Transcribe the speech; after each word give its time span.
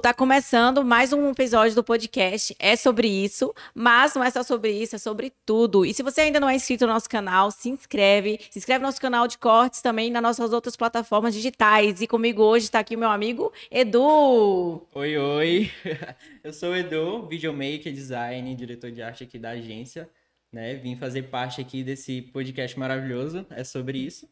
Tá 0.00 0.12
começando 0.12 0.84
mais 0.84 1.12
um 1.12 1.30
episódio 1.30 1.74
do 1.74 1.84
podcast. 1.84 2.54
É 2.58 2.74
sobre 2.74 3.06
isso, 3.06 3.54
mas 3.74 4.14
não 4.14 4.24
é 4.24 4.30
só 4.30 4.42
sobre 4.42 4.72
isso, 4.72 4.96
é 4.96 4.98
sobre 4.98 5.32
tudo. 5.46 5.84
E 5.86 5.94
se 5.94 6.02
você 6.02 6.22
ainda 6.22 6.40
não 6.40 6.48
é 6.48 6.56
inscrito 6.56 6.86
no 6.86 6.92
nosso 6.92 7.08
canal, 7.08 7.50
se 7.50 7.68
inscreve. 7.68 8.40
Se 8.50 8.58
inscreve 8.58 8.80
no 8.80 8.88
nosso 8.88 9.00
canal 9.00 9.28
de 9.28 9.38
cortes 9.38 9.80
também 9.80 10.10
nas 10.10 10.22
nossas 10.22 10.52
outras 10.52 10.74
plataformas 10.76 11.34
digitais. 11.34 12.00
E 12.00 12.06
comigo 12.06 12.42
hoje 12.42 12.64
está 12.64 12.80
aqui 12.80 12.96
o 12.96 12.98
meu 12.98 13.08
amigo 13.08 13.52
Edu. 13.70 14.86
Oi, 14.94 15.16
oi. 15.16 15.70
Eu 16.42 16.52
sou 16.52 16.70
o 16.70 16.76
Edu, 16.76 17.26
videomaker, 17.28 17.92
design, 17.92 18.54
diretor 18.54 18.90
de 18.90 19.00
arte 19.00 19.24
aqui 19.24 19.38
da 19.38 19.50
agência. 19.50 20.08
Né? 20.52 20.74
Vim 20.74 20.96
fazer 20.96 21.24
parte 21.24 21.60
aqui 21.60 21.84
desse 21.84 22.22
podcast 22.22 22.78
maravilhoso. 22.78 23.46
É 23.50 23.62
sobre 23.62 23.98
isso. 23.98 24.28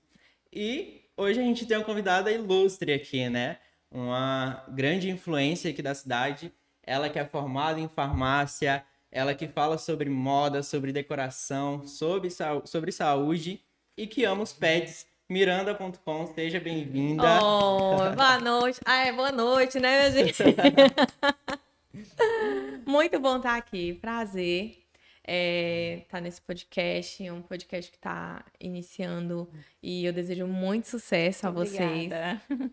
E 0.52 1.02
hoje 1.16 1.40
a 1.40 1.42
gente 1.42 1.66
tem 1.66 1.76
uma 1.76 1.84
convidada 1.84 2.30
ilustre 2.32 2.92
aqui, 2.92 3.28
né? 3.28 3.58
Uma 3.92 4.64
grande 4.68 5.10
influência 5.10 5.70
aqui 5.70 5.82
da 5.82 5.94
cidade. 5.94 6.52
Ela 6.82 7.08
que 7.08 7.18
é 7.18 7.24
formada 7.24 7.78
em 7.78 7.88
farmácia, 7.88 8.84
ela 9.10 9.34
que 9.34 9.46
fala 9.46 9.78
sobre 9.78 10.08
moda, 10.08 10.62
sobre 10.62 10.92
decoração, 10.92 11.86
sobre, 11.86 12.30
sobre 12.64 12.90
saúde 12.90 13.60
e 13.96 14.06
que 14.06 14.24
ama 14.24 14.42
os 14.42 14.52
pets. 14.52 15.06
Miranda.com, 15.28 16.26
seja 16.34 16.60
bem-vinda. 16.60 17.40
Oh, 17.42 17.96
boa 18.14 18.38
noite. 18.38 18.80
Ah, 18.84 19.06
é 19.06 19.12
boa 19.12 19.32
noite, 19.32 19.80
né, 19.80 20.10
minha 20.10 20.26
gente? 20.26 20.42
Muito 22.84 23.18
bom 23.20 23.36
estar 23.36 23.56
aqui, 23.56 23.94
prazer 23.94 24.81
é, 25.25 26.03
tá 26.09 26.20
nesse 26.20 26.41
podcast, 26.41 27.31
um 27.31 27.42
podcast 27.42 27.91
que 27.91 27.97
está 27.97 28.45
iniciando 28.61 29.48
e 29.83 30.05
eu 30.05 30.12
desejo 30.12 30.47
muito 30.47 30.89
sucesso 30.89 31.47
a 31.47 31.51
vocês. 31.51 32.11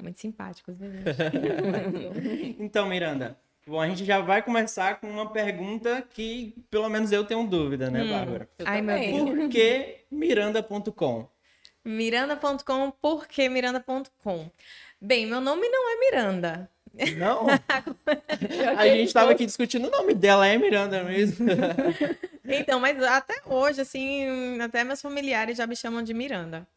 Muito 0.02 0.19
simpáticos, 0.19 0.77
então, 2.59 2.88
Miranda, 2.88 3.38
bom, 3.67 3.80
a 3.80 3.88
gente 3.88 4.03
já 4.03 4.20
vai 4.20 4.42
começar 4.42 5.00
com 5.00 5.08
uma 5.09 5.31
pergunta 5.31 6.02
que 6.14 6.55
pelo 6.72 6.89
menos 6.89 7.11
eu 7.11 7.23
tenho 7.23 7.45
dúvida, 7.45 7.89
né, 7.89 8.03
hum, 8.03 8.09
Bárbara? 8.09 8.50
Ai, 8.66 8.81
meu 8.81 9.00
Deus. 9.00 9.39
Por 9.39 9.50
que 9.50 10.05
Miranda.com? 10.09 11.30
Miranda.com, 11.86 12.92
por 12.92 13.27
que 13.27 13.47
Miranda.com? 13.47 14.50
Bem, 15.02 15.25
meu 15.25 15.39
nome 15.39 15.70
não 15.70 15.89
é 15.89 16.00
Miranda. 16.00 16.70
Não? 17.17 17.47
a 18.77 18.87
gente 18.87 19.07
estava 19.07 19.31
aqui 19.31 19.45
discutindo 19.45 19.87
o 19.87 19.91
nome 19.91 20.13
dela, 20.13 20.47
é 20.47 20.57
Miranda 20.57 21.03
mesmo. 21.03 21.45
então, 22.45 22.79
mas 22.79 23.01
até 23.03 23.35
hoje, 23.45 23.81
assim, 23.81 24.59
até 24.61 24.83
meus 24.83 25.01
familiares 25.01 25.57
já 25.57 25.65
me 25.65 25.75
chamam 25.75 26.03
de 26.03 26.13
Miranda. 26.13 26.67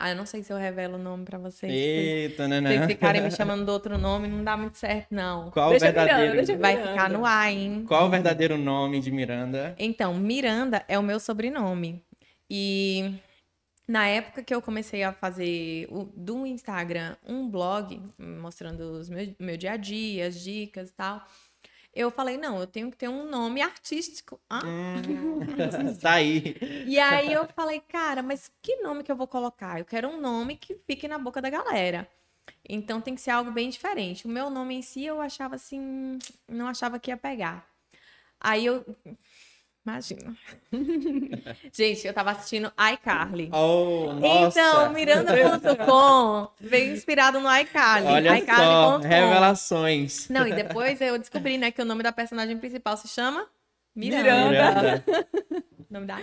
Ah, 0.00 0.10
eu 0.10 0.16
não 0.16 0.24
sei 0.24 0.44
se 0.44 0.52
eu 0.52 0.56
revelo 0.56 0.94
o 0.94 0.98
nome 0.98 1.24
pra 1.24 1.38
vocês. 1.38 1.72
Eita, 1.72 2.46
né, 2.46 2.60
né? 2.60 2.70
Se 2.70 2.76
vocês 2.76 2.86
ficarem 2.92 3.20
me 3.20 3.32
chamando 3.32 3.64
de 3.64 3.70
outro 3.72 3.98
nome, 3.98 4.28
não 4.28 4.44
dá 4.44 4.56
muito 4.56 4.78
certo, 4.78 5.08
não. 5.10 5.50
Qual 5.50 5.74
o 5.74 5.78
verdadeiro? 5.78 6.36
Miranda, 6.36 6.56
Vai 6.56 6.76
ficar 6.76 7.10
no 7.10 7.26
ar, 7.26 7.50
hein? 7.50 7.84
Qual 7.88 8.06
o 8.06 8.08
verdadeiro 8.08 8.56
nome 8.56 9.00
de 9.00 9.10
Miranda? 9.10 9.74
Então, 9.76 10.14
Miranda 10.14 10.84
é 10.86 10.96
o 10.96 11.02
meu 11.02 11.18
sobrenome. 11.18 12.00
E 12.48 13.12
na 13.88 14.06
época 14.06 14.42
que 14.42 14.54
eu 14.54 14.60
comecei 14.60 15.02
a 15.02 15.14
fazer 15.14 15.88
o, 15.90 16.04
do 16.14 16.46
Instagram 16.46 17.16
um 17.26 17.48
blog, 17.48 18.00
mostrando 18.18 18.80
os 18.92 19.08
meu, 19.08 19.34
meu 19.38 19.56
dia 19.56 19.72
a 19.72 19.76
dia, 19.78 20.26
as 20.26 20.38
dicas 20.38 20.90
e 20.90 20.92
tal, 20.92 21.26
eu 21.94 22.10
falei, 22.10 22.36
não, 22.36 22.60
eu 22.60 22.66
tenho 22.66 22.90
que 22.90 22.98
ter 22.98 23.08
um 23.08 23.28
nome 23.28 23.62
artístico. 23.62 24.38
Ah. 24.48 24.60
Hum, 24.64 25.40
tá 26.00 26.12
aí. 26.12 26.54
E 26.86 26.98
aí 26.98 27.32
eu 27.32 27.48
falei, 27.48 27.80
cara, 27.80 28.22
mas 28.22 28.52
que 28.62 28.76
nome 28.76 29.02
que 29.02 29.10
eu 29.10 29.16
vou 29.16 29.26
colocar? 29.26 29.78
Eu 29.78 29.86
quero 29.86 30.06
um 30.06 30.20
nome 30.20 30.56
que 30.56 30.74
fique 30.86 31.08
na 31.08 31.18
boca 31.18 31.40
da 31.40 31.48
galera. 31.48 32.06
Então 32.68 33.00
tem 33.00 33.14
que 33.14 33.20
ser 33.22 33.30
algo 33.30 33.50
bem 33.50 33.70
diferente. 33.70 34.26
O 34.26 34.30
meu 34.30 34.50
nome 34.50 34.74
em 34.74 34.82
si 34.82 35.04
eu 35.04 35.20
achava 35.20 35.54
assim, 35.54 36.18
não 36.46 36.66
achava 36.66 36.98
que 36.98 37.10
ia 37.10 37.16
pegar. 37.16 37.66
Aí 38.38 38.66
eu 38.66 38.84
Imagina. 39.88 40.36
Gente, 41.72 42.06
eu 42.06 42.12
tava 42.12 42.32
assistindo 42.32 42.70
iCarly. 42.92 43.50
Oh. 43.52 44.10
Então, 44.22 44.92
Miranda.com 44.92 46.48
veio 46.60 46.92
inspirado 46.92 47.40
no 47.40 47.48
iCarly. 47.56 48.06
Olha 48.06 48.40
só, 48.44 48.98
revelações. 48.98 50.28
Não, 50.28 50.46
e 50.46 50.52
depois 50.52 51.00
eu 51.00 51.18
descobri, 51.18 51.56
né, 51.56 51.70
que 51.70 51.80
o 51.80 51.86
nome 51.86 52.02
da 52.02 52.12
personagem 52.12 52.58
principal 52.58 52.96
se 52.98 53.08
chama 53.08 53.46
Miranda. 53.96 54.50
Miranda. 54.50 55.04
o 55.90 55.92
nome 55.92 56.06
da 56.06 56.18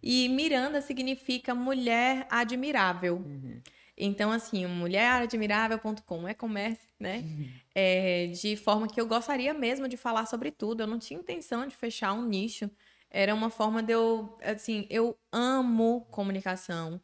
E 0.00 0.28
Miranda 0.28 0.80
significa 0.80 1.54
mulher 1.54 2.26
admirável. 2.30 3.16
Uhum. 3.16 3.60
Então, 3.98 4.30
assim, 4.30 4.64
mulheradmirável.com 4.66 6.28
é 6.28 6.34
comércio, 6.34 6.88
né? 7.00 7.18
Uhum. 7.18 7.48
É, 7.74 8.26
de 8.28 8.56
forma 8.56 8.86
que 8.86 9.00
eu 9.00 9.06
gostaria 9.06 9.52
mesmo 9.52 9.88
de 9.88 9.96
falar 9.96 10.26
sobre 10.26 10.52
tudo. 10.52 10.82
Eu 10.82 10.86
não 10.86 10.98
tinha 10.98 11.18
intenção 11.18 11.66
de 11.66 11.74
fechar 11.74 12.12
um 12.12 12.24
nicho. 12.24 12.70
Era 13.10 13.34
uma 13.34 13.50
forma 13.50 13.82
de 13.82 13.92
eu, 13.92 14.38
assim, 14.42 14.86
eu 14.88 15.18
amo 15.32 16.06
comunicação. 16.10 17.00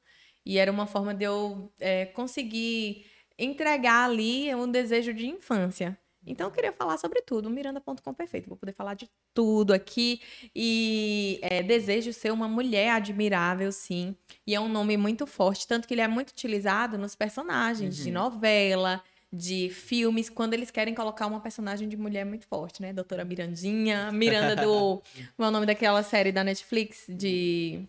E 0.46 0.58
era 0.58 0.70
uma 0.70 0.86
forma 0.86 1.12
de 1.14 1.24
eu 1.24 1.72
é, 1.80 2.06
conseguir 2.06 3.06
entregar 3.38 4.04
ali 4.04 4.54
um 4.54 4.70
desejo 4.70 5.12
de 5.12 5.26
infância. 5.26 5.98
Então 6.26 6.46
eu 6.46 6.50
queria 6.50 6.72
falar 6.72 6.96
sobre 6.98 7.20
tudo. 7.22 7.50
Miranda.com 7.50 8.14
perfeito. 8.14 8.48
Vou 8.48 8.56
poder 8.56 8.72
falar 8.72 8.94
de 8.94 9.08
tudo 9.32 9.72
aqui. 9.72 10.20
E 10.54 11.38
é, 11.42 11.62
desejo 11.62 12.12
ser 12.12 12.32
uma 12.32 12.48
mulher 12.48 12.90
admirável, 12.90 13.70
sim. 13.72 14.16
E 14.46 14.54
é 14.54 14.60
um 14.60 14.68
nome 14.68 14.96
muito 14.96 15.26
forte, 15.26 15.66
tanto 15.66 15.86
que 15.86 15.94
ele 15.94 16.00
é 16.00 16.08
muito 16.08 16.30
utilizado 16.30 16.96
nos 16.98 17.14
personagens 17.14 17.98
uhum. 17.98 18.04
de 18.04 18.10
novela, 18.10 19.02
de 19.34 19.68
filmes, 19.70 20.30
quando 20.30 20.54
eles 20.54 20.70
querem 20.70 20.94
colocar 20.94 21.26
uma 21.26 21.40
personagem 21.40 21.88
de 21.88 21.96
mulher 21.96 22.24
muito 22.24 22.46
forte, 22.46 22.80
né? 22.80 22.92
Doutora 22.92 23.24
Mirandinha, 23.24 24.12
Miranda 24.12 24.54
do. 24.54 25.02
Qual 25.36 25.46
é 25.46 25.48
o 25.48 25.50
nome 25.50 25.66
daquela 25.66 26.02
série 26.02 26.30
da 26.30 26.44
Netflix? 26.44 27.04
De. 27.08 27.82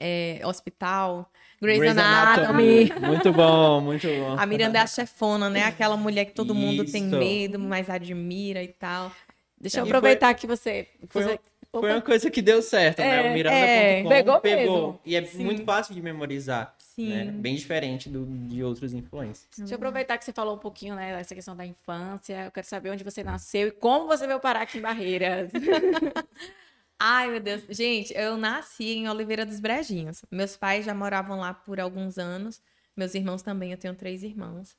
É, 0.00 0.40
hospital. 0.44 1.30
Grey's, 1.60 1.78
Grey's 1.78 1.96
Anatomy. 1.96 2.90
Anatomy. 2.90 3.06
Muito 3.06 3.32
bom, 3.32 3.80
muito 3.80 4.06
bom. 4.06 4.36
A 4.38 4.46
Miranda 4.46 4.78
é 4.78 4.82
a 4.82 4.86
chefona, 4.86 5.48
né? 5.48 5.64
Aquela 5.64 5.96
mulher 5.96 6.26
que 6.26 6.32
todo 6.32 6.52
Isso. 6.52 6.60
mundo 6.60 6.84
tem 6.84 7.04
medo, 7.04 7.58
mas 7.58 7.88
admira 7.88 8.62
e 8.62 8.68
tal. 8.68 9.10
Deixa 9.58 9.80
eu 9.80 9.84
aproveitar 9.84 10.34
que 10.34 10.46
você. 10.46 10.86
Foi, 11.08 11.22
você... 11.22 11.40
foi 11.70 11.90
uma 11.90 12.02
coisa 12.02 12.30
que 12.30 12.42
deu 12.42 12.60
certo, 12.60 13.00
é, 13.00 13.22
né? 13.22 13.30
O 13.30 13.32
Miranda.com 13.32 13.64
é, 13.64 14.04
pegou, 14.04 14.40
pegou. 14.40 15.00
E 15.04 15.16
é 15.16 15.24
Sim. 15.24 15.44
muito 15.44 15.64
fácil 15.64 15.94
de 15.94 16.02
memorizar. 16.02 16.74
Sim. 16.78 17.08
Né? 17.08 17.24
Bem 17.24 17.54
diferente 17.54 18.08
do, 18.08 18.24
de 18.24 18.62
outros 18.62 18.92
influencers. 18.92 19.48
Deixa 19.56 19.74
eu 19.74 19.76
aproveitar 19.76 20.16
que 20.18 20.24
você 20.24 20.32
falou 20.32 20.56
um 20.56 20.58
pouquinho, 20.58 20.94
né, 20.94 21.16
dessa 21.16 21.34
questão 21.34 21.54
da 21.56 21.64
infância. 21.64 22.46
Eu 22.46 22.50
quero 22.50 22.66
saber 22.66 22.90
onde 22.90 23.04
você 23.04 23.22
nasceu 23.22 23.68
e 23.68 23.70
como 23.70 24.06
você 24.06 24.26
veio 24.26 24.40
parar 24.40 24.62
aqui 24.62 24.78
em 24.78 24.82
Barreiras. 24.82 25.50
Ai, 26.98 27.30
meu 27.30 27.40
Deus. 27.40 27.62
Gente, 27.68 28.12
eu 28.16 28.36
nasci 28.36 28.94
em 28.94 29.08
Oliveira 29.08 29.44
dos 29.44 29.60
Brejinhos. 29.60 30.24
Meus 30.30 30.56
pais 30.56 30.84
já 30.84 30.94
moravam 30.94 31.38
lá 31.38 31.52
por 31.52 31.78
alguns 31.78 32.18
anos. 32.18 32.60
Meus 32.96 33.14
irmãos 33.14 33.42
também, 33.42 33.72
eu 33.72 33.78
tenho 33.78 33.94
três 33.94 34.22
irmãos. 34.22 34.76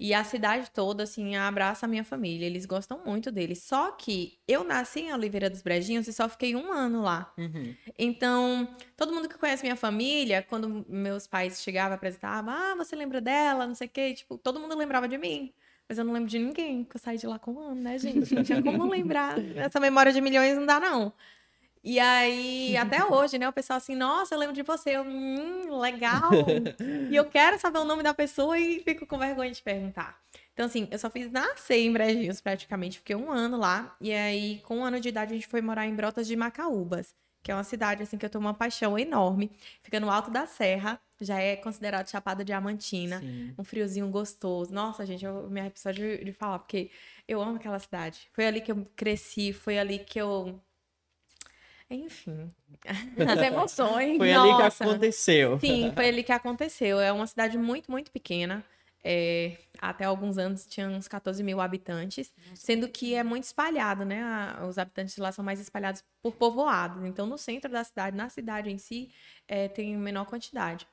E 0.00 0.14
a 0.14 0.22
cidade 0.22 0.70
toda, 0.70 1.02
assim, 1.02 1.34
abraça 1.34 1.84
a 1.84 1.88
minha 1.88 2.04
família. 2.04 2.46
Eles 2.46 2.64
gostam 2.64 3.02
muito 3.04 3.32
deles. 3.32 3.64
Só 3.64 3.90
que 3.90 4.38
eu 4.46 4.62
nasci 4.62 5.00
em 5.00 5.12
Oliveira 5.12 5.50
dos 5.50 5.60
Brejinhos 5.60 6.06
e 6.06 6.12
só 6.12 6.28
fiquei 6.28 6.54
um 6.54 6.70
ano 6.70 7.02
lá. 7.02 7.32
Uhum. 7.36 7.74
Então, 7.98 8.68
todo 8.96 9.12
mundo 9.12 9.28
que 9.28 9.36
conhece 9.36 9.64
minha 9.64 9.74
família, 9.74 10.40
quando 10.48 10.86
meus 10.88 11.26
pais 11.26 11.60
chegavam 11.62 11.96
apresentavam, 11.96 12.54
ah, 12.54 12.74
você 12.76 12.94
lembra 12.94 13.20
dela, 13.20 13.66
não 13.66 13.74
sei 13.74 13.88
o 13.88 13.90
quê, 13.90 14.14
tipo, 14.14 14.38
todo 14.38 14.60
mundo 14.60 14.76
lembrava 14.76 15.08
de 15.08 15.18
mim. 15.18 15.52
Mas 15.88 15.98
eu 15.98 16.04
não 16.04 16.12
lembro 16.12 16.28
de 16.28 16.38
ninguém, 16.38 16.84
porque 16.84 16.96
eu 16.98 17.00
saí 17.00 17.16
de 17.16 17.26
lá 17.26 17.38
com 17.38 17.54
um 17.54 17.60
ano, 17.60 17.80
né, 17.80 17.98
gente? 17.98 18.32
Não 18.34 18.44
tinha 18.44 18.62
como 18.62 18.86
lembrar. 18.86 19.36
Essa 19.56 19.80
memória 19.80 20.12
de 20.12 20.20
milhões 20.20 20.54
não 20.54 20.66
dá, 20.66 20.78
não. 20.78 21.12
E 21.82 21.98
aí, 21.98 22.76
até 22.76 23.04
hoje, 23.04 23.38
né? 23.38 23.48
O 23.48 23.52
pessoal 23.52 23.76
assim, 23.76 23.94
nossa, 23.94 24.34
eu 24.34 24.38
lembro 24.38 24.54
de 24.54 24.62
você. 24.62 24.90
Eu, 24.90 25.02
hum, 25.02 25.78
legal. 25.78 26.30
e 27.10 27.14
eu 27.14 27.24
quero 27.24 27.58
saber 27.58 27.78
o 27.78 27.84
nome 27.84 28.02
da 28.02 28.12
pessoa 28.12 28.58
e 28.58 28.80
fico 28.80 29.06
com 29.06 29.18
vergonha 29.18 29.50
de 29.50 29.62
perguntar. 29.62 30.18
Então, 30.52 30.66
assim, 30.66 30.88
eu 30.90 30.98
só 30.98 31.08
fiz 31.08 31.30
nascer 31.30 31.78
em 31.78 31.92
Brejinhos 31.92 32.40
praticamente, 32.40 32.98
fiquei 32.98 33.14
um 33.14 33.30
ano 33.30 33.56
lá. 33.56 33.96
E 34.00 34.12
aí, 34.12 34.60
com 34.64 34.78
um 34.78 34.84
ano 34.84 34.98
de 35.00 35.08
idade, 35.08 35.32
a 35.32 35.34
gente 35.34 35.46
foi 35.46 35.60
morar 35.62 35.86
em 35.86 35.94
Brotas 35.94 36.26
de 36.26 36.34
Macaúbas, 36.34 37.14
que 37.44 37.52
é 37.52 37.54
uma 37.54 37.62
cidade, 37.62 38.02
assim, 38.02 38.18
que 38.18 38.26
eu 38.26 38.30
tenho 38.30 38.42
uma 38.42 38.54
paixão 38.54 38.98
enorme. 38.98 39.52
Fica 39.82 40.00
no 40.00 40.10
alto 40.10 40.32
da 40.32 40.46
serra, 40.46 41.00
já 41.20 41.40
é 41.40 41.54
considerado 41.54 42.10
Chapada 42.10 42.44
Diamantina. 42.44 43.20
Sim. 43.20 43.54
Um 43.56 43.62
friozinho 43.62 44.08
gostoso. 44.08 44.74
Nossa, 44.74 45.06
gente, 45.06 45.24
eu 45.24 45.48
me 45.48 45.60
arrepio 45.60 45.80
só 45.80 45.92
de, 45.92 46.24
de 46.24 46.32
falar, 46.32 46.58
porque 46.58 46.90
eu 47.28 47.40
amo 47.40 47.56
aquela 47.56 47.78
cidade. 47.78 48.28
Foi 48.32 48.44
ali 48.44 48.60
que 48.60 48.72
eu 48.72 48.84
cresci, 48.96 49.52
foi 49.52 49.78
ali 49.78 50.00
que 50.00 50.20
eu 50.20 50.60
enfim, 51.90 52.48
as 53.28 53.42
emoções. 53.42 54.16
foi 54.16 54.32
Nossa. 54.32 54.48
ali 54.48 54.56
que 54.56 54.82
aconteceu. 54.82 55.60
Sim, 55.60 55.92
foi 55.94 56.08
ali 56.08 56.22
que 56.22 56.32
aconteceu. 56.32 57.00
É 57.00 57.12
uma 57.12 57.26
cidade 57.26 57.56
muito, 57.56 57.90
muito 57.90 58.10
pequena. 58.10 58.64
É, 59.02 59.56
até 59.80 60.04
alguns 60.04 60.38
anos 60.38 60.66
tinha 60.66 60.88
uns 60.88 61.06
14 61.06 61.42
mil 61.42 61.60
habitantes, 61.60 62.32
sendo 62.54 62.88
que 62.88 63.14
é 63.14 63.22
muito 63.22 63.44
espalhado, 63.44 64.04
né? 64.04 64.22
Os 64.68 64.76
habitantes 64.76 65.16
lá 65.16 65.30
são 65.32 65.44
mais 65.44 65.60
espalhados 65.60 66.04
por 66.20 66.34
povoados. 66.34 67.04
Então, 67.04 67.26
no 67.26 67.38
centro 67.38 67.70
da 67.70 67.84
cidade, 67.84 68.16
na 68.16 68.28
cidade 68.28 68.70
em 68.70 68.76
si, 68.76 69.10
é, 69.46 69.68
tem 69.68 69.96
menor 69.96 70.26
quantidade. 70.26 70.86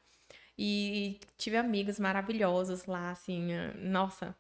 E 0.58 1.20
tive 1.38 1.58
amigos 1.58 2.00
maravilhosos 2.00 2.86
lá, 2.86 3.12
assim, 3.12 3.50
nossa. 3.78 4.36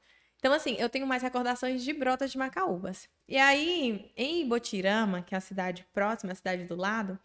Então, 0.45 0.53
assim, 0.53 0.75
eu 0.77 0.87
tenho 0.87 1.07
mais 1.07 1.23
recordações 1.23 1.83
de 1.83 1.91
Brotas 1.91 2.31
de 2.31 2.37
Macaúbas. 2.37 3.09
E 3.27 3.35
aí, 3.35 4.11
em 4.15 4.41
Ibotirama, 4.41 5.23
que 5.23 5.33
é 5.33 5.39
a 5.39 5.41
cidade 5.41 5.83
próxima, 5.91 6.33
a 6.33 6.35
cidade 6.35 6.65
do 6.65 6.75
lado, 6.75 7.17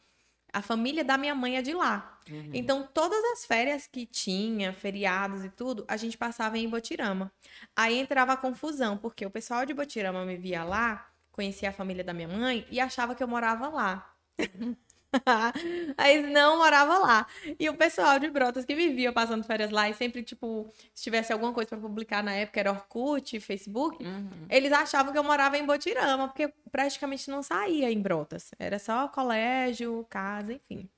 a 0.50 0.62
família 0.62 1.04
da 1.04 1.18
minha 1.18 1.34
mãe 1.34 1.58
é 1.58 1.60
de 1.60 1.74
lá. 1.74 2.18
Uhum. 2.30 2.50
Então, 2.54 2.88
todas 2.94 3.22
as 3.34 3.44
férias 3.44 3.86
que 3.86 4.06
tinha, 4.06 4.72
feriados 4.72 5.44
e 5.44 5.50
tudo, 5.50 5.84
a 5.86 5.98
gente 5.98 6.16
passava 6.16 6.56
em 6.56 6.64
Ibotirama. 6.64 7.30
Aí 7.76 7.98
entrava 7.98 8.32
a 8.32 8.38
confusão, 8.38 8.96
porque 8.96 9.26
o 9.26 9.30
pessoal 9.30 9.66
de 9.66 9.72
Ibotirama 9.72 10.24
me 10.24 10.38
via 10.38 10.64
lá, 10.64 11.06
conhecia 11.30 11.68
a 11.68 11.72
família 11.72 12.02
da 12.02 12.14
minha 12.14 12.28
mãe 12.28 12.66
e 12.70 12.80
achava 12.80 13.14
que 13.14 13.22
eu 13.22 13.28
morava 13.28 13.68
lá. 13.68 14.14
Aí 15.96 16.22
não 16.22 16.58
morava 16.58 16.98
lá. 16.98 17.26
E 17.58 17.68
o 17.68 17.74
pessoal 17.76 18.18
de 18.18 18.30
Brotas 18.30 18.64
que 18.64 18.74
vivia 18.74 19.12
passando 19.12 19.44
férias 19.44 19.70
lá 19.70 19.88
e 19.88 19.94
sempre, 19.94 20.22
tipo, 20.22 20.72
se 20.94 21.02
tivesse 21.04 21.32
alguma 21.32 21.52
coisa 21.52 21.68
para 21.68 21.78
publicar 21.78 22.22
na 22.22 22.32
época, 22.32 22.60
era 22.60 22.70
Orkut, 22.70 23.38
Facebook, 23.40 24.02
Uhum. 24.04 24.46
eles 24.48 24.72
achavam 24.72 25.12
que 25.12 25.18
eu 25.18 25.24
morava 25.24 25.58
em 25.58 25.66
Botirama, 25.66 26.28
porque 26.28 26.44
eu 26.44 26.52
praticamente 26.70 27.30
não 27.30 27.42
saía 27.42 27.90
em 27.90 28.00
Brotas. 28.00 28.50
Era 28.58 28.78
só 28.78 29.08
colégio, 29.08 30.06
casa, 30.08 30.52
enfim. 30.52 30.88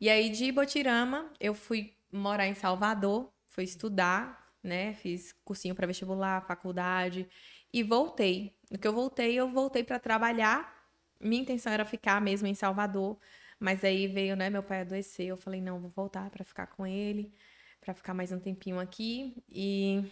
E 0.00 0.08
aí, 0.10 0.28
de 0.30 0.50
Botirama, 0.52 1.30
eu 1.40 1.54
fui 1.54 1.94
morar 2.12 2.46
em 2.46 2.54
Salvador, 2.54 3.30
fui 3.46 3.64
estudar, 3.64 4.52
né? 4.62 4.94
Fiz 4.94 5.32
cursinho 5.44 5.74
para 5.74 5.86
vestibular, 5.86 6.44
faculdade 6.46 7.28
e 7.72 7.82
voltei. 7.82 8.56
No 8.70 8.78
que 8.78 8.86
eu 8.88 8.92
voltei, 8.92 9.34
eu 9.34 9.48
voltei 9.48 9.84
para 9.84 9.98
trabalhar. 9.98 10.73
Minha 11.20 11.42
intenção 11.42 11.72
era 11.72 11.84
ficar 11.84 12.20
mesmo 12.20 12.46
em 12.46 12.54
Salvador, 12.54 13.18
mas 13.58 13.82
aí 13.84 14.06
veio, 14.06 14.36
né, 14.36 14.50
meu 14.50 14.62
pai 14.62 14.82
adoecer, 14.82 15.26
eu 15.26 15.36
falei, 15.36 15.60
não, 15.60 15.80
vou 15.80 15.90
voltar 15.90 16.30
para 16.30 16.44
ficar 16.44 16.66
com 16.68 16.86
ele, 16.86 17.32
para 17.80 17.94
ficar 17.94 18.14
mais 18.14 18.32
um 18.32 18.38
tempinho 18.38 18.78
aqui 18.80 19.34
e 19.48 20.04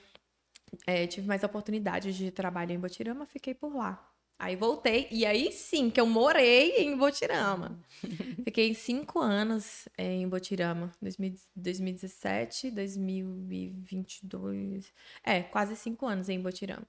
é, 0.86 1.06
tive 1.06 1.26
mais 1.26 1.42
oportunidades 1.42 2.14
de 2.16 2.30
trabalho 2.30 2.72
em 2.72 2.78
Botirama, 2.78 3.26
fiquei 3.26 3.54
por 3.54 3.74
lá. 3.74 4.08
Aí 4.38 4.56
voltei, 4.56 5.06
e 5.10 5.24
aí 5.24 5.52
sim, 5.52 5.88
que 5.88 6.00
eu 6.00 6.06
morei 6.06 6.78
em 6.78 6.96
Botirama. 6.96 7.80
Fiquei 8.44 8.74
cinco 8.74 9.20
anos 9.20 9.88
é, 9.96 10.14
em 10.14 10.28
Botirama, 10.28 10.90
2000 11.00 11.34
2017, 11.54 12.70
2022. 12.72 14.92
É, 15.22 15.42
quase 15.42 15.76
cinco 15.76 16.06
anos 16.06 16.28
em 16.28 16.40
Botirama. 16.40 16.86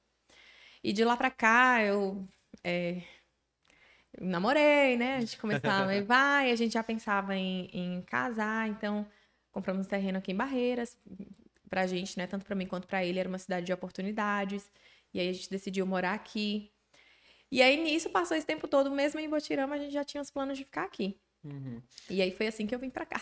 E 0.83 0.91
de 0.91 1.05
lá 1.05 1.15
pra 1.15 1.29
cá, 1.29 1.83
eu 1.83 2.27
é, 2.63 3.03
eu 4.17 4.25
namorei, 4.25 4.97
né? 4.97 5.17
A 5.17 5.19
gente 5.19 5.37
começava 5.37 5.95
e 5.95 6.01
vai, 6.01 6.51
a 6.51 6.55
gente 6.55 6.73
já 6.73 6.83
pensava 6.83 7.35
em, 7.35 7.69
em 7.73 8.01
casar, 8.03 8.69
então 8.69 9.05
compramos 9.51 9.85
um 9.85 9.89
terreno 9.89 10.17
aqui 10.17 10.31
em 10.31 10.35
Barreiras, 10.35 10.97
pra 11.69 11.87
gente, 11.87 12.17
né? 12.17 12.27
Tanto 12.27 12.45
pra 12.45 12.55
mim 12.55 12.67
quanto 12.67 12.87
pra 12.87 13.03
ele, 13.03 13.19
era 13.19 13.29
uma 13.29 13.37
cidade 13.37 13.65
de 13.65 13.73
oportunidades. 13.73 14.69
E 15.13 15.19
aí 15.19 15.29
a 15.29 15.33
gente 15.33 15.49
decidiu 15.49 15.85
morar 15.85 16.13
aqui. 16.13 16.71
E 17.51 17.61
aí 17.61 17.81
nisso 17.83 18.09
passou 18.09 18.35
esse 18.35 18.47
tempo 18.47 18.67
todo, 18.67 18.91
mesmo 18.91 19.19
em 19.19 19.29
Botirama, 19.29 19.75
a 19.75 19.77
gente 19.77 19.93
já 19.93 20.03
tinha 20.03 20.21
os 20.21 20.31
planos 20.31 20.57
de 20.57 20.63
ficar 20.63 20.83
aqui. 20.83 21.19
Uhum. 21.43 21.81
E 22.09 22.21
aí 22.21 22.31
foi 22.31 22.47
assim 22.47 22.65
que 22.65 22.73
eu 22.73 22.79
vim 22.79 22.89
pra 22.89 23.05
cá. 23.05 23.21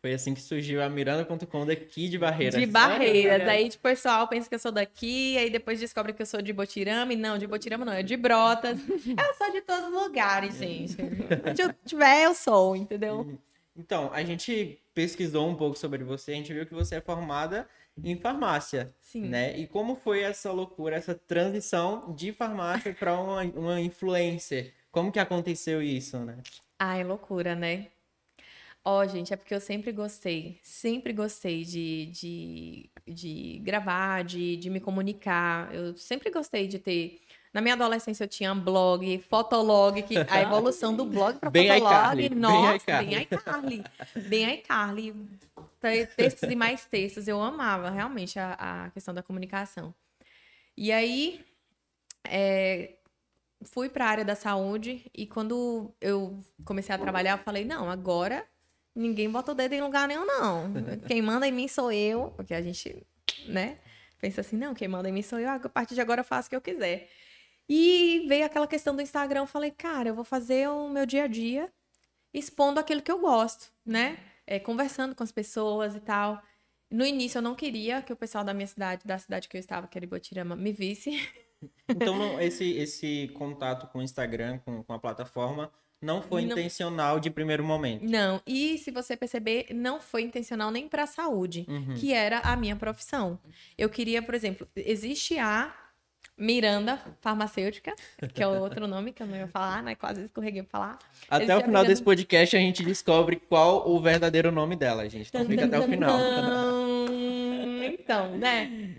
Foi 0.00 0.14
assim 0.14 0.32
que 0.32 0.40
surgiu 0.40 0.82
a 0.82 0.88
Miranda.com 0.88 1.66
daqui 1.66 2.08
de 2.08 2.16
Barreiras. 2.16 2.58
De 2.58 2.64
Barreiras. 2.64 3.46
Aí 3.46 3.68
tipo, 3.68 3.86
o 3.86 3.90
pessoal 3.90 4.26
pensa 4.26 4.48
que 4.48 4.54
eu 4.54 4.58
sou 4.58 4.72
daqui, 4.72 5.36
aí 5.36 5.50
depois 5.50 5.78
descobre 5.78 6.14
que 6.14 6.22
eu 6.22 6.26
sou 6.26 6.40
de 6.40 6.54
Botirama. 6.54 7.12
E 7.12 7.16
não, 7.16 7.36
de 7.36 7.46
Botirama 7.46 7.84
não, 7.84 7.92
é 7.92 8.02
de 8.02 8.16
Brotas. 8.16 8.78
eu 8.88 9.34
sou 9.36 9.52
de 9.52 9.60
todos 9.60 9.88
os 9.88 9.92
lugares, 9.92 10.56
gente. 10.56 10.96
Onde 11.46 11.60
eu 11.60 11.74
tiver, 11.84 12.24
eu 12.24 12.34
sou, 12.34 12.74
entendeu? 12.74 13.38
Então, 13.76 14.10
a 14.14 14.24
gente 14.24 14.80
pesquisou 14.94 15.46
um 15.46 15.54
pouco 15.54 15.78
sobre 15.78 16.02
você, 16.02 16.32
a 16.32 16.34
gente 16.34 16.52
viu 16.52 16.64
que 16.64 16.74
você 16.74 16.96
é 16.96 17.00
formada 17.00 17.68
em 18.02 18.16
farmácia, 18.16 18.94
Sim. 19.00 19.28
né? 19.28 19.58
E 19.58 19.66
como 19.66 19.96
foi 19.96 20.22
essa 20.22 20.50
loucura, 20.50 20.96
essa 20.96 21.14
transição 21.14 22.14
de 22.14 22.32
farmácia 22.32 22.94
para 22.94 23.20
uma, 23.20 23.42
uma 23.42 23.80
influencer? 23.80 24.72
Como 24.90 25.12
que 25.12 25.18
aconteceu 25.18 25.82
isso, 25.82 26.18
né? 26.18 26.38
Ai, 26.78 27.04
loucura, 27.04 27.54
né? 27.54 27.88
Ó, 28.82 29.06
gente, 29.06 29.32
é 29.32 29.36
porque 29.36 29.54
eu 29.54 29.60
sempre 29.60 29.92
gostei, 29.92 30.58
sempre 30.62 31.12
gostei 31.12 31.64
de, 31.64 32.06
de, 32.06 32.90
de 33.06 33.58
gravar, 33.62 34.24
de, 34.24 34.56
de 34.56 34.70
me 34.70 34.80
comunicar. 34.80 35.74
Eu 35.74 35.94
sempre 35.96 36.30
gostei 36.30 36.66
de 36.66 36.78
ter. 36.78 37.20
Na 37.52 37.60
minha 37.60 37.74
adolescência 37.74 38.24
eu 38.24 38.28
tinha 38.28 38.54
blog, 38.54 39.18
fotolog, 39.28 40.02
que 40.02 40.16
a 40.16 40.40
evolução 40.40 40.96
do 40.96 41.04
blog 41.04 41.38
para 41.38 41.50
fotolog, 41.50 41.76
iCarly, 41.76 42.28
bem 42.30 42.38
nossa, 42.38 43.02
bem 43.02 43.22
iCarly. 43.22 43.84
Bem 44.16 44.54
iCarly. 44.54 45.12
Te- 45.78 46.06
Textos 46.16 46.48
e 46.48 46.54
mais 46.56 46.86
textos, 46.86 47.28
eu 47.28 47.40
amava 47.42 47.90
realmente 47.90 48.38
a, 48.38 48.84
a 48.86 48.90
questão 48.90 49.12
da 49.12 49.22
comunicação. 49.22 49.94
E 50.76 50.90
aí, 50.90 51.44
é, 52.26 52.96
fui 53.62 53.90
para 53.90 54.06
a 54.06 54.08
área 54.08 54.24
da 54.24 54.34
saúde 54.34 55.10
e 55.14 55.26
quando 55.26 55.94
eu 56.00 56.40
comecei 56.64 56.94
a 56.94 56.98
trabalhar, 56.98 57.38
eu 57.38 57.44
falei, 57.44 57.64
não, 57.64 57.90
agora 57.90 58.46
ninguém 58.94 59.30
bota 59.30 59.52
o 59.52 59.54
dedo 59.54 59.74
em 59.74 59.80
lugar 59.80 60.08
nenhum, 60.08 60.26
não. 60.26 60.72
Quem 61.06 61.22
manda 61.22 61.46
em 61.46 61.52
mim 61.52 61.68
sou 61.68 61.92
eu, 61.92 62.32
porque 62.36 62.54
a 62.54 62.62
gente, 62.62 63.06
né, 63.46 63.78
pensa 64.20 64.40
assim, 64.40 64.56
não, 64.56 64.74
quem 64.74 64.86
manda 64.86 65.08
em 65.08 65.12
mim 65.12 65.22
sou 65.22 65.38
eu, 65.38 65.48
a 65.48 65.58
partir 65.68 65.94
de 65.94 66.00
agora 66.00 66.20
eu 66.20 66.24
faço 66.24 66.46
o 66.46 66.50
que 66.50 66.56
eu 66.56 66.60
quiser. 66.60 67.08
E 67.68 68.24
veio 68.28 68.44
aquela 68.44 68.66
questão 68.66 68.94
do 68.94 69.00
Instagram, 69.00 69.40
eu 69.40 69.46
falei, 69.46 69.70
cara, 69.70 70.08
eu 70.08 70.14
vou 70.14 70.24
fazer 70.24 70.68
o 70.68 70.88
meu 70.88 71.06
dia 71.06 71.24
a 71.24 71.26
dia 71.26 71.72
expondo 72.32 72.80
aquilo 72.80 73.02
que 73.02 73.10
eu 73.10 73.20
gosto, 73.20 73.72
né? 73.84 74.18
É, 74.46 74.58
conversando 74.58 75.14
com 75.14 75.22
as 75.22 75.32
pessoas 75.32 75.94
e 75.94 76.00
tal. 76.00 76.42
No 76.90 77.04
início 77.04 77.38
eu 77.38 77.42
não 77.42 77.54
queria 77.54 78.02
que 78.02 78.12
o 78.12 78.16
pessoal 78.16 78.42
da 78.42 78.52
minha 78.52 78.66
cidade, 78.66 79.06
da 79.06 79.18
cidade 79.18 79.48
que 79.48 79.56
eu 79.56 79.60
estava, 79.60 79.86
que 79.86 79.96
era 79.96 80.04
Ibotirama, 80.04 80.56
me 80.56 80.72
visse. 80.72 81.10
Então, 81.88 82.40
esse, 82.42 82.72
esse 82.72 83.28
contato 83.34 83.86
com 83.88 84.00
o 84.00 84.02
Instagram, 84.02 84.58
com, 84.58 84.82
com 84.82 84.92
a 84.92 84.98
plataforma, 84.98 85.70
não 86.02 86.22
foi 86.22 86.42
Não. 86.46 86.52
intencional 86.52 87.20
de 87.20 87.30
primeiro 87.30 87.62
momento. 87.62 88.04
Não, 88.04 88.40
e 88.46 88.78
se 88.78 88.90
você 88.90 89.16
perceber, 89.16 89.66
não 89.74 90.00
foi 90.00 90.22
intencional 90.22 90.70
nem 90.70 90.88
para 90.88 91.02
a 91.02 91.06
saúde, 91.06 91.66
Uhum. 91.68 91.94
que 91.94 92.12
era 92.12 92.38
a 92.40 92.56
minha 92.56 92.74
profissão. 92.74 93.38
Eu 93.76 93.88
queria, 93.90 94.22
por 94.22 94.34
exemplo, 94.34 94.66
existe 94.74 95.38
a 95.38 95.74
Miranda 96.38 96.98
Farmacêutica, 97.20 97.94
que 98.32 98.42
é 98.42 98.46
o 98.48 98.60
outro 98.60 98.86
nome 98.86 99.12
que 99.12 99.22
eu 99.22 99.26
não 99.26 99.36
ia 99.36 99.46
falar, 99.46 99.82
né? 99.82 99.94
Quase 99.94 100.22
escorreguei 100.24 100.62
pra 100.62 100.70
falar. 100.70 100.98
Até 101.28 101.44
Existe 101.44 101.52
o 101.52 101.60
final 101.60 101.68
Miranda- 101.68 101.88
desse 101.88 102.02
podcast 102.02 102.56
a 102.56 102.60
gente 102.60 102.82
descobre 102.82 103.36
qual 103.36 103.86
o 103.90 104.00
verdadeiro 104.00 104.50
nome 104.50 104.74
dela, 104.76 105.06
gente. 105.06 105.28
Então 105.28 105.44
fica 105.44 105.66
até 105.66 105.78
o 105.78 105.82
final. 105.82 106.18
Então, 107.92 108.36
né? 108.38 108.96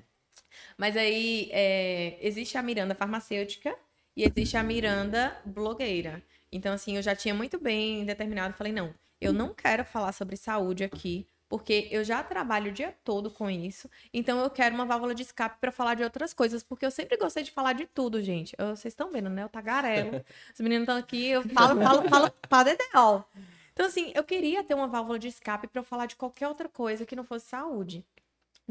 Mas 0.78 0.96
aí 0.96 1.50
é, 1.52 2.18
existe 2.22 2.58
a 2.60 2.62
Miranda 2.64 2.94
farmacêutica 2.94 3.76
e 4.16 4.24
existe 4.24 4.56
a 4.56 4.62
Miranda 4.64 5.36
blogueira. 5.44 6.22
Então, 6.52 6.74
assim, 6.74 6.98
eu 6.98 7.02
já 7.02 7.16
tinha 7.16 7.34
muito 7.34 7.60
bem 7.60 8.04
determinado. 8.06 8.54
Falei, 8.54 8.74
não, 8.74 8.94
eu 9.20 9.32
não 9.34 9.54
quero 9.54 9.86
falar 9.86 10.12
sobre 10.12 10.36
saúde 10.36 10.84
aqui, 10.84 11.26
porque 11.48 11.88
eu 11.92 12.04
já 12.04 12.24
trabalho 12.24 12.70
o 12.72 12.74
dia 12.74 12.96
todo 13.04 13.30
com 13.32 13.50
isso. 13.50 13.90
Então, 14.14 14.40
eu 14.40 14.50
quero 14.50 14.74
uma 14.76 14.86
válvula 14.86 15.14
de 15.16 15.22
escape 15.24 15.58
para 15.60 15.72
falar 15.72 15.96
de 15.96 16.04
outras 16.04 16.34
coisas, 16.34 16.64
porque 16.64 16.86
eu 16.86 16.92
sempre 16.92 17.18
gostei 17.18 17.44
de 17.44 17.52
falar 17.52 17.74
de 17.74 17.86
tudo, 17.86 18.22
gente. 18.22 18.56
Eu- 18.58 18.76
vocês 18.76 18.92
estão 18.94 19.12
vendo, 19.12 19.30
né? 19.30 19.44
Eu 19.44 19.50
tagarelo. 19.50 20.12
Os 20.54 20.60
meninos 20.60 20.84
estão 20.84 20.98
aqui, 20.98 21.28
eu 21.28 21.42
falo, 21.54 21.82
falo, 21.84 22.10
falo 22.10 22.32
pra 22.50 22.64
dedéu. 22.64 23.26
Então, 23.74 23.86
assim, 23.86 24.12
eu 24.14 24.24
queria 24.24 24.64
ter 24.64 24.74
uma 24.74 24.88
válvula 24.88 25.18
de 25.18 25.28
escape 25.30 25.68
para 25.68 25.80
eu 25.80 25.84
falar 25.86 26.06
de 26.06 26.16
qualquer 26.18 26.48
outra 26.48 26.68
coisa 26.68 27.06
que 27.06 27.16
não 27.16 27.24
fosse 27.24 27.46
saúde. 27.48 28.06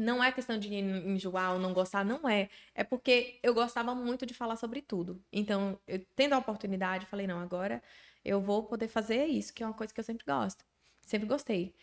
Não 0.01 0.23
é 0.23 0.31
questão 0.31 0.57
de 0.57 0.73
en- 0.73 1.13
enjoar 1.15 1.53
ou 1.53 1.59
não 1.59 1.73
gostar, 1.73 2.03
não 2.05 2.27
é. 2.29 2.49
É 2.75 2.83
porque 2.83 3.39
eu 3.43 3.53
gostava 3.53 3.93
muito 3.95 4.25
de 4.25 4.33
falar 4.33 4.55
sobre 4.55 4.81
tudo. 4.81 5.21
Então, 5.31 5.79
eu, 5.87 5.99
tendo 6.15 6.33
a 6.33 6.39
oportunidade, 6.39 7.05
falei, 7.05 7.27
não, 7.27 7.39
agora 7.39 7.81
eu 8.25 8.41
vou 8.41 8.63
poder 8.63 8.87
fazer 8.87 9.25
isso, 9.27 9.53
que 9.53 9.63
é 9.63 9.65
uma 9.65 9.73
coisa 9.73 9.93
que 9.93 9.99
eu 9.99 10.03
sempre 10.03 10.25
gosto. 10.25 10.65
Sempre 11.01 11.27
gostei. 11.27 11.73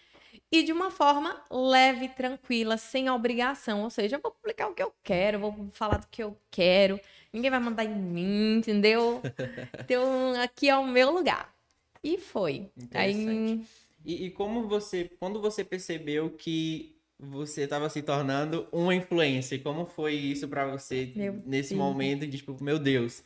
E 0.50 0.62
de 0.62 0.72
uma 0.72 0.90
forma 0.90 1.42
leve, 1.50 2.08
tranquila, 2.08 2.76
sem 2.76 3.10
obrigação. 3.10 3.82
Ou 3.84 3.90
seja, 3.90 4.16
eu 4.16 4.20
vou 4.22 4.32
publicar 4.32 4.68
o 4.68 4.75
que 4.75 4.82
eu 4.82 4.94
quero, 5.02 5.38
vou 5.38 5.68
falar 5.72 5.98
do 5.98 6.06
que 6.08 6.22
eu 6.22 6.37
quero. 6.50 7.00
Ninguém 7.32 7.50
vai 7.50 7.60
mandar 7.60 7.84
em 7.84 7.94
mim, 7.94 8.56
entendeu? 8.58 9.22
Então, 9.84 10.34
aqui 10.42 10.68
é 10.68 10.76
o 10.76 10.87
meu 10.87 11.10
lugar. 11.10 11.54
E 12.02 12.18
foi. 12.18 12.70
Aí, 12.94 13.14
Interessante. 13.16 13.68
E, 14.04 14.26
e 14.26 14.30
como 14.30 14.68
você, 14.68 15.10
quando 15.18 15.40
você 15.40 15.64
percebeu 15.64 16.30
que 16.30 16.98
você 17.18 17.62
estava 17.62 17.88
se 17.90 18.02
tornando 18.02 18.68
uma 18.72 18.94
influencer, 18.94 19.62
como 19.62 19.87
foi 19.87 20.14
isso 20.14 20.46
pra 20.48 20.66
você 20.66 21.12
Meu 21.16 21.42
nesse 21.44 21.70
Deus. 21.75 21.78
momento 21.84 22.26
de 22.26 22.37
tipo, 22.38 22.56
meu 22.62 22.78
Deus, 22.78 23.25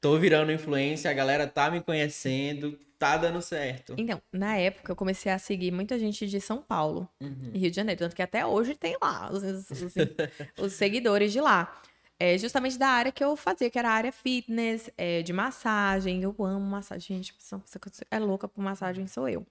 tô 0.00 0.18
virando 0.18 0.52
influencer, 0.52 1.10
a 1.10 1.14
galera 1.14 1.46
tá 1.46 1.70
me 1.70 1.80
conhecendo, 1.80 2.78
tá 2.98 3.16
dando 3.16 3.40
certo. 3.40 3.94
Então, 3.98 4.20
na 4.32 4.56
época, 4.56 4.92
eu 4.92 4.96
comecei 4.96 5.32
a 5.32 5.38
seguir 5.38 5.70
muita 5.72 5.98
gente 5.98 6.26
de 6.26 6.40
São 6.40 6.62
Paulo 6.62 7.08
Uhum. 7.20 7.50
e 7.54 7.58
Rio 7.58 7.70
de 7.70 7.76
Janeiro. 7.76 7.98
Tanto 8.00 8.14
que 8.14 8.22
até 8.22 8.44
hoje 8.46 8.74
tem 8.74 8.96
lá 9.00 9.30
os, 9.32 9.42
os- 9.42 9.70
os- 9.70 9.94
os 10.60 10.72
seguidores 10.74 11.32
de 11.32 11.40
lá. 11.40 11.80
É 12.18 12.38
justamente 12.38 12.78
da 12.78 12.86
área 12.88 13.10
que 13.10 13.24
eu 13.24 13.34
fazia, 13.34 13.68
que 13.68 13.76
era 13.78 13.88
a 13.90 13.92
área 13.94 14.12
fitness, 14.12 14.88
é, 14.96 15.22
de 15.22 15.32
massagem. 15.32 16.22
Eu 16.22 16.32
amo 16.38 16.60
massagem. 16.64 17.16
Gente, 17.16 17.34
pessoa 17.34 17.60
é 18.10 18.18
louca 18.20 18.46
por 18.46 18.62
massagem 18.62 19.06
sou 19.08 19.28
eu. 19.28 19.44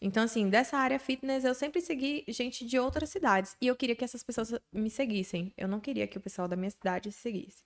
Então, 0.00 0.22
assim, 0.22 0.48
dessa 0.48 0.78
área 0.78 0.98
fitness, 0.98 1.44
eu 1.44 1.54
sempre 1.54 1.80
segui 1.80 2.24
gente 2.28 2.64
de 2.64 2.78
outras 2.78 3.10
cidades. 3.10 3.56
E 3.60 3.66
eu 3.66 3.76
queria 3.76 3.94
que 3.94 4.04
essas 4.04 4.22
pessoas 4.22 4.54
me 4.72 4.88
seguissem. 4.88 5.52
Eu 5.56 5.68
não 5.68 5.78
queria 5.78 6.06
que 6.06 6.16
o 6.16 6.20
pessoal 6.20 6.48
da 6.48 6.56
minha 6.56 6.70
cidade 6.70 7.12
seguisse. 7.12 7.62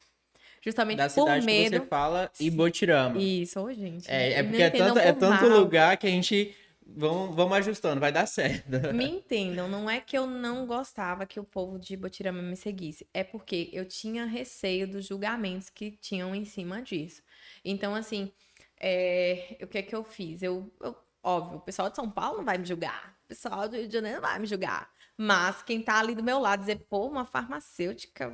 Justamente 0.61 0.99
Da 0.99 1.05
por 1.09 1.13
cidade 1.13 1.47
medo. 1.47 1.71
que 1.71 1.79
você 1.79 1.87
fala, 1.87 2.31
Ibotirama. 2.41 3.21
Isso, 3.21 3.61
ô, 3.61 3.73
gente. 3.73 4.11
É, 4.11 4.33
é 4.35 4.43
porque 4.43 4.63
é 4.63 4.71
tanto, 4.71 4.99
é 4.99 5.13
tanto 5.13 5.47
lugar 5.47 5.97
que 5.97 6.07
a 6.07 6.11
gente. 6.11 6.55
Vamos, 6.87 7.35
vamos 7.35 7.57
ajustando, 7.59 7.99
vai 8.01 8.13
dar 8.13 8.27
certo. 8.27 8.69
Me 8.93 9.07
entendam, 9.09 9.67
não 9.69 9.89
é 9.89 10.01
que 10.01 10.17
eu 10.17 10.27
não 10.27 10.67
gostava 10.67 11.25
que 11.25 11.41
o 11.41 11.45
povo 11.45 11.79
de 11.79 11.97
Botirama 11.97 12.43
me 12.43 12.57
seguisse, 12.57 13.09
é 13.15 13.25
porque 13.25 13.71
eu 13.73 13.87
tinha 13.87 14.27
receio 14.27 14.87
dos 14.87 15.07
julgamentos 15.07 15.71
que 15.71 15.93
tinham 15.93 16.35
em 16.35 16.45
cima 16.45 16.83
disso. 16.83 17.23
Então, 17.65 17.95
assim, 17.95 18.31
é, 18.79 19.57
o 19.63 19.67
que 19.67 19.79
é 19.79 19.83
que 19.83 19.95
eu 19.95 20.05
fiz? 20.05 20.43
Eu, 20.43 20.71
eu- 20.83 20.95
óbvio, 21.25 21.59
o 21.59 21.61
pessoal 21.61 21.91
de 21.91 21.97
São 21.97 22.09
Paulo 22.11 22.39
não 22.39 22.45
vai 22.45 22.59
me 22.59 22.65
julgar, 22.65 23.17
o 23.25 23.29
pessoal 23.29 23.69
do 23.69 23.77
Rio 23.77 23.89
de 23.89 23.93
Janeiro 23.93 24.21
não 24.21 24.29
vai 24.29 24.39
me 24.39 24.47
julgar, 24.47 24.91
mas 25.17 25.63
quem 25.63 25.83
tá 25.83 25.99
ali 25.99 26.15
do 26.15 26.23
meu 26.23 26.39
lado 26.39 26.61
dizer, 26.61 26.87
pô, 26.89 27.07
uma 27.07 27.25
farmacêutica 27.25 28.33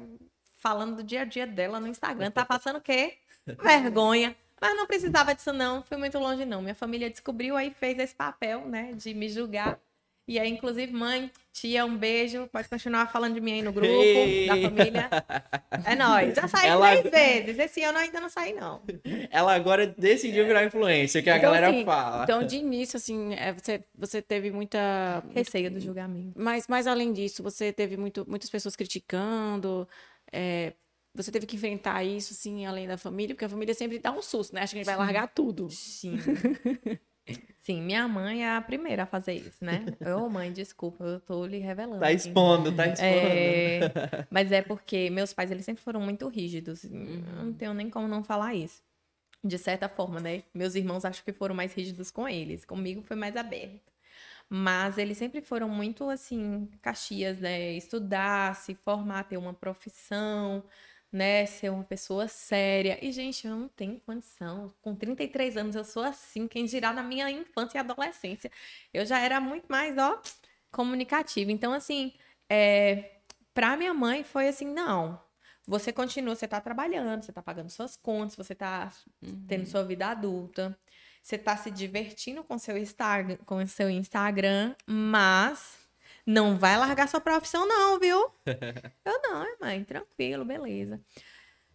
falando 0.58 0.96
do 0.96 1.02
dia 1.02 1.22
a 1.22 1.24
dia 1.24 1.46
dela 1.46 1.80
no 1.80 1.88
Instagram, 1.88 2.30
tá 2.30 2.44
passando 2.44 2.76
o 2.76 2.80
quê? 2.80 3.18
Vergonha. 3.46 4.36
Mas 4.60 4.76
não 4.76 4.86
precisava 4.86 5.34
disso, 5.34 5.54
não. 5.54 5.82
Fui 5.82 5.96
muito 5.96 6.18
longe, 6.18 6.44
não. 6.44 6.60
Minha 6.60 6.74
família 6.74 7.08
descobriu, 7.08 7.56
aí 7.56 7.72
fez 7.72 7.98
esse 7.98 8.14
papel, 8.14 8.66
né, 8.68 8.92
de 8.92 9.14
me 9.14 9.28
julgar. 9.28 9.80
E 10.30 10.38
aí, 10.38 10.48
inclusive, 10.48 10.92
mãe, 10.92 11.28
tia, 11.52 11.84
um 11.84 11.96
beijo. 11.96 12.48
Pode 12.52 12.68
continuar 12.68 13.10
falando 13.10 13.34
de 13.34 13.40
mim 13.40 13.54
aí 13.54 13.62
no 13.62 13.72
grupo, 13.74 13.88
Ei. 13.88 14.46
da 14.46 14.56
família. 14.56 15.10
É 15.84 15.96
nóis. 15.96 16.36
Já 16.36 16.46
saí 16.46 16.68
Ela- 16.68 16.96
três 17.02 17.10
vezes. 17.10 17.58
Esse 17.58 17.82
ano 17.82 17.98
eu 17.98 18.02
ainda 18.04 18.20
não 18.20 18.28
saí, 18.28 18.52
não. 18.52 18.80
Ela 19.28 19.54
agora 19.56 19.88
decidiu 19.88 20.46
virar 20.46 20.64
influência, 20.64 21.20
que 21.20 21.28
a 21.28 21.36
Então, 21.36 21.50
galera 21.50 21.70
assim, 21.70 21.84
fala. 21.84 22.22
Então, 22.22 22.46
de 22.46 22.56
início, 22.58 22.96
assim, 22.96 23.34
é, 23.34 23.52
você, 23.52 23.82
você 23.92 24.22
teve 24.22 24.52
muita. 24.52 24.78
Receio 25.34 25.68
do 25.68 25.80
julgamento. 25.80 26.32
Mas, 26.40 26.66
mas 26.68 26.86
além 26.86 27.12
disso, 27.12 27.42
você 27.42 27.72
teve 27.72 27.96
muito, 27.96 28.24
muitas 28.28 28.48
pessoas 28.48 28.76
criticando. 28.76 29.88
é, 30.32 30.74
você 31.12 31.32
teve 31.32 31.44
que 31.44 31.56
enfrentar 31.56 32.04
isso, 32.04 32.32
assim, 32.34 32.64
além 32.66 32.86
da 32.86 32.96
família, 32.96 33.34
porque 33.34 33.44
a 33.44 33.48
família 33.48 33.74
sempre 33.74 33.98
dá 33.98 34.12
um 34.12 34.22
susto, 34.22 34.54
né? 34.54 34.62
Acha 34.62 34.74
que 34.74 34.78
a 34.78 34.84
gente 34.84 34.86
vai 34.86 34.96
largar 34.96 35.26
tudo. 35.26 35.68
Sim. 35.70 36.16
Sim, 37.60 37.82
minha 37.82 38.08
mãe 38.08 38.44
é 38.44 38.56
a 38.56 38.60
primeira 38.60 39.02
a 39.02 39.06
fazer 39.06 39.34
isso, 39.34 39.64
né? 39.64 39.84
Ô, 40.16 40.28
mãe, 40.28 40.52
desculpa, 40.52 41.04
eu 41.04 41.20
tô 41.20 41.44
lhe 41.46 41.58
revelando. 41.58 42.00
Tá 42.00 42.06
aqui. 42.06 42.16
expondo, 42.16 42.72
tá 42.72 42.86
expondo. 42.86 43.06
É, 43.06 43.80
mas 44.30 44.50
é 44.50 44.62
porque 44.62 45.10
meus 45.10 45.32
pais, 45.32 45.50
eles 45.50 45.64
sempre 45.64 45.82
foram 45.82 46.00
muito 46.00 46.26
rígidos. 46.28 46.84
Eu 46.84 46.90
não 46.90 47.52
tenho 47.52 47.74
nem 47.74 47.90
como 47.90 48.08
não 48.08 48.24
falar 48.24 48.54
isso. 48.54 48.82
De 49.42 49.56
certa 49.58 49.88
forma, 49.88 50.20
né? 50.20 50.42
Meus 50.54 50.74
irmãos 50.74 51.04
acho 51.04 51.24
que 51.24 51.32
foram 51.32 51.54
mais 51.54 51.72
rígidos 51.72 52.10
com 52.10 52.28
eles. 52.28 52.64
Comigo 52.64 53.02
foi 53.02 53.16
mais 53.16 53.36
aberto. 53.36 53.90
Mas 54.48 54.98
eles 54.98 55.16
sempre 55.16 55.40
foram 55.40 55.68
muito, 55.68 56.10
assim, 56.10 56.68
caxias, 56.82 57.38
né? 57.38 57.72
Estudar, 57.74 58.56
se 58.56 58.74
formar, 58.74 59.24
ter 59.24 59.36
uma 59.36 59.54
profissão, 59.54 60.64
né? 61.12 61.46
Ser 61.46 61.70
uma 61.70 61.84
pessoa 61.84 62.28
séria. 62.28 62.98
E, 63.04 63.10
gente, 63.12 63.46
eu 63.46 63.56
não 63.56 63.68
tenho 63.68 64.00
condição. 64.00 64.72
Com 64.82 64.94
33 64.94 65.56
anos 65.56 65.76
eu 65.76 65.84
sou 65.84 66.02
assim. 66.02 66.46
Quem 66.48 66.64
dirá 66.64 66.92
na 66.92 67.02
minha 67.02 67.30
infância 67.30 67.78
e 67.78 67.80
adolescência. 67.80 68.50
Eu 68.92 69.04
já 69.04 69.18
era 69.18 69.40
muito 69.40 69.66
mais, 69.68 69.96
ó, 69.98 70.20
comunicativa. 70.70 71.50
Então, 71.52 71.72
assim, 71.72 72.12
é, 72.48 73.12
pra 73.54 73.76
minha 73.76 73.94
mãe 73.94 74.24
foi 74.24 74.48
assim, 74.48 74.66
não. 74.66 75.20
Você 75.66 75.92
continua, 75.92 76.34
você 76.34 76.48
tá 76.48 76.60
trabalhando, 76.60 77.22
você 77.22 77.32
tá 77.32 77.42
pagando 77.42 77.70
suas 77.70 77.96
contas, 77.96 78.34
você 78.36 78.54
tá 78.54 78.92
tendo 79.46 79.66
sua 79.66 79.84
vida 79.84 80.08
adulta, 80.08 80.76
você 81.22 81.38
tá 81.38 81.56
se 81.56 81.70
divertindo 81.70 82.42
com 82.42 82.58
seu 82.58 82.76
Instagram, 82.76 83.36
com 83.44 83.64
seu 83.66 83.88
Instagram, 83.90 84.74
mas 84.86 85.78
não 86.26 86.56
vai 86.56 86.76
largar 86.78 87.08
sua 87.08 87.20
profissão 87.20 87.66
não, 87.66 87.98
viu? 87.98 88.30
Eu 89.04 89.20
não, 89.22 89.42
é, 89.42 89.56
mãe, 89.60 89.84
tranquilo, 89.84 90.44
beleza. 90.44 91.00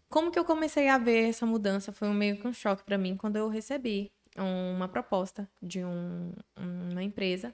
Como 0.09 0.31
que 0.31 0.39
eu 0.39 0.45
comecei 0.45 0.87
a 0.87 0.97
ver 0.97 1.29
essa 1.29 1.45
mudança? 1.45 1.91
Foi 1.91 2.07
um 2.07 2.13
meio 2.13 2.37
que 2.39 2.47
um 2.47 2.53
choque 2.53 2.83
pra 2.83 2.97
mim 2.97 3.17
quando 3.17 3.35
eu 3.37 3.49
recebi 3.49 4.11
uma 4.37 4.87
proposta 4.87 5.49
de 5.61 5.83
um- 5.83 6.31
uma 6.57 7.03
empresa 7.03 7.53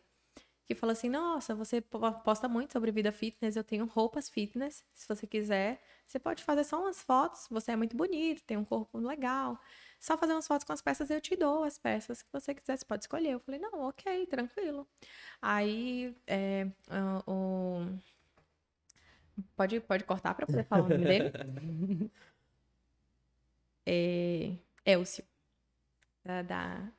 que 0.68 0.76
falou 0.76 0.92
assim: 0.92 1.10
Nossa, 1.10 1.56
você 1.56 1.82
po- 1.82 2.00
posta 2.24 2.48
muito 2.48 2.74
sobre 2.74 2.92
vida 2.92 3.12
fitness, 3.12 3.56
eu 3.56 3.64
tenho 3.64 3.86
roupas 3.86 4.30
fitness. 4.30 4.84
Se 4.94 5.08
você 5.08 5.26
quiser, 5.26 5.82
você 6.06 6.20
pode 6.20 6.44
fazer 6.44 6.64
só 6.64 6.82
umas 6.82 7.02
fotos. 7.02 7.48
Você 7.50 7.72
é 7.72 7.76
muito 7.76 7.96
bonito, 7.96 8.44
tem 8.44 8.58
um 8.58 8.66
corpo 8.66 8.98
legal. 9.00 9.60
Só 10.02 10.18
fazer 10.18 10.34
umas 10.34 10.48
fotos 10.48 10.66
com 10.66 10.74
as 10.74 10.82
peças, 10.82 11.12
eu 11.12 11.22
te 11.22 11.36
dou 11.36 11.64
as 11.64 11.78
peças 11.78 12.24
que 12.24 12.30
você 12.34 12.56
quiser, 12.56 12.76
você 12.76 12.84
pode 12.84 13.04
escolher. 13.04 13.34
Eu 13.34 13.40
falei: 13.40 13.60
Não, 13.60 13.82
ok, 13.88 14.26
tranquilo. 14.26 14.88
Aí, 15.40 16.18
é, 16.26 16.68
ah, 16.90 17.22
o. 17.28 17.86
Pode, 19.56 19.80
pode 19.82 20.04
cortar 20.04 20.34
para 20.34 20.48
poder 20.48 20.64
falar 20.64 20.86
o 20.86 20.90
nome 20.90 21.06
dele? 21.06 21.32
É, 23.84 24.56
Elcio. 24.86 25.24
Da, 26.24 26.44
da, 26.44 26.92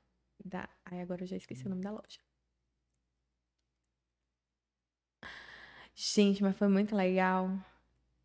da. 0.44 0.68
Ai, 0.84 1.00
agora 1.00 1.22
eu 1.22 1.28
já 1.28 1.36
esqueci 1.36 1.64
o 1.64 1.70
nome 1.70 1.80
da 1.80 1.92
loja. 1.92 2.18
Gente, 5.94 6.42
mas 6.42 6.56
foi 6.56 6.66
muito 6.66 6.96
legal. 6.96 7.50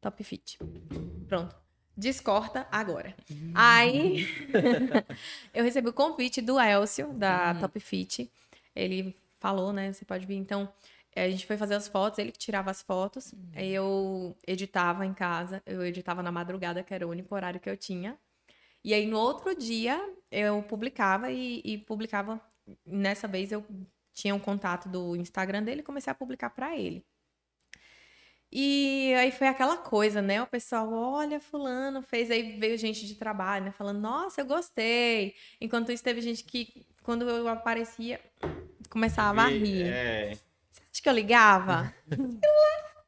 Top 0.01 0.23
Fit. 0.23 0.57
Pronto. 1.27 1.66
Descorta 1.97 2.67
agora. 2.71 3.15
Aí, 3.55 4.27
eu 5.51 5.63
recebi 5.63 5.89
o 5.89 5.93
convite 5.93 6.41
do 6.41 6.59
Elcio, 6.59 7.11
da 7.13 7.55
Top 7.55 7.79
Fit. 7.79 8.29
Ele 8.75 9.15
falou, 9.39 9.73
né? 9.73 9.91
Você 9.91 10.05
pode 10.05 10.23
vir. 10.27 10.35
Então, 10.35 10.71
eh, 11.15 11.25
a 11.25 11.29
gente 11.29 11.47
foi 11.47 11.57
fazer 11.57 11.73
as 11.73 11.87
fotos, 11.87 12.19
ele 12.19 12.31
que 12.31 12.37
tirava 12.37 12.69
as 12.69 12.83
fotos. 12.83 13.33
Aí 13.55 13.73
eu 13.73 14.37
editava 14.45 15.07
em 15.07 15.13
casa. 15.13 15.59
Eu 15.65 15.83
editava 15.83 16.21
na 16.21 16.31
madrugada, 16.31 16.83
que 16.83 16.93
era 16.93 17.07
o 17.07 17.09
único 17.09 17.33
horário 17.33 17.59
que 17.59 17.69
eu 17.69 17.75
tinha. 17.75 18.15
E 18.83 18.93
aí, 18.93 19.07
no 19.07 19.17
outro 19.17 19.55
dia, 19.55 19.99
eu 20.31 20.61
publicava 20.61 21.31
e, 21.31 21.61
e 21.65 21.79
publicava. 21.79 22.39
Nessa 22.85 23.27
vez, 23.27 23.51
eu 23.51 23.65
tinha 24.13 24.35
um 24.35 24.39
contato 24.39 24.87
do 24.87 25.15
Instagram 25.15 25.63
dele 25.63 25.81
e 25.81 25.83
comecei 25.83 26.11
a 26.11 26.15
publicar 26.15 26.51
pra 26.51 26.77
ele. 26.77 27.03
E 28.51 29.13
aí 29.15 29.31
foi 29.31 29.47
aquela 29.47 29.77
coisa, 29.77 30.21
né? 30.21 30.41
O 30.41 30.47
pessoal, 30.47 30.91
olha, 30.91 31.39
fulano 31.39 32.01
fez, 32.01 32.31
aí 32.31 32.57
veio 32.57 32.77
gente 32.77 33.05
de 33.05 33.15
trabalho, 33.15 33.65
né? 33.65 33.71
Falando, 33.71 33.99
nossa, 33.99 34.41
eu 34.41 34.45
gostei. 34.45 35.35
Enquanto 35.59 35.91
isso, 35.91 36.03
teve 36.03 36.21
gente 36.21 36.43
que, 36.43 36.85
quando 37.03 37.27
eu 37.27 37.47
aparecia, 37.47 38.21
começava 38.89 39.41
a 39.41 39.47
rir. 39.47 39.87
É. 39.87 40.37
Você 40.69 40.81
acha 40.91 41.01
que 41.01 41.09
eu 41.09 41.13
ligava? 41.13 41.93
Se 42.09 42.15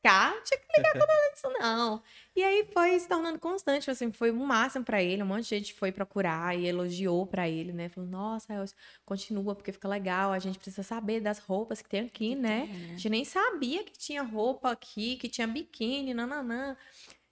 lascar, 0.03 0.35
não 0.35 0.43
tinha 0.43 0.59
que 0.59 0.65
ligar 0.77 0.93
com 0.93 0.99
nada 0.99 1.31
disso, 1.33 1.49
não. 1.59 2.03
E 2.35 2.43
aí 2.43 2.67
foi 2.73 2.97
se 2.99 3.07
tornando 3.07 3.39
constante, 3.39 3.91
assim, 3.91 4.11
foi 4.11 4.31
um 4.31 4.45
máximo 4.45 4.85
pra 4.85 5.03
ele. 5.03 5.21
Um 5.21 5.25
monte 5.25 5.43
de 5.43 5.49
gente 5.49 5.73
foi 5.73 5.91
procurar 5.91 6.57
e 6.57 6.67
elogiou 6.67 7.25
pra 7.27 7.49
ele, 7.49 7.73
né? 7.73 7.89
Falou, 7.89 8.09
nossa, 8.09 8.53
Elcio, 8.53 8.75
continua, 9.05 9.55
porque 9.55 9.71
fica 9.71 9.87
legal. 9.87 10.31
A 10.31 10.39
gente 10.39 10.57
precisa 10.57 10.83
saber 10.83 11.19
das 11.19 11.39
roupas 11.39 11.81
que 11.81 11.89
tem 11.89 12.01
aqui, 12.01 12.35
né? 12.35 12.69
A 12.71 12.87
gente 12.91 13.09
nem 13.09 13.25
sabia 13.25 13.83
que 13.83 13.91
tinha 13.91 14.23
roupa 14.23 14.71
aqui, 14.71 15.17
que 15.17 15.27
tinha 15.27 15.47
biquíni, 15.47 16.13
nananã. 16.13 16.77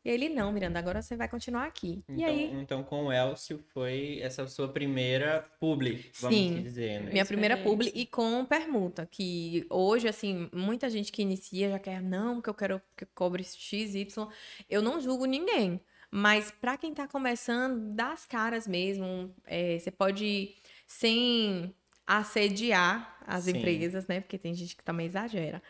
E 0.08 0.10
ele, 0.10 0.30
não, 0.30 0.54
Miranda, 0.54 0.80
agora 0.80 1.02
você 1.02 1.18
vai 1.18 1.28
continuar 1.28 1.66
aqui. 1.66 2.02
e 2.08 2.14
Então, 2.14 2.34
aí, 2.34 2.54
então, 2.54 2.82
com 2.82 3.08
o 3.08 3.12
Elcio 3.12 3.60
foi 3.74 4.20
essa 4.22 4.48
sua 4.48 4.70
primeira 4.70 5.42
publi, 5.60 6.10
vamos 6.22 6.40
Sim. 6.40 6.62
dizer, 6.64 7.02
né? 7.02 7.12
Minha 7.12 7.26
primeira 7.26 7.58
publi 7.58 7.92
e 7.94 8.06
com 8.06 8.46
permuta, 8.46 9.06
que 9.06 9.68
hoje, 9.70 10.08
assim, 10.08 10.50
muita 10.54 10.90
gente 10.90 11.12
que 11.12 11.22
inicia 11.22 11.72
já 11.72 11.78
quer, 11.78 12.02
não, 12.02 12.42
que 12.42 12.50
eu 12.50 12.54
quero 12.54 12.82
que 12.96 13.04
eu 13.04 13.08
cobre 13.14 13.44
X, 13.44 13.96
Y. 13.96 14.30
Eu 14.70 14.82
não 14.82 15.02
julgo 15.02 15.26
ninguém, 15.26 15.82
mas 16.10 16.52
pra 16.52 16.78
quem 16.78 16.94
tá 16.94 17.06
começando, 17.06 17.94
dá 17.94 18.14
as 18.14 18.26
caras 18.26 18.66
mesmo. 18.66 19.36
É, 19.46 19.78
você 19.78 19.92
pode, 19.92 20.56
sem 20.88 21.76
assediar 22.06 23.18
as 23.28 23.44
Sim. 23.44 23.58
empresas, 23.58 24.08
né? 24.08 24.22
Porque 24.22 24.38
tem 24.38 24.54
gente 24.54 24.74
que 24.74 24.84
também 24.86 25.06
exagera. 25.06 25.62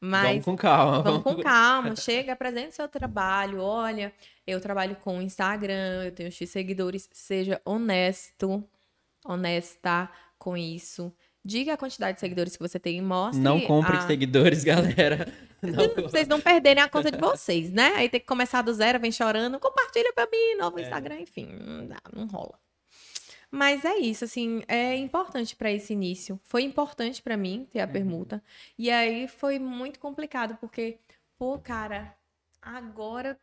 Mas 0.00 0.30
Vamos 0.30 0.44
com 0.44 0.56
calma. 0.56 1.02
Vamos 1.02 1.22
com 1.22 1.42
calma, 1.42 1.94
chega, 1.96 2.32
apresente 2.32 2.74
seu 2.74 2.88
trabalho. 2.88 3.60
Olha, 3.60 4.12
eu 4.46 4.60
trabalho 4.60 4.96
com 4.96 5.20
Instagram, 5.20 6.04
eu 6.04 6.12
tenho 6.12 6.32
X 6.32 6.48
seguidores. 6.48 7.08
Seja 7.12 7.60
honesto, 7.64 8.64
honesta 9.24 10.08
com 10.38 10.56
isso. 10.56 11.12
Diga 11.44 11.74
a 11.74 11.76
quantidade 11.76 12.14
de 12.14 12.20
seguidores 12.20 12.56
que 12.56 12.62
você 12.62 12.78
tem 12.78 12.98
e 12.98 13.02
mostre. 13.02 13.42
Não 13.42 13.60
compre 13.60 13.96
a... 13.96 14.06
seguidores, 14.06 14.64
galera. 14.64 15.30
Não 15.62 15.88
vocês 16.08 16.26
não 16.26 16.40
perderem 16.40 16.82
a 16.82 16.88
conta 16.88 17.10
de 17.10 17.18
vocês, 17.18 17.70
né? 17.70 17.92
Aí 17.96 18.08
tem 18.08 18.20
que 18.20 18.26
começar 18.26 18.62
do 18.62 18.72
zero, 18.72 18.98
vem 18.98 19.12
chorando, 19.12 19.58
compartilha 19.58 20.12
pra 20.14 20.26
mim, 20.26 20.56
novo 20.58 20.78
É. 20.78 20.82
Instagram, 20.82 21.20
enfim, 21.20 21.46
não 21.46 21.96
não 22.14 22.26
rola. 22.26 22.58
Mas 23.50 23.84
é 23.84 23.96
isso, 23.98 24.24
assim, 24.24 24.62
é 24.68 24.94
importante 24.96 25.56
pra 25.56 25.70
esse 25.72 25.92
início. 25.92 26.40
Foi 26.44 26.62
importante 26.62 27.20
pra 27.22 27.36
mim 27.36 27.66
ter 27.70 27.80
a 27.80 27.88
permuta. 27.88 28.42
E 28.78 28.90
aí 28.90 29.26
foi 29.28 29.58
muito 29.58 29.98
complicado, 29.98 30.56
porque, 30.60 31.00
pô, 31.38 31.58
cara, 31.58 32.16
agora, 32.62 33.38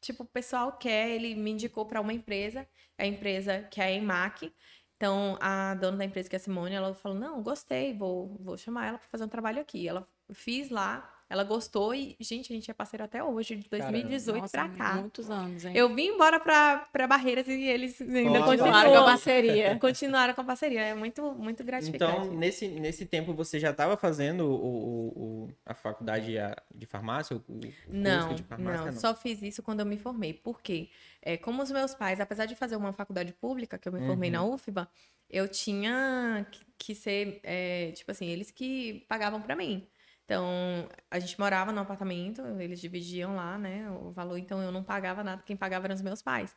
tipo, 0.00 0.24
o 0.24 0.26
pessoal 0.26 0.72
quer, 0.78 1.10
ele 1.10 1.34
me 1.36 1.52
indicou 1.52 1.86
pra 1.86 2.00
uma 2.00 2.12
empresa, 2.14 2.68
a 2.98 3.06
empresa 3.06 3.62
que 3.70 3.80
é 3.80 3.84
a 3.86 3.92
EMAC, 3.92 4.52
Então, 4.96 5.38
a 5.40 5.74
dona 5.74 5.98
da 5.98 6.04
empresa, 6.06 6.28
que 6.30 6.36
é 6.36 6.38
a 6.38 6.40
Simone, 6.40 6.74
ela 6.74 6.94
falou: 6.94 7.18
Não, 7.18 7.42
gostei, 7.42 7.94
vou, 7.96 8.36
vou 8.40 8.56
chamar 8.58 8.86
ela 8.88 8.98
para 8.98 9.08
fazer 9.08 9.24
um 9.24 9.28
trabalho 9.28 9.60
aqui. 9.60 9.88
Ela 9.88 10.08
fiz 10.32 10.70
lá, 10.70 11.17
ela 11.30 11.44
gostou 11.44 11.94
e, 11.94 12.16
gente, 12.20 12.52
a 12.52 12.56
gente 12.56 12.70
é 12.70 12.74
parceiro 12.74 13.04
até 13.04 13.22
hoje, 13.22 13.56
de 13.56 13.68
2018 13.68 14.40
Nossa, 14.40 14.50
pra 14.50 14.68
cá. 14.70 14.94
Muitos 14.94 15.30
anos, 15.30 15.64
hein? 15.64 15.72
Eu 15.76 15.94
vim 15.94 16.06
embora 16.08 16.40
pra, 16.40 16.88
pra 16.92 17.06
Barreiras 17.06 17.46
e 17.48 17.52
eles 17.64 18.00
ainda 18.00 18.42
Continuaram 18.44 18.90
com 18.92 18.96
a 18.98 19.04
parceria. 19.04 19.76
Continuaram 19.80 20.34
com 20.34 20.40
a 20.40 20.44
parceria. 20.44 20.80
É 20.80 20.94
muito, 20.94 21.22
muito 21.34 21.62
gratificante. 21.62 22.12
Então, 22.26 22.32
nesse, 22.34 22.66
nesse 22.68 23.04
tempo, 23.04 23.34
você 23.34 23.60
já 23.60 23.70
estava 23.70 23.96
fazendo 23.96 24.46
o, 24.48 24.54
o- 24.54 25.08
o- 25.44 25.48
a 25.66 25.74
faculdade 25.74 26.32
de 26.74 26.86
farmácia? 26.86 27.36
O, 27.36 27.40
o 27.40 27.60
curso 27.60 27.76
Não, 27.88 28.34
de 28.34 28.42
farmácia? 28.42 28.90
não, 28.92 28.98
só 29.00 29.14
fiz 29.14 29.42
isso 29.42 29.62
quando 29.62 29.80
eu 29.80 29.86
me 29.86 29.98
formei. 29.98 30.32
Por 30.32 30.62
quê? 30.62 30.88
É, 31.20 31.36
como 31.36 31.62
os 31.62 31.70
meus 31.70 31.94
pais, 31.94 32.20
apesar 32.20 32.46
de 32.46 32.54
fazer 32.54 32.76
uma 32.76 32.92
faculdade 32.92 33.32
pública, 33.34 33.76
que 33.76 33.86
eu 33.88 33.92
me 33.92 34.00
formei 34.06 34.30
Uhum. 34.30 34.36
na 34.36 34.44
UFBA, 34.44 34.88
eu 35.28 35.46
tinha 35.46 36.46
que, 36.50 36.60
que 36.78 36.94
ser, 36.94 37.40
é, 37.42 37.90
tipo 37.92 38.10
assim, 38.10 38.26
eles 38.26 38.50
que 38.50 39.04
pagavam 39.08 39.42
pra 39.42 39.54
mim. 39.54 39.86
Então, 40.28 40.86
a 41.10 41.18
gente 41.18 41.40
morava 41.40 41.72
no 41.72 41.80
apartamento, 41.80 42.42
eles 42.60 42.82
dividiam 42.82 43.34
lá, 43.34 43.56
né, 43.56 43.90
o 43.90 44.10
valor, 44.10 44.36
então 44.36 44.60
eu 44.60 44.70
não 44.70 44.84
pagava 44.84 45.24
nada, 45.24 45.42
quem 45.42 45.56
pagava 45.56 45.86
eram 45.86 45.94
os 45.94 46.02
meus 46.02 46.20
pais. 46.20 46.54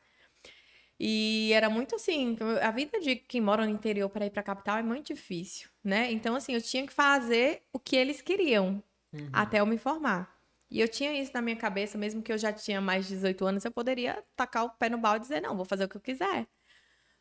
E 0.99 1.53
era 1.53 1.69
muito 1.69 1.95
assim, 1.95 2.37
a 2.61 2.69
vida 2.69 2.99
de 2.99 3.15
quem 3.15 3.39
mora 3.39 3.65
no 3.65 3.71
interior 3.71 4.09
para 4.09 4.25
ir 4.25 4.29
pra 4.29 4.43
capital 4.43 4.77
é 4.77 4.83
muito 4.83 5.13
difícil, 5.13 5.69
né? 5.81 6.11
Então, 6.11 6.35
assim, 6.35 6.53
eu 6.53 6.61
tinha 6.61 6.85
que 6.85 6.91
fazer 6.91 7.63
o 7.71 7.79
que 7.79 7.95
eles 7.95 8.21
queriam 8.21 8.83
Uhum. 9.13 9.29
até 9.31 9.59
eu 9.61 9.65
me 9.65 9.77
formar. 9.77 10.37
E 10.69 10.79
eu 10.81 10.87
tinha 10.89 11.13
isso 11.13 11.31
na 11.33 11.41
minha 11.41 11.55
cabeça, 11.55 11.97
mesmo 11.97 12.21
que 12.21 12.31
eu 12.31 12.37
já 12.37 12.51
tinha 12.51 12.81
mais 12.81 13.07
de 13.07 13.13
18 13.15 13.45
anos, 13.45 13.63
eu 13.63 13.71
poderia 13.71 14.21
tacar 14.35 14.65
o 14.65 14.69
pé 14.69 14.89
no 14.89 14.97
balde 14.97 15.25
e 15.25 15.27
dizer, 15.29 15.41
não, 15.41 15.55
vou 15.55 15.65
fazer 15.65 15.85
o 15.85 15.89
que 15.89 15.95
eu 15.97 16.01
quiser. 16.01 16.45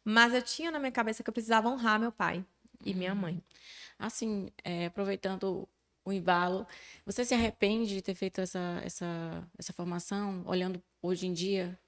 Mas 0.04 0.34
eu 0.34 0.42
tinha 0.42 0.70
na 0.70 0.78
minha 0.78 0.92
cabeça 0.92 1.22
que 1.22 1.30
eu 1.30 1.34
precisava 1.34 1.68
honrar 1.68 2.00
meu 2.00 2.12
pai 2.12 2.44
e 2.84 2.94
minha 2.94 3.14
mãe. 3.14 3.42
Assim, 3.98 4.50
é, 4.64 4.86
aproveitando 4.86 5.68
o 6.10 6.12
embalo, 6.12 6.66
você 7.06 7.24
se 7.24 7.34
arrepende 7.34 7.94
de 7.94 8.02
ter 8.02 8.14
feito 8.14 8.40
essa, 8.40 8.80
essa, 8.84 9.42
essa 9.58 9.72
formação, 9.72 10.42
olhando 10.46 10.82
hoje 11.02 11.26
em 11.26 11.32
dia? 11.32 11.78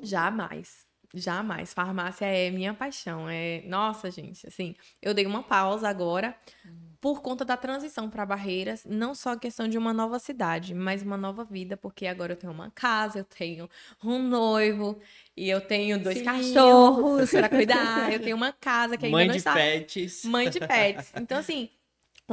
Jamais. 0.00 0.86
Jamais. 1.14 1.74
Farmácia 1.74 2.24
é 2.26 2.50
minha 2.50 2.72
paixão. 2.72 3.28
É, 3.28 3.62
nossa, 3.66 4.10
gente, 4.10 4.46
assim, 4.46 4.74
eu 5.02 5.12
dei 5.12 5.26
uma 5.26 5.42
pausa 5.42 5.88
agora 5.88 6.34
por 7.00 7.20
conta 7.20 7.44
da 7.44 7.56
transição 7.56 8.08
para 8.08 8.24
Barreiras, 8.24 8.84
não 8.86 9.12
só 9.14 9.30
a 9.32 9.38
questão 9.38 9.66
de 9.68 9.76
uma 9.76 9.92
nova 9.92 10.18
cidade, 10.20 10.72
mas 10.72 11.02
uma 11.02 11.16
nova 11.16 11.44
vida, 11.44 11.76
porque 11.76 12.06
agora 12.06 12.32
eu 12.32 12.36
tenho 12.36 12.52
uma 12.52 12.70
casa, 12.70 13.18
eu 13.18 13.24
tenho 13.24 13.68
um 14.02 14.22
noivo 14.22 14.98
e 15.36 15.50
eu 15.50 15.60
tenho 15.60 15.98
dois 16.00 16.20
Filhinho. 16.20 16.54
cachorros 16.54 17.34
para 17.34 17.48
cuidar, 17.48 18.12
eu 18.12 18.20
tenho 18.20 18.36
uma 18.36 18.52
casa 18.52 18.96
que 18.96 19.06
ainda 19.06 19.16
Mãe 19.18 19.26
não 19.26 19.32
de 19.32 19.38
está 19.38 19.52
pets. 19.52 20.24
mãe 20.24 20.48
de 20.48 20.60
pets. 20.60 21.12
Então, 21.16 21.38
assim, 21.38 21.68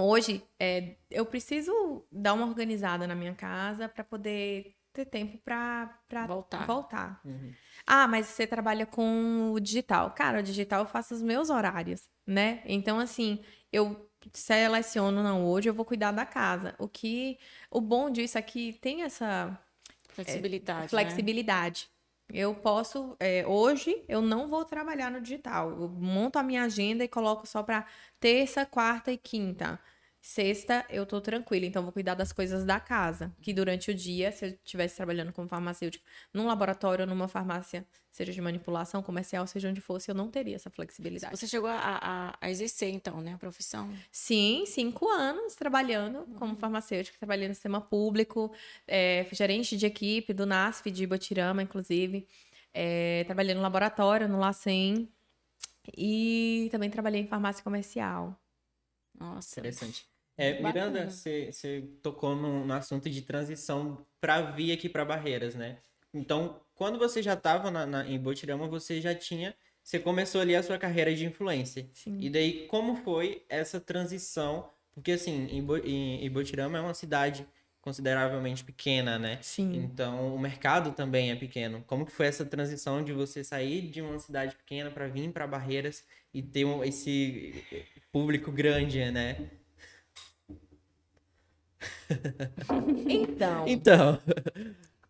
hoje 0.02 0.44
é, 0.60 0.96
eu 1.10 1.26
preciso 1.26 2.06
dar 2.12 2.34
uma 2.34 2.46
organizada 2.46 3.06
na 3.08 3.16
minha 3.16 3.34
casa 3.34 3.88
para 3.90 4.04
poder 4.04 4.76
ter 4.94 5.06
tempo 5.06 5.38
para 5.38 6.00
Voltar. 6.28 6.66
voltar. 6.66 7.22
Uhum. 7.24 7.54
Ah, 7.86 8.08
mas 8.08 8.28
você 8.28 8.46
trabalha 8.48 8.86
com 8.86 9.52
o 9.54 9.60
digital. 9.60 10.12
Cara, 10.12 10.40
o 10.40 10.44
digital 10.44 10.82
eu 10.82 10.88
faço 10.88 11.14
os 11.14 11.22
meus 11.22 11.50
horários, 11.50 12.10
né? 12.26 12.62
Então, 12.66 13.00
assim, 13.00 13.44
eu 13.72 14.10
seleciono, 14.34 15.24
não, 15.24 15.46
hoje 15.46 15.70
eu 15.70 15.74
vou 15.74 15.86
cuidar 15.86 16.12
da 16.12 16.26
casa. 16.26 16.76
O 16.78 16.88
que. 16.88 17.38
O 17.72 17.80
bom 17.80 18.10
disso 18.10 18.38
é 18.38 18.42
que 18.42 18.74
tem 18.74 19.04
essa 19.04 19.58
Flexibilidade. 20.10 20.82
né? 20.82 20.88
flexibilidade. 20.88 21.90
Eu 22.32 22.54
posso, 22.56 23.16
é, 23.20 23.46
hoje 23.48 24.04
eu 24.08 24.22
não 24.22 24.48
vou 24.48 24.64
trabalhar 24.66 25.10
no 25.12 25.20
digital. 25.22 25.72
Eu 25.72 25.90
monto 25.90 26.38
a 26.38 26.44
minha 26.44 26.64
agenda 26.64 27.04
e 27.04 27.08
coloco 27.08 27.48
só 27.48 27.64
para 27.64 27.86
terça, 28.20 28.66
quarta 28.66 29.12
e 29.12 29.18
quinta. 29.18 29.80
Sexta 30.22 30.86
eu 30.90 31.06
tô 31.06 31.22
tranquila, 31.22 31.66
então 31.66 31.82
vou 31.82 31.94
cuidar 31.94 32.14
das 32.14 32.34
coisas 32.34 32.66
da 32.66 32.80
casa. 32.80 33.34
Que 33.42 33.54
durante 33.54 33.90
o 33.90 33.94
dia, 33.94 34.32
se 34.32 34.46
eu 34.46 34.50
estivesse 34.50 34.98
trabalhando 34.98 35.32
como 35.32 35.48
farmacêutico, 35.48 36.04
num 36.34 36.46
laboratório 36.46 37.04
ou 37.04 37.10
numa 37.10 37.28
farmácia, 37.30 37.86
seja 38.12 38.34
de 38.34 38.42
manipulação 38.42 39.02
comercial, 39.02 39.48
seja 39.48 39.70
onde 39.70 39.80
fosse, 39.80 40.12
eu 40.12 40.16
não 40.16 40.30
teria 40.30 40.58
essa 40.58 40.70
flexibilidade. 40.70 41.38
Você 41.38 41.48
chegou 41.48 41.70
a, 41.70 41.80
a, 41.80 42.38
a 42.42 42.50
exercer, 42.52 42.90
então, 42.90 43.22
né, 43.22 43.34
a 43.34 43.38
profissão? 43.38 43.90
Sim, 44.12 44.66
cinco 44.66 45.08
anos 45.08 45.56
trabalhando 45.56 46.26
como 46.38 46.56
farmacêutica, 46.58 47.18
trabalhando 47.18 47.50
no 47.50 47.56
sistema 47.56 47.80
público, 47.80 48.54
é, 48.86 49.26
gerente 49.32 49.78
de 49.78 49.86
equipe 49.86 50.34
do 50.34 50.46
NASF 50.46 50.92
de 50.92 51.08
Botirama, 51.08 51.64
inclusive. 51.64 52.28
É, 52.74 53.24
trabalhei 53.24 53.56
no 53.56 53.62
laboratório, 53.62 54.28
no 54.28 54.38
LACEN. 54.38 55.08
E 55.98 56.68
também 56.72 56.90
trabalhei 56.90 57.22
em 57.22 57.28
farmácia 57.28 57.64
comercial. 57.64 58.40
Nossa. 59.20 59.60
Interessante. 59.60 60.06
É. 60.38 60.62
Miranda, 60.62 61.10
você 61.10 61.82
tocou 62.02 62.34
no, 62.36 62.66
no 62.66 62.74
assunto 62.74 63.10
de 63.10 63.22
transição 63.22 64.06
para 64.22 64.42
vir 64.52 64.72
aqui 64.72 64.88
para 64.88 65.04
Barreiras, 65.04 65.54
né? 65.54 65.80
Então, 66.14 66.62
quando 66.74 66.98
você 66.98 67.22
já 67.22 67.34
estava 67.34 67.70
em 68.08 68.18
Botirama, 68.18 68.68
você 68.68 69.02
já 69.02 69.14
tinha. 69.14 69.54
Você 69.84 70.00
começou 70.00 70.40
ali 70.40 70.56
a 70.56 70.64
sua 70.64 70.78
carreira 70.78 71.14
de 71.14 71.26
influencer. 71.26 71.88
Sim. 71.94 72.18
E 72.20 72.30
daí, 72.30 72.68
como 72.68 72.96
foi 72.96 73.44
essa 73.50 73.80
transição? 73.80 74.70
Porque, 74.94 75.12
assim, 75.12 75.48
em, 75.48 75.64
Bo- 75.64 75.78
em, 75.78 76.24
em 76.26 76.30
Botirama 76.30 76.78
é 76.78 76.82
uma 76.82 76.94
cidade 76.94 77.48
consideravelmente 77.82 78.64
pequena, 78.64 79.18
né? 79.18 79.40
Sim. 79.42 79.76
Então, 79.78 80.36
o 80.36 80.40
mercado 80.40 80.92
também 80.92 81.32
é 81.32 81.36
pequeno. 81.36 81.84
Como 81.88 82.06
que 82.06 82.12
foi 82.12 82.28
essa 82.28 82.46
transição 82.46 83.04
de 83.04 83.14
você 83.14 83.44
sair 83.44 83.82
de 83.90 84.02
uma 84.02 84.20
cidade 84.20 84.56
pequena 84.56 84.92
para 84.92 85.08
vir 85.08 85.32
para 85.32 85.48
Barreiras 85.48 86.04
e 86.34 86.42
ter 86.42 86.66
um- 86.66 86.84
esse 86.84 87.54
público 88.12 88.52
grande, 88.52 89.10
né? 89.12 89.50
Então, 93.08 93.66
Então, 93.68 94.20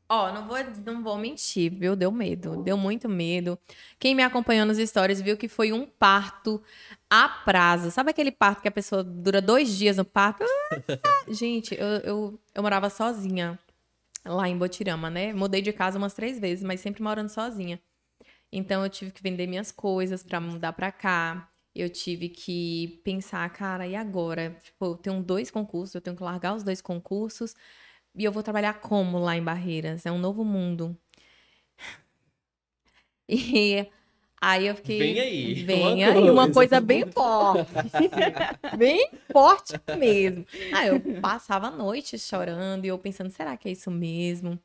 ó, 0.07 0.31
não 0.31 0.47
vou, 0.47 0.57
não 0.85 1.03
vou 1.03 1.17
mentir, 1.17 1.71
viu? 1.71 1.95
Deu 1.95 2.11
medo, 2.11 2.61
deu 2.63 2.77
muito 2.77 3.07
medo. 3.09 3.57
Quem 3.99 4.15
me 4.15 4.23
acompanhou 4.23 4.65
nos 4.65 4.77
stories 4.77 5.21
viu 5.21 5.37
que 5.37 5.47
foi 5.47 5.71
um 5.71 5.85
parto 5.85 6.61
a 7.09 7.27
prazo. 7.27 7.91
Sabe 7.91 8.11
aquele 8.11 8.31
parto 8.31 8.61
que 8.61 8.67
a 8.67 8.71
pessoa 8.71 9.03
dura 9.03 9.41
dois 9.41 9.75
dias 9.77 9.97
no 9.97 10.05
parto? 10.05 10.43
Ah! 10.43 10.79
Gente, 11.29 11.75
eu, 11.75 11.87
eu, 12.03 12.39
eu 12.55 12.63
morava 12.63 12.89
sozinha 12.89 13.57
lá 14.25 14.47
em 14.49 14.57
Botirama, 14.57 15.09
né? 15.09 15.33
Mudei 15.33 15.61
de 15.61 15.71
casa 15.73 15.97
umas 15.97 16.13
três 16.13 16.39
vezes, 16.39 16.63
mas 16.63 16.79
sempre 16.81 17.01
morando 17.03 17.29
sozinha. 17.29 17.79
Então 18.51 18.83
eu 18.83 18.89
tive 18.89 19.11
que 19.11 19.21
vender 19.21 19.47
minhas 19.47 19.71
coisas 19.71 20.23
pra 20.23 20.39
mudar 20.39 20.73
pra 20.73 20.91
cá. 20.91 21.49
Eu 21.75 21.89
tive 21.89 22.29
que 22.29 22.99
pensar, 23.03 23.47
cara, 23.51 23.87
e 23.87 23.95
agora? 23.95 24.57
Tipo, 24.63 24.85
eu 24.85 24.97
tenho 24.97 25.21
dois 25.23 25.51
concursos, 25.51 25.95
eu 25.95 26.01
tenho 26.01 26.15
que 26.15 26.23
largar 26.23 26.55
os 26.55 26.63
dois 26.63 26.81
concursos. 26.81 27.55
E 28.15 28.23
eu 28.23 28.31
vou 28.31 28.43
trabalhar 28.43 28.73
como 28.81 29.19
lá 29.19 29.35
em 29.37 29.43
Barreiras? 29.43 30.05
É 30.05 30.11
um 30.11 30.17
novo 30.19 30.43
mundo. 30.43 30.97
E 33.31 33.87
aí 34.41 34.65
eu 34.65 34.75
fiquei. 34.75 35.13
Vem 35.13 35.19
aí, 35.19 35.63
Vem 35.63 36.03
uma 36.03 36.11
aí, 36.13 36.29
uma 36.31 36.43
coisa. 36.45 36.53
coisa 36.53 36.81
bem 36.81 37.11
forte. 37.11 37.69
bem 38.75 39.07
forte 39.31 39.79
mesmo. 39.99 40.43
Aí 40.73 40.87
eu 40.87 40.99
passava 41.21 41.67
a 41.67 41.71
noite 41.71 42.17
chorando 42.17 42.85
e 42.85 42.87
eu 42.87 42.97
pensando, 42.97 43.29
será 43.29 43.55
que 43.55 43.69
é 43.69 43.71
isso 43.71 43.91
mesmo? 43.91 44.59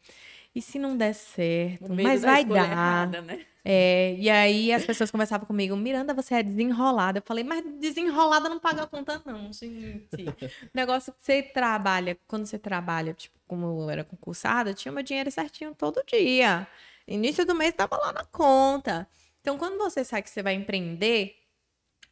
E 0.55 0.63
se 0.63 0.79
não 0.79 0.97
der 0.97 1.13
certo? 1.13 1.93
Mas 1.93 2.23
vai 2.23 2.43
dar. 2.43 2.73
errada, 2.73 3.21
né? 3.21 3.45
É, 3.67 4.15
e 4.19 4.29
aí 4.29 4.71
as 4.73 4.85
pessoas 4.85 5.11
conversavam 5.11 5.47
comigo, 5.47 5.75
Miranda, 5.75 6.13
você 6.13 6.35
é 6.35 6.43
desenrolada. 6.43 7.19
Eu 7.19 7.23
falei, 7.23 7.43
mas 7.43 7.65
desenrolada 7.81 8.49
não 8.49 8.61
paga 8.61 8.83
a 8.83 8.87
conta, 8.87 9.23
não, 9.25 9.51
gente. 9.53 10.29
O 10.63 10.71
negócio 10.75 11.13
que 11.15 11.23
você 11.23 11.43
trabalha, 11.43 12.19
quando 12.29 12.45
você 12.45 12.59
trabalha, 12.59 13.15
tipo, 13.15 13.39
como 13.49 13.81
eu 13.81 13.91
era 13.91 14.05
concursada, 14.05 14.71
eu 14.71 14.75
tinha 14.75 14.93
meu 14.93 15.03
dinheiro 15.03 15.31
certinho 15.31 15.75
todo 15.75 16.05
dia. 16.07 16.67
Início 17.09 17.47
do 17.47 17.55
mês 17.55 17.73
tava 17.73 17.97
lá 17.97 18.13
na 18.13 18.25
conta. 18.25 19.09
Então, 19.41 19.57
quando 19.57 19.79
você 19.79 20.05
sabe 20.05 20.23
que 20.23 20.31
você 20.31 20.43
vai 20.43 20.55
empreender, 20.55 21.37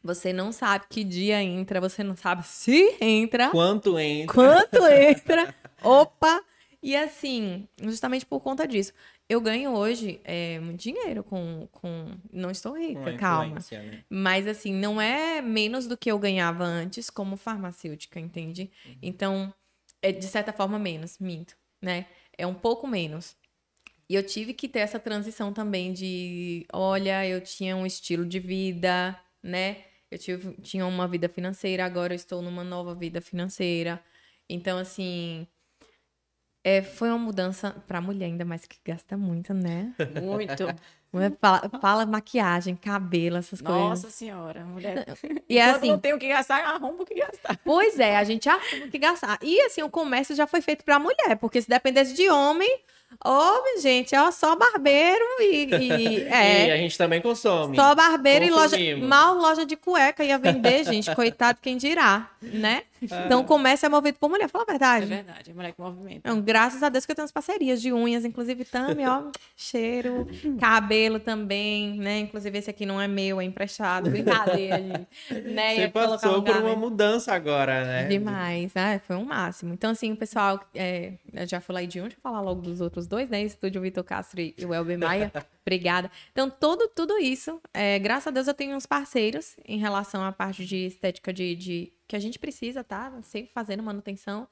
você 0.03 0.33
não 0.33 0.51
sabe 0.51 0.85
que 0.89 1.03
dia 1.03 1.41
entra, 1.41 1.79
você 1.79 2.03
não 2.03 2.15
sabe 2.15 2.45
se 2.45 2.95
entra 2.99 3.49
quanto 3.49 3.97
entra? 3.99 4.33
quanto 4.33 4.85
entra. 4.87 5.55
Opa! 5.83 6.43
E 6.81 6.97
assim, 6.97 7.65
justamente 7.81 8.25
por 8.25 8.41
conta 8.41 8.67
disso, 8.67 8.91
eu 9.29 9.39
ganho 9.39 9.71
hoje 9.71 10.19
é, 10.23 10.59
muito 10.59 10.81
dinheiro 10.81 11.23
com, 11.23 11.67
com. 11.71 12.17
Não 12.31 12.51
estou 12.51 12.77
rica, 12.77 12.99
Uma 12.99 13.17
calma. 13.17 13.55
né? 13.71 14.03
Mas 14.09 14.47
assim, 14.47 14.73
não 14.73 14.99
é 14.99 15.41
menos 15.41 15.87
do 15.87 15.97
que 15.97 16.11
eu 16.11 16.19
ganhava 16.19 16.63
antes 16.63 17.09
como 17.09 17.37
farmacêutica, 17.37 18.19
entende? 18.19 18.69
Uhum. 18.85 18.97
Então, 19.01 19.53
é 20.01 20.11
de 20.11 20.27
certa 20.27 20.51
forma 20.51 20.77
menos, 20.77 21.17
minto, 21.19 21.55
né? 21.81 22.05
É 22.37 22.45
um 22.45 22.53
pouco 22.53 22.85
menos. 22.87 23.35
E 24.09 24.15
eu 24.15 24.23
tive 24.23 24.53
que 24.53 24.67
ter 24.67 24.79
essa 24.79 24.99
transição 24.99 25.53
também 25.53 25.93
de, 25.93 26.65
olha, 26.73 27.25
eu 27.25 27.41
tinha 27.41 27.75
um 27.75 27.85
estilo 27.85 28.25
de 28.25 28.39
vida, 28.39 29.17
né? 29.41 29.77
Eu 30.11 30.17
tive, 30.19 30.53
tinha 30.61 30.85
uma 30.85 31.07
vida 31.07 31.27
financeira, 31.29 31.85
agora 31.85 32.13
eu 32.13 32.15
estou 32.15 32.41
numa 32.41 32.63
nova 32.63 32.93
vida 32.93 33.21
financeira. 33.21 34.03
Então, 34.47 34.77
assim, 34.77 35.47
é, 36.63 36.81
foi 36.81 37.09
uma 37.09 37.17
mudança 37.17 37.71
para 37.87 37.99
mulher, 37.99 38.25
ainda 38.25 38.45
mais 38.45 38.65
que 38.65 38.77
gasta 38.85 39.17
muito, 39.17 39.53
né? 39.53 39.93
Muito. 40.21 40.63
Fala, 41.39 41.69
fala 41.79 42.05
maquiagem, 42.05 42.75
cabelo, 42.75 43.37
essas 43.37 43.61
Nossa 43.61 43.87
coisas. 44.01 44.13
senhora, 44.15 44.65
mulher. 44.65 45.05
E 45.47 45.57
é 45.59 45.65
Quando 45.65 45.75
assim, 45.77 45.89
não 45.91 45.99
tem 45.99 46.13
o 46.13 46.17
que 46.19 46.27
gastar, 46.27 46.63
arruma 46.65 47.03
o 47.03 47.05
que 47.05 47.13
gastar. 47.15 47.57
pois 47.63 47.99
é, 47.99 48.17
a 48.17 48.23
gente 48.23 48.49
arruma 48.49 48.85
o 48.85 48.89
que 48.89 48.97
gastar. 48.97 49.37
E 49.41 49.61
assim, 49.61 49.83
o 49.83 49.89
comércio 49.89 50.35
já 50.35 50.47
foi 50.47 50.61
feito 50.61 50.83
pra 50.83 50.97
mulher, 50.97 51.37
porque 51.39 51.61
se 51.61 51.69
dependesse 51.69 52.13
de 52.15 52.27
homem, 52.29 52.79
ô, 53.23 53.79
gente, 53.79 54.15
ó, 54.15 54.31
só 54.31 54.55
barbeiro 54.55 55.23
e. 55.39 55.65
e- 55.65 56.03
E 56.23 56.69
é. 56.69 56.73
a 56.73 56.77
gente 56.77 56.97
também 56.97 57.21
consome. 57.21 57.75
Só 57.75 57.93
barbeiro 57.93 58.45
e 58.45 58.49
loja. 58.49 58.69
Consumimos. 58.75 59.07
Mal 59.07 59.35
loja 59.35 59.65
de 59.65 59.75
cueca 59.75 60.23
ia 60.23 60.37
vender, 60.39 60.83
gente. 60.83 61.13
Coitado 61.15 61.59
quem 61.61 61.77
dirá, 61.77 62.31
né? 62.41 62.83
Então 63.01 63.41
o 63.41 63.43
comércio 63.43 63.85
é 63.85 63.89
movido 63.89 64.17
por 64.17 64.29
mulher, 64.29 64.47
fala 64.49 64.63
a 64.65 64.67
É 64.67 64.71
verdade. 64.71 65.05
verdade, 65.07 65.51
é 65.51 65.53
mulher 65.53 65.73
que 65.73 65.81
movimenta. 65.81 66.19
Então, 66.19 66.39
graças 66.41 66.81
a 66.81 66.87
Deus 66.87 67.05
que 67.05 67.11
eu 67.11 67.15
tenho 67.17 67.23
umas 67.25 67.33
parcerias 67.33 67.81
de 67.81 67.91
unhas, 67.91 68.23
inclusive 68.23 68.63
Tami, 68.63 69.05
ó, 69.05 69.23
cheiro, 69.57 70.25
cabelo 70.57 71.02
também, 71.19 71.97
né? 71.97 72.19
Inclusive 72.19 72.57
esse 72.57 72.69
aqui 72.69 72.85
não 72.85 72.99
é 72.99 73.07
meu, 73.07 73.39
é 73.39 73.43
emprestado, 73.43 74.09
brincadeira, 74.09 74.77
gente. 75.29 75.43
Né? 75.43 75.75
Você 75.75 75.87
passou 75.89 76.39
um 76.39 76.43
por 76.43 76.55
uma 76.57 76.69
né? 76.69 76.75
mudança 76.75 77.33
agora, 77.33 77.83
né? 77.85 78.05
Demais, 78.07 78.71
ah, 78.75 78.99
foi 78.99 79.15
um 79.15 79.25
máximo. 79.25 79.73
Então, 79.73 79.91
assim, 79.91 80.11
o 80.11 80.17
pessoal, 80.17 80.59
é, 80.73 81.13
eu 81.33 81.47
já 81.47 81.59
falei 81.59 81.87
de 81.87 81.99
um, 81.99 82.03
deixa 82.03 82.17
eu 82.17 82.21
falar 82.21 82.41
logo 82.41 82.61
dos 82.61 82.81
outros 82.81 83.07
dois, 83.07 83.29
né? 83.29 83.41
Estúdio 83.41 83.81
Vitor 83.81 84.03
Castro 84.03 84.41
e 84.41 84.55
o 84.65 84.73
Elber 84.73 84.97
Maia. 84.99 85.31
Obrigada. 85.65 86.11
Então, 86.31 86.49
todo, 86.49 86.89
tudo 86.89 87.17
isso, 87.17 87.61
é, 87.73 87.97
graças 87.97 88.27
a 88.27 88.31
Deus 88.31 88.47
eu 88.47 88.53
tenho 88.53 88.75
uns 88.75 88.85
parceiros 88.85 89.55
em 89.65 89.77
relação 89.77 90.23
à 90.23 90.31
parte 90.31 90.65
de 90.65 90.85
estética 90.87 91.31
de, 91.31 91.55
de- 91.55 91.93
que 92.05 92.15
a 92.17 92.19
gente 92.19 92.37
precisa, 92.37 92.83
tá? 92.83 93.11
Sempre 93.23 93.51
fazendo 93.53 93.81
manutenção. 93.81 94.47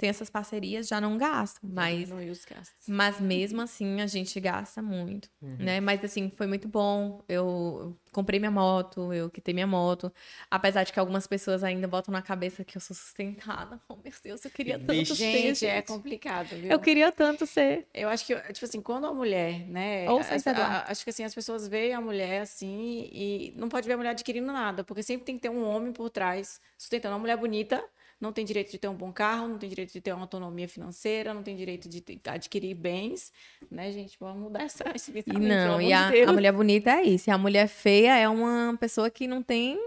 Tem 0.00 0.08
essas 0.08 0.30
parcerias, 0.30 0.88
já 0.88 0.98
não 0.98 1.18
gasto, 1.18 1.60
mas 1.62 2.08
gastos. 2.08 2.88
mas 2.88 3.20
mesmo 3.20 3.60
assim 3.60 4.00
a 4.00 4.06
gente 4.06 4.40
gasta 4.40 4.80
muito, 4.80 5.28
né? 5.42 5.78
Mas 5.78 6.02
assim, 6.02 6.32
foi 6.34 6.46
muito 6.46 6.66
bom. 6.66 7.22
Eu 7.28 7.94
comprei 8.10 8.38
minha 8.40 8.50
moto, 8.50 9.12
eu 9.12 9.28
quitei 9.28 9.52
minha 9.52 9.66
moto. 9.66 10.10
Apesar 10.50 10.84
de 10.84 10.92
que 10.94 10.98
algumas 10.98 11.26
pessoas 11.26 11.62
ainda 11.62 11.86
botam 11.86 12.10
na 12.12 12.22
cabeça 12.22 12.64
que 12.64 12.78
eu 12.78 12.80
sou 12.80 12.96
sustentada. 12.96 13.78
Oh, 13.90 13.96
meu 13.96 14.12
Deus, 14.22 14.44
eu 14.44 14.50
queria 14.50 14.78
tanto 14.78 14.92
Vixe. 14.92 15.16
ser. 15.16 15.32
Gente, 15.32 15.66
é 15.66 15.76
gente. 15.76 15.86
complicado, 15.88 16.48
viu? 16.56 16.70
Eu 16.70 16.78
queria 16.78 17.10
tanto 17.12 17.44
ser. 17.44 17.86
Eu 17.92 18.08
acho 18.08 18.24
que, 18.24 18.34
tipo 18.52 18.64
assim, 18.64 18.80
quando 18.80 19.06
a 19.06 19.12
mulher, 19.12 19.66
né? 19.68 20.08
Ou 20.08 20.22
celular. 20.22 20.84
a- 20.86 20.90
acho 20.92 21.04
que 21.04 21.10
assim, 21.10 21.24
as 21.24 21.34
pessoas 21.34 21.68
veem 21.68 21.92
a 21.92 22.00
mulher 22.00 22.40
assim 22.40 23.08
e 23.12 23.52
não 23.56 23.68
pode 23.68 23.86
ver 23.86 23.94
a 23.94 23.96
mulher 23.98 24.10
adquirindo 24.10 24.50
nada, 24.52 24.82
porque 24.84 25.02
sempre 25.02 25.26
tem 25.26 25.34
que 25.36 25.42
ter 25.42 25.50
um 25.50 25.62
homem 25.68 25.92
por 25.92 26.08
trás 26.08 26.58
sustentando. 26.78 27.14
Uma 27.14 27.18
mulher 27.20 27.36
bonita 27.36 27.84
não 28.20 28.32
tem 28.32 28.44
direito 28.44 28.70
de 28.70 28.78
ter 28.78 28.88
um 28.88 28.94
bom 28.94 29.10
carro, 29.12 29.48
não 29.48 29.58
tem 29.58 29.68
direito 29.68 29.92
de 29.92 30.00
ter 30.00 30.12
uma 30.12 30.22
autonomia 30.22 30.68
financeira, 30.68 31.32
não 31.32 31.42
tem 31.42 31.56
direito 31.56 31.88
de 31.88 32.00
ter- 32.00 32.20
adquirir 32.28 32.74
bens, 32.74 33.32
né, 33.70 33.90
gente? 33.92 34.16
Vamos 34.20 34.42
mudar 34.42 34.62
essa, 34.64 34.84
esse 34.94 35.10
E 35.10 35.14
pensamento, 35.22 35.48
não, 35.48 35.80
e 35.80 35.92
a, 35.92 36.08
a 36.28 36.32
mulher 36.32 36.52
bonita 36.52 36.90
é 36.90 37.02
isso. 37.02 37.30
E 37.30 37.32
a 37.32 37.38
mulher 37.38 37.66
feia 37.68 38.16
é 38.16 38.28
uma 38.28 38.76
pessoa 38.78 39.10
que 39.10 39.26
não 39.26 39.42
tem. 39.42 39.78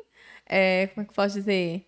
é, 0.45 0.87
como 0.87 1.03
é 1.03 1.05
que 1.05 1.11
eu 1.11 1.15
posso 1.15 1.35
dizer? 1.35 1.85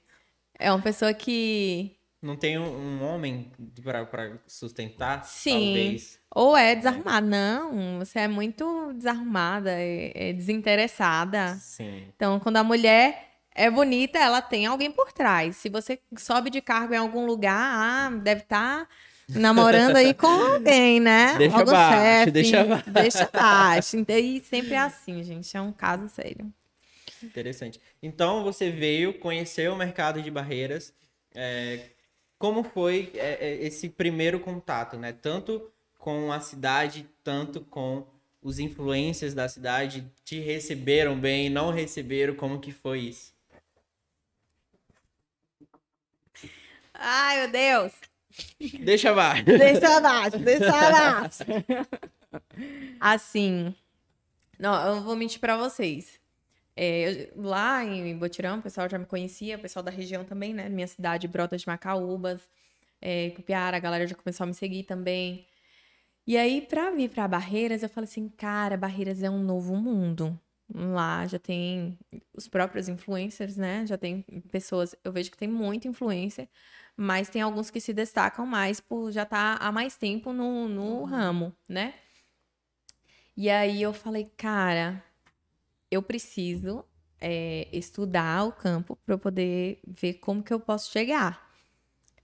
É 0.58 0.72
uma 0.72 0.82
pessoa 0.82 1.14
que. 1.14 1.98
Não 2.22 2.36
tem 2.36 2.58
um, 2.58 2.64
um 2.66 3.04
homem 3.04 3.52
pra, 3.84 4.06
pra 4.06 4.38
sustentar? 4.48 5.24
Sim. 5.26 5.52
Talvez. 5.52 6.20
Ou 6.34 6.58
é 6.58 6.76
desarrumada. 6.76 7.26
Não, 7.28 8.00
você 8.00 8.20
é 8.20 8.28
muito 8.28 8.94
desarrumada, 8.94 9.72
é, 9.72 10.30
é 10.30 10.34
desinteressada. 10.34 11.56
Sim. 11.56 12.08
Então, 12.16 12.40
quando 12.40 12.58
a 12.58 12.64
mulher 12.64 13.35
é 13.56 13.72
bonita, 13.72 14.20
ela 14.20 14.42
tem 14.42 14.66
alguém 14.66 14.92
por 14.92 15.14
trás. 15.14 15.56
Se 15.56 15.70
você 15.70 15.98
sobe 16.18 16.50
de 16.50 16.60
cargo 16.60 16.94
em 16.94 16.98
algum 16.98 17.26
lugar, 17.26 17.58
ah, 17.58 18.10
deve 18.10 18.42
estar 18.42 18.88
namorando 19.30 19.96
aí 19.96 20.14
com 20.14 20.28
alguém, 20.54 21.00
né? 21.00 21.38
Deixa 21.38 21.58
Algum 21.58 21.72
chefe, 21.72 22.32
deixa 22.32 22.62
abaixo. 22.62 22.92
Deixa 22.92 23.24
abaixo. 23.32 24.06
E 24.10 24.42
sempre 24.42 24.74
é 24.74 24.80
assim, 24.80 25.24
gente. 25.24 25.56
É 25.56 25.62
um 25.62 25.72
caso 25.72 26.10
sério. 26.10 26.52
Interessante. 27.24 27.80
Então 28.04 28.44
você 28.44 28.70
veio 28.70 29.18
conhecer 29.20 29.70
o 29.72 29.76
mercado 29.76 30.22
de 30.22 30.30
barreiras. 30.30 30.94
é, 31.34 31.92
como 32.38 32.62
foi 32.62 33.12
é, 33.16 33.38
é, 33.40 33.66
esse 33.66 33.88
primeiro 33.88 34.40
contato, 34.42 34.98
né? 34.98 35.14
Tanto 35.14 35.72
com 35.98 36.32
a 36.32 36.42
cidade, 36.42 37.08
tanto 37.24 37.62
com 37.62 38.06
os 38.42 38.60
influencers 38.60 39.34
da 39.34 39.48
cidade. 39.48 40.06
Te 40.26 40.40
receberam 40.40 41.18
bem, 41.18 41.50
não 41.50 41.72
receberam? 41.72 42.36
Como 42.36 42.60
que 42.60 42.72
foi 42.74 43.00
isso? 43.00 43.35
Ai, 47.00 47.42
meu 47.42 47.52
Deus. 47.52 47.94
Deixa 48.82 49.12
abaixo. 49.12 49.44
Deixa 49.46 49.98
abaixo, 49.98 50.40
deixa 50.40 50.70
abaixo. 50.88 51.44
Assim, 53.00 53.74
não, 54.60 54.74
eu 54.88 54.96
não 54.96 55.04
vou 55.04 55.16
mentir 55.16 55.40
pra 55.40 55.58
vocês. 55.58 56.20
É, 56.76 57.30
eu- 57.36 57.42
lá 57.44 57.84
em 57.84 58.18
Botirão, 58.18 58.60
o 58.60 58.62
pessoal 58.62 58.90
já 58.90 58.98
me 58.98 59.06
conhecia, 59.06 59.56
o 59.56 59.60
pessoal 59.60 59.84
da 59.84 59.92
região 59.92 60.26
também, 60.26 60.54
né? 60.54 60.68
Minha 60.68 60.88
cidade, 60.88 61.28
Brota 61.28 61.56
de 61.58 61.66
Macaúbas, 61.68 62.42
é, 63.02 63.30
Cupiara, 63.32 63.78
a 63.78 63.80
galera 63.80 64.06
já 64.08 64.16
começou 64.16 64.44
a 64.44 64.48
me 64.48 64.54
seguir 64.54 64.84
também. 64.84 65.46
E 66.28 66.38
aí, 66.38 66.62
pra 66.62 66.92
vir 66.92 67.10
pra 67.10 67.28
Barreiras, 67.28 67.84
eu 67.84 67.90
falei 67.90 68.10
assim, 68.10 68.28
cara, 68.30 68.76
Barreiras 68.76 69.24
é 69.24 69.30
um 69.30 69.42
novo 69.44 69.76
mundo. 69.76 70.38
Lá 70.74 71.26
já 71.28 71.38
tem 71.38 71.98
os 72.34 72.48
próprios 72.48 72.90
influencers, 72.90 73.56
né? 73.56 73.86
Já 73.86 73.98
tem 73.98 74.24
pessoas, 74.52 74.96
eu 75.04 75.12
vejo 75.12 75.30
que 75.32 75.38
tem 75.38 75.48
muita 75.48 75.88
influência, 75.88 76.50
mas 76.98 77.30
tem 77.30 77.42
alguns 77.42 77.70
que 77.70 77.82
se 77.82 77.94
destacam 77.94 78.46
mais 78.46 78.80
por 78.80 79.12
já 79.12 79.24
estar 79.24 79.58
há 79.60 79.72
mais 79.72 79.98
tempo 79.98 80.32
no, 80.34 80.68
no 80.70 81.04
ramo, 81.04 81.54
né? 81.68 81.94
E 83.36 83.50
aí 83.50 83.82
eu 83.82 83.94
falei, 83.94 84.32
cara, 84.38 85.04
eu 85.92 86.02
preciso 86.02 86.86
é, 87.20 87.68
estudar 87.72 88.46
o 88.46 88.52
campo 88.52 88.98
para 89.06 89.18
poder 89.18 89.80
ver 89.86 90.16
como 90.16 90.44
que 90.44 90.54
eu 90.54 90.60
posso 90.60 90.92
chegar. 90.92 91.46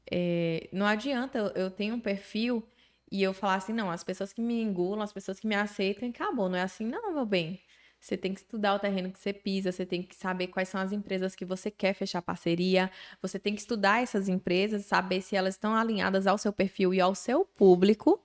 É, 0.09 0.69
não 0.71 0.85
adianta 0.85 1.37
eu, 1.37 1.47
eu 1.49 1.71
tenho 1.71 1.95
um 1.95 1.99
perfil 1.99 2.63
e 3.11 3.21
eu 3.21 3.33
falar 3.33 3.55
assim, 3.55 3.73
não, 3.73 3.91
as 3.91 4.03
pessoas 4.03 4.31
que 4.31 4.41
me 4.41 4.61
engulam, 4.61 5.01
as 5.01 5.11
pessoas 5.11 5.39
que 5.39 5.47
me 5.47 5.55
aceitam, 5.55 6.07
acabou. 6.09 6.47
Não 6.49 6.57
é 6.57 6.61
assim, 6.61 6.85
não, 6.85 7.13
meu 7.13 7.25
bem. 7.25 7.59
Você 8.01 8.17
tem 8.17 8.33
que 8.33 8.39
estudar 8.39 8.73
o 8.73 8.79
terreno 8.79 9.11
que 9.11 9.19
você 9.19 9.31
pisa, 9.31 9.71
você 9.71 9.85
tem 9.85 10.01
que 10.01 10.15
saber 10.15 10.47
quais 10.47 10.67
são 10.67 10.81
as 10.81 10.91
empresas 10.91 11.35
que 11.35 11.45
você 11.45 11.69
quer 11.69 11.93
fechar 11.93 12.19
parceria, 12.19 12.89
você 13.21 13.37
tem 13.37 13.53
que 13.53 13.61
estudar 13.61 14.01
essas 14.01 14.27
empresas, 14.27 14.85
saber 14.85 15.21
se 15.21 15.35
elas 15.35 15.53
estão 15.53 15.75
alinhadas 15.75 16.25
ao 16.25 16.35
seu 16.35 16.51
perfil 16.51 16.95
e 16.95 16.99
ao 16.99 17.13
seu 17.13 17.45
público, 17.45 18.19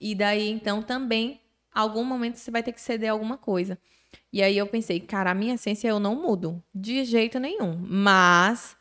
e 0.00 0.16
daí 0.16 0.50
então 0.50 0.82
também, 0.82 1.40
algum 1.72 2.02
momento 2.02 2.38
você 2.38 2.50
vai 2.50 2.62
ter 2.62 2.72
que 2.72 2.80
ceder 2.80 3.12
alguma 3.12 3.38
coisa. 3.38 3.78
E 4.32 4.42
aí 4.42 4.58
eu 4.58 4.66
pensei, 4.66 4.98
cara, 4.98 5.30
a 5.30 5.34
minha 5.34 5.54
essência 5.54 5.86
eu 5.86 6.00
não 6.00 6.20
mudo, 6.20 6.60
de 6.74 7.04
jeito 7.04 7.38
nenhum, 7.38 7.76
mas 7.76 8.76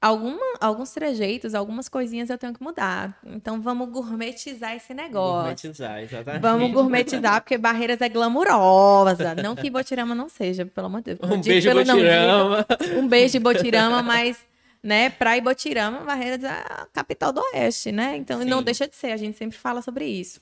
alguma, 0.00 0.40
alguns 0.60 0.90
trejeitos, 0.92 1.54
algumas 1.54 1.88
coisinhas 1.88 2.30
eu 2.30 2.38
tenho 2.38 2.54
que 2.54 2.62
mudar. 2.62 3.18
Então 3.24 3.60
vamos 3.60 3.88
gourmetizar 3.90 4.74
esse 4.74 4.94
negócio. 4.94 5.42
Gourmetizar, 5.42 6.00
exatamente. 6.00 6.42
Vamos 6.42 6.72
gourmetizar, 6.72 7.42
porque 7.42 7.58
Barreiras 7.58 8.00
é 8.00 8.08
glamurosa. 8.08 9.34
Não 9.34 9.54
que 9.54 9.68
Botirama 9.70 10.14
não 10.14 10.28
seja, 10.28 10.64
pelo 10.64 10.86
amor 10.86 11.02
de 11.02 11.14
Deus. 11.14 11.30
Um 11.30 11.40
beijo, 11.40 11.68
pelo 11.68 11.84
não 11.84 11.94
Botirama. 11.96 12.66
Um 12.96 13.08
beijo, 13.08 13.40
Botirama, 13.40 14.02
mas, 14.02 14.38
né, 14.82 15.10
pra 15.10 15.36
Ibotirama, 15.36 16.00
Barreiras 16.00 16.42
é 16.42 16.48
a 16.48 16.86
capital 16.92 17.32
do 17.32 17.40
Oeste, 17.52 17.92
né? 17.92 18.16
Então, 18.16 18.44
não 18.44 18.58
Sim. 18.58 18.64
deixa 18.64 18.88
de 18.88 18.96
ser, 18.96 19.12
a 19.12 19.16
gente 19.16 19.36
sempre 19.36 19.58
fala 19.58 19.82
sobre 19.82 20.06
isso. 20.06 20.40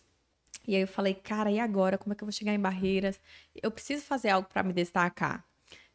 E 0.67 0.77
aí 0.77 0.83
eu 0.83 0.89
falei, 0.89 1.15
cara, 1.15 1.51
e 1.51 1.59
agora? 1.59 1.97
Como 1.97 2.13
é 2.13 2.17
que 2.17 2.23
eu 2.23 2.27
vou 2.27 2.33
chegar 2.33 2.53
em 2.53 2.61
Barreiras? 2.61 3.19
Eu 3.61 3.71
preciso 3.71 4.05
fazer 4.05 4.29
algo 4.29 4.47
pra 4.53 4.63
me 4.63 4.73
destacar. 4.73 5.43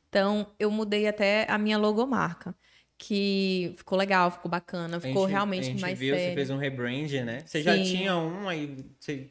Então, 0.10 0.48
eu 0.60 0.70
mudei 0.70 1.08
até 1.08 1.46
a 1.50 1.58
minha 1.58 1.78
logomarca, 1.78 2.56
que 2.98 3.74
ficou 3.78 3.98
legal, 3.98 4.32
ficou 4.32 4.50
bacana, 4.50 4.98
A 4.98 5.00
ficou 5.00 5.24
gente- 5.24 5.32
realmente 5.32 5.62
a 5.62 5.72
gente 5.72 5.82
mais 5.82 6.00
viu, 6.00 6.16
Você 6.16 6.22
sério. 6.22 6.36
fez 6.36 6.50
um 6.50 6.58
rebrand, 6.58 7.12
né? 7.26 7.40
Você 7.46 7.62
já 7.62 7.76
Sim. 7.76 7.84
tinha 7.84 8.16
um, 8.18 8.48
aí 8.48 8.86
você, 9.00 9.30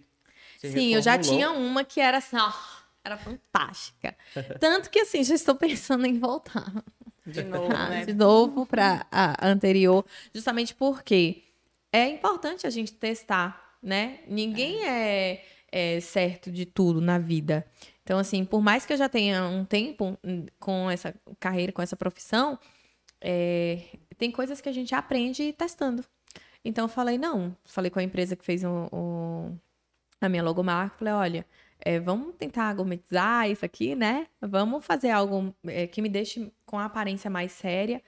você 0.57 0.69
Sim, 0.71 0.95
eu 0.95 1.03
já 1.03 1.19
tinha 1.19 1.51
uma 1.53 1.85
que 1.85 2.01
era 2.01 2.19
assim, 2.19 2.37
ó, 2.37 2.53
era 3.05 3.17
fantástica. 3.17 4.17
Tanto 4.61 4.91
que 4.91 5.01
assim, 5.01 5.25
já 5.25 5.35
estou 5.35 5.55
pensando 5.55 6.07
em 6.07 6.19
voltar 6.19 6.71
De 7.27 7.43
novo, 7.45 7.73
Ah, 7.73 7.89
né? 7.89 8.05
de 8.05 8.13
novo 8.13 8.67
para 8.67 9.07
a 9.11 9.47
anterior, 9.49 10.05
justamente 10.35 10.75
porque 10.75 11.43
é 11.93 12.09
importante 12.09 12.67
a 12.67 12.71
gente 12.71 12.93
testar, 12.93 13.77
né? 13.83 14.21
Ninguém 14.27 14.87
é, 14.87 15.45
é 15.71 16.01
certo 16.01 16.51
de 16.51 16.67
tudo 16.67 17.01
na 17.01 17.19
vida. 17.19 17.67
Então, 18.03 18.19
assim, 18.19 18.45
por 18.45 18.61
mais 18.61 18.85
que 18.85 18.93
eu 18.93 18.97
já 18.97 19.09
tenha 19.09 19.45
um 19.45 19.65
tempo 19.65 20.19
hum, 20.25 20.47
com 20.59 20.91
essa 20.91 21.15
carreira, 21.39 21.73
com 21.73 21.81
essa 21.81 21.97
profissão, 21.97 22.59
é, 23.23 23.83
tem 24.19 24.31
coisas 24.33 24.61
que 24.61 24.69
a 24.69 24.73
gente 24.73 24.95
aprende 24.95 25.53
testando. 25.55 26.05
Então, 26.65 26.87
eu 26.87 26.89
falei, 26.89 27.19
não. 27.19 27.57
Falei 27.65 27.91
com 27.91 27.99
a 28.01 28.03
empresa 28.05 28.37
que 28.37 28.45
fez 28.45 28.65
o, 28.65 28.89
o- 28.93 29.59
a 30.21 30.29
minha 30.29 30.43
logomarca. 30.43 30.99
Falei, 30.99 31.15
olha, 31.15 31.47
é, 31.81 32.01
vamos 32.01 32.35
tentar 32.37 32.73
gourmetizar 32.75 33.51
isso 33.51 33.65
aqui, 33.65 33.95
né? 33.97 34.27
Vamos 34.41 34.85
fazer 34.87 35.11
algo 35.11 35.55
é, 35.67 35.87
que 35.87 36.03
me 36.03 36.09
deixe 36.09 36.53
com 36.67 36.79
a 36.79 36.87
aparência 36.87 37.31
mais 37.31 37.53
séria. 37.53 38.03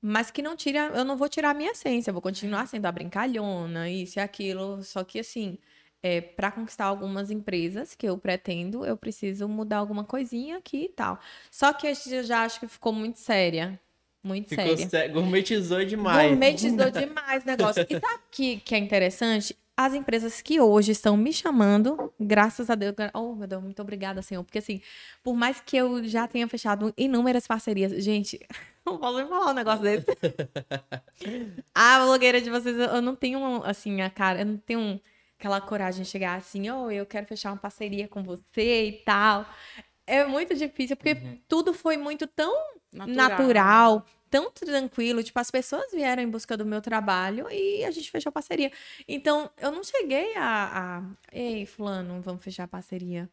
Mas 0.00 0.30
que 0.30 0.42
não 0.42 0.54
tira, 0.56 0.90
eu 0.94 1.04
não 1.04 1.16
vou 1.16 1.28
tirar 1.28 1.50
a 1.50 1.54
minha 1.54 1.72
essência, 1.72 2.10
eu 2.10 2.14
vou 2.14 2.22
continuar 2.22 2.66
sendo 2.68 2.86
a 2.86 2.92
brincalhona, 2.92 3.90
isso 3.90 4.18
e 4.18 4.22
aquilo. 4.22 4.82
Só 4.84 5.02
que 5.04 5.18
assim, 5.20 5.58
é, 6.02 6.20
para 6.20 6.52
conquistar 6.52 6.84
algumas 6.86 7.30
empresas 7.30 7.94
que 7.94 8.06
eu 8.08 8.16
pretendo, 8.18 8.84
eu 8.86 8.96
preciso 8.96 9.48
mudar 9.48 9.78
alguma 9.78 10.04
coisinha 10.04 10.58
aqui 10.58 10.84
e 10.84 10.88
tal. 10.90 11.18
Só 11.50 11.72
que 11.72 11.88
eu 11.88 12.22
já 12.24 12.44
acho 12.44 12.60
que 12.60 12.68
ficou 12.68 12.92
muito 12.92 13.18
séria. 13.18 13.80
Muito 14.22 14.48
Ficou 14.48 14.76
séria. 14.76 14.88
sé... 14.88 15.08
gourmetizou 15.08 15.84
demais. 15.84 16.28
Gourmetizou 16.28 16.90
demais 16.92 17.44
o 17.44 17.46
negócio. 17.46 17.86
E 17.88 18.00
sabe 18.00 18.14
o 18.14 18.30
que, 18.30 18.56
que 18.58 18.74
é 18.74 18.78
interessante? 18.78 19.56
As 19.76 19.94
empresas 19.94 20.42
que 20.42 20.60
hoje 20.60 20.90
estão 20.90 21.16
me 21.16 21.32
chamando, 21.32 22.12
graças 22.18 22.68
a 22.68 22.74
Deus, 22.74 22.94
oh 23.14 23.34
meu 23.36 23.46
Deus, 23.46 23.62
muito 23.62 23.80
obrigada, 23.80 24.20
Senhor. 24.22 24.42
Porque 24.42 24.58
assim, 24.58 24.80
por 25.22 25.34
mais 25.34 25.60
que 25.60 25.76
eu 25.76 26.02
já 26.02 26.26
tenha 26.26 26.48
fechado 26.48 26.92
inúmeras 26.96 27.46
parcerias, 27.46 27.92
gente, 28.02 28.40
não 28.84 28.98
posso 28.98 29.18
nem 29.18 29.28
falar 29.28 29.52
um 29.52 29.54
negócio 29.54 29.82
desse. 29.82 30.06
a 31.72 32.00
blogueira 32.00 32.40
de 32.40 32.50
vocês, 32.50 32.76
eu 32.76 33.00
não 33.00 33.14
tenho, 33.14 33.62
assim, 33.62 34.00
a 34.00 34.10
cara, 34.10 34.40
eu 34.40 34.46
não 34.46 34.56
tenho 34.56 35.00
aquela 35.38 35.60
coragem 35.60 36.02
de 36.02 36.08
chegar 36.08 36.36
assim, 36.36 36.68
oh, 36.68 36.90
eu 36.90 37.06
quero 37.06 37.26
fechar 37.26 37.52
uma 37.52 37.56
parceria 37.56 38.08
com 38.08 38.24
você 38.24 38.88
e 38.88 38.92
tal. 39.04 39.46
É 40.08 40.26
muito 40.26 40.54
difícil, 40.54 40.96
porque 40.96 41.12
uhum. 41.12 41.38
tudo 41.46 41.74
foi 41.74 41.96
muito 41.96 42.26
tão 42.26 42.52
natural. 42.92 43.28
natural. 43.28 44.06
tão 44.30 44.50
tranquilo. 44.50 45.22
Tipo, 45.22 45.38
as 45.38 45.50
pessoas 45.50 45.92
vieram 45.92 46.22
em 46.22 46.28
busca 46.28 46.56
do 46.56 46.64
meu 46.64 46.80
trabalho 46.80 47.46
e 47.50 47.84
a 47.84 47.90
gente 47.90 48.10
fechou 48.10 48.32
parceria. 48.32 48.72
Então, 49.06 49.50
eu 49.60 49.70
não 49.70 49.84
cheguei 49.84 50.34
a. 50.36 50.98
a 50.98 51.02
Ei, 51.32 51.66
Fulano, 51.66 52.20
vamos 52.20 52.42
fechar 52.42 52.64
a 52.64 52.68
parceria. 52.68 53.28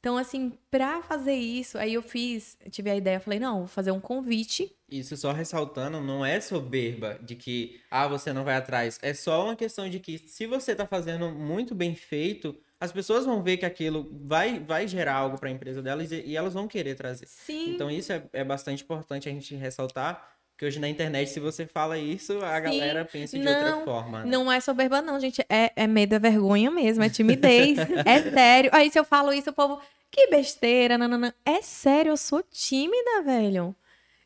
Então, 0.00 0.16
assim, 0.16 0.52
pra 0.70 1.02
fazer 1.02 1.34
isso, 1.34 1.76
aí 1.76 1.94
eu 1.94 2.02
fiz, 2.02 2.56
tive 2.70 2.88
a 2.88 2.96
ideia, 2.96 3.18
falei, 3.18 3.40
não, 3.40 3.58
vou 3.58 3.66
fazer 3.66 3.90
um 3.90 3.98
convite. 3.98 4.72
Isso 4.88 5.16
só 5.16 5.32
ressaltando, 5.32 6.00
não 6.00 6.24
é 6.24 6.40
soberba 6.40 7.18
de 7.20 7.34
que, 7.34 7.80
ah, 7.90 8.06
você 8.06 8.32
não 8.32 8.44
vai 8.44 8.54
atrás. 8.54 8.98
É 9.02 9.12
só 9.12 9.46
uma 9.46 9.56
questão 9.56 9.88
de 9.88 9.98
que 9.98 10.16
se 10.18 10.46
você 10.46 10.74
tá 10.74 10.86
fazendo 10.86 11.30
muito 11.32 11.74
bem 11.74 11.96
feito, 11.96 12.56
as 12.80 12.92
pessoas 12.92 13.26
vão 13.26 13.42
ver 13.42 13.56
que 13.56 13.66
aquilo 13.66 14.08
vai, 14.22 14.60
vai 14.60 14.86
gerar 14.86 15.14
algo 15.14 15.38
para 15.38 15.48
a 15.48 15.52
empresa 15.52 15.82
delas 15.82 16.12
e, 16.12 16.22
e, 16.24 16.36
elas 16.36 16.54
vão 16.54 16.68
querer 16.68 16.94
trazer. 16.94 17.26
Sim. 17.26 17.74
Então 17.74 17.90
isso 17.90 18.12
é, 18.12 18.22
é 18.32 18.44
bastante 18.44 18.84
importante 18.84 19.28
a 19.28 19.32
gente 19.32 19.54
ressaltar, 19.56 20.36
porque 20.52 20.66
hoje 20.66 20.78
na 20.78 20.88
internet, 20.88 21.30
se 21.30 21.40
você 21.40 21.66
fala 21.66 21.98
isso, 21.98 22.38
a 22.38 22.56
Sim. 22.56 22.62
galera 22.62 23.04
pensa 23.04 23.36
de 23.36 23.44
não, 23.44 23.52
outra 23.52 23.84
forma. 23.84 24.24
Né? 24.24 24.30
Não 24.30 24.50
é 24.50 24.60
soberba, 24.60 25.02
não, 25.02 25.18
gente. 25.18 25.44
É, 25.48 25.72
é 25.74 25.86
medo, 25.86 26.14
é 26.14 26.18
vergonha 26.18 26.70
mesmo, 26.70 27.02
é 27.02 27.08
timidez. 27.08 27.78
é 28.06 28.22
sério. 28.30 28.70
Aí 28.72 28.90
se 28.90 28.98
eu 28.98 29.04
falo 29.04 29.32
isso, 29.32 29.50
o 29.50 29.52
povo, 29.52 29.80
que 30.10 30.28
besteira, 30.28 30.96
nanana. 30.96 31.34
É 31.44 31.60
sério, 31.62 32.10
eu 32.10 32.16
sou 32.16 32.42
tímida, 32.42 33.22
velho. 33.24 33.74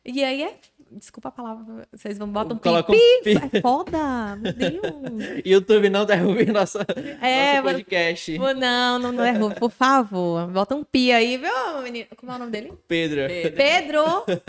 E 0.05 0.23
aí 0.23 0.43
é 0.43 0.57
Desculpa 0.97 1.29
a 1.29 1.31
palavra, 1.31 1.87
vocês 1.91 2.17
vão 2.17 2.27
botar 2.27 2.53
um 2.53 2.57
pi, 2.57 2.83
pi, 2.83 3.39
pi. 3.39 3.57
É 3.57 3.61
foda, 3.61 4.35
meu 4.35 4.53
Deus. 4.53 4.81
YouTube 5.45 5.89
não 5.89 6.05
derrube 6.05 6.45
nossa, 6.45 6.85
é, 7.21 7.61
nosso 7.61 7.73
podcast. 7.73 8.37
Não, 8.37 8.53
não, 8.53 8.99
não 8.99 9.15
derrube, 9.15 9.55
por 9.55 9.71
favor. 9.71 10.47
Bota 10.47 10.75
um 10.75 10.83
pi 10.83 11.11
aí, 11.11 11.37
viu, 11.37 11.81
menino? 11.81 12.07
Como 12.15 12.31
é 12.31 12.35
o 12.35 12.39
nome 12.39 12.51
dele? 12.51 12.73
Pedro. 12.87 13.21
Pedro 13.55 14.03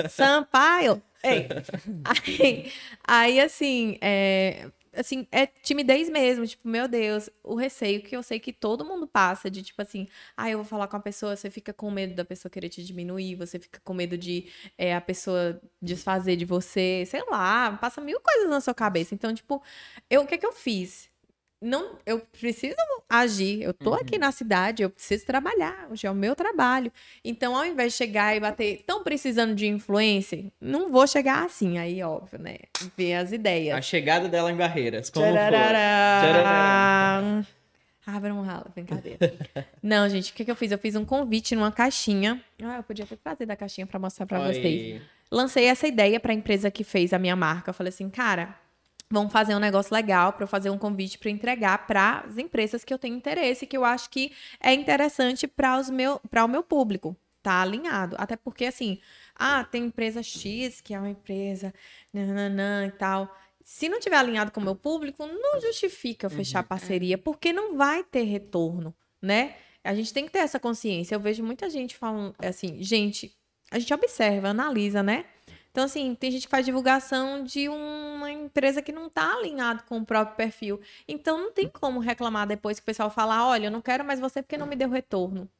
Sampaio. 0.08 1.02
Ei. 1.24 1.48
Aí, 2.04 2.72
aí 3.06 3.40
assim, 3.40 3.96
é, 4.00 4.66
assim, 4.96 5.26
é 5.32 5.46
timidez 5.46 6.08
mesmo, 6.08 6.46
tipo, 6.46 6.66
meu 6.68 6.88
Deus, 6.88 7.30
o 7.42 7.54
receio 7.54 8.02
que 8.02 8.16
eu 8.16 8.22
sei 8.22 8.38
que 8.40 8.52
todo 8.52 8.84
mundo 8.84 9.06
passa 9.06 9.50
de 9.50 9.62
tipo 9.62 9.80
assim, 9.82 10.08
ah, 10.36 10.50
eu 10.50 10.58
vou 10.58 10.64
falar 10.64 10.88
com 10.88 10.96
a 10.96 11.00
pessoa, 11.00 11.36
você 11.36 11.50
fica 11.50 11.72
com 11.72 11.90
medo 11.90 12.14
da 12.14 12.24
pessoa 12.24 12.50
querer 12.50 12.68
te 12.68 12.84
diminuir, 12.84 13.34
você 13.36 13.58
fica 13.58 13.80
com 13.84 13.94
medo 13.94 14.16
de 14.18 14.48
é, 14.78 14.94
a 14.94 15.00
pessoa 15.00 15.60
desfazer 15.80 16.36
de 16.36 16.44
você, 16.44 17.04
sei 17.06 17.22
lá, 17.30 17.72
passa 17.80 18.00
mil 18.00 18.20
coisas 18.20 18.50
na 18.50 18.60
sua 18.60 18.74
cabeça. 18.74 19.14
Então, 19.14 19.32
tipo, 19.34 19.62
eu, 20.10 20.22
o 20.22 20.26
que 20.26 20.34
é 20.34 20.38
que 20.38 20.46
eu 20.46 20.52
fiz? 20.52 21.13
Não, 21.64 21.96
eu 22.04 22.20
preciso 22.20 22.76
agir. 23.08 23.62
Eu 23.62 23.72
tô 23.72 23.90
uhum. 23.90 23.96
aqui 23.96 24.18
na 24.18 24.30
cidade, 24.30 24.82
eu 24.82 24.90
preciso 24.90 25.24
trabalhar. 25.24 25.88
Hoje 25.90 26.06
é 26.06 26.10
o 26.10 26.14
meu 26.14 26.36
trabalho. 26.36 26.92
Então, 27.24 27.56
ao 27.56 27.64
invés 27.64 27.92
de 27.92 27.98
chegar 27.98 28.36
e 28.36 28.40
bater, 28.40 28.84
tão 28.86 29.02
precisando 29.02 29.54
de 29.54 29.66
influência, 29.66 30.44
não 30.60 30.90
vou 30.90 31.06
chegar 31.06 31.42
assim. 31.42 31.78
Aí, 31.78 32.02
óbvio, 32.02 32.38
né? 32.38 32.58
Ver 32.96 33.14
as 33.14 33.32
ideias. 33.32 33.78
A 33.78 33.80
chegada 33.80 34.28
dela 34.28 34.52
em 34.52 34.56
Barreiras, 34.56 35.08
como 35.08 35.24
Tchararara. 35.24 36.44
Abra 38.06 38.34
um 38.34 38.42
ralo, 38.42 38.66
brincadeira. 38.74 39.34
não, 39.82 40.06
gente, 40.10 40.32
o 40.32 40.34
que, 40.34 40.44
que 40.44 40.50
eu 40.50 40.56
fiz? 40.56 40.70
Eu 40.70 40.78
fiz 40.78 40.94
um 40.94 41.06
convite 41.06 41.56
numa 41.56 41.72
caixinha. 41.72 42.38
Ah, 42.62 42.76
eu 42.76 42.82
podia 42.82 43.06
ter 43.06 43.16
trazido 43.16 43.50
a 43.50 43.56
caixinha 43.56 43.86
para 43.86 43.98
mostrar 43.98 44.26
para 44.26 44.40
vocês. 44.40 45.00
Lancei 45.32 45.64
essa 45.64 45.88
ideia 45.88 46.20
para 46.20 46.32
a 46.32 46.34
empresa 46.34 46.70
que 46.70 46.84
fez 46.84 47.14
a 47.14 47.18
minha 47.18 47.34
marca. 47.34 47.70
Eu 47.70 47.74
falei 47.74 47.88
assim, 47.88 48.10
cara, 48.10 48.54
vão 49.10 49.28
fazer 49.28 49.54
um 49.54 49.58
negócio 49.58 49.94
legal 49.94 50.32
para 50.32 50.44
eu 50.44 50.48
fazer 50.48 50.70
um 50.70 50.78
convite 50.78 51.18
para 51.18 51.30
entregar 51.30 51.86
para 51.86 52.24
as 52.26 52.38
empresas 52.38 52.84
que 52.84 52.92
eu 52.92 52.98
tenho 52.98 53.16
interesse, 53.16 53.66
que 53.66 53.76
eu 53.76 53.84
acho 53.84 54.10
que 54.10 54.32
é 54.60 54.72
interessante 54.72 55.46
para 55.46 55.78
os 55.78 55.90
meu 55.90 56.20
para 56.30 56.44
o 56.44 56.48
meu 56.48 56.62
público, 56.62 57.16
tá 57.42 57.62
alinhado. 57.62 58.16
Até 58.18 58.36
porque 58.36 58.64
assim, 58.64 58.98
ah, 59.34 59.64
tem 59.64 59.84
empresa 59.84 60.22
X, 60.22 60.80
que 60.80 60.94
é 60.94 60.98
uma 60.98 61.10
empresa 61.10 61.72
nananã 62.12 62.86
e 62.86 62.92
tal. 62.92 63.34
Se 63.62 63.88
não 63.88 63.98
tiver 63.98 64.16
alinhado 64.16 64.50
com 64.50 64.60
o 64.60 64.64
meu 64.64 64.76
público, 64.76 65.26
não 65.26 65.60
justifica 65.60 66.28
fechar 66.28 66.62
uhum, 66.62 66.68
parceria, 66.68 67.14
é. 67.14 67.18
porque 67.18 67.52
não 67.52 67.76
vai 67.76 68.04
ter 68.04 68.24
retorno, 68.24 68.94
né? 69.22 69.54
A 69.82 69.94
gente 69.94 70.12
tem 70.12 70.26
que 70.26 70.32
ter 70.32 70.40
essa 70.40 70.60
consciência. 70.60 71.14
Eu 71.14 71.20
vejo 71.20 71.42
muita 71.42 71.68
gente 71.70 71.96
falando 71.96 72.34
assim, 72.38 72.82
gente, 72.82 73.34
a 73.70 73.78
gente 73.78 73.92
observa, 73.92 74.48
analisa, 74.48 75.02
né? 75.02 75.24
Então, 75.74 75.86
assim, 75.86 76.14
tem 76.14 76.30
gente 76.30 76.44
que 76.44 76.50
faz 76.50 76.64
divulgação 76.64 77.42
de 77.42 77.68
uma 77.68 78.30
empresa 78.30 78.80
que 78.80 78.92
não 78.92 79.08
está 79.08 79.34
alinhado 79.34 79.82
com 79.82 79.98
o 79.98 80.06
próprio 80.06 80.36
perfil. 80.36 80.80
Então, 81.08 81.36
não 81.36 81.52
tem 81.52 81.68
como 81.68 81.98
reclamar 81.98 82.46
depois 82.46 82.78
que 82.78 82.84
o 82.84 82.86
pessoal 82.86 83.10
falar, 83.10 83.44
olha, 83.44 83.66
eu 83.66 83.70
não 83.72 83.82
quero 83.82 84.04
mais 84.04 84.20
você 84.20 84.40
porque 84.40 84.56
não 84.56 84.68
me 84.68 84.76
deu 84.76 84.88
retorno. 84.88 85.50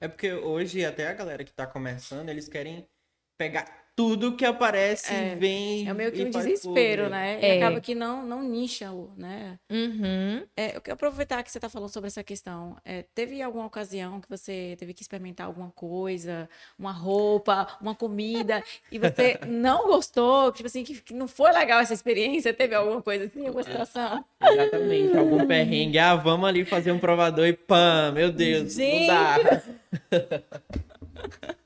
É 0.00 0.06
porque 0.06 0.32
hoje 0.32 0.84
até 0.84 1.08
a 1.08 1.12
galera 1.12 1.42
que 1.42 1.50
está 1.50 1.66
começando, 1.66 2.28
eles 2.28 2.48
querem 2.48 2.88
pegar 3.36 3.83
tudo 3.96 4.36
que 4.36 4.44
aparece 4.44 5.12
é, 5.14 5.36
vem. 5.36 5.88
É 5.88 5.94
meio 5.94 6.10
que 6.10 6.24
um 6.24 6.30
desespero, 6.30 7.08
né? 7.08 7.38
É. 7.40 7.54
E 7.54 7.58
acaba 7.58 7.80
que 7.80 7.94
não, 7.94 8.26
não 8.26 8.42
nicha, 8.42 8.90
né? 9.16 9.58
Uhum. 9.70 10.44
É, 10.56 10.76
eu 10.76 10.80
quero 10.80 10.94
aproveitar 10.94 11.42
que 11.42 11.50
você 11.50 11.58
está 11.58 11.68
falando 11.68 11.90
sobre 11.90 12.08
essa 12.08 12.24
questão. 12.24 12.76
É, 12.84 13.04
teve 13.14 13.40
alguma 13.40 13.66
ocasião 13.66 14.20
que 14.20 14.28
você 14.28 14.74
teve 14.78 14.92
que 14.92 15.02
experimentar 15.02 15.46
alguma 15.46 15.70
coisa, 15.70 16.48
uma 16.78 16.90
roupa, 16.90 17.68
uma 17.80 17.94
comida, 17.94 18.62
e 18.90 18.98
você 18.98 19.38
não 19.46 19.86
gostou? 19.86 20.50
Tipo 20.50 20.66
assim, 20.66 20.82
que, 20.82 21.00
que, 21.00 21.14
não 21.14 21.28
foi 21.28 21.52
legal 21.52 21.80
essa 21.80 21.94
experiência? 21.94 22.52
Teve 22.52 22.74
alguma 22.74 23.00
coisa 23.00 23.26
assim, 23.26 23.46
alguma 23.46 23.62
situação? 23.62 24.24
Exatamente, 24.42 25.16
algum 25.16 25.46
perrengue. 25.46 25.98
Ah, 25.98 26.16
vamos 26.16 26.48
ali 26.48 26.64
fazer 26.64 26.90
um 26.90 26.98
provador 26.98 27.46
e 27.46 27.52
pã, 27.52 28.10
meu 28.12 28.32
Deus, 28.32 28.74
Gente. 28.74 29.06
não 29.06 29.14
dá. 29.14 29.62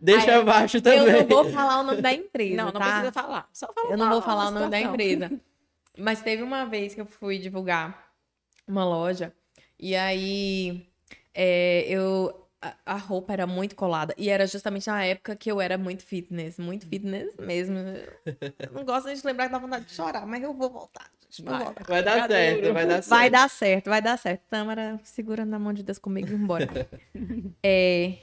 Deixa 0.00 0.32
Ai, 0.32 0.40
abaixo 0.40 0.80
também. 0.80 0.98
Eu 0.98 1.20
não 1.20 1.26
vou 1.26 1.50
falar 1.50 1.80
o 1.80 1.82
nome 1.82 2.02
da 2.02 2.12
empresa. 2.12 2.56
Não, 2.56 2.64
não 2.66 2.72
tá? 2.72 2.80
precisa 2.80 3.12
falar. 3.12 3.48
Só 3.52 3.72
fala 3.72 3.90
Eu 3.90 3.96
não 3.96 4.10
vou 4.10 4.22
falar 4.22 4.48
o 4.48 4.50
nome 4.50 4.70
da 4.70 4.80
empresa. 4.80 5.30
Mas 5.98 6.20
teve 6.20 6.42
uma 6.42 6.64
vez 6.64 6.94
que 6.94 7.00
eu 7.00 7.06
fui 7.06 7.38
divulgar 7.38 8.12
uma 8.66 8.84
loja 8.84 9.32
e 9.78 9.94
aí 9.94 10.88
é, 11.32 11.84
eu 11.88 12.44
a, 12.86 12.96
roupa 12.96 13.32
era 13.32 13.46
muito 13.46 13.76
colada. 13.76 14.14
E 14.16 14.30
era 14.30 14.46
justamente 14.46 14.86
na 14.86 15.04
época 15.04 15.36
que 15.36 15.50
eu 15.50 15.60
era 15.60 15.76
muito 15.76 16.02
fitness. 16.02 16.58
Muito 16.58 16.86
fitness 16.86 17.36
mesmo. 17.38 17.76
Eu 17.78 18.72
não 18.72 18.84
gosto 18.84 19.12
de 19.12 19.26
lembrar 19.26 19.46
que 19.46 19.52
dá 19.52 19.58
vontade 19.58 19.84
de 19.84 19.92
chorar, 19.92 20.26
mas 20.26 20.42
eu 20.42 20.54
vou 20.54 20.70
voltar. 20.70 21.10
Vai, 21.42 21.64
voltar. 21.64 21.84
vai 21.84 22.02
dar 22.02 22.28
certo, 22.28 22.72
vai 22.72 22.86
dar 22.86 23.02
certo. 23.02 23.08
Vai 23.08 23.30
dar 23.30 23.50
certo, 23.50 23.90
vai 23.90 24.02
dar 24.02 24.18
certo. 24.18 24.42
Tâmara, 24.48 25.00
segura 25.02 25.44
na 25.44 25.58
mão 25.58 25.72
de 25.72 25.82
Deus 25.82 25.98
comigo 25.98 26.30
e 26.30 26.34
embora. 26.34 26.68
é, 27.62 28.18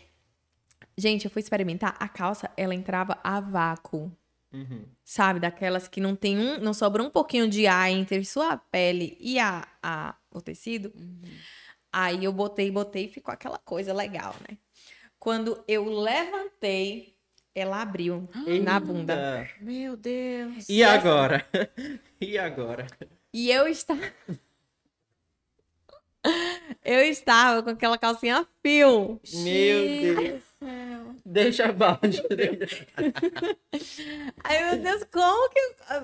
Gente, 1.01 1.25
eu 1.25 1.31
fui 1.31 1.41
experimentar, 1.41 1.95
a 1.99 2.07
calça, 2.07 2.51
ela 2.55 2.75
entrava 2.75 3.17
a 3.23 3.39
vácuo. 3.39 4.15
Uhum. 4.53 4.85
Sabe? 5.03 5.39
Daquelas 5.39 5.87
que 5.87 5.99
não 5.99 6.15
tem 6.15 6.37
um. 6.37 6.59
Não 6.59 6.75
sobra 6.75 7.01
um 7.01 7.09
pouquinho 7.09 7.49
de 7.49 7.65
ar 7.65 7.89
entre 7.89 8.23
sua 8.23 8.55
pele 8.55 9.17
e 9.19 9.39
a, 9.39 9.67
a, 9.81 10.15
o 10.29 10.39
tecido. 10.39 10.93
Uhum. 10.95 11.21
Aí 11.91 12.23
eu 12.23 12.31
botei, 12.31 12.69
botei 12.69 13.05
e 13.05 13.09
ficou 13.09 13.33
aquela 13.33 13.57
coisa 13.57 13.91
legal, 13.91 14.35
né? 14.47 14.59
Quando 15.17 15.63
eu 15.67 15.85
levantei, 15.85 17.15
ela 17.55 17.81
abriu 17.81 18.29
na 18.63 18.79
bunda. 18.79 19.49
Meu 19.59 19.97
Deus. 19.97 20.69
E, 20.69 20.77
e 20.77 20.83
agora? 20.83 21.43
e 22.21 22.37
agora? 22.37 22.85
E 23.33 23.49
eu 23.49 23.67
estava. 23.67 24.01
eu 26.85 26.99
estava 27.05 27.63
com 27.63 27.71
aquela 27.71 27.97
calcinha 27.97 28.47
fio. 28.61 29.19
Meu 29.33 30.15
Deus. 30.15 30.50
Deixa 31.25 31.65
abaixo. 31.65 32.21
Ai, 34.43 34.75
meu 34.75 34.83
Deus, 34.83 35.03
como 35.11 35.49
que. 35.49 35.59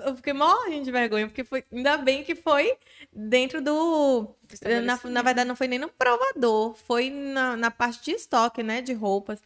Eu 0.06 0.16
fiquei 0.16 0.32
morrendo 0.32 0.84
de 0.84 0.92
vergonha, 0.92 1.26
porque 1.26 1.44
foi. 1.44 1.64
Ainda 1.72 1.96
bem 1.98 2.24
que 2.24 2.34
foi 2.34 2.74
dentro 3.12 3.60
do. 3.62 4.34
Na, 4.82 4.96
na 5.10 5.22
verdade, 5.22 5.48
não 5.48 5.56
foi 5.56 5.68
nem 5.68 5.78
no 5.78 5.88
provador, 5.88 6.74
foi 6.74 7.10
na, 7.10 7.56
na 7.56 7.70
parte 7.70 8.04
de 8.04 8.10
estoque, 8.12 8.62
né? 8.62 8.80
De 8.82 8.92
roupas. 8.92 9.40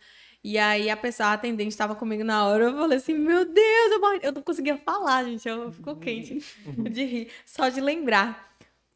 E 0.45 0.59
aí 0.59 0.91
a 0.91 0.97
pessoa, 0.97 1.29
a 1.29 1.33
atendente, 1.35 1.69
estava 1.69 1.95
comigo 1.95 2.25
na 2.25 2.45
hora, 2.45 2.65
eu 2.65 2.73
falei 2.75 2.99
assim, 2.99 3.15
meu 3.15 3.45
Deus, 3.45 3.93
eu, 3.93 4.01
morri- 4.01 4.21
eu 4.25 4.33
não 4.33 4.43
conseguia 4.43 4.77
falar, 4.77 5.23
gente, 5.23 5.49
eu 5.49 5.71
ficou 5.71 5.95
quente 5.95 6.43
de 6.91 7.05
rir, 7.05 7.29
só 7.47 7.69
de 7.69 7.81
lembrar. 7.81 8.52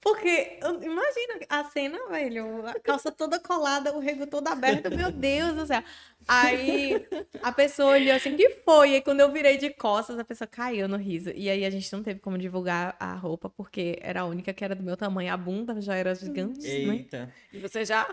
Porque, 0.06 0.60
imagina 0.62 1.40
a 1.48 1.64
cena, 1.64 1.98
velho, 2.08 2.64
a 2.64 2.74
calça 2.78 3.10
toda 3.10 3.40
colada, 3.40 3.92
o 3.92 3.98
rego 3.98 4.24
todo 4.24 4.46
aberto, 4.46 4.88
meu 4.96 5.10
Deus 5.10 5.56
do 5.56 5.66
céu. 5.66 5.82
Aí 6.28 7.04
a 7.42 7.50
pessoa 7.50 7.94
olhou 7.94 8.14
assim, 8.14 8.36
que 8.36 8.50
foi? 8.64 8.90
E 8.90 8.94
aí, 8.94 9.02
quando 9.02 9.18
eu 9.18 9.32
virei 9.32 9.58
de 9.58 9.68
costas, 9.70 10.16
a 10.16 10.24
pessoa 10.24 10.46
caiu 10.46 10.86
no 10.86 10.96
riso. 10.96 11.32
E 11.34 11.50
aí 11.50 11.64
a 11.64 11.70
gente 11.70 11.92
não 11.92 12.04
teve 12.04 12.20
como 12.20 12.38
divulgar 12.38 12.94
a 13.00 13.14
roupa, 13.14 13.50
porque 13.50 13.98
era 14.00 14.20
a 14.20 14.24
única 14.26 14.52
que 14.54 14.64
era 14.64 14.76
do 14.76 14.82
meu 14.84 14.96
tamanho. 14.96 15.32
A 15.34 15.36
bunda 15.36 15.80
já 15.80 15.96
era 15.96 16.14
gigante, 16.14 16.60
né? 16.60 16.94
Eita. 16.94 17.34
E 17.52 17.58
você 17.58 17.84
já 17.84 18.08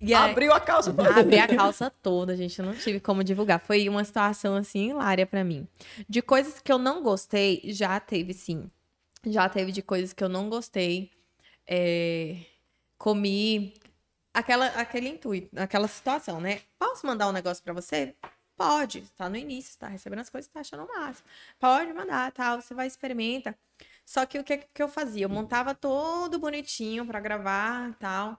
E 0.00 0.14
abriu 0.14 0.52
a 0.52 0.60
calça. 0.60 0.94
abri 1.12 1.40
a 1.40 1.48
calça 1.48 1.90
toda, 1.90 2.36
gente. 2.36 2.56
Eu 2.56 2.66
não 2.66 2.74
tive 2.74 3.00
como 3.00 3.24
divulgar. 3.24 3.58
Foi 3.58 3.88
uma 3.88 4.04
situação, 4.04 4.54
assim, 4.54 4.90
hilária 4.90 5.26
pra 5.26 5.42
mim. 5.42 5.66
De 6.08 6.22
coisas 6.22 6.60
que 6.60 6.70
eu 6.70 6.78
não 6.78 7.02
gostei, 7.02 7.62
já 7.64 7.98
teve, 7.98 8.32
sim. 8.32 8.70
Já 9.26 9.48
teve 9.48 9.72
de 9.72 9.82
coisas 9.82 10.12
que 10.12 10.24
eu 10.24 10.28
não 10.28 10.48
gostei. 10.48 11.10
É, 11.66 12.38
Comi 12.98 13.74
aquela, 14.34 14.66
aquele 14.68 15.08
intuito, 15.10 15.50
aquela 15.60 15.88
situação, 15.88 16.40
né? 16.40 16.62
Posso 16.78 17.06
mandar 17.06 17.28
um 17.28 17.32
negócio 17.32 17.62
pra 17.64 17.72
você? 17.74 18.14
Pode. 18.56 19.02
Tá 19.16 19.28
no 19.28 19.36
início, 19.36 19.78
tá 19.78 19.88
recebendo 19.88 20.20
as 20.20 20.30
coisas, 20.30 20.50
tá 20.50 20.60
achando 20.60 20.84
o 20.84 20.88
máximo. 20.88 21.28
Pode 21.58 21.92
mandar, 21.92 22.32
tal. 22.32 22.60
Você 22.62 22.74
vai 22.74 22.86
experimenta. 22.86 23.58
Só 24.06 24.26
que 24.26 24.38
o 24.38 24.44
que, 24.44 24.58
que 24.58 24.82
eu 24.82 24.88
fazia? 24.88 25.24
Eu 25.24 25.30
montava 25.30 25.74
todo 25.74 26.38
bonitinho 26.38 27.06
pra 27.06 27.20
gravar 27.20 27.94
tal. 27.98 28.38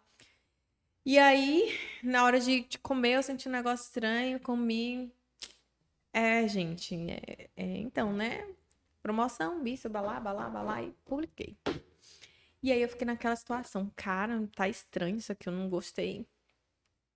E 1.06 1.17
aí, 1.20 1.78
na 2.04 2.24
hora 2.26 2.39
de, 2.39 2.62
de 2.62 2.78
comer, 2.80 3.13
eu 3.17 3.24
senti 3.24 3.48
um 3.48 3.52
negócio 3.52 3.86
estranho, 3.86 4.39
comi. 4.39 5.12
É, 6.13 6.48
gente, 6.48 6.96
é- 7.10 7.50
é, 7.56 7.78
então, 7.78 8.13
né? 8.13 8.46
Promoção, 9.02 9.62
bicho, 9.64 9.90
balá, 9.90 10.20
balá, 10.20 10.50
balá, 10.50 10.84
e 10.84 10.92
publiquei. 11.06 11.58
E 12.62 12.72
aí 12.72 12.82
eu 12.82 12.90
fiquei 12.90 13.06
naquela 13.06 13.36
situação, 13.36 13.92
cara, 13.96 14.48
tá 14.56 14.70
estranho 14.70 15.18
isso 15.18 15.32
aqui, 15.32 15.50
eu 15.50 15.54
não 15.54 15.68
gostei. 15.68 16.26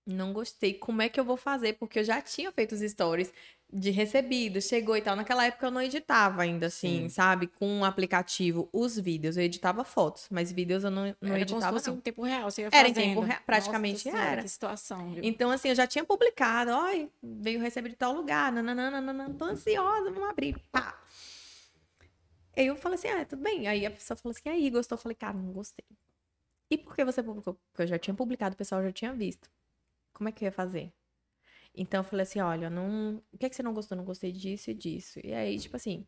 Não 0.08 0.34
gostei. 0.34 0.74
Como 0.74 1.02
é 1.02 1.10
que 1.10 1.20
eu 1.20 1.26
vou 1.26 1.38
fazer? 1.38 1.74
Porque 1.74 2.00
eu 2.00 2.04
já 2.04 2.22
tinha 2.22 2.52
feito 2.52 2.74
os 2.74 2.82
stories 2.82 3.34
de 3.74 3.90
recebido, 3.90 4.62
chegou 4.62 4.96
e 4.96 5.02
tal. 5.02 5.16
Naquela 5.16 5.46
época 5.46 5.66
eu 5.66 5.72
não 5.72 5.82
editava 5.82 6.44
ainda, 6.44 6.68
assim, 6.68 7.04
Sim. 7.04 7.10
sabe? 7.10 7.48
Com 7.48 7.82
o 7.82 7.86
aplicativo, 7.86 8.70
os 8.72 8.98
vídeos. 9.00 9.36
Eu 9.36 9.44
editava 9.44 9.84
fotos, 9.84 10.28
mas 10.30 10.52
vídeos 10.52 10.84
eu 10.84 10.92
não, 10.92 11.16
não 11.20 11.36
Era 11.36 11.46
como 11.46 11.48
se 11.48 11.54
editava, 11.54 11.74
fosse 11.74 11.90
em 11.90 12.00
tempo 12.02 12.22
real. 12.22 12.52
Você 12.52 12.62
ia 12.62 12.70
Era 12.72 12.88
em 12.88 12.94
fazendo. 12.94 13.10
tempo 13.10 13.22
real, 13.22 13.40
praticamente 13.46 14.06
Nossa 14.06 14.24
era. 14.24 14.42
Que 14.44 14.48
situação, 14.48 15.12
viu? 15.12 15.24
Então, 15.24 15.50
assim, 15.50 15.70
eu 15.70 15.76
já 15.76 15.88
tinha 15.88 16.06
publicado, 16.06 16.72
ó, 16.72 17.08
veio 17.24 17.60
receber 17.60 17.90
de 17.90 17.96
tal 17.96 18.14
lugar, 18.14 18.52
nananana, 18.52 19.34
tô 19.38 19.46
ansiosa, 19.46 20.12
vamos 20.12 20.30
abrir, 20.30 20.56
pá. 20.72 20.96
Aí 22.58 22.68
eu 22.68 22.76
falei 22.76 22.98
assim, 22.98 23.10
ah, 23.10 23.26
tudo 23.26 23.42
bem. 23.42 23.68
Aí 23.68 23.86
a 23.86 23.92
pessoa 23.92 24.18
falou 24.18 24.32
assim, 24.36 24.50
aí, 24.50 24.70
gostou? 24.70 24.96
Eu 24.98 25.02
falei, 25.02 25.16
cara, 25.16 25.38
não 25.38 25.52
gostei. 25.52 25.86
E 26.70 26.78
por 26.78 26.96
que 26.96 27.04
você 27.06 27.22
publicou? 27.22 27.54
Porque 27.72 27.84
eu 27.84 27.88
já 27.88 28.00
tinha 28.00 28.14
publicado, 28.14 28.56
o 28.56 28.58
pessoal 28.58 28.82
já 28.82 28.92
tinha 28.92 29.14
visto. 29.14 29.50
Como 30.14 30.30
é 30.30 30.32
que 30.32 30.44
eu 30.44 30.48
ia 30.48 30.52
fazer? 30.52 30.92
Então 31.76 32.00
eu 32.00 32.04
falei 32.04 32.24
assim, 32.24 32.40
olha, 32.40 32.70
não... 32.70 33.22
o 33.34 33.38
que, 33.38 33.46
é 33.46 33.50
que 33.50 33.56
você 33.56 33.64
não 33.64 33.74
gostou? 33.74 33.98
Não 33.98 34.06
gostei 34.06 34.32
disso 34.32 34.72
e 34.72 34.74
disso. 34.74 35.20
E 35.24 35.34
aí, 35.34 35.60
tipo 35.60 35.76
assim, 35.76 36.08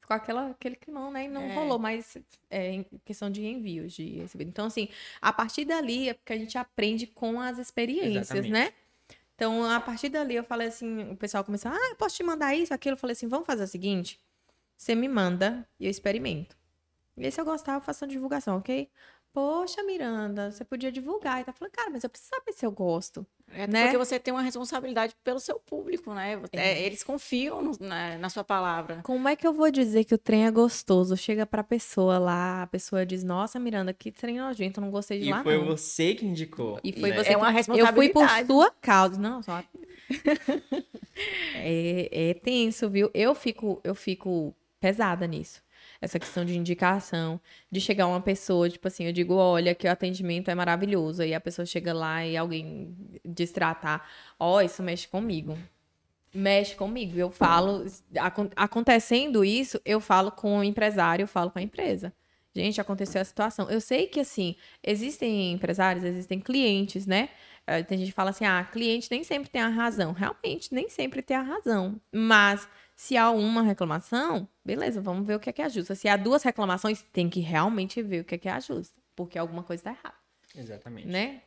ficou 0.00 0.16
aquela, 0.16 0.50
aquele 0.50 0.76
climão, 0.76 1.10
né? 1.10 1.24
E 1.24 1.28
não 1.28 1.42
É. 1.42 1.54
rolou 1.54 1.78
mais 1.78 2.16
é, 2.48 2.72
em 2.72 2.86
questão 3.04 3.30
de 3.30 3.44
envios, 3.44 3.92
de 3.92 4.20
recebido. 4.20 4.48
Então, 4.48 4.66
assim, 4.66 4.88
a 5.20 5.32
partir 5.32 5.66
dali 5.66 6.08
é 6.08 6.14
porque 6.14 6.32
a 6.32 6.38
gente 6.38 6.56
aprende 6.56 7.06
com 7.06 7.38
as 7.40 7.58
experiências, 7.58 8.30
Exatamente. 8.30 8.50
né? 8.52 8.72
Então, 9.34 9.62
a 9.70 9.78
partir 9.78 10.08
dali, 10.08 10.34
eu 10.34 10.42
falei 10.42 10.66
assim, 10.68 11.12
o 11.12 11.16
pessoal 11.16 11.44
começou, 11.44 11.70
ah, 11.70 11.88
eu 11.90 11.96
posso 11.96 12.16
te 12.16 12.24
mandar 12.24 12.56
isso, 12.56 12.74
aquilo. 12.74 12.94
Eu 12.94 12.98
falei 12.98 13.12
assim, 13.12 13.28
vamos 13.28 13.46
fazer 13.46 13.62
o 13.64 13.68
seguinte, 13.68 14.18
você 14.78 14.94
me 14.94 15.08
manda 15.08 15.68
e 15.78 15.84
eu 15.86 15.90
experimento. 15.90 16.56
E 17.16 17.24
aí, 17.26 17.32
se 17.32 17.40
eu 17.40 17.44
gostar, 17.44 17.74
eu 17.74 17.80
faço 17.80 18.04
uma 18.04 18.10
divulgação, 18.10 18.56
ok? 18.58 18.88
Poxa, 19.32 19.82
Miranda, 19.82 20.50
você 20.50 20.64
podia 20.64 20.90
divulgar. 20.90 21.40
E 21.40 21.44
tá 21.44 21.52
falando, 21.52 21.72
cara, 21.72 21.90
mas 21.90 22.02
eu 22.04 22.08
preciso 22.10 22.30
saber 22.30 22.52
se 22.52 22.64
eu 22.64 22.70
gosto. 22.72 23.26
É 23.52 23.66
né? 23.66 23.84
porque 23.84 23.98
você 23.98 24.18
tem 24.18 24.32
uma 24.32 24.42
responsabilidade 24.42 25.14
pelo 25.24 25.38
seu 25.40 25.58
público, 25.60 26.14
né? 26.14 26.40
É, 26.52 26.72
É. 26.72 26.82
eles 26.82 27.02
confiam 27.02 27.60
no- 27.62 27.76
na, 27.80 28.16
na 28.18 28.28
sua 28.30 28.44
palavra. 28.44 29.00
Como 29.02 29.28
é 29.28 29.34
que 29.36 29.46
eu 29.46 29.52
vou 29.52 29.70
dizer 29.70 30.04
que 30.04 30.14
o 30.14 30.18
trem 30.18 30.46
é 30.46 30.50
gostoso? 30.50 31.16
Chega 31.16 31.44
pra 31.44 31.62
pessoa 31.64 32.18
lá, 32.18 32.62
a 32.62 32.66
pessoa 32.68 33.04
diz, 33.04 33.22
nossa, 33.24 33.58
Miranda, 33.58 33.92
que 33.92 34.10
trem 34.12 34.38
nojento, 34.38 34.80
eu 34.80 34.84
não 34.84 34.90
gostei 34.90 35.18
de 35.20 35.26
E 35.28 35.30
lá, 35.30 35.42
foi 35.42 35.58
não. 35.58 35.66
você 35.66 36.14
que 36.14 36.24
indicou. 36.24 36.80
E 36.84 36.92
foi 36.92 37.10
né? 37.10 37.16
você 37.22 37.32
É 37.32 37.36
uma 37.36 37.48
Eu 37.48 37.52
fui 37.52 38.08
por 38.08 38.22
responsabilidade. 38.22 38.46
sua 38.46 38.70
causa. 38.70 39.18
Não, 39.20 39.42
só. 39.42 39.62
é, 41.54 42.30
é 42.30 42.34
tenso, 42.34 42.88
viu? 42.88 43.10
Eu 43.12 43.34
fico, 43.34 43.80
eu 43.84 43.94
fico 43.94 44.54
pesada 44.80 45.26
nisso. 45.26 45.62
Essa 46.00 46.18
questão 46.18 46.44
de 46.44 46.56
indicação, 46.56 47.40
de 47.70 47.80
chegar 47.80 48.06
uma 48.06 48.20
pessoa, 48.20 48.68
tipo 48.68 48.86
assim, 48.88 49.04
eu 49.04 49.12
digo, 49.12 49.34
olha, 49.34 49.74
que 49.74 49.86
o 49.86 49.90
atendimento 49.90 50.50
é 50.50 50.54
maravilhoso. 50.54 51.22
Aí 51.22 51.34
a 51.34 51.40
pessoa 51.40 51.64
chega 51.66 51.92
lá 51.92 52.24
e 52.24 52.36
alguém 52.36 52.96
destratar, 53.24 54.06
ó, 54.38 54.60
isso 54.60 54.82
mexe 54.82 55.08
comigo. 55.08 55.56
Mexe 56.34 56.74
comigo. 56.74 57.18
Eu 57.18 57.30
falo, 57.30 57.84
acon- 58.18 58.50
acontecendo 58.54 59.44
isso, 59.44 59.80
eu 59.84 59.98
falo 60.00 60.30
com 60.30 60.58
o 60.58 60.64
empresário, 60.64 61.22
eu 61.22 61.28
falo 61.28 61.50
com 61.50 61.58
a 61.58 61.62
empresa. 61.62 62.12
Gente, 62.54 62.80
aconteceu 62.80 63.20
a 63.20 63.24
situação. 63.24 63.70
Eu 63.70 63.80
sei 63.80 64.06
que, 64.06 64.20
assim, 64.20 64.56
existem 64.82 65.52
empresários, 65.52 66.04
existem 66.04 66.38
clientes, 66.40 67.06
né? 67.06 67.28
Eh, 67.66 67.82
Tem 67.82 67.98
gente 67.98 68.08
que 68.08 68.14
fala 68.14 68.30
assim, 68.30 68.44
ah, 68.44 68.64
cliente 68.70 69.08
nem 69.10 69.22
sempre 69.24 69.48
tem 69.48 69.60
a 69.60 69.68
razão. 69.68 70.12
Realmente, 70.12 70.72
nem 70.74 70.88
sempre 70.88 71.22
tem 71.22 71.36
a 71.36 71.42
razão. 71.42 72.00
Mas, 72.12 72.68
se 72.98 73.16
há 73.16 73.30
uma 73.30 73.62
reclamação, 73.62 74.48
beleza, 74.64 75.00
vamos 75.00 75.24
ver 75.24 75.36
o 75.36 75.40
que 75.40 75.48
é 75.48 75.52
que 75.52 75.62
ajusta. 75.62 75.94
Se 75.94 76.08
há 76.08 76.16
duas 76.16 76.42
reclamações, 76.42 77.00
tem 77.12 77.30
que 77.30 77.38
realmente 77.38 78.02
ver 78.02 78.22
o 78.22 78.24
que 78.24 78.34
é 78.34 78.38
que 78.38 78.48
ajusta. 78.48 79.00
Porque 79.14 79.38
alguma 79.38 79.62
coisa 79.62 79.84
tá 79.84 79.90
errada 79.90 80.16
Exatamente. 80.52 81.06
né? 81.06 81.42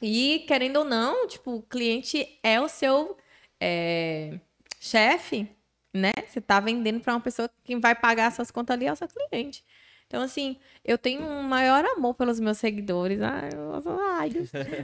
E 0.00 0.44
querendo 0.46 0.76
ou 0.76 0.84
não, 0.84 1.26
tipo, 1.26 1.56
o 1.56 1.62
cliente 1.62 2.38
é 2.40 2.60
o 2.60 2.68
seu 2.68 3.16
é, 3.60 4.38
chefe, 4.78 5.48
né? 5.92 6.12
Você 6.24 6.40
tá 6.40 6.60
vendendo 6.60 7.00
para 7.00 7.14
uma 7.14 7.20
pessoa 7.20 7.50
que 7.64 7.76
vai 7.76 7.96
pagar 7.96 8.30
suas 8.30 8.52
contas 8.52 8.74
ali 8.74 8.86
é 8.86 8.92
o 8.92 8.96
seu 8.96 9.08
cliente. 9.08 9.64
Então, 10.12 10.20
assim, 10.20 10.58
eu 10.84 10.98
tenho 10.98 11.22
um 11.22 11.42
maior 11.42 11.82
amor 11.86 12.12
pelos 12.12 12.38
meus 12.38 12.58
seguidores. 12.58 13.18
Ai, 13.22 13.48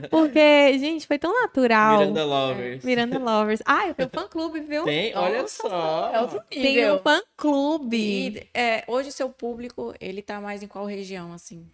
porque, 0.09 0.75
gente, 0.79 1.05
foi 1.05 1.19
tão 1.19 1.39
natural. 1.43 1.99
Miranda 1.99 2.25
Lovers. 2.25 2.83
Miranda 2.83 3.19
Lovers. 3.19 3.61
Ah, 3.63 3.87
eu 3.87 3.93
tenho 3.93 4.09
fã-clube, 4.09 4.59
viu? 4.61 4.85
Tem, 4.85 5.15
olha 5.15 5.43
Nossa, 5.43 5.69
só. 5.69 6.11
É 6.11 6.19
outro 6.19 6.41
Tem 6.49 6.77
nível. 6.77 6.95
um 6.95 6.97
fã-clube. 6.97 7.95
E, 7.95 8.49
é, 8.55 8.83
hoje 8.87 9.09
o 9.09 9.11
seu 9.11 9.29
público, 9.29 9.93
ele 10.01 10.23
tá 10.23 10.41
mais 10.41 10.63
em 10.63 10.67
qual 10.67 10.87
região, 10.87 11.31
assim? 11.31 11.69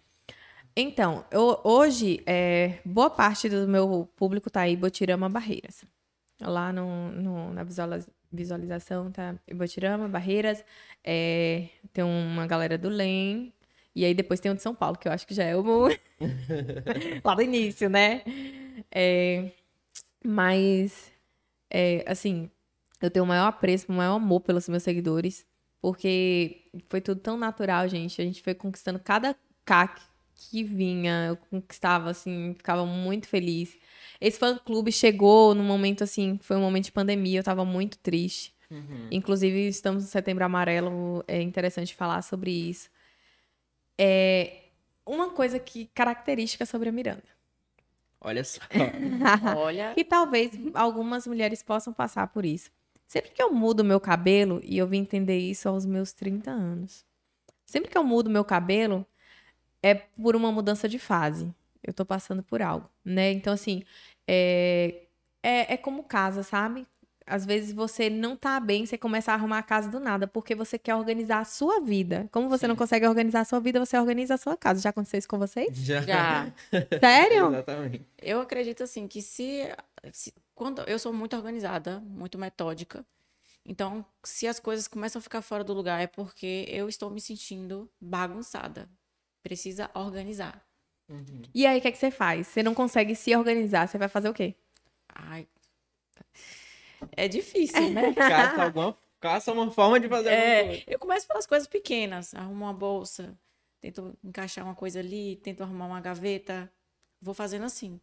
Então, 0.76 1.24
eu- 1.30 1.58
hoje, 1.64 2.22
é, 2.26 2.74
boa 2.84 3.08
parte 3.08 3.48
do 3.48 3.66
meu 3.66 4.06
público 4.16 4.50
tá 4.50 4.60
aí 4.60 4.76
Botirama 4.76 5.30
Barreiras. 5.30 5.82
Lá 6.42 6.70
no, 6.74 7.10
no- 7.10 7.54
na 7.54 7.64
visualização 8.32 9.10
tá 9.10 9.34
Botirama, 9.54 10.08
Barreiras. 10.08 10.64
é, 11.04 11.68
tem 11.92 12.04
uma 12.04 12.46
galera 12.46 12.76
do 12.78 12.88
LEM. 12.88 13.52
E 13.94 14.04
aí 14.04 14.14
depois 14.14 14.40
tem 14.40 14.52
o 14.52 14.54
de 14.54 14.62
São 14.62 14.74
Paulo, 14.74 14.98
que 14.98 15.08
eu 15.08 15.12
acho 15.12 15.26
que 15.26 15.34
já 15.34 15.44
é 15.44 15.56
o 15.56 15.62
lá 17.24 17.34
do 17.34 17.42
início, 17.42 17.88
né? 17.88 18.22
É, 18.90 19.50
mas, 20.24 21.10
é, 21.70 22.04
assim, 22.06 22.50
eu 23.00 23.10
tenho 23.10 23.24
o 23.24 23.28
maior 23.28 23.46
apreço, 23.46 23.86
o 23.88 23.94
maior 23.94 24.16
amor 24.16 24.40
pelos 24.40 24.68
meus 24.68 24.82
seguidores. 24.82 25.46
Porque 25.80 26.64
foi 26.88 27.00
tudo 27.00 27.20
tão 27.20 27.36
natural, 27.38 27.88
gente. 27.88 28.20
A 28.20 28.24
gente 28.24 28.42
foi 28.42 28.54
conquistando 28.54 28.98
cada 28.98 29.36
CAC 29.64 30.02
que 30.34 30.62
vinha, 30.62 31.26
eu 31.28 31.36
conquistava, 31.36 32.10
assim, 32.10 32.54
ficava 32.56 32.84
muito 32.84 33.28
feliz. 33.28 33.76
Esse 34.20 34.38
fã-clube 34.38 34.90
chegou 34.92 35.54
num 35.54 35.64
momento, 35.64 36.04
assim, 36.04 36.38
foi 36.42 36.56
um 36.56 36.60
momento 36.60 36.84
de 36.84 36.92
pandemia, 36.92 37.40
eu 37.40 37.44
tava 37.44 37.64
muito 37.64 37.98
triste. 37.98 38.54
Uhum. 38.70 39.08
Inclusive, 39.10 39.68
estamos 39.68 40.04
no 40.04 40.10
Setembro 40.10 40.44
Amarelo, 40.44 41.24
é 41.28 41.40
interessante 41.40 41.94
falar 41.94 42.22
sobre 42.22 42.50
isso. 42.50 42.90
É 43.98 44.64
uma 45.04 45.30
coisa 45.30 45.58
que 45.58 45.86
característica 45.94 46.66
sobre 46.66 46.88
a 46.88 46.92
Miranda. 46.92 47.22
Olha 48.20 48.42
só. 48.42 48.60
Olha, 49.56 49.94
E 49.96 50.02
talvez 50.02 50.50
algumas 50.74 51.26
mulheres 51.26 51.62
possam 51.62 51.92
passar 51.92 52.26
por 52.28 52.44
isso. 52.44 52.70
Sempre 53.06 53.30
que 53.30 53.42
eu 53.42 53.52
mudo 53.52 53.84
meu 53.84 54.00
cabelo, 54.00 54.60
e 54.64 54.76
eu 54.76 54.86
vim 54.86 54.98
entender 54.98 55.38
isso 55.38 55.68
aos 55.68 55.86
meus 55.86 56.12
30 56.12 56.50
anos. 56.50 57.04
Sempre 57.64 57.90
que 57.90 57.96
eu 57.96 58.02
mudo 58.02 58.28
meu 58.28 58.44
cabelo, 58.44 59.06
é 59.80 59.94
por 59.94 60.34
uma 60.34 60.50
mudança 60.50 60.88
de 60.88 60.98
fase. 60.98 61.54
Eu 61.86 61.94
tô 61.94 62.04
passando 62.04 62.42
por 62.42 62.60
algo, 62.60 62.90
né? 63.04 63.30
Então, 63.30 63.52
assim, 63.52 63.82
é, 64.28 65.02
é, 65.42 65.74
é 65.74 65.76
como 65.76 66.02
casa, 66.02 66.42
sabe? 66.42 66.86
Às 67.24 67.44
vezes 67.44 67.72
você 67.72 68.08
não 68.08 68.36
tá 68.36 68.58
bem, 68.60 68.86
você 68.86 68.96
começa 68.96 69.32
a 69.32 69.34
arrumar 69.34 69.58
a 69.58 69.62
casa 69.62 69.90
do 69.90 69.98
nada, 69.98 70.26
porque 70.28 70.54
você 70.54 70.78
quer 70.78 70.94
organizar 70.94 71.40
a 71.40 71.44
sua 71.44 71.80
vida. 71.80 72.28
Como 72.30 72.48
você 72.48 72.68
não 72.68 72.76
consegue 72.76 73.06
organizar 73.06 73.40
a 73.40 73.44
sua 73.44 73.58
vida, 73.58 73.84
você 73.84 73.98
organiza 73.98 74.34
a 74.34 74.36
sua 74.36 74.56
casa. 74.56 74.80
Já 74.80 74.90
aconteceu 74.90 75.18
isso 75.18 75.28
com 75.28 75.38
vocês? 75.38 75.76
Já. 75.76 76.02
já. 76.02 76.52
Sério? 77.00 77.48
Exatamente. 77.48 78.06
Eu 78.20 78.40
acredito, 78.40 78.82
assim, 78.84 79.08
que 79.08 79.22
se, 79.22 79.62
se 80.12 80.32
quando 80.54 80.82
eu 80.82 80.98
sou 80.98 81.12
muito 81.12 81.36
organizada, 81.36 82.00
muito 82.00 82.38
metódica. 82.38 83.04
Então, 83.64 84.04
se 84.24 84.46
as 84.46 84.60
coisas 84.60 84.86
começam 84.86 85.18
a 85.18 85.22
ficar 85.22 85.42
fora 85.42 85.64
do 85.64 85.72
lugar, 85.72 86.00
é 86.00 86.06
porque 86.06 86.66
eu 86.68 86.88
estou 86.88 87.10
me 87.10 87.20
sentindo 87.20 87.90
bagunçada. 88.00 88.88
Precisa 89.42 89.90
organizar. 89.94 90.65
Uhum. 91.08 91.42
E 91.54 91.66
aí, 91.66 91.78
o 91.78 91.82
que, 91.82 91.88
é 91.88 91.92
que 91.92 91.98
você 91.98 92.10
faz? 92.10 92.48
Você 92.48 92.62
não 92.62 92.74
consegue 92.74 93.14
se 93.14 93.34
organizar, 93.36 93.86
você 93.88 93.98
vai 93.98 94.08
fazer 94.08 94.28
o 94.28 94.34
quê? 94.34 94.54
Ai. 95.14 95.48
É 97.16 97.28
difícil, 97.28 97.90
né? 97.90 98.12
Caça, 98.14 98.62
alguma, 98.62 98.96
caça 99.20 99.52
uma 99.52 99.70
forma 99.70 100.00
de 100.00 100.08
fazer 100.08 100.30
alguma 100.30 100.54
É, 100.54 100.64
coisa. 100.64 100.82
eu 100.86 100.98
começo 100.98 101.26
pelas 101.26 101.46
coisas 101.46 101.68
pequenas. 101.68 102.34
Arrumo 102.34 102.64
uma 102.64 102.72
bolsa, 102.72 103.38
tento 103.80 104.16
encaixar 104.24 104.64
uma 104.64 104.74
coisa 104.74 104.98
ali, 105.00 105.36
tento 105.36 105.62
arrumar 105.62 105.86
uma 105.86 106.00
gaveta. 106.00 106.70
Vou 107.20 107.34
fazendo 107.34 107.64
assim. 107.64 108.00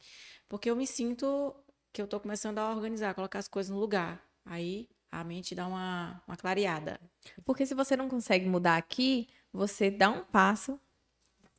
Porque 0.49 0.69
eu 0.69 0.75
me 0.75 0.87
sinto 0.87 1.55
que 1.91 2.01
eu 2.01 2.07
tô 2.07 2.19
começando 2.19 2.59
a 2.59 2.69
organizar, 2.71 3.13
colocar 3.13 3.39
as 3.39 3.47
coisas 3.47 3.71
no 3.71 3.79
lugar. 3.79 4.21
Aí 4.45 4.89
a 5.11 5.23
mente 5.23 5.53
dá 5.55 5.67
uma, 5.67 6.21
uma 6.27 6.35
clareada. 6.37 6.99
Porque 7.45 7.65
se 7.65 7.75
você 7.75 7.95
não 7.95 8.09
consegue 8.09 8.47
mudar 8.47 8.77
aqui, 8.77 9.27
você 9.51 9.91
dá 9.91 10.09
um 10.09 10.23
passo 10.23 10.79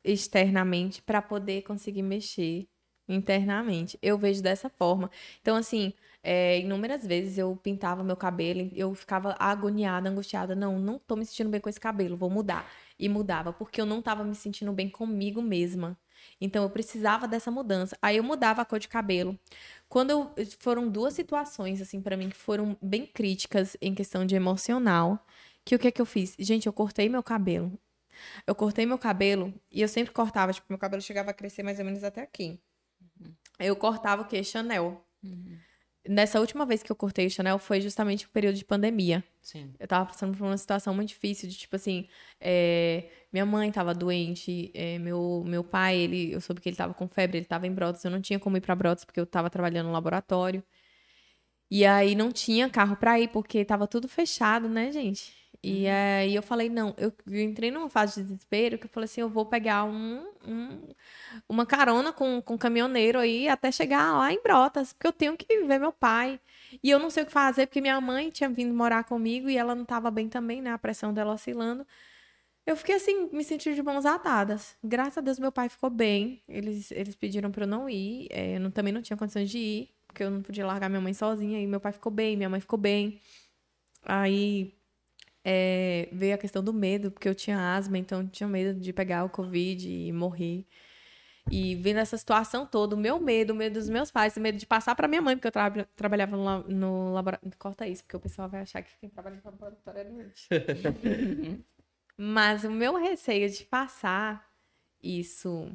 externamente 0.05 1.01
para 1.01 1.21
poder 1.21 1.63
conseguir 1.63 2.03
mexer 2.03 2.67
internamente. 3.07 3.97
Eu 4.01 4.17
vejo 4.17 4.41
dessa 4.41 4.69
forma. 4.69 5.09
Então, 5.41 5.55
assim, 5.55 5.93
é, 6.23 6.59
inúmeras 6.59 7.05
vezes 7.05 7.37
eu 7.37 7.55
pintava 7.55 8.03
meu 8.03 8.15
cabelo, 8.15 8.69
eu 8.73 8.93
ficava 8.95 9.35
agoniada, 9.39 10.09
angustiada. 10.09 10.55
Não, 10.55 10.79
não 10.79 10.99
tô 10.99 11.15
me 11.15 11.25
sentindo 11.25 11.49
bem 11.49 11.61
com 11.61 11.69
esse 11.69 11.79
cabelo, 11.79 12.17
vou 12.17 12.29
mudar. 12.29 12.69
E 12.97 13.09
mudava, 13.09 13.51
porque 13.51 13.81
eu 13.81 13.85
não 13.85 14.01
tava 14.01 14.23
me 14.23 14.35
sentindo 14.35 14.71
bem 14.71 14.89
comigo 14.89 15.41
mesma. 15.41 15.97
Então, 16.41 16.63
eu 16.63 16.69
precisava 16.69 17.27
dessa 17.27 17.51
mudança. 17.51 17.97
Aí 18.01 18.17
eu 18.17 18.23
mudava 18.23 18.61
a 18.61 18.65
cor 18.65 18.79
de 18.79 18.87
cabelo. 18.87 19.37
Quando 19.89 20.11
eu, 20.11 20.31
foram 20.59 20.89
duas 20.89 21.13
situações, 21.13 21.81
assim, 21.81 22.01
para 22.01 22.17
mim, 22.17 22.29
que 22.29 22.35
foram 22.35 22.77
bem 22.81 23.05
críticas 23.05 23.77
em 23.81 23.93
questão 23.93 24.25
de 24.25 24.35
emocional. 24.35 25.25
Que 25.63 25.75
o 25.75 25.79
que 25.79 25.87
é 25.87 25.91
que 25.91 26.01
eu 26.01 26.05
fiz? 26.05 26.35
Gente, 26.39 26.67
eu 26.67 26.73
cortei 26.73 27.09
meu 27.09 27.23
cabelo. 27.23 27.77
Eu 28.45 28.55
cortei 28.55 28.85
meu 28.85 28.97
cabelo 28.97 29.53
e 29.71 29.81
eu 29.81 29.87
sempre 29.87 30.13
cortava, 30.13 30.53
tipo, 30.53 30.67
meu 30.69 30.77
cabelo 30.77 31.01
chegava 31.01 31.31
a 31.31 31.33
crescer 31.33 31.63
mais 31.63 31.79
ou 31.79 31.85
menos 31.85 32.03
até 32.03 32.21
aqui. 32.21 32.59
Eu 33.59 33.75
cortava 33.75 34.21
o 34.23 34.25
quê? 34.25 34.43
Chanel. 34.43 35.05
Nessa 36.07 36.39
última 36.39 36.65
vez 36.67 36.83
que 36.83 36.91
eu 36.91 36.95
cortei 36.95 37.25
o 37.25 37.31
Chanel 37.31 37.57
foi 37.57 37.81
justamente 37.81 38.25
o 38.25 38.29
período 38.29 38.55
de 38.55 38.63
pandemia. 38.63 39.23
Sim. 39.41 39.73
Eu 39.79 39.87
tava 39.87 40.05
passando 40.05 40.37
por 40.37 40.45
uma 40.45 40.57
situação 40.57 40.93
muito 40.93 41.09
difícil 41.09 41.49
de, 41.49 41.57
tipo 41.57 41.75
assim, 41.75 42.07
é, 42.39 43.09
minha 43.33 43.45
mãe 43.45 43.71
tava 43.71 43.91
doente, 43.91 44.71
é, 44.75 44.99
meu, 44.99 45.43
meu 45.47 45.63
pai, 45.63 45.97
ele, 45.97 46.31
eu 46.31 46.39
soube 46.39 46.61
que 46.61 46.69
ele 46.69 46.75
tava 46.75 46.93
com 46.93 47.07
febre, 47.07 47.39
ele 47.39 47.45
tava 47.45 47.65
em 47.65 47.73
Brotas, 47.73 48.05
eu 48.05 48.11
não 48.11 48.21
tinha 48.21 48.39
como 48.39 48.55
ir 48.55 48.61
pra 48.61 48.75
Brotas 48.75 49.03
porque 49.03 49.19
eu 49.19 49.25
tava 49.25 49.49
trabalhando 49.49 49.87
no 49.87 49.93
laboratório. 49.93 50.63
E 51.71 51.83
aí 51.83 52.13
não 52.13 52.31
tinha 52.31 52.69
carro 52.69 52.95
pra 52.95 53.19
ir 53.19 53.29
porque 53.29 53.65
tava 53.65 53.87
tudo 53.87 54.07
fechado, 54.07 54.69
né, 54.69 54.91
gente? 54.91 55.33
E 55.67 55.87
aí 55.87 56.35
eu 56.35 56.43
falei, 56.43 56.69
não, 56.69 56.93
eu, 56.97 57.11
eu 57.27 57.41
entrei 57.41 57.71
numa 57.71 57.89
fase 57.89 58.15
de 58.17 58.23
desespero 58.23 58.77
que 58.77 58.85
eu 58.85 58.89
falei 58.89 59.05
assim, 59.05 59.21
eu 59.21 59.29
vou 59.29 59.45
pegar 59.47 59.83
um, 59.85 60.23
um- 60.47 60.87
uma 61.49 61.65
carona 61.65 62.13
com, 62.13 62.41
com 62.41 62.55
um 62.55 62.57
caminhoneiro 62.57 63.19
aí 63.19 63.47
até 63.47 63.71
chegar 63.71 64.13
lá 64.17 64.31
em 64.33 64.41
Brotas, 64.43 64.93
porque 64.93 65.07
eu 65.07 65.13
tenho 65.13 65.37
que 65.37 65.47
ver 65.65 65.79
meu 65.79 65.91
pai. 65.91 66.39
E 66.83 66.89
eu 66.91 66.99
não 66.99 67.09
sei 67.09 67.23
o 67.23 67.25
que 67.25 67.31
fazer, 67.31 67.67
porque 67.67 67.81
minha 67.81 67.99
mãe 68.01 68.29
tinha 68.29 68.49
vindo 68.49 68.73
morar 68.73 69.03
comigo 69.05 69.49
e 69.49 69.57
ela 69.57 69.75
não 69.75 69.85
tava 69.85 70.11
bem 70.11 70.29
também, 70.29 70.61
né? 70.61 70.71
A 70.71 70.77
pressão 70.77 71.13
dela 71.13 71.33
oscilando. 71.33 71.85
Eu 72.65 72.75
fiquei 72.75 72.95
assim, 72.95 73.29
me 73.31 73.43
sentindo 73.43 73.75
de 73.75 73.83
mãos 73.83 74.05
atadas. 74.05 74.75
Graças 74.83 75.17
a 75.19 75.21
Deus, 75.21 75.37
meu 75.39 75.51
pai 75.51 75.69
ficou 75.69 75.89
bem. 75.89 76.41
Eles, 76.47 76.91
eles 76.91 77.15
pediram 77.15 77.51
pra 77.51 77.63
eu 77.65 77.67
não 77.67 77.89
ir. 77.89 78.27
é, 78.31 78.55
eu 78.57 78.59
não- 78.59 78.71
também 78.71 78.91
não 78.93 79.01
tinha 79.03 79.17
condições 79.17 79.49
de 79.51 79.57
ir, 79.59 79.89
porque 80.07 80.23
eu 80.23 80.31
não 80.31 80.41
podia 80.41 80.65
largar 80.65 80.89
minha 80.89 81.01
mãe 81.01 81.13
sozinha. 81.13 81.61
E 81.61 81.67
meu 81.67 81.79
pai 81.79 81.91
ficou 81.91 82.11
bem, 82.11 82.35
minha 82.37 82.49
mãe 82.49 82.59
ficou 82.59 82.79
bem. 82.79 83.19
Aí 84.03 84.74
é, 85.45 86.09
veio 86.13 86.35
a 86.35 86.39
questão 86.39 86.63
do 86.63 86.73
medo, 86.73 87.11
porque 87.11 87.29
eu 87.29 87.35
tinha 87.35 87.75
asma, 87.77 87.99
então 87.99 88.21
eu 88.23 88.29
tinha 88.29 88.49
medo 88.49 88.79
de 88.79 88.93
pegar 88.93 89.25
o 89.25 89.29
Covid 89.31 89.89
e 89.89 90.13
morrer. 90.13 90.65
E 91.51 91.75
vendo 91.75 91.99
essa 91.99 92.17
situação 92.17 92.65
toda, 92.65 92.95
o 92.95 92.99
meu 92.99 93.19
medo, 93.19 93.53
o 93.53 93.55
medo 93.55 93.73
dos 93.75 93.87
meus 93.89 94.11
pais, 94.11 94.35
o 94.35 94.41
medo 94.41 94.57
de 94.57 94.65
passar 94.65 94.95
pra 94.95 95.07
minha 95.07 95.21
mãe, 95.21 95.35
porque 95.35 95.47
eu 95.47 95.51
tra- 95.51 95.85
trabalhava 95.95 96.35
no, 96.35 96.63
no 96.67 97.13
laboratório. 97.13 97.55
Corta 97.59 97.87
isso, 97.87 98.03
porque 98.03 98.17
o 98.17 98.19
pessoal 98.19 98.49
vai 98.49 98.61
achar 98.61 98.81
que 98.81 98.97
quem 98.99 99.09
trabalha 99.09 99.35
no 99.37 99.41
laboratório 99.51 99.99
é 100.01 100.03
doente. 100.05 100.49
Mas 102.17 102.63
o 102.63 102.71
meu 102.71 102.95
receio 102.95 103.49
de 103.49 103.65
passar 103.65 104.49
isso, 105.03 105.71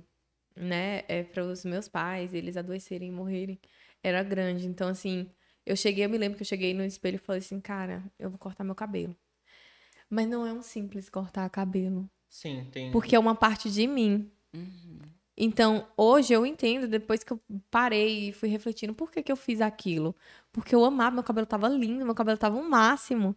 né, 0.57 1.05
é 1.09 1.23
para 1.25 1.45
os 1.45 1.65
meus 1.65 1.89
pais, 1.89 2.35
eles 2.35 2.57
adoecerem 2.57 3.09
e 3.09 3.13
morrerem, 3.13 3.61
era 4.03 4.23
grande. 4.23 4.67
Então, 4.67 4.89
assim, 4.89 5.31
eu 5.67 5.77
cheguei, 5.77 6.05
eu 6.07 6.11
me 6.11 6.19
lembro 6.19 6.37
que 6.39 6.43
eu 6.43 6.47
cheguei 6.49 6.75
no 6.75 6.85
espelho 6.85 7.17
e 7.17 7.19
falei 7.19 7.41
assim, 7.41 7.61
cara, 7.61 8.05
eu 8.19 8.31
vou 8.31 8.39
cortar 8.39 8.65
meu 8.65 8.75
cabelo. 8.75 9.17
Mas 10.11 10.29
não 10.29 10.45
é 10.45 10.53
um 10.53 10.61
simples 10.63 11.09
cortar 11.09 11.49
cabelo, 11.49 12.11
Sim, 12.29 12.67
tem. 12.73 12.91
porque 12.91 13.15
é 13.15 13.19
uma 13.19 13.35
parte 13.35 13.71
de 13.71 13.87
mim. 13.87 14.29
Então, 15.37 15.87
hoje 15.97 16.35
eu 16.35 16.45
entendo, 16.45 16.87
depois 16.87 17.23
que 17.25 17.33
eu 17.33 17.41
parei 17.71 18.29
e 18.29 18.33
fui 18.33 18.49
refletindo, 18.49 18.93
por 18.95 19.11
que, 19.11 19.23
que 19.23 19.33
eu 19.33 19.37
fiz 19.37 19.61
aquilo? 19.63 20.15
Porque 20.53 20.75
eu 20.75 20.85
amava, 20.85 21.15
meu 21.15 21.23
cabelo 21.25 21.47
tava 21.47 21.67
lindo, 21.69 22.05
meu 22.05 22.15
cabelo 22.15 22.37
tava 22.37 22.59
o 22.59 22.69
máximo. 22.69 23.35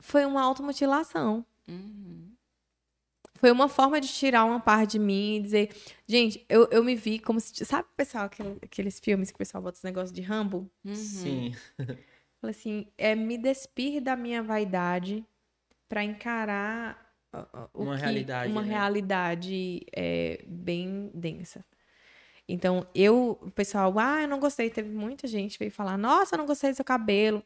Foi 0.00 0.24
uma 0.24 0.42
automutilação. 0.42 1.44
Foi 3.36 3.50
uma 3.52 3.68
forma 3.68 4.00
de 4.00 4.08
tirar 4.08 4.44
uma 4.44 4.58
parte 4.60 4.92
de 4.92 4.98
mim 4.98 5.36
e 5.36 5.40
dizer, 5.40 5.70
gente, 6.06 6.44
eu, 6.48 6.66
eu 6.70 6.82
me 6.82 6.94
vi 6.96 7.18
como 7.18 7.38
se. 7.40 7.64
Sabe, 7.64 7.88
pessoal, 7.96 8.24
aquele- 8.24 8.58
aqueles 8.62 8.98
filmes 8.98 9.30
que 9.30 9.36
o 9.36 9.38
pessoal 9.38 9.62
bota 9.62 9.76
esse 9.78 9.84
negócio 9.84 10.14
de 10.14 10.20
Rambo? 10.22 10.68
Sim. 10.92 11.54
Falei 12.40 12.50
assim, 12.56 12.86
é 12.98 13.14
me 13.14 13.38
despir 13.38 14.02
da 14.02 14.16
minha 14.16 14.42
vaidade 14.42 15.24
pra 15.90 16.02
encarar 16.04 16.96
Uma 17.74 17.96
que- 17.96 18.00
realidade, 18.02 18.50
uma 18.52 18.62
né? 18.62 18.68
realidade 18.68 19.84
é, 19.94 20.42
bem 20.46 21.10
densa. 21.12 21.62
Então, 22.48 22.86
eu, 22.94 23.38
o 23.42 23.50
pessoal, 23.50 23.92
ah, 23.98 24.22
eu 24.22 24.28
não 24.28 24.40
gostei. 24.40 24.70
Teve 24.70 24.88
muita 24.90 25.26
gente 25.28 25.52
que 25.52 25.58
veio 25.64 25.70
falar, 25.70 25.96
nossa, 25.98 26.34
eu 26.34 26.38
não 26.38 26.46
gostei 26.46 26.70
do 26.70 26.76
seu 26.76 26.84
cabelo. 26.84 27.44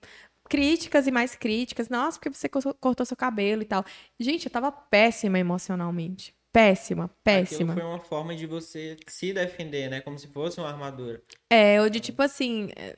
Críticas 0.48 1.06
e 1.06 1.10
mais 1.10 1.34
críticas. 1.34 1.88
Nossa, 1.88 2.18
porque 2.18 2.30
você 2.34 2.48
co- 2.48 2.74
cortou 2.74 3.04
seu 3.04 3.16
cabelo 3.16 3.62
e 3.62 3.64
tal. 3.66 3.84
Gente, 4.20 4.46
eu 4.46 4.52
tava 4.52 4.70
péssima 4.72 5.38
emocionalmente. 5.38 6.34
Péssima, 6.52 7.10
péssima. 7.22 7.72
Aquilo 7.72 7.86
foi 7.86 7.96
uma 7.96 8.04
forma 8.04 8.34
de 8.36 8.46
você 8.46 8.96
se 9.06 9.32
defender, 9.34 9.90
né? 9.90 10.00
Como 10.00 10.18
se 10.18 10.28
fosse 10.28 10.58
uma 10.60 10.68
armadura. 10.70 11.22
É, 11.50 11.80
ou 11.82 11.90
de 11.90 11.98
tipo 12.00 12.22
assim. 12.22 12.70
é, 12.76 12.96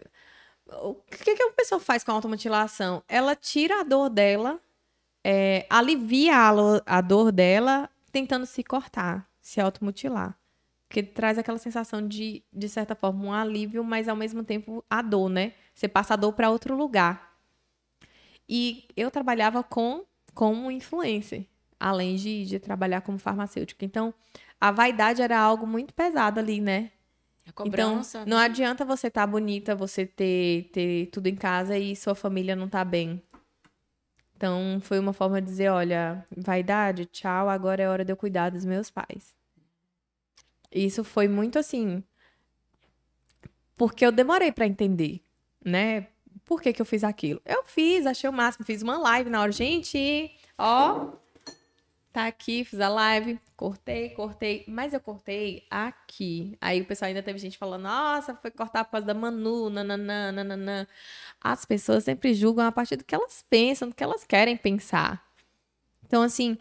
O 0.83 0.95
que, 0.95 1.35
que 1.35 1.43
a 1.43 1.51
pessoa 1.53 1.81
faz 1.81 2.05
com 2.05 2.11
a 2.13 2.15
automutilação? 2.15 3.03
Ela 3.09 3.35
tira 3.35 3.81
a 3.81 3.83
dor 3.83 4.11
dela, 4.11 4.61
é, 5.29 5.67
alivia 5.69 6.37
a, 6.37 6.99
a 6.99 7.01
dor 7.01 7.33
dela, 7.33 7.91
tentando 8.13 8.47
se 8.47 8.63
cortar, 8.63 9.29
se 9.41 9.61
automutilar. 9.61 10.39
Porque 10.89 11.03
traz 11.03 11.37
aquela 11.37 11.59
sensação 11.59 12.07
de, 12.07 12.45
de 12.53 12.69
certa 12.69 12.95
forma, 12.95 13.25
um 13.25 13.33
alívio, 13.33 13.83
mas 13.83 14.09
ao 14.09 14.15
mesmo 14.15 14.45
tempo 14.45 14.85
a 14.89 15.03
dor, 15.03 15.29
né? 15.29 15.55
Você 15.75 15.89
passa 15.89 16.15
a 16.15 16.17
dor 16.17 16.33
para 16.33 16.49
outro 16.49 16.77
lugar. 16.77 17.37
E 18.49 18.87
eu 18.97 19.11
trabalhava 19.11 19.65
com 19.65 20.05
como 20.33 20.71
influencer, 20.71 21.45
além 21.81 22.15
de, 22.15 22.47
de 22.47 22.61
trabalhar 22.61 23.01
como 23.01 23.19
farmacêutica. 23.19 23.85
Então, 23.85 24.15
a 24.61 24.71
vaidade 24.71 25.23
era 25.23 25.37
algo 25.37 25.67
muito 25.67 25.93
pesado 25.93 26.39
ali, 26.39 26.61
né? 26.61 26.93
A 27.49 27.53
cobrança. 27.53 28.19
Então, 28.19 28.31
não 28.31 28.39
adianta 28.39 28.85
você 28.85 29.09
estar 29.09 29.27
bonita, 29.27 29.75
você 29.75 30.07
ter, 30.07 30.71
ter 30.73 31.07
tudo 31.07 31.27
em 31.27 31.35
casa 31.35 31.77
e 31.77 31.97
sua 31.97 32.15
família 32.15 32.55
não 32.55 32.69
tá 32.69 32.85
bem. 32.85 33.21
Então, 34.37 34.79
foi 34.83 34.99
uma 34.99 35.15
forma 35.15 35.41
de 35.41 35.49
dizer, 35.49 35.71
olha, 35.71 36.25
vaidade, 36.37 37.07
tchau, 37.07 37.49
agora 37.49 37.83
é 37.83 37.89
hora 37.89 38.05
de 38.05 38.13
eu 38.13 38.17
cuidar 38.17 38.51
dos 38.51 38.67
meus 38.67 38.91
pais. 38.91 39.35
Isso 40.71 41.03
foi 41.03 41.27
muito 41.27 41.59
assim, 41.59 42.05
porque 43.77 44.05
eu 44.05 44.13
demorei 44.13 44.53
pra 44.53 44.67
entender, 44.67 45.23
né? 45.65 46.09
Por 46.45 46.61
que 46.61 46.73
que 46.73 46.83
eu 46.83 46.87
fiz 46.87 47.03
aquilo? 47.03 47.41
Eu 47.47 47.65
fiz, 47.65 48.05
achei 48.05 48.29
o 48.29 48.33
máximo, 48.33 48.67
fiz 48.67 48.83
uma 48.83 48.99
live 48.99 49.31
na 49.31 49.41
hora, 49.41 49.53
gente, 49.53 50.31
ó, 50.59 51.13
tá 52.13 52.27
aqui, 52.27 52.63
fiz 52.63 52.79
a 52.79 52.91
live, 52.91 53.41
cortei, 53.57 54.11
cortei, 54.11 54.65
mas 54.69 54.93
eu 54.93 55.01
cortei 55.01 55.67
aqui. 55.71 56.57
Aí 56.61 56.83
o 56.83 56.85
pessoal 56.85 57.09
ainda 57.09 57.23
teve 57.23 57.39
gente 57.39 57.57
falando, 57.57 57.83
nossa, 57.83 58.35
foi 58.35 58.51
cortar 58.51 58.85
por 58.85 58.93
causa 58.93 59.07
da 59.07 59.15
Manu, 59.15 59.71
nananã, 59.71 60.31
nananã. 60.31 60.87
As 61.41 61.65
pessoas 61.65 62.05
sempre 62.05 62.35
julgam 62.35 62.67
a 62.67 62.73
partir 62.73 62.97
do 62.97 63.05
que 63.05 63.15
elas 63.15 63.45
pensam, 63.49 63.89
do 63.89 63.95
que 63.95 64.05
elas 64.05 64.25
querem 64.25 64.57
pensar. 64.57 65.27
Então, 66.05 66.23
assim, 66.23 66.59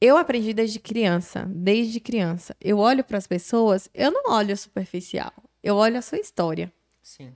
eu 0.00 0.18
aprendi 0.18 0.52
desde 0.52 0.78
criança, 0.78 1.46
desde 1.48 1.98
criança. 1.98 2.54
Eu 2.60 2.78
olho 2.78 3.02
para 3.02 3.18
as 3.18 3.26
pessoas, 3.26 3.88
eu 3.94 4.10
não 4.10 4.32
olho 4.32 4.56
superficial, 4.56 5.32
eu 5.62 5.76
olho 5.76 5.98
a 5.98 6.02
sua 6.02 6.18
história 6.18 6.70
Sim. 7.02 7.32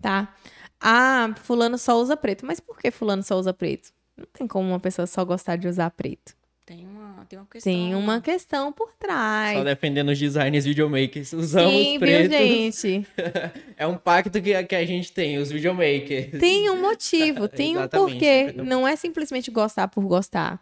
tá? 0.00 0.34
Ah, 0.78 1.34
fulano 1.42 1.78
só 1.78 1.98
usa 1.98 2.16
preto. 2.16 2.44
Mas 2.44 2.60
por 2.60 2.78
que 2.78 2.90
fulano 2.90 3.22
só 3.22 3.36
usa 3.36 3.54
preto? 3.54 3.92
Não 4.16 4.26
tem 4.26 4.46
como 4.46 4.68
uma 4.68 4.80
pessoa 4.80 5.06
só 5.06 5.24
gostar 5.24 5.56
de 5.56 5.68
usar 5.68 5.90
preto. 5.90 6.35
Tem 6.66 6.84
uma, 6.84 7.24
tem 7.26 7.38
uma 7.38 7.46
questão. 7.46 7.72
Tem 7.72 7.94
uma 7.94 8.20
questão 8.20 8.72
por 8.72 8.92
trás. 8.98 9.56
Só 9.56 9.62
defendendo 9.62 10.08
os 10.08 10.18
designers 10.18 10.64
videomakers. 10.64 11.32
Usamos 11.32 11.72
Sim, 11.72 11.90
viu, 11.92 12.00
pretos. 12.00 12.36
gente? 12.36 13.06
é 13.78 13.86
um 13.86 13.96
pacto 13.96 14.42
que, 14.42 14.64
que 14.64 14.74
a 14.74 14.84
gente 14.84 15.12
tem, 15.12 15.38
os 15.38 15.48
videomakers. 15.48 16.40
Tem 16.40 16.68
um 16.68 16.80
motivo, 16.80 17.46
tem 17.48 17.78
um 17.78 17.86
porquê. 17.86 18.52
Não 18.52 18.86
é 18.86 18.96
simplesmente 18.96 19.48
gostar 19.48 19.86
por 19.86 20.02
gostar. 20.04 20.60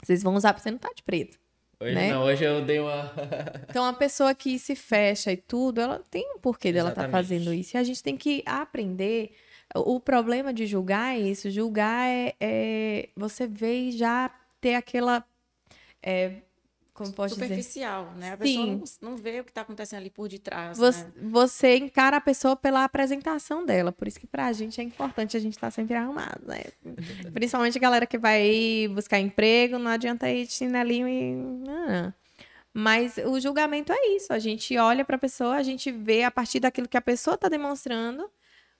Vocês 0.00 0.22
vão 0.22 0.36
usar 0.36 0.52
porque 0.52 0.62
você 0.62 0.70
não 0.70 0.78
tá 0.78 0.92
de 0.94 1.02
preto. 1.02 1.36
Hoje 1.80 1.94
né? 1.94 2.12
não, 2.12 2.22
hoje 2.22 2.44
eu 2.44 2.64
dei 2.64 2.78
uma. 2.78 3.12
Então, 3.68 3.84
a 3.84 3.92
pessoa 3.92 4.32
que 4.34 4.56
se 4.56 4.76
fecha 4.76 5.32
e 5.32 5.36
tudo, 5.36 5.80
ela 5.80 6.00
tem 6.10 6.32
um 6.36 6.38
porquê 6.38 6.72
dela 6.72 6.90
estar 6.90 7.02
Exatamente. 7.02 7.28
fazendo 7.28 7.52
isso. 7.52 7.76
E 7.76 7.78
a 7.78 7.82
gente 7.82 8.02
tem 8.02 8.16
que 8.16 8.42
aprender. 8.46 9.32
O 9.74 9.96
o 9.96 10.00
problema 10.00 10.52
de 10.52 10.64
julgar 10.64 11.16
é 11.16 11.18
isso. 11.18 11.50
Julgar 11.50 12.06
é, 12.06 12.34
é 12.38 13.08
você 13.16 13.48
ver 13.48 13.88
e 13.88 13.92
já 13.92 14.30
ter 14.60 14.74
aquela. 14.74 15.24
É, 16.02 16.42
como 16.92 17.12
posso 17.12 17.34
dizer? 17.34 17.46
superficial, 17.46 18.12
né? 18.16 18.32
A 18.32 18.36
pessoa 18.36 18.66
Sim. 18.66 18.82
não, 19.00 19.10
não 19.10 19.16
vê 19.16 19.40
o 19.40 19.44
que 19.44 19.52
tá 19.52 19.62
acontecendo 19.62 20.00
ali 20.00 20.10
por 20.10 20.28
detrás, 20.28 20.76
Você, 20.76 21.04
né? 21.04 21.12
você 21.22 21.76
encara 21.76 22.18
a 22.18 22.20
pessoa 22.20 22.54
pela 22.54 22.84
apresentação 22.84 23.64
dela. 23.64 23.90
Por 23.90 24.06
isso 24.06 24.20
que 24.20 24.26
pra 24.26 24.52
gente 24.52 24.80
é 24.80 24.84
importante 24.84 25.36
a 25.36 25.40
gente 25.40 25.54
estar 25.54 25.70
sempre 25.70 25.96
arrumado, 25.96 26.42
né? 26.46 26.64
Principalmente 27.32 27.78
a 27.78 27.80
galera 27.80 28.06
que 28.06 28.18
vai 28.18 28.88
buscar 28.94 29.18
emprego, 29.18 29.78
não 29.78 29.90
adianta 29.90 30.28
ir 30.30 30.46
de 30.46 30.52
chinelinho 30.52 31.08
e. 31.08 31.34
Não. 31.34 32.12
Mas 32.72 33.16
o 33.16 33.40
julgamento 33.40 33.92
é 33.92 34.08
isso. 34.14 34.32
A 34.32 34.38
gente 34.38 34.76
olha 34.76 35.04
pra 35.04 35.18
pessoa, 35.18 35.56
a 35.56 35.62
gente 35.62 35.90
vê 35.90 36.22
a 36.22 36.30
partir 36.30 36.60
daquilo 36.60 36.86
que 36.88 36.96
a 36.96 37.02
pessoa 37.02 37.36
tá 37.36 37.48
demonstrando 37.48 38.30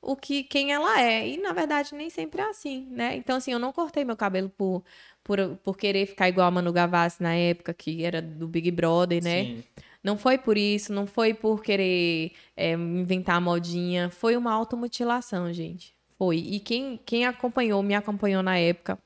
o 0.03 0.17
que 0.17 0.43
quem 0.45 0.73
ela 0.73 1.01
é. 1.01 1.29
E 1.29 1.37
na 1.39 1.53
verdade 1.53 1.95
nem 1.95 2.11
sempre 2.11 2.41
é 2.41 2.45
assim, 2.49 2.87
né? 2.91 3.17
Então 3.17 3.37
assim, 3.37 3.53
eu 3.53 3.59
não 3.59 3.73
cortei 3.73 4.05
meu 4.05 4.17
cabelo 4.17 4.49
por 4.51 4.83
por, 5.23 5.39
por 5.63 5.77
querer 5.77 6.07
ficar 6.07 6.29
igual 6.29 6.49
a 6.49 6.51
Manu 6.51 6.73
Gavassi 6.73 7.23
na 7.23 7.35
época 7.35 7.75
que 7.75 8.05
era 8.05 8.21
do 8.23 8.49
Big 8.49 8.71
Brother, 8.71 9.23
né? 9.23 9.45
Sim. 9.45 9.65
Não 10.03 10.17
foi 10.17 10.39
por 10.39 10.57
isso, 10.57 10.93
não 10.95 11.07
foi 11.07 11.35
por 11.35 11.63
querer 11.63 12.33
é, 12.57 12.73
inventar 12.73 13.39
modinha, 13.41 14.09
foi 14.11 14.35
uma 14.37 14.51
automutilação, 14.53 15.53
gente. 15.53 15.95
Foi. 16.17 16.39
E 16.39 16.59
quem, 16.59 16.99
quem 17.05 17.27
acompanhou, 17.27 17.83
me 17.83 17.95
acompanhou 17.95 18.43
na 18.43 18.57
época, 18.59 18.99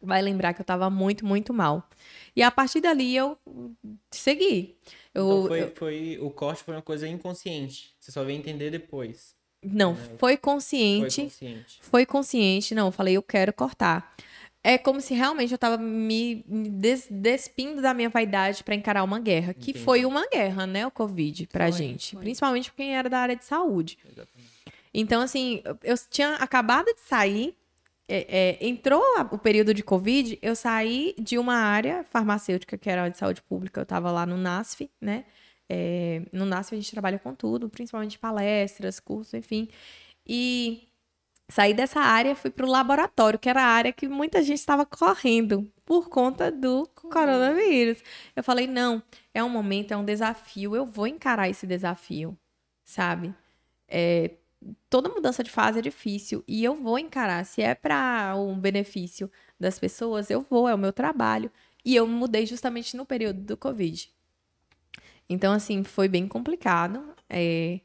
vai 0.00 0.22
lembrar 0.22 0.54
que 0.54 0.62
eu 0.62 0.64
tava 0.64 0.88
muito, 0.88 1.26
muito 1.26 1.52
mal. 1.52 1.86
E 2.34 2.42
a 2.42 2.50
partir 2.50 2.80
dali 2.80 3.14
eu 3.14 3.38
segui. 4.10 4.76
Eu, 5.14 5.24
Então 5.24 5.42
foi, 5.48 5.62
eu- 5.62 5.74
foi, 5.76 6.18
o 6.20 6.30
corte 6.30 6.62
foi 6.62 6.74
uma 6.74 6.82
coisa 6.82 7.06
inconsciente. 7.06 7.94
Você 8.00 8.10
só 8.10 8.24
veio 8.24 8.38
entender 8.38 8.70
depois. 8.70 9.34
Não, 9.62 9.94
foi 9.96 10.16
Foi 10.18 10.36
consciente. 10.36 11.22
consciente. 11.22 11.78
Foi 11.82 12.06
consciente, 12.06 12.74
não, 12.74 12.86
eu 12.86 12.92
falei, 12.92 13.16
eu 13.16 13.22
quero 13.22 13.52
cortar. 13.52 14.14
É 14.62 14.76
como 14.76 15.00
se 15.00 15.14
realmente 15.14 15.52
eu 15.52 15.58
tava 15.58 15.78
me 15.78 16.44
des- 16.46 17.08
despindo 17.10 17.80
da 17.80 17.94
minha 17.94 18.10
vaidade 18.10 18.62
pra 18.62 18.74
encarar 18.74 19.02
uma 19.04 19.18
guerra, 19.18 19.54
que 19.54 19.70
Entendi. 19.70 19.84
foi 19.84 20.04
uma 20.04 20.26
guerra, 20.28 20.66
né, 20.66 20.86
o 20.86 20.90
Covid 20.90 21.46
pra 21.46 21.68
Foi, 21.68 21.72
gente, 21.78 22.12
foi. 22.12 22.20
principalmente 22.22 22.70
pra 22.70 22.76
quem 22.84 22.94
era 22.94 23.08
da 23.08 23.18
área 23.20 23.36
de 23.36 23.44
saúde. 23.44 23.96
Exatamente. 24.04 24.50
Então, 24.92 25.22
assim, 25.22 25.62
eu- 25.82 25.96
tinha 26.10 26.34
acabado 26.34 26.86
de 26.92 27.00
sair, 27.00 27.54
é, 28.08 28.58
é, 28.60 28.66
entrou 28.66 29.02
o 29.30 29.38
período 29.38 29.72
de 29.72 29.82
Covid, 29.82 30.38
eu 30.42 30.54
saí 30.56 31.14
de 31.18 31.38
uma 31.38 31.54
área 31.54 32.04
farmacêutica, 32.10 32.76
que 32.76 32.90
era 32.90 33.04
a 33.04 33.08
de 33.08 33.16
saúde 33.16 33.40
pública, 33.40 33.80
eu 33.80 33.84
estava 33.84 34.10
lá 34.10 34.26
no 34.26 34.36
NASF, 34.36 34.90
né? 35.00 35.24
É, 35.72 36.22
no 36.32 36.44
NASF 36.44 36.74
a 36.74 36.76
gente 36.76 36.90
trabalha 36.90 37.18
com 37.18 37.32
tudo, 37.32 37.70
principalmente 37.70 38.18
palestras, 38.18 38.98
cursos, 38.98 39.34
enfim. 39.34 39.68
E 40.26 40.88
saí 41.48 41.72
dessa 41.72 42.00
área, 42.00 42.34
fui 42.34 42.50
para 42.50 42.66
o 42.66 42.68
laboratório, 42.68 43.38
que 43.38 43.48
era 43.48 43.62
a 43.62 43.66
área 43.66 43.92
que 43.92 44.08
muita 44.08 44.42
gente 44.42 44.58
estava 44.58 44.84
correndo 44.84 45.70
por 45.84 46.08
conta 46.08 46.50
do 46.50 46.88
coronavírus. 46.88 48.02
Eu 48.34 48.42
falei, 48.42 48.66
não, 48.66 49.00
é 49.32 49.44
um 49.44 49.48
momento, 49.48 49.92
é 49.92 49.96
um 49.96 50.04
desafio, 50.04 50.74
eu 50.74 50.84
vou 50.84 51.06
encarar 51.06 51.48
esse 51.48 51.66
desafio, 51.68 52.36
sabe? 52.84 53.32
É, 53.88 54.32
toda 54.88 55.08
mudança 55.08 55.44
de 55.44 55.50
fase 55.50 55.78
é 55.78 55.82
difícil 55.82 56.42
e 56.48 56.64
eu 56.64 56.74
vou 56.74 56.98
encarar. 56.98 57.44
Se 57.46 57.62
é 57.62 57.74
para 57.76 58.34
um 58.36 58.58
benefício 58.58 59.30
das 59.58 59.78
pessoas, 59.78 60.30
eu 60.30 60.40
vou, 60.40 60.68
é 60.68 60.74
o 60.74 60.78
meu 60.78 60.92
trabalho. 60.92 61.50
E 61.84 61.94
eu 61.96 62.06
mudei 62.08 62.44
justamente 62.46 62.96
no 62.96 63.06
período 63.06 63.40
do 63.40 63.56
Covid. 63.56 64.10
Então, 65.30 65.52
assim, 65.52 65.84
foi 65.84 66.08
bem 66.08 66.26
complicado. 66.26 67.14
É, 67.28 67.78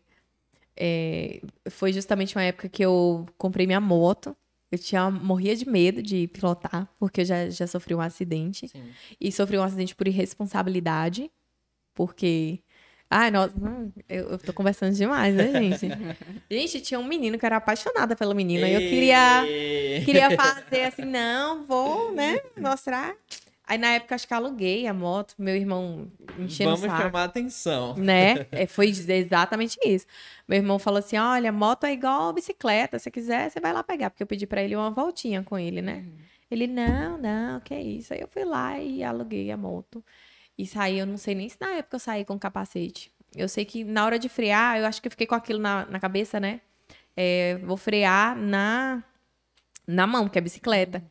é, 0.76 1.40
foi 1.70 1.94
justamente 1.94 2.36
uma 2.36 2.44
época 2.44 2.68
que 2.68 2.84
eu 2.84 3.28
comprei 3.38 3.68
minha 3.68 3.80
moto. 3.80 4.36
Eu 4.72 4.80
tinha, 4.80 5.12
morria 5.12 5.56
de 5.56 5.70
medo 5.70 6.02
de 6.02 6.28
pilotar, 6.28 6.90
porque 7.00 7.22
eu 7.22 7.26
já, 7.26 7.48
já 7.50 7.68
sofri 7.68 7.94
um 7.94 8.02
acidente. 8.02 8.68
Sim. 8.68 8.90
E 9.22 9.32
sofri 9.32 9.60
um 9.60 9.64
acidente 9.64 9.96
por 9.96 10.08
irresponsabilidade, 10.08 11.32
porque. 11.94 12.60
Ai, 13.08 13.30
nossa, 13.30 13.54
hum, 13.56 13.92
eu, 14.10 14.30
eu 14.32 14.38
tô 14.40 14.52
conversando 14.52 14.96
demais, 14.96 15.36
né, 15.36 15.52
gente? 15.52 15.88
gente, 16.50 16.82
tinha 16.82 17.00
um 17.00 17.06
menino 17.06 17.38
que 17.38 17.46
era 17.46 17.58
apaixonada 17.58 18.16
pela 18.16 18.34
menina. 18.34 18.68
E 18.68 18.74
eu 18.74 18.80
queria, 18.80 19.46
queria 20.04 20.32
fazer 20.36 20.86
assim, 20.86 21.06
não, 21.06 21.64
vou, 21.64 22.12
né, 22.12 22.40
mostrar. 22.58 23.16
Aí 23.68 23.78
na 23.78 23.94
época 23.94 24.14
acho 24.16 24.28
que 24.28 24.34
aluguei 24.34 24.86
a 24.88 24.94
moto, 24.94 25.34
meu 25.38 25.56
irmão 25.56 26.08
enchendo 26.38 26.72
o 26.72 26.76
Vamos 26.76 26.90
saco 26.92 27.04
chamar 27.04 27.24
atenção. 27.24 27.96
né? 27.96 28.46
É, 28.52 28.68
foi 28.68 28.90
exatamente 28.90 29.78
isso. 29.84 30.06
Meu 30.48 30.58
irmão 30.58 30.78
falou 30.78 31.00
assim: 31.00 31.18
olha, 31.18 31.52
moto 31.52 31.86
é 31.86 31.94
igual 31.94 32.32
bicicleta. 32.32 33.00
Se 33.00 33.10
quiser, 33.10 33.50
você 33.50 33.60
vai 33.60 33.74
lá 33.74 33.84
pegar. 33.84 34.10
Porque 34.10 34.22
eu 34.24 34.28
pedi 34.28 34.46
pra 34.46 34.62
ele 34.62 34.76
uma 34.76 34.92
voltinha 34.92 35.42
com 35.44 35.58
ele, 35.58 35.82
né? 35.82 36.06
Ele, 36.50 36.68
não, 36.68 37.18
não, 37.18 37.60
que 37.60 37.76
isso. 37.76 38.14
Aí 38.14 38.22
eu 38.22 38.28
fui 38.28 38.46
lá 38.46 38.80
e 38.80 39.04
aluguei 39.04 39.52
a 39.52 39.58
moto. 39.58 40.04
E 40.58 40.66
saí, 40.66 41.00
eu 41.00 41.06
não 41.06 41.18
sei 41.18 41.36
nem 41.36 41.50
se 41.50 41.58
na 41.60 41.74
época 41.74 41.96
eu 41.96 42.00
saí 42.00 42.24
com 42.24 42.38
capacete. 42.38 43.12
Eu 43.36 43.50
sei 43.50 43.66
que 43.66 43.84
na 43.84 44.06
hora 44.06 44.18
de 44.18 44.30
frear, 44.30 44.78
eu 44.78 44.86
acho 44.86 45.02
que 45.02 45.08
eu 45.08 45.12
fiquei 45.12 45.28
com 45.28 45.36
aquilo 45.36 45.60
na, 45.60 45.86
na 45.88 46.00
cabeça, 46.00 46.40
né? 46.40 46.62
É, 47.18 47.58
vou 47.64 47.76
frear 47.76 48.38
na, 48.38 49.04
na 49.88 50.06
mão, 50.08 50.30
que 50.30 50.38
é 50.38 50.42
bicicleta. 50.42 51.04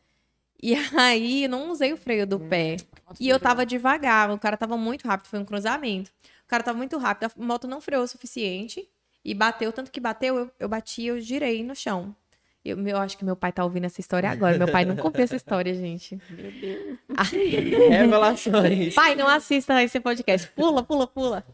E 0.61 0.73
aí 0.97 1.43
eu 1.43 1.49
não 1.49 1.71
usei 1.71 1.93
o 1.93 1.97
freio 1.97 2.25
do 2.25 2.39
pé. 2.39 2.77
E 3.19 3.29
eu 3.29 3.39
tava 3.39 3.65
devagar, 3.65 4.31
o 4.31 4.39
cara 4.39 4.57
tava 4.57 4.77
muito 4.77 5.07
rápido, 5.07 5.27
foi 5.27 5.39
um 5.39 5.45
cruzamento. 5.45 6.11
O 6.45 6.47
cara 6.47 6.63
tava 6.63 6.77
muito 6.77 6.97
rápido, 6.97 7.31
a 7.31 7.43
moto 7.43 7.67
não 7.67 7.81
freou 7.81 8.03
o 8.03 8.07
suficiente 8.07 8.87
e 9.23 9.33
bateu, 9.33 9.71
tanto 9.71 9.91
que 9.91 9.99
bateu, 9.99 10.37
eu, 10.37 10.51
eu 10.59 10.69
bati, 10.69 11.05
eu 11.05 11.19
girei 11.19 11.63
no 11.63 11.75
chão. 11.75 12.15
Eu, 12.63 12.79
eu 12.87 12.97
acho 12.97 13.15
que 13.15 13.23
meu 13.23 13.35
pai 13.35 13.51
tá 13.51 13.63
ouvindo 13.63 13.85
essa 13.85 14.01
história 14.01 14.29
agora. 14.29 14.57
Meu 14.57 14.71
pai 14.71 14.85
nunca 14.85 15.03
ouviu 15.03 15.23
essa 15.23 15.35
história, 15.35 15.71
gente. 15.75 16.19
Meu 16.31 16.51
Deus. 16.51 16.97
Revelações. 17.89 18.95
Pai, 18.95 19.13
não 19.13 19.27
assista 19.27 19.83
esse 19.83 19.99
podcast. 19.99 20.47
Pula, 20.49 20.81
pula, 20.81 21.05
pula. 21.05 21.45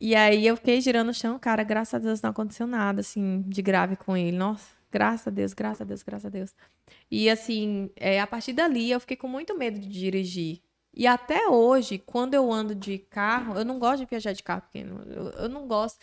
E 0.00 0.14
aí 0.14 0.46
eu 0.46 0.56
fiquei 0.56 0.80
girando 0.80 1.08
no 1.08 1.14
chão, 1.14 1.36
cara, 1.40 1.64
graças 1.64 1.94
a 1.94 1.98
Deus 1.98 2.22
não 2.22 2.30
aconteceu 2.30 2.68
nada, 2.68 3.00
assim, 3.00 3.42
de 3.48 3.60
grave 3.60 3.96
com 3.96 4.16
ele. 4.16 4.36
Nossa, 4.36 4.68
graças 4.90 5.26
a 5.26 5.30
Deus, 5.30 5.52
graças 5.52 5.80
a 5.80 5.84
Deus, 5.84 6.02
graças 6.02 6.26
a 6.26 6.28
Deus. 6.28 6.54
E 7.10 7.28
assim, 7.30 7.90
é, 7.96 8.20
a 8.20 8.26
partir 8.26 8.52
dali 8.52 8.90
eu 8.90 9.00
fiquei 9.00 9.16
com 9.16 9.28
muito 9.28 9.56
medo 9.56 9.78
de 9.78 9.88
dirigir. 9.88 10.60
E 10.94 11.06
até 11.06 11.46
hoje, 11.48 11.98
quando 11.98 12.34
eu 12.34 12.52
ando 12.52 12.74
de 12.74 12.98
carro, 12.98 13.56
eu 13.58 13.64
não 13.64 13.78
gosto 13.78 14.00
de 14.00 14.06
viajar 14.06 14.32
de 14.32 14.42
carro 14.42 14.62
pequeno. 14.62 15.02
Eu, 15.06 15.30
eu 15.30 15.48
não 15.48 15.66
gosto. 15.68 15.98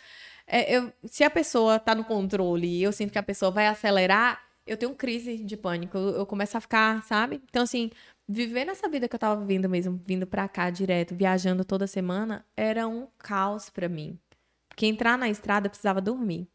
É, 0.46 0.76
eu- 0.76 0.92
se 1.04 1.22
a 1.24 1.30
pessoa 1.30 1.78
tá 1.78 1.94
no 1.94 2.04
controle 2.04 2.66
e 2.66 2.82
eu 2.82 2.92
sinto 2.92 3.12
que 3.12 3.18
a 3.18 3.22
pessoa 3.22 3.50
vai 3.50 3.66
acelerar, 3.66 4.40
eu 4.66 4.76
tenho 4.76 4.94
crise 4.94 5.38
de 5.44 5.56
pânico. 5.56 5.98
Eu, 5.98 6.08
eu 6.18 6.26
começo 6.26 6.56
a 6.56 6.60
ficar, 6.60 7.02
sabe? 7.04 7.42
Então, 7.48 7.62
assim, 7.62 7.90
viver 8.28 8.64
nessa 8.64 8.88
vida 8.88 9.08
que 9.08 9.14
eu 9.14 9.18
tava 9.20 9.40
vivendo 9.40 9.68
mesmo, 9.68 10.00
vindo 10.06 10.26
pra 10.26 10.48
cá 10.48 10.70
direto, 10.70 11.14
viajando 11.14 11.64
toda 11.64 11.86
semana, 11.86 12.44
era 12.56 12.86
um 12.88 13.06
caos 13.18 13.68
pra 13.68 13.88
mim. 13.88 14.18
Porque 14.68 14.86
entrar 14.86 15.18
na 15.18 15.28
estrada 15.28 15.66
eu 15.66 15.70
precisava 15.70 16.00
dormir. 16.00 16.48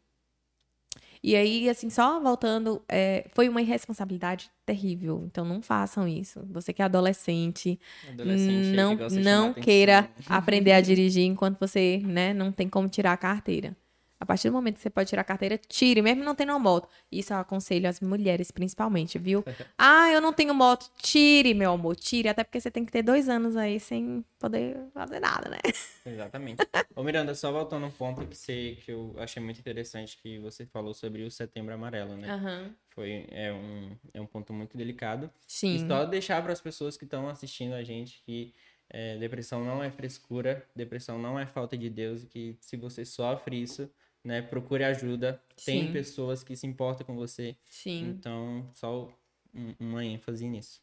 E 1.22 1.36
aí, 1.36 1.68
assim, 1.68 1.88
só 1.88 2.20
voltando, 2.20 2.82
é, 2.88 3.26
foi 3.32 3.48
uma 3.48 3.62
irresponsabilidade 3.62 4.50
terrível. 4.66 5.22
Então, 5.24 5.44
não 5.44 5.62
façam 5.62 6.08
isso. 6.08 6.40
Você 6.50 6.72
que 6.72 6.82
é 6.82 6.84
adolescente, 6.84 7.78
Adolescente 8.10 8.74
não, 8.74 8.96
não 9.08 9.54
queira 9.54 10.10
aprender 10.26 10.72
a 10.72 10.80
dirigir 10.80 11.24
enquanto 11.24 11.60
você, 11.60 12.02
né, 12.04 12.34
não 12.34 12.50
tem 12.50 12.68
como 12.68 12.88
tirar 12.88 13.12
a 13.12 13.16
carteira. 13.16 13.76
A 14.22 14.24
partir 14.24 14.50
do 14.50 14.52
momento 14.52 14.76
que 14.76 14.82
você 14.82 14.88
pode 14.88 15.08
tirar 15.08 15.22
a 15.22 15.24
carteira, 15.24 15.58
tire, 15.58 16.00
mesmo 16.00 16.22
não 16.22 16.32
tendo 16.32 16.50
uma 16.50 16.58
moto. 16.60 16.88
Isso 17.10 17.32
eu 17.32 17.38
aconselho 17.38 17.88
às 17.88 17.98
mulheres, 17.98 18.52
principalmente, 18.52 19.18
viu? 19.18 19.44
ah, 19.76 20.12
eu 20.12 20.20
não 20.20 20.32
tenho 20.32 20.54
moto. 20.54 20.88
Tire, 21.02 21.52
meu 21.54 21.72
amor, 21.72 21.96
tire. 21.96 22.28
Até 22.28 22.44
porque 22.44 22.60
você 22.60 22.70
tem 22.70 22.84
que 22.84 22.92
ter 22.92 23.02
dois 23.02 23.28
anos 23.28 23.56
aí 23.56 23.80
sem 23.80 24.24
poder 24.38 24.76
fazer 24.94 25.18
nada, 25.18 25.50
né? 25.50 25.58
Exatamente. 26.06 26.64
Ô 26.94 27.02
Miranda, 27.02 27.34
só 27.34 27.50
voltando 27.50 27.84
um 27.84 27.90
ponto 27.90 28.24
que, 28.24 28.36
você, 28.36 28.78
que 28.84 28.92
eu 28.92 29.12
achei 29.18 29.42
muito 29.42 29.58
interessante 29.58 30.16
que 30.22 30.38
você 30.38 30.64
falou 30.66 30.94
sobre 30.94 31.24
o 31.24 31.30
setembro 31.30 31.74
amarelo, 31.74 32.16
né? 32.16 32.30
Aham. 32.30 32.70
Foi, 32.90 33.26
é, 33.28 33.52
um, 33.52 33.90
é 34.14 34.20
um 34.20 34.26
ponto 34.26 34.52
muito 34.52 34.76
delicado. 34.76 35.28
Sim. 35.48 35.74
E 35.74 35.88
só 35.88 36.04
deixar 36.04 36.40
para 36.44 36.52
as 36.52 36.60
pessoas 36.60 36.96
que 36.96 37.02
estão 37.04 37.28
assistindo 37.28 37.72
a 37.72 37.82
gente 37.82 38.22
que 38.24 38.54
é, 38.88 39.16
depressão 39.16 39.64
não 39.64 39.82
é 39.82 39.90
frescura, 39.90 40.64
depressão 40.76 41.18
não 41.18 41.40
é 41.40 41.44
falta 41.46 41.76
de 41.76 41.90
Deus, 41.90 42.22
e 42.22 42.26
que 42.26 42.56
se 42.60 42.76
você 42.76 43.04
sofre 43.04 43.60
isso, 43.60 43.90
né, 44.24 44.42
procure 44.42 44.84
ajuda. 44.84 45.42
Tem 45.64 45.86
Sim. 45.86 45.92
pessoas 45.92 46.42
que 46.44 46.56
se 46.56 46.66
importam 46.66 47.06
com 47.06 47.14
você. 47.14 47.56
Sim. 47.66 48.08
Então, 48.08 48.68
só 48.72 49.08
um- 49.54 49.74
uma 49.78 50.04
ênfase 50.04 50.48
nisso. 50.48 50.80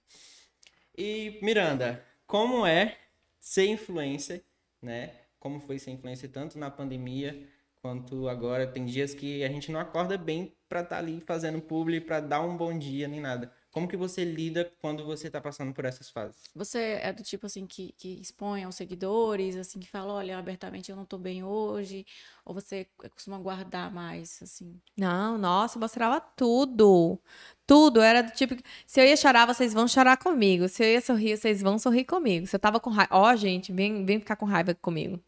E, 0.98 1.40
Miranda, 1.42 2.04
como 2.28 2.66
é 2.66 2.98
ser 3.40 3.68
influencer, 3.68 4.44
né? 4.82 5.14
Como 5.40 5.60
foi 5.60 5.80
ser 5.80 5.92
influencer 5.92 6.30
tanto 6.30 6.60
na 6.60 6.70
pandemia 6.70 7.48
quanto 7.82 8.28
agora. 8.28 8.68
Tem 8.68 8.86
dias 8.86 9.14
que 9.14 9.44
a 9.44 9.48
gente 9.48 9.72
não 9.72 9.80
acorda 9.80 10.18
bem 10.18 10.54
para 10.68 10.82
estar 10.82 10.96
tá 10.96 11.02
ali 11.02 11.22
fazendo 11.22 11.62
publi, 11.62 12.02
para 12.02 12.20
dar 12.20 12.42
um 12.42 12.58
bom 12.58 12.78
dia 12.78 13.08
nem 13.08 13.20
nada. 13.20 13.52
Como 13.72 13.88
que 13.88 13.96
você 13.96 14.24
lida 14.24 14.72
quando 14.80 15.06
você 15.06 15.30
tá 15.30 15.40
passando 15.40 15.72
por 15.74 15.86
essas 15.86 16.10
fases? 16.10 16.50
Você 16.56 17.00
é 17.02 17.14
do 17.14 17.22
tipo 17.22 17.46
assim 17.46 17.68
que, 17.68 17.94
que 17.98 18.20
expõe 18.20 18.64
aos 18.64 18.76
seguidores, 18.76 19.56
assim, 19.56 19.80
que 19.80 19.88
fala, 19.88 20.14
olha, 20.14 20.38
abertamente 20.40 20.90
eu 20.90 20.96
não 20.96 21.06
tô 21.06 21.20
bem 21.20 21.44
hoje, 21.44 22.04
ou 22.44 22.54
você 22.54 22.88
costuma 23.14 23.38
guardar 23.38 23.94
mais, 23.94 24.40
assim? 24.42 24.80
Não, 24.98 25.38
nossa, 25.38 25.78
eu 25.78 25.82
mostrava 25.82 26.20
tudo. 26.20 27.20
Tudo. 27.68 28.02
Era 28.02 28.24
do 28.24 28.32
tipo, 28.32 28.56
se 28.88 29.00
eu 29.00 29.06
ia 29.06 29.16
chorar, 29.16 29.46
vocês 29.46 29.72
vão 29.72 29.88
chorar 29.88 30.18
comigo. 30.18 30.68
Se 30.68 30.84
eu 30.84 30.88
ia 30.88 31.02
sorrir, 31.02 31.38
vocês 31.38 31.62
vão 31.62 31.78
sorrir 31.78 32.06
comigo. 32.06 32.48
Se 32.48 32.56
eu 32.56 32.60
tava 32.60 32.80
com 32.80 32.90
raiva, 32.90 33.14
ó, 33.16 33.32
oh, 33.32 33.36
gente, 33.36 33.72
vem, 33.72 34.04
vem 34.04 34.20
ficar 34.20 34.36
com 34.36 34.46
raiva 34.46 34.74
comigo. 34.74 35.20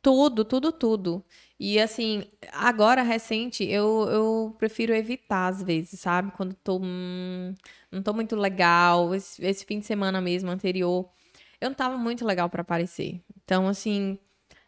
Tudo, 0.00 0.44
tudo, 0.44 0.70
tudo. 0.72 1.24
E 1.62 1.78
assim, 1.78 2.24
agora 2.54 3.02
recente, 3.02 3.62
eu, 3.64 4.08
eu 4.10 4.56
prefiro 4.58 4.94
evitar 4.94 5.46
às 5.48 5.62
vezes, 5.62 6.00
sabe? 6.00 6.32
Quando 6.32 6.54
tô. 6.54 6.78
Hum, 6.82 7.54
não 7.92 8.02
tô 8.02 8.14
muito 8.14 8.34
legal. 8.34 9.14
Esse, 9.14 9.44
esse 9.44 9.66
fim 9.66 9.78
de 9.78 9.84
semana 9.84 10.22
mesmo, 10.22 10.50
anterior, 10.50 11.06
eu 11.60 11.68
não 11.68 11.74
tava 11.76 11.98
muito 11.98 12.24
legal 12.24 12.48
para 12.48 12.62
aparecer. 12.62 13.20
Então, 13.44 13.68
assim, 13.68 14.18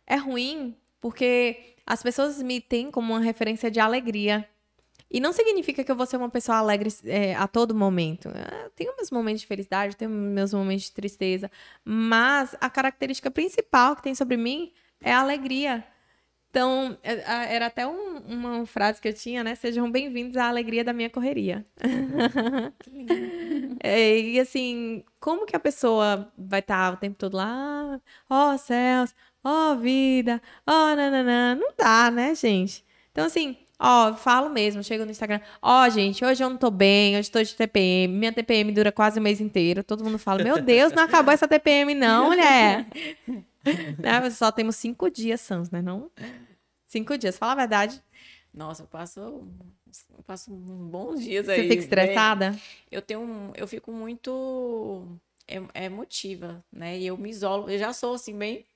é 0.07 0.16
ruim 0.16 0.76
porque 1.01 1.76
as 1.86 2.03
pessoas 2.03 2.43
me 2.43 2.61
têm 2.61 2.90
como 2.90 3.14
uma 3.14 3.20
referência 3.20 3.70
de 3.70 3.80
alegria. 3.80 4.47
E 5.11 5.18
não 5.18 5.32
significa 5.32 5.82
que 5.82 5.90
eu 5.90 5.97
vou 5.97 6.07
ser 6.07 6.18
uma 6.18 6.30
pessoa 6.30 6.59
alegre 6.59 6.90
é, 7.07 7.34
a 7.34 7.49
todo 7.49 7.74
momento. 7.74 8.28
Eu 8.28 8.70
tenho 8.76 8.95
meus 8.97 9.11
momentos 9.11 9.40
de 9.40 9.47
felicidade, 9.47 9.97
tenho 9.97 10.11
meus 10.11 10.53
momentos 10.53 10.84
de 10.84 10.93
tristeza. 10.93 11.51
Mas 11.84 12.55
a 12.61 12.68
característica 12.68 13.30
principal 13.30 13.97
que 13.97 14.03
tem 14.03 14.14
sobre 14.14 14.36
mim 14.36 14.72
é 15.01 15.12
a 15.12 15.20
alegria. 15.20 15.84
Então, 16.53 16.98
é, 17.03 17.55
era 17.55 17.64
até 17.64 17.86
um, 17.86 18.18
uma 18.28 18.66
frase 18.66 19.00
que 19.00 19.09
eu 19.09 19.14
tinha, 19.14 19.42
né? 19.42 19.55
Sejam 19.55 19.90
bem-vindos 19.90 20.36
à 20.36 20.48
alegria 20.48 20.84
da 20.84 20.92
minha 20.92 21.09
correria. 21.09 21.64
é, 23.82 24.18
e 24.18 24.38
assim, 24.38 25.03
como 25.18 25.46
que 25.46 25.57
a 25.57 25.59
pessoa 25.59 26.30
vai 26.36 26.61
estar 26.61 26.90
tá 26.90 26.94
o 26.94 26.98
tempo 26.98 27.16
todo 27.16 27.38
lá? 27.38 27.98
Ó 28.28 28.53
oh, 28.53 28.59
céus, 28.59 29.14
ó 29.42 29.72
oh, 29.72 29.76
vida, 29.78 30.42
ó 30.66 30.92
oh, 30.92 30.94
nananã. 30.94 31.55
Não 31.55 31.72
dá, 31.74 32.11
né, 32.11 32.34
gente? 32.34 32.84
Então, 33.12 33.24
assim, 33.24 33.57
ó, 33.78 34.12
falo 34.12 34.50
mesmo, 34.50 34.84
chego 34.84 35.07
no 35.07 35.11
Instagram, 35.11 35.40
ó, 35.62 35.88
gente, 35.88 36.22
hoje 36.22 36.44
eu 36.44 36.50
não 36.50 36.59
tô 36.59 36.70
bem, 36.70 37.18
hoje 37.18 37.30
tô 37.30 37.42
de 37.42 37.55
TPM, 37.55 38.14
minha 38.14 38.32
TPM 38.32 38.70
dura 38.72 38.92
quase 38.92 39.18
o 39.18 39.22
mês 39.22 39.40
inteiro. 39.40 39.82
Todo 39.82 40.05
mundo 40.05 40.18
fala, 40.18 40.44
meu 40.44 40.61
Deus, 40.61 40.92
não 40.92 41.05
acabou 41.05 41.32
essa 41.32 41.48
TPM, 41.48 41.94
não, 41.94 42.26
mulher. 42.26 42.86
né? 43.98 44.30
Só 44.30 44.50
temos 44.50 44.76
cinco 44.76 45.10
dias 45.10 45.40
sans, 45.40 45.70
né? 45.70 45.82
Não? 45.82 46.10
Cinco 46.86 47.16
dias, 47.16 47.38
fala 47.38 47.52
a 47.52 47.56
verdade. 47.56 48.02
Nossa, 48.52 48.82
eu 48.82 48.86
passo, 48.86 49.20
eu 49.20 50.22
passo 50.26 50.50
bons 50.52 51.22
dias 51.22 51.48
aí. 51.48 51.62
Você 51.62 51.68
fica 51.68 51.82
estressada? 51.82 52.56
Eu 52.90 53.00
tenho 53.00 53.52
eu 53.56 53.66
fico 53.66 53.90
muito 53.92 55.06
emotiva, 55.74 56.62
né? 56.70 56.98
E 56.98 57.06
eu 57.06 57.16
me 57.16 57.30
isolo, 57.30 57.70
eu 57.70 57.78
já 57.78 57.92
sou 57.92 58.14
assim 58.14 58.36
bem 58.36 58.66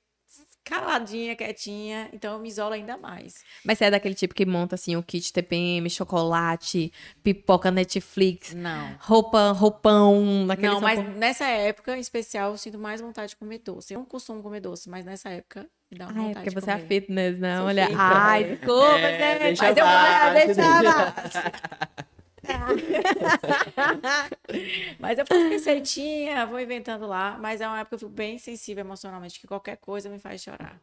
caladinha, 0.66 1.36
quietinha, 1.36 2.10
então 2.12 2.34
eu 2.34 2.40
me 2.40 2.48
isolo 2.48 2.74
ainda 2.74 2.96
mais. 2.96 3.44
Mas 3.64 3.78
você 3.78 3.84
é 3.84 3.90
daquele 3.90 4.16
tipo 4.16 4.34
que 4.34 4.44
monta 4.44 4.74
assim 4.74 4.96
o 4.96 5.02
kit 5.02 5.32
TPM, 5.32 5.88
chocolate, 5.88 6.92
pipoca 7.22 7.70
Netflix, 7.70 8.52
não. 8.52 8.96
roupa, 8.98 9.52
roupão, 9.52 10.44
naquele 10.44 10.66
Não, 10.66 10.80
mas 10.80 10.98
nessa 11.16 11.46
época 11.46 11.96
em 11.96 12.00
especial 12.00 12.50
eu 12.50 12.58
sinto 12.58 12.78
mais 12.78 13.00
vontade 13.00 13.30
de 13.30 13.36
comer 13.36 13.58
doce. 13.60 13.94
Eu 13.94 14.00
não 14.00 14.06
costumo 14.06 14.42
comer 14.42 14.58
doce, 14.60 14.90
mas 14.90 15.04
nessa 15.04 15.30
época 15.30 15.68
me 15.88 15.96
dá 15.98 16.06
uma 16.08 16.12
Ai, 16.12 16.18
vontade 16.28 16.44
porque 16.50 16.60
você 16.60 16.70
é 16.72 16.78
fitness, 16.78 17.38
né? 17.38 17.56
Sou 17.58 17.66
Olha, 17.66 17.86
fitness. 17.86 18.04
ai, 18.04 18.44
desculpa, 18.44 18.98
é, 18.98 19.54
mas 19.54 19.76
eu 19.76 19.86
vou 19.86 19.94
deixar 20.34 22.06
mas 24.98 25.18
eu 25.18 25.26
faço 25.26 25.48
receitinha, 25.48 26.46
vou 26.46 26.60
inventando 26.60 27.06
lá. 27.06 27.36
Mas 27.40 27.60
é 27.60 27.66
uma 27.66 27.80
época 27.80 27.96
que 27.96 28.04
eu 28.04 28.08
fico 28.08 28.16
bem 28.16 28.38
sensível 28.38 28.84
emocionalmente, 28.84 29.40
que 29.40 29.46
qualquer 29.46 29.76
coisa 29.76 30.08
me 30.08 30.18
faz 30.18 30.42
chorar. 30.42 30.80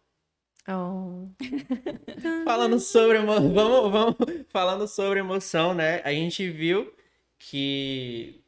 Oh. 0.68 1.28
falando 2.45 2.80
sobre 2.80 3.20
vamos, 3.20 3.53
vamos 3.53 4.16
falando 4.47 4.88
sobre 4.88 5.20
emoção, 5.20 5.74
né? 5.74 6.01
A 6.05 6.11
gente 6.11 6.49
viu 6.49 6.93
que 7.38 8.41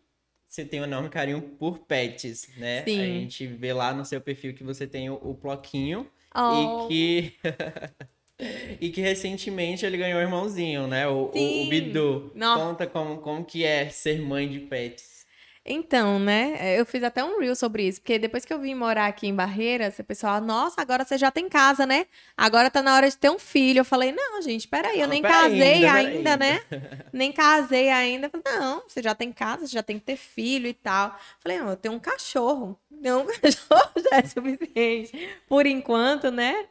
você 0.47 0.63
tem 0.63 0.80
um 0.80 0.86
enorme 0.86 1.09
carinho 1.09 1.41
por 1.41 1.80
pets, 1.80 2.49
né? 2.57 2.86
Sim. 2.86 3.01
A 3.01 3.05
gente 3.05 3.45
vê 3.45 3.74
lá 3.74 3.93
no 3.93 4.05
seu 4.05 4.22
perfil 4.22 4.53
que 4.53 4.63
você 4.63 4.88
tem 4.88 5.09
o, 5.09 5.16
o 5.16 5.34
bloquinho 5.34 6.09
oh. 6.34 6.86
e 6.86 6.88
que 6.88 7.34
E 8.82 8.90
que 8.90 9.02
recentemente 9.02 9.86
ele 9.86 9.98
ganhou 9.98 10.20
um 10.20 10.22
irmãozinho, 10.22 10.88
né? 10.88 11.08
O, 11.08 11.32
o, 11.34 11.64
o 11.64 11.70
Bidu. 11.70 12.32
Nossa. 12.36 12.64
Conta 12.64 12.88
como, 12.88 13.18
como 13.20 13.46
que 13.46 13.64
é 13.64 13.90
ser 13.90 14.22
mãe 14.22 14.48
de 14.50 14.60
pets. 14.60 15.16
Então, 15.68 16.20
né? 16.20 16.78
Eu 16.80 16.86
fiz 16.86 17.02
até 17.02 17.24
um 17.24 17.40
reel 17.40 17.56
sobre 17.56 17.88
isso, 17.88 18.00
porque 18.00 18.20
depois 18.20 18.46
que 18.46 18.54
eu 18.54 18.60
vim 18.60 18.76
morar 18.76 19.08
aqui 19.08 19.26
em 19.26 19.34
Barreiras, 19.34 19.98
o 19.98 20.04
pessoal, 20.04 20.40
nossa, 20.40 20.80
agora 20.80 21.04
você 21.04 21.18
já 21.18 21.32
tem 21.32 21.50
casa, 21.50 21.88
né? 21.88 22.06
Agora 22.38 22.70
tá 22.70 22.84
na 22.84 22.96
hora 22.96 23.10
de 23.10 23.18
ter 23.18 23.32
um 23.32 23.40
filho. 23.40 23.80
Eu 23.80 23.86
falei, 23.86 24.12
não, 24.12 24.40
gente, 24.44 24.68
peraí, 24.68 25.00
eu 25.00 25.08
nem 25.10 25.24
casei 25.24 25.86
ainda, 25.88 26.36
ainda 26.36 26.38
né? 26.38 26.62
nem 27.12 27.32
casei 27.32 27.90
ainda. 27.90 28.30
Falei, 28.30 28.44
não, 28.60 28.84
você 28.88 29.02
já 29.02 29.16
tem 29.16 29.32
casa, 29.32 29.66
você 29.66 29.74
já 29.74 29.82
tem 29.82 29.98
que 29.98 30.06
ter 30.06 30.18
filho 30.18 30.68
e 30.68 30.74
tal. 30.74 31.08
Eu 31.08 31.16
falei, 31.40 31.58
não, 31.58 31.70
eu 31.70 31.76
tenho 31.76 31.96
um 31.96 32.00
cachorro. 32.00 32.80
Ter 33.02 33.12
um 33.16 33.26
cachorro 33.26 33.92
já 34.12 34.18
é 34.18 34.24
suficiente. 34.24 35.30
Por 35.48 35.66
enquanto, 35.66 36.30
né? 36.30 36.68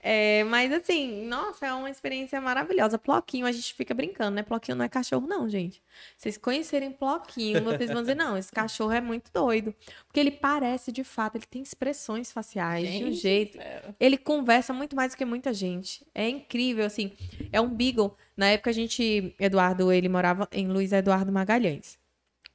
É, 0.00 0.44
mas 0.44 0.72
assim, 0.72 1.26
nossa, 1.26 1.66
é 1.66 1.72
uma 1.72 1.90
experiência 1.90 2.40
maravilhosa. 2.40 2.98
Ploquinho, 2.98 3.46
a 3.46 3.52
gente 3.52 3.74
fica 3.74 3.92
brincando, 3.92 4.36
né? 4.36 4.42
Ploquinho 4.42 4.76
não 4.76 4.84
é 4.84 4.88
cachorro, 4.88 5.26
não, 5.26 5.48
gente. 5.48 5.82
Vocês 6.16 6.38
conhecerem 6.38 6.92
Ploquinho, 6.92 7.62
vocês 7.64 7.90
vão 7.90 8.02
dizer, 8.02 8.14
não, 8.14 8.38
esse 8.38 8.52
cachorro 8.52 8.92
é 8.92 9.00
muito 9.00 9.32
doido. 9.32 9.74
Porque 10.06 10.20
ele 10.20 10.30
parece, 10.30 10.92
de 10.92 11.02
fato, 11.02 11.36
ele 11.36 11.46
tem 11.46 11.62
expressões 11.62 12.30
faciais 12.30 12.86
gente, 12.86 13.04
de 13.04 13.10
um 13.10 13.12
jeito. 13.12 13.58
Ele 13.98 14.16
conversa 14.16 14.72
muito 14.72 14.94
mais 14.94 15.12
do 15.12 15.16
que 15.18 15.24
muita 15.24 15.52
gente. 15.52 16.06
É 16.14 16.28
incrível, 16.28 16.84
assim. 16.84 17.12
É 17.52 17.60
um 17.60 17.68
beagle. 17.68 18.16
Na 18.36 18.46
época 18.46 18.70
a 18.70 18.72
gente, 18.72 19.34
Eduardo, 19.38 19.90
ele 19.92 20.08
morava 20.08 20.48
em 20.52 20.68
Luiz 20.68 20.92
Eduardo 20.92 21.32
Magalhães. 21.32 21.98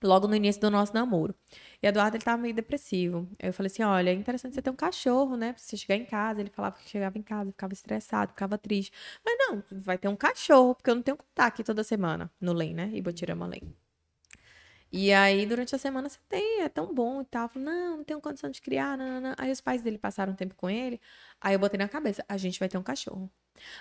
Logo 0.02 0.28
no 0.28 0.36
início 0.36 0.62
do 0.62 0.72
nosso 0.72 0.94
namoro. 0.94 1.36
E 1.84 1.88
Eduardo, 1.88 2.15
ele 2.15 2.23
tava 2.23 2.41
meio 2.41 2.53
depressivo. 2.53 3.27
Eu 3.38 3.51
falei 3.51 3.67
assim, 3.69 3.84
olha, 3.84 4.09
é 4.09 4.13
interessante 4.13 4.55
você 4.55 4.61
ter 4.61 4.69
um 4.69 4.75
cachorro, 4.75 5.36
né? 5.36 5.51
Pra 5.51 5.61
você 5.61 5.75
chegar 5.75 5.97
em 5.97 6.05
casa. 6.05 6.39
Ele 6.39 6.49
falava 6.49 6.77
que 6.77 6.89
chegava 6.89 7.17
em 7.17 7.21
casa, 7.21 7.51
ficava 7.51 7.73
estressado, 7.73 8.31
ficava 8.31 8.57
triste. 8.57 8.93
Mas 9.23 9.36
não, 9.38 9.61
vai 9.81 9.97
ter 9.97 10.07
um 10.07 10.15
cachorro, 10.15 10.75
porque 10.75 10.89
eu 10.89 10.95
não 10.95 11.01
tenho 11.01 11.17
que 11.17 11.25
estar 11.25 11.45
aqui 11.45 11.61
toda 11.61 11.84
semana 11.84 12.31
no 12.39 12.53
LEM, 12.53 12.73
né? 12.73 12.89
Ibotirama 12.93 13.45
LEM. 13.45 13.75
E 14.93 15.11
aí, 15.11 15.45
durante 15.45 15.75
a 15.75 15.77
semana, 15.77 16.07
você 16.07 16.19
tem, 16.29 16.61
é 16.61 16.69
tão 16.69 16.93
bom 16.93 17.21
e 17.21 17.25
tal. 17.25 17.49
Falei, 17.49 17.67
não, 17.67 17.97
não 17.97 18.03
tenho 18.05 18.21
condição 18.21 18.49
de 18.49 18.61
criar, 18.61 18.97
não, 18.97 19.05
não, 19.05 19.21
não. 19.21 19.36
Aí 19.38 19.51
os 19.51 19.59
pais 19.59 19.81
dele 19.81 19.97
passaram 19.97 20.31
um 20.31 20.36
tempo 20.38 20.55
com 20.55 20.69
ele. 20.69 21.01
Aí 21.41 21.53
eu 21.53 21.59
botei 21.59 21.77
na 21.77 21.89
cabeça, 21.89 22.23
a 22.29 22.38
gente 22.38 22.59
vai 22.59 22.69
ter 22.69 22.77
um 22.77 22.84
cachorro. 22.84 23.29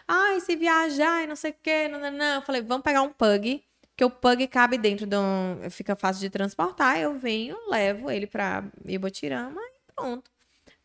Ai, 0.08 0.40
se 0.40 0.56
viajar 0.56 1.22
e 1.22 1.26
não 1.28 1.36
sei 1.36 1.52
o 1.52 1.56
quê, 1.62 1.86
não, 1.86 2.00
não, 2.00 2.10
não. 2.10 2.34
Eu 2.36 2.42
falei, 2.42 2.62
vamos 2.62 2.82
pegar 2.82 3.02
um 3.02 3.12
pug 3.12 3.62
que 3.96 4.04
o 4.04 4.10
pug 4.10 4.46
cabe 4.48 4.78
dentro 4.78 5.06
de 5.06 5.16
um. 5.16 5.70
Fica 5.70 5.94
fácil 5.94 6.20
de 6.20 6.30
transportar. 6.30 6.98
Eu 6.98 7.18
venho, 7.18 7.56
levo 7.68 8.10
ele 8.10 8.26
para 8.26 8.64
Ibotirama 8.84 9.60
e 9.60 9.92
pronto. 9.94 10.30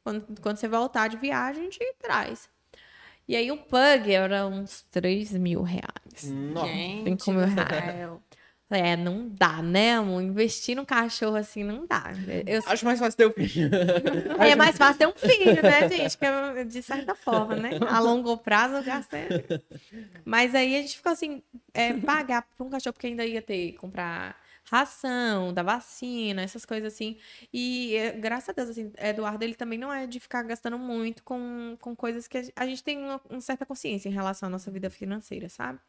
Quando, 0.04 0.42
quando 0.42 0.58
você 0.58 0.68
voltar 0.68 1.08
de 1.10 1.18
viagem, 1.18 1.64
a 1.64 1.66
gente 1.66 1.96
traz. 2.00 2.50
E 3.28 3.36
aí 3.36 3.52
o 3.52 3.58
pug 3.58 4.12
era 4.14 4.48
uns 4.48 4.84
3 4.90 5.34
mil 5.34 5.62
reais. 5.62 6.24
Nossa, 6.24 6.72
5 7.06 7.32
mil 7.32 7.46
reais. 7.46 8.20
É, 8.70 8.98
não 8.98 9.30
dá, 9.30 9.62
né, 9.62 9.96
amor? 9.96 10.22
Investir 10.22 10.76
num 10.76 10.84
cachorro 10.84 11.38
assim 11.38 11.64
não 11.64 11.86
dá. 11.86 12.12
Eu... 12.46 12.62
Acho 12.66 12.84
mais 12.84 13.00
fácil 13.00 13.18
ter 13.18 13.28
um 13.28 13.32
filho. 13.32 13.72
É 14.40 14.56
mais 14.56 14.78
fácil 14.78 15.00
ter 15.00 15.08
um 15.08 15.14
filho, 15.14 15.62
né, 15.64 15.88
gente? 15.88 16.18
É, 16.22 16.64
de 16.66 16.82
certa 16.82 17.16
forma, 17.16 17.56
né? 17.56 17.72
A 17.90 18.00
longo 18.00 18.38
prazo 18.38 18.76
eu 18.76 18.84
gastei. 18.84 19.28
Mas 20.26 20.54
aí 20.54 20.76
a 20.76 20.82
gente 20.82 20.98
ficou 20.98 21.14
assim, 21.14 21.42
é, 21.74 21.94
pagar 21.94 22.42
pra 22.42 22.66
um 22.66 22.70
cachorro, 22.70 22.94
porque 22.94 23.08
ainda 23.08 23.26
ia 23.26 23.42
ter 23.42 23.72
que 23.72 23.78
comprar 23.78 24.36
ração, 24.70 25.54
da 25.54 25.64
vacina, 25.64 26.42
essas 26.42 26.66
coisas 26.66 26.94
assim. 26.94 27.18
E 27.54 27.96
é, 27.96 28.12
graças 28.12 28.50
a 28.50 28.52
Deus, 28.52 28.70
assim, 28.70 28.92
Eduardo, 28.98 29.44
ele 29.44 29.56
também 29.56 29.80
não 29.80 29.94
é 29.94 30.06
de 30.06 30.20
ficar 30.20 30.44
gastando 30.44 30.78
muito 30.78 31.24
com, 31.24 31.78
com 31.80 31.96
coisas 31.96 32.28
que 32.28 32.52
a 32.56 32.66
gente 32.66 32.84
tem 32.84 32.98
uma, 32.98 33.22
uma 33.30 33.42
certa 33.42 33.66
consciência 33.66 34.10
em 34.10 34.14
relação 34.14 34.48
à 34.48 34.50
nossa 34.50 34.70
vida 34.70 34.90
financeira, 34.90 35.48
sabe? 35.48 35.80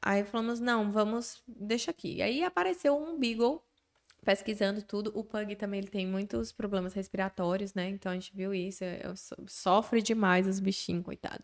Aí 0.00 0.24
falamos, 0.24 0.60
não, 0.60 0.90
vamos, 0.90 1.42
deixa 1.46 1.90
aqui. 1.90 2.22
Aí 2.22 2.42
apareceu 2.42 2.96
um 2.96 3.18
Beagle 3.18 3.62
pesquisando 4.24 4.82
tudo. 4.82 5.12
O 5.14 5.24
Pug 5.24 5.54
também 5.56 5.78
ele 5.78 5.88
tem 5.88 6.06
muitos 6.06 6.52
problemas 6.52 6.92
respiratórios, 6.94 7.74
né? 7.74 7.88
Então 7.88 8.12
a 8.12 8.14
gente 8.14 8.34
viu 8.34 8.54
isso. 8.54 8.84
Sofre 9.46 10.02
demais 10.02 10.46
os 10.46 10.60
bichinhos, 10.60 11.04
coitado. 11.04 11.42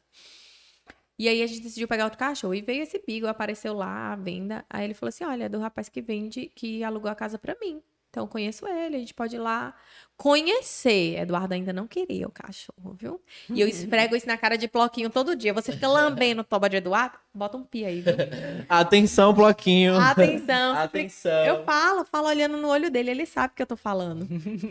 E 1.19 1.29
aí 1.29 1.43
a 1.43 1.47
gente 1.47 1.61
decidiu 1.61 1.87
pegar 1.87 2.05
outro 2.05 2.19
cachorro. 2.19 2.55
E 2.55 2.63
veio 2.63 2.83
esse 2.83 3.03
Beagle, 3.07 3.29
apareceu 3.29 3.75
lá 3.75 4.13
à 4.13 4.17
venda. 4.17 4.65
Aí 4.69 4.85
ele 4.85 4.95
falou 4.95 5.09
assim: 5.09 5.25
olha, 5.25 5.45
é 5.45 5.49
do 5.49 5.59
rapaz 5.59 5.89
que 5.89 6.03
vende, 6.03 6.47
que 6.55 6.83
alugou 6.83 7.11
a 7.11 7.15
casa 7.15 7.39
pra 7.39 7.57
mim. 7.61 7.83
Então, 8.13 8.25
eu 8.25 8.29
conheço 8.29 8.67
ele, 8.69 8.97
a 8.97 8.99
gente 8.99 9.15
pode 9.15 9.37
ir 9.37 9.39
lá 9.39 9.75
conhecer. 10.19 11.19
Eduardo 11.19 11.55
ainda 11.55 11.73
não 11.73 11.87
queria 11.87 12.29
o 12.29 12.31
cachorro, 12.31 12.95
viu? 12.95 13.19
E 13.49 13.59
eu 13.59 13.67
esfrego 13.67 14.15
isso 14.15 14.27
na 14.27 14.37
cara 14.37 14.59
de 14.59 14.69
bloquinho 14.69 15.09
todo 15.09 15.35
dia. 15.35 15.55
Você 15.55 15.73
fica 15.73 15.89
lambendo 15.89 16.45
toba 16.45 16.69
de 16.69 16.77
Eduardo? 16.77 17.17
Bota 17.35 17.57
um 17.57 17.65
pi 17.65 17.87
aí, 17.87 18.03
viu? 18.03 18.15
Atenção, 18.69 19.33
bloquinho. 19.33 19.99
Atenção. 19.99 20.77
Atenção. 20.77 21.45
Eu 21.45 21.65
falo, 21.65 22.05
falo 22.05 22.29
olhando 22.29 22.59
no 22.59 22.69
olho 22.69 22.91
dele, 22.91 23.13
ele 23.13 23.25
sabe 23.25 23.55
o 23.55 23.57
que 23.57 23.63
eu 23.63 23.67
tô 23.67 23.77
falando. 23.77 24.29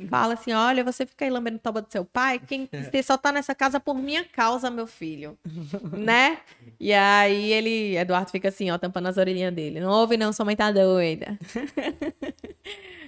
Fala 0.08 0.36
assim: 0.36 0.54
olha, 0.54 0.84
você 0.84 1.04
fica 1.08 1.26
aí 1.26 1.32
lambendo 1.32 1.58
toba 1.58 1.82
do 1.82 1.92
seu 1.92 2.06
pai, 2.06 2.38
quem 2.38 2.70
você 2.72 3.02
só 3.02 3.18
tá 3.18 3.32
nessa 3.32 3.56
casa 3.56 3.80
por 3.80 3.96
minha 3.96 4.24
causa, 4.24 4.70
meu 4.70 4.86
filho. 4.86 5.36
né? 5.92 6.38
E 6.80 6.94
aí 6.94 7.52
ele, 7.52 7.98
Eduardo 7.98 8.30
fica 8.30 8.50
assim, 8.50 8.70
ó, 8.70 8.78
tampando 8.78 9.08
as 9.08 9.18
orelhinhas 9.18 9.54
dele. 9.54 9.80
Não 9.80 9.90
ouve, 9.90 10.16
não, 10.16 10.32
sua 10.32 10.46
mãe 10.46 10.56
tá 10.56 10.72
doida. 10.72 11.38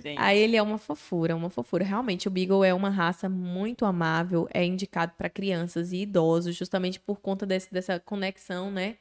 Gente. 0.00 0.18
Aí 0.18 0.38
ele 0.38 0.56
é 0.56 0.62
uma 0.62 0.78
fofura, 0.78 1.34
uma 1.34 1.50
fofura. 1.50 1.84
Realmente, 1.84 2.28
o 2.28 2.30
Beagle 2.30 2.64
é 2.64 2.74
uma 2.74 2.90
raça 2.90 3.28
muito 3.28 3.84
amável, 3.84 4.48
é 4.52 4.64
indicado 4.64 5.12
para 5.16 5.28
crianças 5.28 5.92
e 5.92 5.98
idosos, 5.98 6.54
justamente 6.54 7.00
por 7.00 7.20
conta 7.20 7.46
desse, 7.46 7.72
dessa 7.72 7.98
conexão, 7.98 8.70
né? 8.70 8.96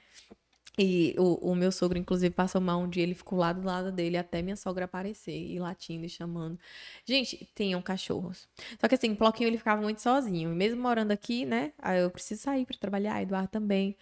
E 0.78 1.14
o, 1.20 1.52
o 1.52 1.56
meu 1.56 1.72
sogro, 1.72 2.00
inclusive, 2.00 2.34
passou 2.34 2.60
mal 2.60 2.80
um 2.82 2.90
dia, 2.90 3.04
ele 3.04 3.14
ficou 3.14 3.38
lá 3.38 3.54
do 3.54 3.64
lado 3.64 3.92
dele 3.92 4.18
até 4.18 4.42
minha 4.42 4.56
sogra 4.56 4.86
aparecer, 4.86 5.38
e 5.38 5.60
latindo 5.60 6.06
e 6.06 6.10
chamando. 6.10 6.58
Gente, 7.06 7.48
tenham 7.54 7.80
cachorros. 7.82 8.48
Só 8.80 8.88
que 8.88 8.96
assim, 8.96 9.12
o 9.12 9.16
Ploquinho 9.16 9.50
ele 9.50 9.58
ficava 9.58 9.82
muito 9.82 10.02
sozinho. 10.02 10.52
E 10.52 10.56
mesmo 10.56 10.82
morando 10.82 11.12
aqui, 11.12 11.46
né? 11.46 11.74
Aí 11.78 12.02
eu 12.02 12.10
preciso 12.10 12.42
sair 12.42 12.66
para 12.66 12.78
trabalhar, 12.78 13.22
Eduardo 13.22 13.50
também. 13.50 13.96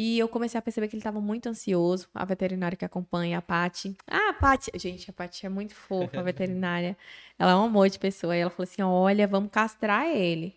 E 0.00 0.18
eu 0.18 0.28
comecei 0.28 0.56
a 0.58 0.62
perceber 0.62 0.86
que 0.88 0.94
ele 0.94 1.00
estava 1.00 1.20
muito 1.20 1.48
ansioso. 1.48 2.06
A 2.14 2.24
veterinária 2.24 2.76
que 2.76 2.84
acompanha, 2.84 3.38
a 3.38 3.42
Paty. 3.42 3.96
Ah, 4.06 4.30
a 4.30 4.32
Paty. 4.34 4.70
Gente, 4.76 5.10
a 5.10 5.12
Paty 5.12 5.44
é 5.46 5.48
muito 5.48 5.74
fofa, 5.74 6.20
a 6.20 6.22
veterinária. 6.22 6.96
Ela 7.38 7.52
é 7.52 7.56
um 7.56 7.64
amor 7.64 7.88
de 7.88 7.98
pessoa. 7.98 8.36
E 8.36 8.40
ela 8.40 8.50
falou 8.50 8.64
assim: 8.70 8.82
olha, 8.82 9.26
vamos 9.26 9.50
castrar 9.50 10.06
ele. 10.06 10.54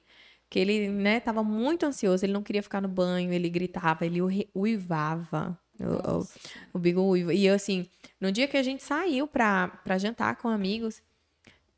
Que 0.49 0.59
ele, 0.59 0.89
né, 0.89 1.19
tava 1.19 1.41
muito 1.43 1.85
ansioso. 1.85 2.23
Ele 2.25 2.33
não 2.33 2.43
queria 2.43 2.61
ficar 2.61 2.81
no 2.81 2.87
banho, 2.87 3.31
ele 3.33 3.49
gritava, 3.49 4.05
ele 4.05 4.21
ui- 4.21 4.47
uivava. 4.53 5.57
O, 5.79 6.19
o, 6.19 6.27
o 6.73 6.79
Beagle 6.79 7.07
uiva. 7.07 7.33
E 7.33 7.45
eu, 7.45 7.55
assim, 7.55 7.87
no 8.19 8.31
dia 8.31 8.47
que 8.47 8.57
a 8.57 8.61
gente 8.63 8.83
saiu 8.83 9.25
pra, 9.27 9.69
pra 9.83 9.97
jantar 9.97 10.35
com 10.35 10.49
amigos, 10.49 11.01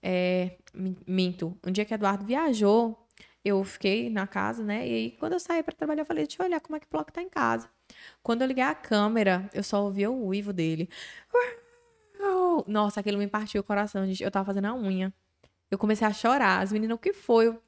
é, 0.02 0.58
min- 0.74 0.98
minto, 1.08 1.58
um 1.66 1.72
dia 1.72 1.86
que 1.86 1.94
Eduardo 1.94 2.26
viajou, 2.26 3.03
eu 3.44 3.64
fiquei 3.64 4.10
na 4.10 4.26
casa, 4.26 4.64
né? 4.64 4.88
E 4.88 4.94
aí, 4.94 5.12
quando 5.20 5.34
eu 5.34 5.40
saí 5.40 5.62
pra 5.64 5.74
trabalhar, 5.76 6.02
eu 6.02 6.06
falei, 6.06 6.26
deixa 6.26 6.42
eu 6.42 6.46
olhar 6.46 6.62
como 6.62 6.76
é 6.76 6.80
que 6.80 6.86
o 6.86 6.90
Bloco 6.90 7.12
tá 7.12 7.22
em 7.22 7.30
casa. 7.30 7.70
Quando 8.22 8.42
eu 8.42 8.48
liguei 8.48 8.64
a 8.64 8.74
câmera, 8.74 9.50
eu 9.54 9.64
só 9.64 9.84
ouvi 9.84 10.08
o 10.08 10.14
uivo 10.14 10.54
dele. 10.54 10.90
Nossa, 12.68 13.00
aquilo 13.00 13.18
me 13.18 13.28
partiu 13.28 13.62
o 13.62 13.64
coração, 13.64 14.06
gente. 14.06 14.24
Eu 14.24 14.32
tava 14.32 14.46
fazendo 14.46 14.66
a 14.66 14.74
unha. 14.76 15.14
Eu 15.70 15.78
comecei 15.78 16.08
a 16.08 16.14
chorar. 16.14 16.62
As 16.62 16.72
meninas, 16.72 16.96
o 16.96 17.00
que 17.00 17.12
foi? 17.14 17.48
Eu, 17.48 17.62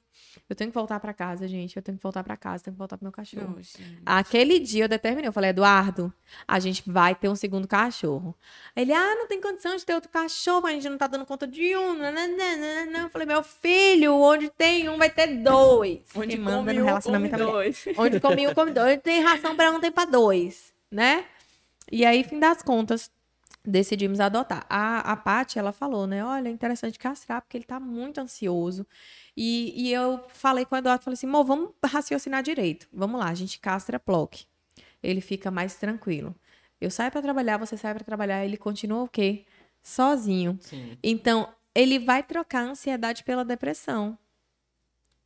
eu 0.50 0.56
tenho 0.56 0.70
que 0.70 0.74
voltar 0.74 1.00
pra 1.00 1.14
casa, 1.14 1.48
gente. 1.48 1.76
Eu 1.76 1.82
tenho 1.82 1.98
que 1.98 2.04
voltar 2.04 2.24
pra 2.24 2.38
casa, 2.38 2.64
tenho 2.64 2.74
que 2.74 2.78
voltar 2.78 2.98
pro 2.98 3.06
meu 3.06 3.12
cachorro. 3.12 3.58
Aquele 4.06 4.60
dia 4.60 4.86
eu 4.86 4.88
determinei, 4.88 5.28
eu 5.28 5.34
falei, 5.34 5.50
Eduardo, 5.50 6.14
a 6.48 6.60
gente 6.60 6.84
vai 6.86 7.16
ter 7.16 7.30
um 7.30 7.36
segundo 7.36 7.68
cachorro. 7.68 8.36
Ele, 8.76 8.94
ah, 8.94 9.16
não 9.16 9.28
tem 9.28 9.42
condição 9.42 9.76
de 9.76 9.86
ter 9.86 9.94
outro 9.94 10.10
cachorro, 10.10 10.68
a 10.68 10.72
gente 10.72 10.88
não 10.90 10.98
tá 10.98 11.08
dando 11.08 11.26
conta 11.26 11.48
de 11.48 11.76
um. 11.76 11.96
Eu 12.04 13.10
falei, 13.10 13.28
meu 13.28 13.44
filho, 13.44 14.14
onde 14.16 14.50
tem 14.50 14.90
um 14.90 14.98
vai 14.98 15.10
ter 15.10 15.28
dois. 15.38 16.02
Onde 16.16 16.36
Quem 16.36 16.40
manda 16.40 16.74
no 16.74 16.86
relacionamento 16.86 17.38
come 17.38 17.52
dois. 17.52 17.86
Onde 17.98 18.20
come 18.20 18.48
um, 18.48 18.54
come 18.54 18.72
dois. 18.72 18.94
Onde 18.94 19.02
tem 19.02 19.22
ração 19.22 19.56
pra 19.56 19.72
um, 19.72 19.80
tem 19.80 19.92
pra 19.92 20.06
dois, 20.06 20.74
né? 20.92 21.26
E 21.92 22.06
aí, 22.06 22.24
fim 22.24 22.40
das 22.40 22.62
contas, 22.62 23.12
decidimos 23.64 24.20
adotar. 24.20 24.66
A, 24.70 25.12
a 25.12 25.16
Paty, 25.16 25.60
ela 25.60 25.72
falou, 25.72 26.08
né? 26.08 26.24
Olha, 26.24 26.50
é 26.50 26.52
interessante 26.52 26.98
castrar, 27.00 27.42
porque 27.42 27.58
ele 27.58 27.66
tá 27.66 27.80
muito 27.80 28.20
ansioso. 28.20 28.86
E, 29.36 29.74
e 29.76 29.92
eu 29.92 30.24
falei 30.30 30.66
com 30.66 30.76
o 30.76 30.78
Eduardo, 30.78 31.04
falei 31.04 31.16
assim, 31.16 31.28
Mô, 31.28 31.44
vamos 31.44 31.72
raciocinar 31.84 32.42
direito. 32.42 32.88
Vamos 32.94 33.20
lá, 33.20 33.30
a 33.30 33.34
gente 33.34 33.60
castra 33.60 34.00
Plock. 34.00 34.46
Ele 35.04 35.22
fica 35.22 35.52
mais 35.52 35.76
tranquilo. 35.76 36.34
Eu 36.80 36.90
saio 36.90 37.12
pra 37.12 37.22
trabalhar, 37.22 37.58
você 37.58 37.78
sai 37.78 37.94
pra 37.94 38.04
trabalhar, 38.04 38.46
ele 38.46 38.58
continua 38.58 39.04
o 39.04 39.08
quê? 39.08 39.46
Sozinho. 39.82 40.58
Sim. 40.62 40.98
Então, 41.04 41.54
ele 41.74 42.00
vai 42.00 42.24
trocar 42.24 42.62
a 42.62 42.72
ansiedade 42.72 43.24
pela 43.24 43.46
depressão. 43.46 44.18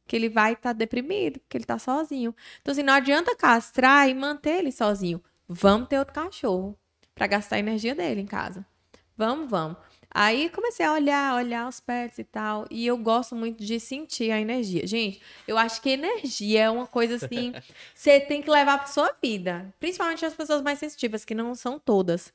Que 0.07 0.15
ele 0.15 0.29
vai 0.29 0.53
estar 0.53 0.73
deprimido, 0.73 1.39
porque 1.39 1.57
ele 1.57 1.65
tá 1.65 1.77
sozinho. 1.77 2.35
Então, 2.61 2.71
assim, 2.71 2.83
não 2.83 2.93
adianta 2.93 3.35
castrar 3.35 4.09
e 4.09 4.13
manter 4.13 4.59
ele 4.59 4.71
sozinho. 4.71 5.23
Vamos 5.47 5.87
ter 5.87 5.99
outro 5.99 6.13
cachorro 6.13 6.77
pra 7.13 7.27
gastar 7.27 7.57
a 7.57 7.59
energia 7.59 7.93
dele 7.93 8.21
em 8.21 8.25
casa. 8.25 8.65
Vamos, 9.15 9.49
vamos. 9.49 9.77
Aí 10.11 10.49
comecei 10.49 10.85
a 10.85 10.93
olhar, 10.93 11.35
olhar 11.35 11.67
os 11.67 11.79
pets 11.79 12.17
e 12.17 12.23
tal. 12.23 12.65
E 12.71 12.85
eu 12.87 12.97
gosto 12.97 13.35
muito 13.35 13.63
de 13.63 13.79
sentir 13.79 14.31
a 14.31 14.39
energia. 14.39 14.85
Gente, 14.87 15.21
eu 15.47 15.57
acho 15.57 15.81
que 15.81 15.89
energia 15.89 16.63
é 16.63 16.69
uma 16.69 16.87
coisa 16.87 17.23
assim. 17.23 17.53
você 17.93 18.19
tem 18.19 18.41
que 18.41 18.49
levar 18.49 18.79
pra 18.79 18.87
sua 18.87 19.15
vida. 19.21 19.73
Principalmente 19.79 20.25
as 20.25 20.33
pessoas 20.33 20.61
mais 20.61 20.79
sensitivas, 20.79 21.23
que 21.23 21.35
não 21.35 21.53
são 21.53 21.77
todas. 21.77 22.33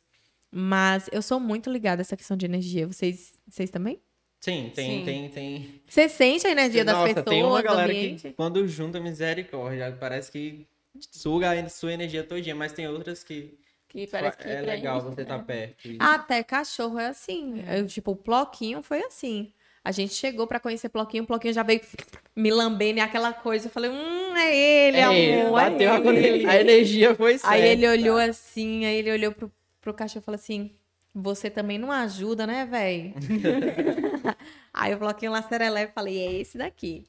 Mas 0.50 1.08
eu 1.10 1.20
sou 1.20 1.40
muito 1.40 1.68
ligada 1.70 2.00
a 2.00 2.04
essa 2.04 2.16
questão 2.16 2.36
de 2.36 2.46
energia. 2.46 2.86
Vocês, 2.86 3.32
vocês 3.46 3.70
também? 3.70 4.00
Sim, 4.40 4.70
tem, 4.74 4.98
Sim. 4.98 5.04
tem, 5.04 5.28
tem. 5.30 5.82
Você 5.88 6.08
sente 6.08 6.46
a 6.46 6.50
energia 6.50 6.84
das 6.84 6.94
Nossa, 6.96 7.08
pessoas, 7.08 7.26
tem 7.26 7.42
uma 7.42 7.62
galera 7.62 7.92
que 7.92 8.32
quando 8.36 8.68
junta 8.68 9.00
misericórdia, 9.00 9.96
parece 9.98 10.30
que 10.30 10.66
suga 11.10 11.50
a 11.50 11.68
sua 11.68 11.94
energia 11.94 12.22
todinha, 12.22 12.54
mas 12.54 12.72
tem 12.72 12.86
outras 12.86 13.24
que 13.24 13.58
Que 13.94 14.08
parece 14.08 14.36
que 14.38 14.48
é 14.48 14.60
legal 14.60 15.00
você 15.00 15.18
né? 15.18 15.22
estar 15.22 15.38
perto. 15.44 15.86
Isso. 15.86 15.98
Até 16.00 16.42
cachorro 16.42 16.98
é 16.98 17.06
assim. 17.06 17.62
Eu, 17.72 17.86
tipo, 17.86 18.10
o 18.10 18.16
Ploquinho 18.16 18.82
foi 18.82 19.04
assim. 19.04 19.52
A 19.84 19.92
gente 19.92 20.14
chegou 20.14 20.48
pra 20.48 20.58
conhecer 20.58 20.88
Ploquinho, 20.88 21.22
o 21.22 21.26
Ploquinho 21.28 21.54
já 21.54 21.62
veio 21.62 21.80
me 22.34 22.50
lambendo 22.50 22.98
e 22.98 23.00
aquela 23.00 23.32
coisa. 23.32 23.68
Eu 23.68 23.70
falei, 23.70 23.90
hum, 23.90 24.36
é 24.36 24.56
ele, 24.56 24.96
É 24.96 25.14
ele, 25.14 25.42
amor, 25.42 25.60
é 25.60 25.70
bateu 25.70 25.92
a, 25.92 26.12
ele. 26.12 26.44
a 26.44 26.60
energia 26.60 27.14
foi 27.14 27.38
certa. 27.38 27.50
Aí 27.50 27.62
ele 27.62 27.86
olhou 27.86 28.18
assim, 28.18 28.84
aí 28.84 28.96
ele 28.96 29.12
olhou 29.12 29.30
pro, 29.30 29.52
pro 29.80 29.94
cachorro 29.94 30.22
e 30.22 30.24
falou 30.24 30.40
assim: 30.40 30.72
Você 31.14 31.48
também 31.48 31.78
não 31.78 31.92
ajuda, 31.92 32.48
né, 32.48 32.66
véi? 32.66 33.14
aí 34.74 34.92
o 34.92 34.98
bloquinho 34.98 35.30
lá 35.30 35.38
e 35.38 35.86
falei: 35.86 36.18
É 36.18 36.32
esse 36.32 36.58
daqui. 36.58 37.04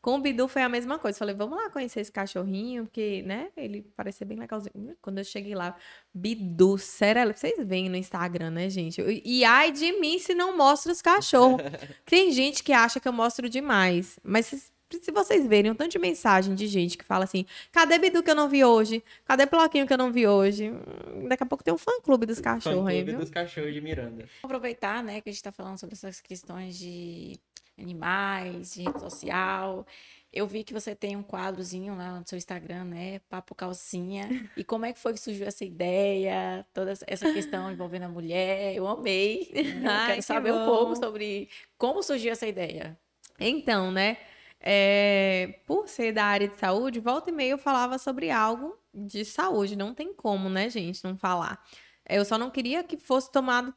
Com 0.00 0.14
o 0.14 0.20
Bidu 0.20 0.46
foi 0.46 0.62
a 0.62 0.68
mesma 0.68 0.98
coisa. 0.98 1.18
Falei, 1.18 1.34
vamos 1.34 1.56
lá 1.58 1.68
conhecer 1.70 2.00
esse 2.00 2.12
cachorrinho, 2.12 2.84
porque, 2.84 3.22
né, 3.26 3.48
ele 3.56 3.82
parecia 3.96 4.24
bem 4.26 4.38
legalzinho. 4.38 4.96
Quando 5.02 5.18
eu 5.18 5.24
cheguei 5.24 5.54
lá, 5.54 5.76
Bidu, 6.14 6.78
serelepe. 6.78 7.38
Vocês 7.38 7.58
veem 7.66 7.88
no 7.88 7.96
Instagram, 7.96 8.50
né, 8.50 8.70
gente? 8.70 9.02
E 9.24 9.44
ai 9.44 9.72
de 9.72 9.92
mim 10.00 10.18
se 10.18 10.34
não 10.34 10.56
mostro 10.56 10.92
os 10.92 11.02
cachorros. 11.02 11.60
Tem 12.06 12.30
gente 12.30 12.62
que 12.62 12.72
acha 12.72 13.00
que 13.00 13.08
eu 13.08 13.12
mostro 13.12 13.48
demais. 13.48 14.18
Mas 14.22 14.46
se, 14.46 14.62
se 15.02 15.10
vocês 15.10 15.46
verem 15.46 15.70
um 15.70 15.74
tanto 15.74 15.90
de 15.92 15.98
mensagem 15.98 16.54
de 16.54 16.66
gente 16.68 16.96
que 16.96 17.04
fala 17.04 17.24
assim: 17.24 17.44
cadê 17.72 17.98
Bidu 17.98 18.22
que 18.22 18.30
eu 18.30 18.36
não 18.36 18.48
vi 18.48 18.64
hoje? 18.64 19.02
Cadê 19.24 19.46
Bloquinho 19.46 19.86
que 19.86 19.92
eu 19.92 19.98
não 19.98 20.12
vi 20.12 20.26
hoje? 20.28 20.70
Hum, 20.70 21.26
Daqui 21.28 21.42
a 21.42 21.46
pouco 21.46 21.64
tem 21.64 21.74
um 21.74 21.78
fã-clube 21.78 22.24
dos 22.24 22.40
cachorros 22.40 22.86
aí, 22.86 22.98
Fã-clube 23.00 23.10
viu? 23.10 23.20
dos 23.20 23.30
cachorros 23.30 23.74
de 23.74 23.80
Miranda. 23.80 24.16
Vamos 24.22 24.44
aproveitar, 24.44 25.02
né, 25.02 25.20
que 25.20 25.28
a 25.28 25.32
gente 25.32 25.42
tá 25.42 25.50
falando 25.52 25.78
sobre 25.78 25.94
essas 25.94 26.20
questões 26.20 26.78
de 26.78 27.36
animais, 27.78 28.74
de 28.74 28.82
rede 28.82 29.00
social. 29.00 29.86
Eu 30.32 30.46
vi 30.46 30.62
que 30.62 30.74
você 30.74 30.94
tem 30.94 31.16
um 31.16 31.22
quadrozinho 31.22 31.96
lá 31.96 32.20
no 32.20 32.26
seu 32.26 32.36
Instagram, 32.36 32.84
né? 32.84 33.20
Papo 33.30 33.54
Calcinha. 33.54 34.50
E 34.56 34.62
como 34.62 34.84
é 34.84 34.92
que 34.92 34.98
foi 34.98 35.14
que 35.14 35.20
surgiu 35.20 35.46
essa 35.46 35.64
ideia? 35.64 36.66
Toda 36.74 36.92
essa 37.06 37.32
questão 37.32 37.72
envolvendo 37.72 38.04
a 38.04 38.08
mulher. 38.08 38.74
Eu 38.74 38.86
amei. 38.86 39.50
Eu 39.54 39.90
Ai, 39.90 40.06
quero 40.06 40.16
que 40.16 40.22
saber 40.22 40.52
um 40.52 40.66
bom. 40.66 40.76
pouco 40.76 40.96
sobre 40.96 41.48
como 41.78 42.02
surgiu 42.02 42.32
essa 42.32 42.46
ideia. 42.46 42.98
Então, 43.40 43.90
né? 43.90 44.18
é, 44.60 45.60
por 45.66 45.88
ser 45.88 46.12
da 46.12 46.24
área 46.24 46.48
de 46.48 46.56
saúde, 46.56 47.00
volta 47.00 47.30
e 47.30 47.32
meia 47.32 47.50
eu 47.50 47.58
falava 47.58 47.98
sobre 47.98 48.30
algo 48.30 48.76
de 48.92 49.24
saúde. 49.24 49.76
Não 49.76 49.94
tem 49.94 50.12
como, 50.12 50.48
né, 50.48 50.68
gente, 50.68 51.04
não 51.04 51.16
falar. 51.16 51.62
Eu 52.08 52.24
só 52.24 52.38
não 52.38 52.50
queria 52.50 52.82
que 52.82 52.96
fosse 52.96 53.30
tomado 53.30 53.74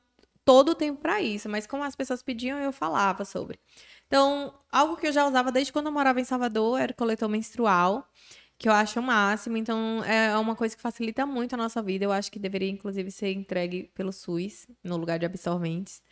todo 0.52 0.74
o 0.74 0.76
tempo 0.76 1.00
para 1.00 1.22
isso, 1.22 1.48
mas 1.48 1.66
como 1.66 1.82
as 1.82 1.96
pessoas 1.96 2.22
pediam, 2.22 2.60
eu 2.60 2.74
falava 2.74 3.24
sobre. 3.24 3.58
Então, 4.06 4.54
algo 4.70 4.98
que 4.98 5.08
eu 5.08 5.12
já 5.14 5.26
usava 5.26 5.50
desde 5.50 5.72
quando 5.72 5.86
eu 5.86 5.94
morava 5.94 6.20
em 6.20 6.26
Salvador 6.26 6.78
era 6.78 6.92
o 6.92 6.96
coletor 6.96 7.30
menstrual, 7.30 8.06
que 8.58 8.68
eu 8.68 8.74
acho 8.74 9.00
o 9.00 9.04
máximo. 9.04 9.56
Então, 9.56 10.04
é 10.04 10.38
uma 10.38 10.54
coisa 10.54 10.76
que 10.76 10.82
facilita 10.82 11.26
muito 11.26 11.54
a 11.54 11.58
nossa 11.58 11.82
vida. 11.82 12.04
Eu 12.04 12.12
acho 12.12 12.30
que 12.30 12.38
deveria, 12.38 12.70
inclusive, 12.70 13.10
ser 13.12 13.32
entregue 13.32 13.90
pelo 13.96 14.12
SUS, 14.12 14.68
no 14.84 14.98
lugar 14.98 15.18
de 15.18 15.26
absorventes. 15.26 16.04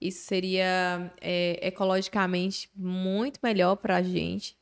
Isso 0.00 0.24
seria 0.26 1.14
é, 1.20 1.68
ecologicamente 1.68 2.68
muito 2.74 3.38
melhor 3.40 3.76
pra 3.76 4.02
gente. 4.02 4.55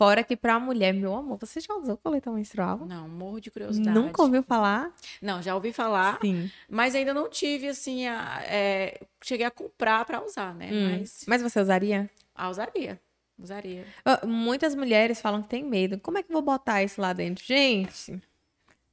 Fora 0.00 0.24
que 0.24 0.34
pra 0.34 0.58
mulher, 0.58 0.94
meu 0.94 1.14
amor, 1.14 1.36
você 1.38 1.60
já 1.60 1.74
usou 1.74 1.94
coletor 1.98 2.32
menstrual? 2.32 2.78
Não, 2.86 3.06
morro 3.06 3.38
de 3.38 3.50
curiosidade. 3.50 3.98
Nunca 3.98 4.22
ouviu 4.22 4.42
falar? 4.42 4.90
Não, 5.20 5.42
já 5.42 5.54
ouvi 5.54 5.74
falar, 5.74 6.18
Sim. 6.22 6.50
mas 6.70 6.94
ainda 6.94 7.12
não 7.12 7.28
tive, 7.28 7.68
assim, 7.68 8.06
a- 8.08 8.40
é, 8.46 8.98
cheguei 9.22 9.44
a 9.44 9.50
comprar 9.50 10.06
para 10.06 10.24
usar, 10.24 10.54
né? 10.54 10.70
Hum. 10.72 10.98
Mas 11.00 11.24
Mas 11.28 11.42
você 11.42 11.60
usaria? 11.60 12.08
ah, 12.34 12.48
usaria. 12.48 12.98
Usaria. 13.38 13.84
Ah, 14.02 14.26
Muitas 14.26 14.74
mulheres 14.74 15.20
falam 15.20 15.42
que 15.42 15.48
tem 15.50 15.62
medo. 15.62 16.00
Como 16.00 16.16
é 16.16 16.22
que 16.22 16.30
eu 16.30 16.32
vou 16.32 16.40
botar 16.42 16.82
isso 16.82 16.98
lá 16.98 17.12
dentro? 17.12 17.44
Gente. 17.44 18.18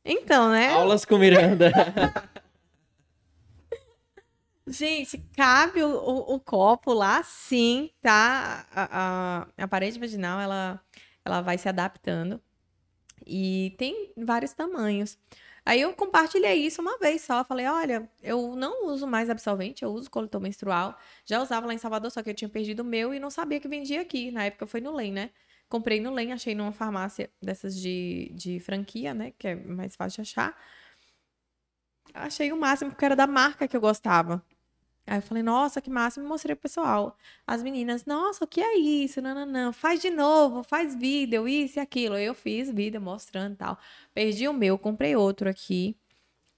Então, 0.03 0.51
né? 0.51 0.73
Aulas 0.73 1.05
com 1.05 1.17
Miranda. 1.17 1.71
Gente, 4.69 5.17
cabe 5.33 5.81
o, 5.81 5.87
o, 5.89 6.35
o 6.35 6.39
copo 6.41 6.91
lá, 6.93 7.23
sim, 7.23 7.89
tá? 8.01 8.65
A, 8.75 9.43
a, 9.57 9.63
a 9.63 9.67
parede 9.69 9.97
vaginal, 9.97 10.41
ela, 10.41 10.77
ela 11.27 11.41
vai 11.41 11.57
se 11.57 11.69
adaptando. 11.69 12.41
E 13.25 13.75
tem 13.77 14.13
vários 14.17 14.53
tamanhos. 14.53 15.17
Aí 15.65 15.81
eu 15.81 15.93
compartilhei 15.93 16.55
isso 16.55 16.81
uma 16.81 16.97
vez 16.97 17.21
só. 17.23 17.43
Falei, 17.43 17.67
olha, 17.67 18.09
eu 18.23 18.55
não 18.55 18.87
uso 18.87 19.05
mais 19.07 19.29
absorvente, 19.29 19.83
eu 19.83 19.91
uso 19.91 20.09
coletor 20.09 20.41
menstrual. 20.41 20.97
Já 21.25 21.41
usava 21.41 21.67
lá 21.67 21.73
em 21.73 21.77
Salvador, 21.77 22.09
só 22.11 22.23
que 22.23 22.29
eu 22.29 22.33
tinha 22.33 22.49
perdido 22.49 22.81
o 22.81 22.85
meu 22.85 23.13
e 23.13 23.19
não 23.19 23.29
sabia 23.29 23.59
que 23.59 23.67
vendia 23.67 24.01
aqui. 24.01 24.31
Na 24.31 24.45
época 24.45 24.65
foi 24.67 24.81
no 24.81 24.93
LEM, 24.95 25.11
né? 25.11 25.31
Comprei 25.69 25.99
no 25.99 26.13
LEM, 26.13 26.31
achei 26.33 26.55
numa 26.55 26.71
farmácia 26.71 27.29
dessas 27.41 27.75
de, 27.75 28.31
de 28.33 28.59
franquia, 28.61 29.13
né? 29.13 29.33
Que 29.37 29.49
é 29.49 29.55
mais 29.55 29.95
fácil 29.95 30.23
de 30.23 30.29
achar. 30.29 30.55
Achei 32.13 32.51
o 32.51 32.57
máximo 32.57 32.91
porque 32.91 33.05
era 33.05 33.15
da 33.15 33.27
marca 33.27 33.67
que 33.67 33.75
eu 33.75 33.81
gostava. 33.81 34.43
Aí 35.07 35.19
eu 35.19 35.21
falei, 35.21 35.41
nossa, 35.41 35.79
que 35.81 35.89
massa, 35.89 36.19
e 36.19 36.23
mostrei 36.23 36.53
pro 36.53 36.63
pessoal. 36.63 37.17
As 37.47 37.63
meninas, 37.63 38.05
nossa, 38.05 38.43
o 38.43 38.47
que 38.47 38.59
é 38.59 38.77
isso? 38.77 39.21
Não, 39.21 39.33
não, 39.33 39.45
não, 39.45 39.73
faz 39.73 40.01
de 40.01 40.09
novo, 40.09 40.63
faz 40.63 40.93
vídeo, 40.93 41.47
isso 41.47 41.79
e 41.79 41.81
aquilo. 41.81 42.17
Eu 42.17 42.35
fiz 42.35 42.69
vídeo 42.69 42.99
mostrando 42.99 43.53
e 43.53 43.55
tal. 43.55 43.79
Perdi 44.13 44.49
o 44.49 44.53
meu, 44.53 44.77
comprei 44.77 45.15
outro 45.15 45.49
aqui. 45.49 45.97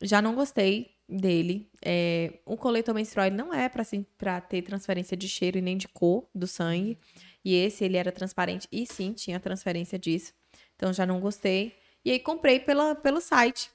Já 0.02 0.20
não 0.20 0.34
gostei 0.34 0.96
dele. 1.08 1.70
É, 1.86 2.40
o 2.44 2.58
coletor 2.58 2.96
menstrual 2.96 3.30
não 3.30 3.54
é 3.54 3.70
para 3.70 3.84
assim, 3.84 4.04
pra 4.18 4.42
ter 4.42 4.64
transferência 4.64 5.16
de 5.16 5.30
cheiro 5.30 5.60
e 5.60 5.62
nem 5.62 5.78
de 5.78 5.88
cor 5.88 6.28
do 6.34 6.48
sangue. 6.48 6.98
E 7.46 7.54
esse, 7.54 7.84
ele 7.84 7.98
era 7.98 8.12
transparente 8.12 8.68
e 8.72 8.86
sim, 8.88 9.14
tinha 9.14 9.40
transferência 9.40 10.00
disso. 10.00 10.34
Então 10.76 10.92
já 10.92 11.06
não 11.06 11.20
gostei. 11.20 11.76
E 12.04 12.12
aí 12.12 12.20
comprei 12.20 12.60
pela, 12.60 12.96
pelo 12.96 13.22
site 13.22 13.70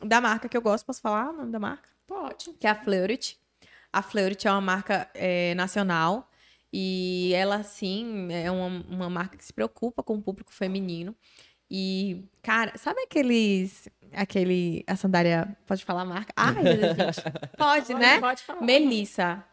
da 0.00 0.20
marca 0.20 0.48
que 0.48 0.56
eu 0.56 0.62
gosto. 0.62 0.86
Posso 0.86 1.00
falar 1.00 1.30
o 1.30 1.32
nome 1.32 1.50
da 1.50 1.58
marca? 1.58 1.88
Pode. 2.06 2.52
Que 2.52 2.68
é 2.68 2.70
a 2.70 2.74
Fleurit. 2.74 3.41
A 3.92 4.02
Fleurit 4.02 4.46
é 4.46 4.50
uma 4.50 4.60
marca 4.60 5.08
é, 5.14 5.54
nacional 5.54 6.30
e 6.72 7.32
ela, 7.34 7.62
sim, 7.62 8.28
é 8.32 8.50
uma, 8.50 8.84
uma 8.88 9.10
marca 9.10 9.36
que 9.36 9.44
se 9.44 9.52
preocupa 9.52 10.02
com 10.02 10.14
o 10.14 10.22
público 10.22 10.52
feminino. 10.52 11.14
E, 11.70 12.24
cara, 12.42 12.76
sabe 12.76 13.00
aqueles. 13.02 13.88
Aquele. 14.12 14.84
A 14.86 14.96
sandália. 14.96 15.56
Pode 15.66 15.84
falar 15.84 16.02
a 16.02 16.04
marca? 16.04 16.32
Ai, 16.36 16.54
gente. 16.54 17.22
Pode, 17.56 17.94
né? 17.94 18.20
Pode 18.20 18.42
falar. 18.42 18.62
Melissa. 18.62 19.44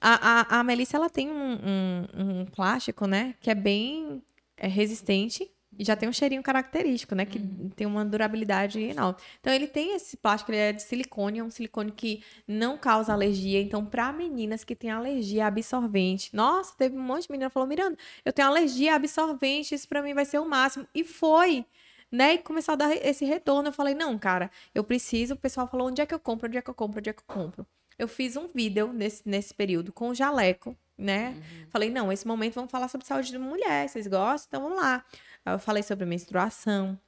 A, 0.00 0.56
a, 0.56 0.60
a 0.60 0.64
Melissa, 0.64 0.96
ela 0.96 1.10
tem 1.10 1.28
um, 1.28 1.52
um, 1.52 2.06
um 2.14 2.46
plástico, 2.46 3.06
né? 3.06 3.34
Que 3.40 3.50
é 3.50 3.54
bem 3.54 4.22
é, 4.56 4.68
resistente 4.68 5.50
e 5.76 5.84
já 5.84 5.94
tem 5.94 6.08
um 6.08 6.12
cheirinho 6.12 6.42
característico, 6.42 7.14
né? 7.14 7.24
Que 7.26 7.38
Uhum. 7.38 7.70
tem 7.74 7.86
uma 7.86 8.04
durabilidade 8.04 8.80
enorme. 8.80 9.18
Então, 9.40 9.52
ele 9.52 9.66
tem 9.66 9.94
esse 9.94 10.16
plástico, 10.16 10.50
ele 10.50 10.58
é 10.58 10.72
de 10.72 10.82
silicone, 10.82 11.38
é 11.38 11.44
um 11.44 11.50
silicone 11.50 11.92
que 11.92 12.22
não 12.46 12.78
causa 12.78 13.12
alergia. 13.12 13.60
Então, 13.60 13.84
para 13.84 14.12
meninas 14.12 14.64
que 14.64 14.74
têm 14.74 14.90
alergia 14.90 15.44
a 15.44 15.48
absorvente. 15.48 16.34
Nossa, 16.34 16.74
teve 16.76 16.96
um 16.96 17.02
monte 17.02 17.24
de 17.26 17.32
menina 17.32 17.50
que 17.50 17.54
falou: 17.54 17.68
Miranda, 17.68 17.96
eu 18.24 18.32
tenho 18.32 18.48
alergia 18.48 18.92
a 18.92 18.96
absorvente, 18.96 19.74
isso 19.74 19.88
para 19.88 20.02
mim 20.02 20.14
vai 20.14 20.24
ser 20.24 20.38
o 20.38 20.48
máximo. 20.48 20.86
E 20.94 21.04
foi. 21.04 21.64
Né? 22.10 22.34
E 22.34 22.38
começou 22.38 22.72
a 22.72 22.76
dar 22.76 22.90
esse 22.96 23.24
retorno. 23.26 23.68
Eu 23.68 23.72
falei, 23.72 23.94
não, 23.94 24.18
cara, 24.18 24.50
eu 24.74 24.82
preciso. 24.82 25.34
O 25.34 25.36
pessoal 25.36 25.68
falou, 25.68 25.88
onde 25.88 26.00
é 26.00 26.06
que 26.06 26.14
eu 26.14 26.18
compro? 26.18 26.48
Onde 26.48 26.56
é 26.56 26.62
que 26.62 26.70
eu 26.70 26.74
compro? 26.74 26.98
Onde 27.00 27.10
é 27.10 27.12
que 27.12 27.20
eu 27.20 27.26
compro? 27.26 27.66
Eu 27.98 28.08
fiz 28.08 28.34
um 28.36 28.46
vídeo 28.46 28.92
nesse, 28.92 29.28
nesse 29.28 29.52
período 29.52 29.92
com 29.92 30.08
o 30.08 30.14
jaleco, 30.14 30.74
né? 30.96 31.36
Falei, 31.68 31.90
não, 31.90 32.10
esse 32.10 32.26
momento 32.26 32.54
vamos 32.54 32.70
falar 32.70 32.88
sobre 32.88 33.06
saúde 33.06 33.30
de 33.30 33.38
mulher. 33.38 33.88
Vocês 33.88 34.06
gostam? 34.06 34.46
Então 34.48 34.62
vamos 34.70 34.82
lá. 34.82 35.04
Aí 35.48 35.54
eu 35.54 35.58
falei 35.58 35.82
sobre 35.82 36.04
menstruação. 36.04 36.98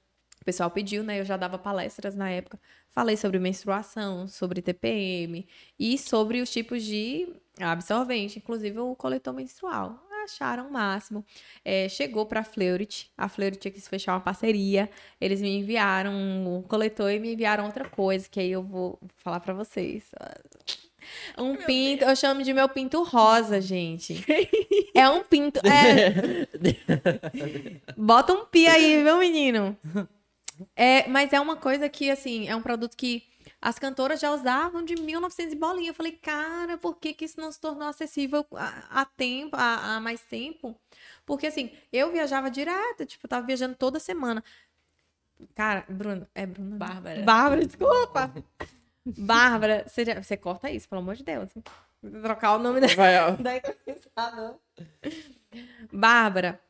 O 0.41 0.45
pessoal 0.45 0.71
pediu, 0.71 1.05
né? 1.05 1.21
Eu 1.21 1.25
já 1.27 1.37
dava 1.37 1.59
palestras 1.59 2.17
na 2.17 2.31
época. 2.31 2.59
Falei 2.89 3.17
sobre 3.17 3.39
menstruação, 3.39 4.27
sobre 4.27 4.63
TPM 4.63 5.47
e 5.79 5.99
sobre 5.99 6.41
os 6.41 6.51
tipos 6.51 6.83
de 6.83 7.29
absorvente, 7.61 8.39
inclusive 8.39 8.79
o 8.79 8.97
coletor 8.97 9.35
menstrual. 9.35 10.03
Acharam 10.25 10.69
o 10.69 10.73
máximo. 10.73 11.25
É, 11.65 11.89
chegou 11.89 12.25
para 12.25 12.41
a 12.41 12.45
Fleurit. 12.45 13.11
A 13.17 13.29
Fleurit 13.29 13.71
quis 13.71 13.87
fechar 13.89 14.15
uma 14.15 14.21
parceria. 14.21 14.91
Eles 15.21 15.43
me 15.43 15.59
enviaram 15.59 16.13
um 16.13 16.63
coletor 16.63 17.11
e 17.11 17.19
me 17.19 17.35
enviaram 17.35 17.67
outra 17.67 17.89
coisa, 17.89 18.29
que 18.29 18.41
aí 18.41 18.51
eu 18.51 18.63
vou 18.63 18.99
falar 19.17 19.41
para 19.41 19.53
vocês. 19.53 20.11
Um 21.37 21.57
pinto, 21.57 22.05
eu 22.05 22.17
chamo 22.17 22.43
de 22.43 22.53
meu 22.53 22.69
pinto 22.69 23.03
rosa, 23.03 23.61
gente. 23.61 24.25
É 24.93 25.09
um 25.09 25.23
pinto. 25.23 25.61
É, 25.65 26.47
Bota 27.97 28.33
um 28.33 28.45
pi 28.45 28.67
aí, 28.67 29.03
viu, 29.03 29.19
menino? 29.19 29.79
É, 30.75 31.09
mas 31.09 31.33
é 31.33 31.41
uma 31.41 31.57
coisa 31.57 31.89
que, 31.89 32.11
assim, 32.11 32.49
é 32.49 32.57
um 32.57 32.61
produto 32.61 32.97
que 32.97 33.23
as 33.63 33.79
cantoras 33.79 34.21
já 34.21 34.33
usavam 34.33 34.85
de 34.85 34.97
1900 34.97 35.53
e 35.53 35.57
bolinha. 35.57 35.91
Eu 35.91 35.95
falei, 35.95 36.13
cara, 36.13 36.77
por 36.77 36.97
que, 36.97 37.15
que 37.15 37.25
isso 37.25 37.41
não 37.41 37.53
se 37.53 37.61
tornou 37.61 37.89
acessível 37.89 38.45
há, 38.55 39.01
há 39.03 39.05
tempo, 39.05 39.57
há, 39.57 39.97
há 39.97 40.01
mais 40.01 40.23
tempo? 40.23 40.79
Porque, 41.25 41.47
assim, 41.47 41.71
eu 41.93 42.11
viajava 42.11 42.51
direto, 42.51 43.07
tipo, 43.07 43.27
eu 43.27 43.31
tava 43.31 43.47
viajando 43.47 43.77
toda 43.77 44.01
semana. 44.01 44.43
Cara, 45.55 45.85
Bruno, 45.89 46.27
é 46.35 46.47
Bruno? 46.47 46.77
Bárbara. 46.77 47.23
Bárbara, 47.23 47.67
desculpa. 47.67 48.35
Bárbara, 49.05 49.85
você, 49.87 50.05
já- 50.05 50.23
você 50.23 50.37
corta 50.37 50.71
isso, 50.71 50.89
pelo 50.89 51.01
amor 51.01 51.15
de 51.17 51.25
Deus. 51.25 51.51
Vou 52.03 52.23
trocar 52.23 52.57
o 52.57 52.59
nome 52.59 52.81
da, 52.81 52.87
Vai, 52.89 53.15
da 53.39 53.57
entrevistada. 53.57 54.57
Bárbara, 55.93 56.61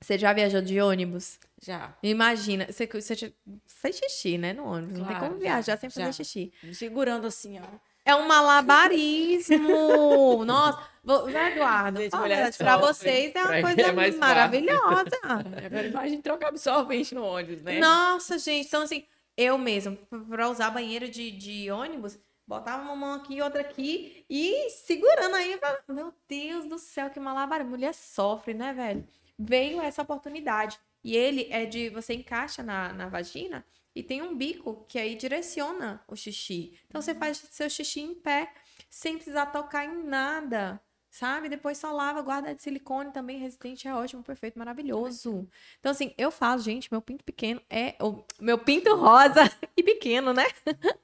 você 0.00 0.18
já 0.18 0.32
viajou 0.32 0.60
de 0.62 0.80
ônibus? 0.80 1.38
Já. 1.60 1.94
Imagina, 2.02 2.66
você, 2.70 2.86
você 2.86 3.14
já- 3.14 3.28
fez 3.66 3.96
xixi, 3.96 4.38
né, 4.38 4.52
no 4.52 4.64
ônibus. 4.64 4.98
não 4.98 5.06
tem 5.06 5.16
Claro, 5.16 5.26
como 5.32 5.40
já, 5.40 5.48
viajar 5.48 5.76
sem 5.78 5.90
já. 5.90 6.00
fazer 6.00 6.12
xixi. 6.24 6.52
Segurando 6.72 7.26
assim, 7.26 7.58
ó. 7.60 7.64
É 8.04 8.16
um 8.16 8.26
malabarismo! 8.26 9.58
Nossa, 10.44 10.80
vou, 11.04 11.28
Eduardo, 11.30 12.00
Gente, 12.00 12.10
pra 12.10 12.72
sofre. 12.80 12.86
vocês 12.86 13.32
é 13.34 13.42
uma 13.44 13.60
coisa 13.62 13.80
é 13.82 14.10
maravilhosa. 14.12 15.04
Agora 15.22 15.86
imagina 15.86 16.22
trocar 16.22 16.48
absorvente 16.48 17.14
no 17.14 17.24
ônibus, 17.24 17.62
né? 17.62 17.78
Nossa, 17.78 18.38
gente, 18.38 18.66
então 18.66 18.82
assim, 18.82 19.04
eu 19.36 19.58
mesmo, 19.58 19.96
pra 20.28 20.48
usar 20.48 20.70
banheiro 20.70 21.08
de, 21.08 21.30
de 21.30 21.70
ônibus, 21.70 22.18
botava 22.46 22.82
uma 22.82 22.96
mão 22.96 23.14
aqui, 23.14 23.40
outra 23.40 23.62
aqui 23.62 24.24
e 24.28 24.70
segurando 24.70 25.36
aí. 25.36 25.58
Meu 25.88 26.12
Deus 26.28 26.66
do 26.66 26.78
céu, 26.78 27.10
que 27.10 27.20
malabar. 27.20 27.64
Mulher 27.64 27.94
sofre, 27.94 28.54
né, 28.54 28.72
velho? 28.72 29.06
Veio 29.38 29.80
essa 29.80 30.02
oportunidade. 30.02 30.78
E 31.04 31.16
ele 31.16 31.48
é 31.50 31.64
de. 31.64 31.88
Você 31.90 32.14
encaixa 32.14 32.62
na, 32.62 32.92
na 32.92 33.08
vagina 33.08 33.64
e 33.94 34.02
tem 34.02 34.22
um 34.22 34.36
bico 34.36 34.84
que 34.88 34.98
aí 34.98 35.14
direciona 35.14 36.02
o 36.08 36.16
xixi. 36.16 36.78
Então 36.86 37.00
você 37.00 37.14
faz 37.14 37.38
seu 37.50 37.68
xixi 37.68 38.00
em 38.00 38.14
pé, 38.14 38.52
sem 38.88 39.16
precisar 39.16 39.46
tocar 39.46 39.84
em 39.84 40.04
nada. 40.04 40.80
Sabe? 41.12 41.50
Depois 41.50 41.76
só 41.76 41.92
lava, 41.92 42.22
guarda 42.22 42.54
de 42.54 42.62
silicone 42.62 43.12
também, 43.12 43.38
resistente, 43.38 43.86
é 43.86 43.94
ótimo, 43.94 44.22
perfeito, 44.22 44.58
maravilhoso. 44.58 45.46
Então, 45.78 45.92
assim, 45.92 46.14
eu 46.16 46.30
falo, 46.30 46.58
gente, 46.62 46.90
meu 46.90 47.02
pinto 47.02 47.22
pequeno 47.22 47.60
é. 47.68 47.94
O 48.00 48.24
meu 48.40 48.56
pinto 48.58 48.96
rosa 48.96 49.42
e 49.76 49.82
pequeno, 49.82 50.32
né? 50.32 50.46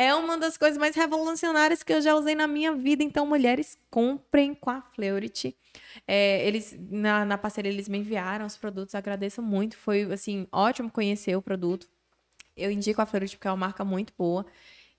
É 0.00 0.14
uma 0.14 0.38
das 0.38 0.56
coisas 0.56 0.78
mais 0.78 0.94
revolucionárias 0.94 1.82
que 1.82 1.92
eu 1.92 2.00
já 2.00 2.14
usei 2.14 2.32
na 2.32 2.46
minha 2.46 2.72
vida. 2.72 3.02
Então, 3.02 3.26
mulheres, 3.26 3.76
comprem 3.90 4.54
com 4.54 4.70
a 4.70 4.80
Fleurit. 4.80 5.56
É, 6.06 6.46
eles, 6.46 6.76
na, 6.88 7.24
na 7.24 7.36
parceria, 7.36 7.72
eles 7.72 7.88
me 7.88 7.98
enviaram 7.98 8.46
os 8.46 8.56
produtos, 8.56 8.94
agradeço 8.94 9.42
muito. 9.42 9.76
Foi, 9.76 10.02
assim, 10.12 10.46
ótimo 10.52 10.88
conhecer 10.88 11.34
o 11.34 11.42
produto. 11.42 11.88
Eu 12.56 12.70
indico 12.70 13.02
a 13.02 13.06
Fleurit 13.06 13.36
porque 13.36 13.48
é 13.48 13.50
uma 13.50 13.56
marca 13.56 13.84
muito 13.84 14.12
boa. 14.16 14.46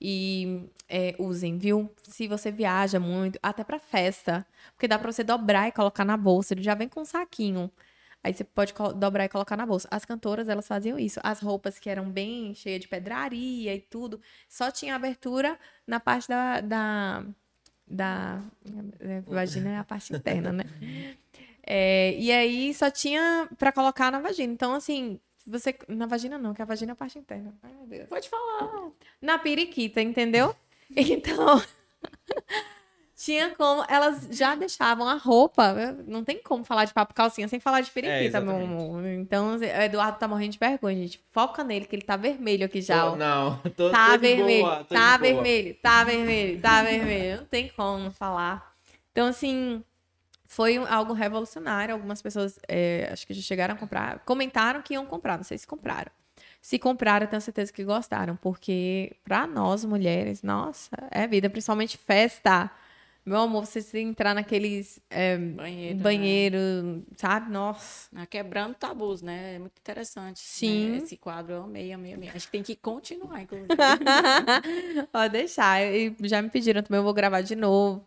E 0.02 0.70
é, 0.88 1.16
usem, 1.20 1.58
viu? 1.58 1.92
Se 2.04 2.28
você 2.28 2.52
viaja 2.52 3.00
muito, 3.00 3.38
até 3.44 3.64
pra 3.64 3.80
festa. 3.80 4.46
Porque 4.74 4.88
dá 4.88 4.98
pra 4.98 5.12
você 5.12 5.24
dobrar 5.24 5.68
e 5.68 5.72
colocar 5.72 6.06
na 6.06 6.16
bolsa. 6.16 6.54
Ele 6.54 6.64
já 6.64 6.74
vem 6.74 6.88
com 6.88 7.02
um 7.02 7.06
saquinho. 7.06 7.70
Aí 8.24 8.34
você 8.34 8.44
pode 8.44 8.74
dobrar 8.96 9.26
e 9.26 9.30
colocar 9.30 9.56
na 9.56 9.66
bolsa. 9.66 9.88
As 9.92 10.06
cantoras, 10.06 10.50
elas 10.50 10.68
faziam 10.68 10.98
isso. 11.00 11.20
As 11.24 11.40
roupas 11.40 11.80
que 11.80 11.90
eram 11.90 12.10
bem 12.10 12.54
cheias 12.54 12.82
de 12.82 12.88
pedraria 12.88 13.74
e 13.74 13.80
tudo, 13.80 14.22
só 14.48 14.72
tinha 14.72 14.96
abertura 14.96 15.58
na 15.88 16.00
parte 16.00 16.28
da... 16.28 16.62
da, 16.62 17.24
da 17.88 18.42
é, 19.00 19.22
vagina 19.22 19.70
é 19.70 19.78
a 19.78 19.84
parte 19.84 20.14
interna, 20.14 20.52
né? 20.52 20.64
É, 21.72 22.16
e 22.18 22.32
aí 22.32 22.74
só 22.74 22.90
tinha 22.90 23.48
pra 23.56 23.72
colocar 23.72 24.12
na 24.12 24.20
vagina. 24.20 24.52
Então, 24.52 24.74
assim, 24.74 25.20
você... 25.50 25.76
Na 25.88 26.06
vagina 26.06 26.38
não, 26.38 26.54
que 26.54 26.62
a 26.62 26.66
vagina 26.66 26.92
é 26.92 26.94
a 26.94 26.96
parte 26.96 27.18
interna. 27.20 27.54
Ai, 27.64 27.72
meu 27.74 27.88
Deus 27.88 28.08
Pode 28.10 28.30
falar. 28.30 28.90
na 29.22 29.38
periquita, 29.38 30.02
entendeu? 30.02 30.56
Então, 30.96 31.62
tinha 33.16 33.54
como. 33.56 33.84
Elas 33.90 34.28
já 34.32 34.56
deixavam 34.56 35.08
a 35.08 35.14
roupa. 35.16 35.74
Não 36.08 36.24
tem 36.24 36.42
como 36.42 36.64
falar 36.64 36.86
de 36.86 36.94
papo 36.94 37.14
calcinha 37.14 37.48
sem 37.48 37.60
falar 37.60 37.82
de 37.82 37.92
periquita, 37.92 38.40
meu 38.42 38.54
exatamente. 38.56 38.74
amor. 38.82 39.06
Então, 39.06 39.58
o 39.58 39.64
Eduardo 39.64 40.18
tá 40.18 40.28
morrendo 40.28 40.54
de 40.54 40.58
vergonha, 40.58 40.96
gente. 40.96 41.22
Foca 41.32 41.64
nele, 41.64 41.86
que 41.86 41.96
ele 41.96 42.02
tá 42.02 42.16
vermelho 42.16 42.66
aqui 42.66 42.82
já. 42.82 43.10
Tô- 43.10 43.16
não, 43.18 43.58
tô, 43.76 43.90
Tá 43.92 44.14
tô 44.14 44.20
vermelho, 44.20 44.64
boa, 44.66 44.78
tô 44.84 44.96
tá 44.96 45.18
de 45.18 45.20
boa. 45.24 45.34
vermelho, 45.44 45.76
tá 45.82 46.04
vermelho, 46.04 46.62
tá 46.62 46.84
vermelho. 46.84 47.38
Não 47.38 47.46
tem 47.46 47.70
como 47.70 48.10
falar. 48.12 48.74
Então, 49.12 49.28
assim, 49.28 49.84
foi 50.50 50.78
algo 50.78 51.14
revolucionário. 51.14 51.94
Algumas 51.94 52.24
pessoas, 52.24 52.58
é, 52.68 53.08
acho 53.14 53.26
que 53.28 53.36
já 53.36 53.42
chegaram 53.42 53.76
a 53.76 53.78
comprar, 53.78 54.20
comentaram 54.26 54.82
que 54.82 54.96
iam 54.96 55.06
comprar, 55.06 55.38
não 55.38 55.44
sei 55.44 55.60
se 55.60 55.68
compraram. 55.68 56.12
Se 56.60 56.80
compraram, 56.80 57.26
eu 57.26 57.30
tenho 57.30 57.42
certeza 57.42 57.72
que 57.72 57.84
gostaram, 57.84 58.36
porque 58.36 59.16
para 59.24 59.46
nós 59.46 59.86
mulheres, 59.86 60.42
nossa, 60.42 60.98
é 61.12 61.28
vida, 61.28 61.52
principalmente 61.52 61.98
festa. 61.98 62.70
Meu 63.24 63.42
amor, 63.42 63.68
você 63.68 64.00
entrar 64.00 64.34
naqueles 64.34 65.00
é, 65.08 65.38
Banheiro. 65.38 66.00
banheiro, 66.00 67.06
sabe? 67.16 67.52
Nossa. 67.52 68.10
né? 68.12 68.26
Quebrando 68.26 68.74
tabus, 68.74 69.22
né? 69.22 69.56
É 69.56 69.60
muito 69.60 69.78
interessante. 69.80 70.40
Sim. 70.40 70.90
né? 70.90 70.98
Esse 70.98 71.16
quadro 71.16 71.54
eu 71.54 71.64
amei, 71.64 71.94
amei, 71.94 72.14
amei. 72.16 72.30
Acho 72.30 72.48
que 72.48 72.52
tem 72.54 72.64
que 72.64 72.76
continuar, 72.76 73.44
inclusive. 73.44 73.68
Pode 75.12 75.34
deixar. 75.34 75.84
E 75.84 76.16
já 76.24 76.42
me 76.42 76.50
pediram 76.50 76.82
também, 76.82 76.98
eu 76.98 77.04
vou 77.04 77.14
gravar 77.14 77.42
de 77.42 77.56
novo. 77.56 78.04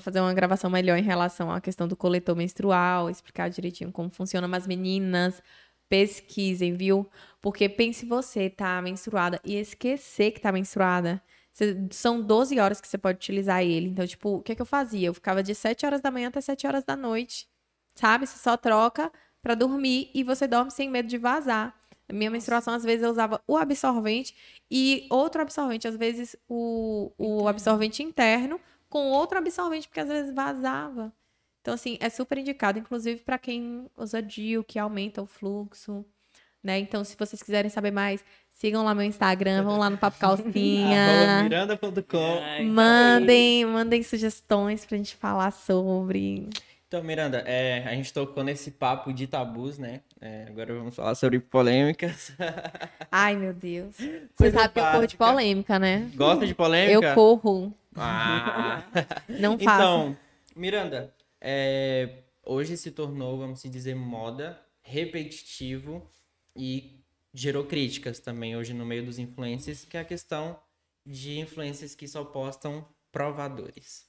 Fazer 0.00 0.20
uma 0.20 0.32
gravação 0.32 0.70
melhor 0.70 0.96
em 0.98 1.02
relação 1.02 1.50
à 1.50 1.60
questão 1.60 1.86
do 1.86 1.94
coletor 1.96 2.34
menstrual, 2.34 3.10
explicar 3.10 3.50
direitinho 3.50 3.92
como 3.92 4.08
funciona. 4.10 4.48
Mas, 4.48 4.66
meninas, 4.66 5.42
pesquisem, 5.88 6.72
viu? 6.74 7.06
Porque 7.40 7.68
pense 7.68 8.06
você 8.06 8.48
tá 8.48 8.80
menstruada 8.80 9.38
e 9.44 9.56
esquecer 9.56 10.32
que 10.32 10.40
tá 10.40 10.50
menstruada. 10.50 11.22
Cê- 11.52 11.76
são 11.90 12.20
12 12.22 12.58
horas 12.58 12.80
que 12.80 12.88
você 12.88 12.96
pode 12.98 13.16
utilizar 13.18 13.62
ele. 13.62 13.88
Então, 13.88 14.06
tipo, 14.06 14.36
o 14.36 14.42
que, 14.42 14.54
que 14.54 14.62
eu 14.62 14.66
fazia? 14.66 15.08
Eu 15.08 15.14
ficava 15.14 15.42
de 15.42 15.54
7 15.54 15.84
horas 15.84 16.00
da 16.00 16.10
manhã 16.10 16.28
até 16.28 16.40
7 16.40 16.66
horas 16.66 16.84
da 16.84 16.96
noite. 16.96 17.46
Sabe? 17.94 18.26
Você 18.26 18.38
só 18.38 18.56
troca 18.56 19.12
pra 19.42 19.54
dormir 19.54 20.10
e 20.14 20.24
você 20.24 20.46
dorme 20.48 20.70
sem 20.70 20.88
medo 20.90 21.08
de 21.08 21.18
vazar. 21.18 21.74
Minha 22.12 22.30
menstruação, 22.30 22.74
às 22.74 22.84
vezes, 22.84 23.02
eu 23.04 23.10
usava 23.10 23.40
o 23.46 23.56
absorvente 23.56 24.34
e 24.70 25.06
outro 25.10 25.40
absorvente, 25.42 25.88
às 25.88 25.96
vezes 25.96 26.36
o, 26.48 27.12
o 27.18 27.48
absorvente 27.48 28.02
interno 28.02 28.60
com 28.94 29.10
outro 29.10 29.36
absorvente, 29.36 29.88
porque 29.88 29.98
às 29.98 30.06
vezes 30.06 30.32
vazava. 30.32 31.12
Então, 31.60 31.74
assim, 31.74 31.98
é 32.00 32.08
super 32.08 32.38
indicado, 32.38 32.78
inclusive 32.78 33.22
para 33.22 33.36
quem 33.36 33.90
usa 33.96 34.22
DIU, 34.22 34.62
que 34.62 34.78
aumenta 34.78 35.20
o 35.20 35.26
fluxo, 35.26 36.04
né? 36.62 36.78
Então, 36.78 37.02
se 37.02 37.16
vocês 37.18 37.42
quiserem 37.42 37.68
saber 37.68 37.90
mais, 37.90 38.24
sigam 38.52 38.84
lá 38.84 38.94
meu 38.94 39.04
Instagram, 39.04 39.64
vão 39.64 39.78
lá 39.78 39.90
no 39.90 39.98
Papo 39.98 40.20
Calcinha. 40.20 41.42
Miranda.com. 41.42 42.38
Ai, 42.40 42.66
mandem, 42.66 43.66
mandem 43.66 44.00
sugestões 44.04 44.86
pra 44.86 44.96
gente 44.96 45.16
falar 45.16 45.50
sobre. 45.50 46.48
Então, 46.86 47.02
Miranda, 47.02 47.38
é, 47.44 47.82
a 47.88 47.94
gente 47.96 48.12
tocou 48.12 48.44
nesse 48.44 48.70
papo 48.70 49.12
de 49.12 49.26
tabus, 49.26 49.76
né? 49.76 50.02
É, 50.20 50.44
agora 50.48 50.72
vamos 50.72 50.94
falar 50.94 51.16
sobre 51.16 51.40
polêmicas. 51.40 52.32
Ai, 53.10 53.34
meu 53.34 53.52
Deus. 53.52 53.96
Você 53.98 54.28
Coisa 54.36 54.58
sabe 54.60 54.74
que 54.74 54.78
eu 54.78 54.84
corro 54.84 55.06
de 55.08 55.16
polêmica, 55.16 55.78
né? 55.80 56.08
Gosta 56.14 56.46
de 56.46 56.54
polêmica? 56.54 57.08
Eu 57.08 57.14
corro, 57.16 57.74
Ah. 57.96 58.84
não 59.28 59.58
faço. 59.58 59.82
Então, 59.82 60.16
Miranda, 60.56 61.14
é, 61.40 62.24
hoje 62.44 62.76
se 62.76 62.90
tornou, 62.90 63.38
vamos 63.38 63.60
se 63.60 63.68
dizer, 63.68 63.94
moda, 63.94 64.60
repetitivo 64.80 66.10
e 66.56 67.04
gerou 67.32 67.64
críticas 67.64 68.20
também 68.20 68.56
hoje 68.56 68.72
no 68.72 68.86
meio 68.86 69.04
dos 69.04 69.18
influencers, 69.18 69.84
que 69.84 69.96
é 69.96 70.00
a 70.00 70.04
questão 70.04 70.58
de 71.04 71.38
influencers 71.38 71.94
que 71.94 72.06
só 72.06 72.24
postam 72.24 72.86
provadores, 73.10 74.06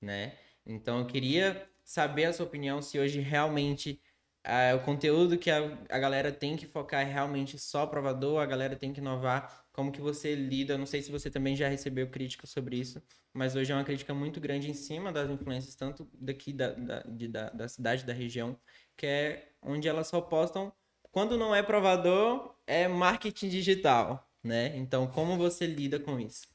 né? 0.00 0.36
Então 0.66 0.98
eu 1.00 1.06
queria 1.06 1.68
saber 1.84 2.24
a 2.24 2.32
sua 2.32 2.46
opinião 2.46 2.82
se 2.82 2.98
hoje 2.98 3.20
realmente 3.20 4.00
ah, 4.42 4.74
o 4.76 4.80
conteúdo 4.80 5.38
que 5.38 5.50
a, 5.50 5.58
a 5.88 5.98
galera 5.98 6.30
tem 6.30 6.56
que 6.56 6.66
focar 6.66 7.00
é 7.00 7.10
realmente 7.10 7.58
só 7.58 7.86
provador, 7.86 8.40
a 8.40 8.46
galera 8.46 8.76
tem 8.76 8.92
que 8.92 9.00
inovar. 9.00 9.63
Como 9.74 9.92
que 9.92 10.00
você 10.00 10.34
lida? 10.36 10.78
Não 10.78 10.86
sei 10.86 11.02
se 11.02 11.12
você 11.12 11.30
também 11.30 11.56
já 11.56 11.68
recebeu 11.68 12.08
crítica 12.10 12.46
sobre 12.46 12.78
isso, 12.78 13.02
mas 13.34 13.56
hoje 13.56 13.72
é 13.72 13.76
uma 13.76 13.84
crítica 13.84 14.14
muito 14.14 14.40
grande 14.40 14.70
em 14.70 14.74
cima 14.74 15.12
das 15.12 15.30
influências, 15.30 15.76
tanto 15.76 16.08
daqui 16.14 16.52
da, 16.54 16.72
da, 16.72 17.00
de- 17.02 17.28
da, 17.28 17.50
da 17.50 17.68
cidade, 17.68 18.04
da 18.06 18.14
região, 18.14 18.58
que 18.96 19.06
é 19.06 19.52
onde 19.62 19.88
elas 19.88 20.08
só 20.08 20.20
postam. 20.22 20.72
Quando 21.12 21.38
não 21.38 21.54
é 21.54 21.62
provador, 21.62 22.56
é 22.66 22.88
marketing 22.88 23.50
digital, 23.50 24.30
né? 24.44 24.76
Então, 24.78 25.08
como 25.08 25.36
você 25.38 25.66
lida 25.66 26.00
com 26.00 26.20
isso? 26.20 26.48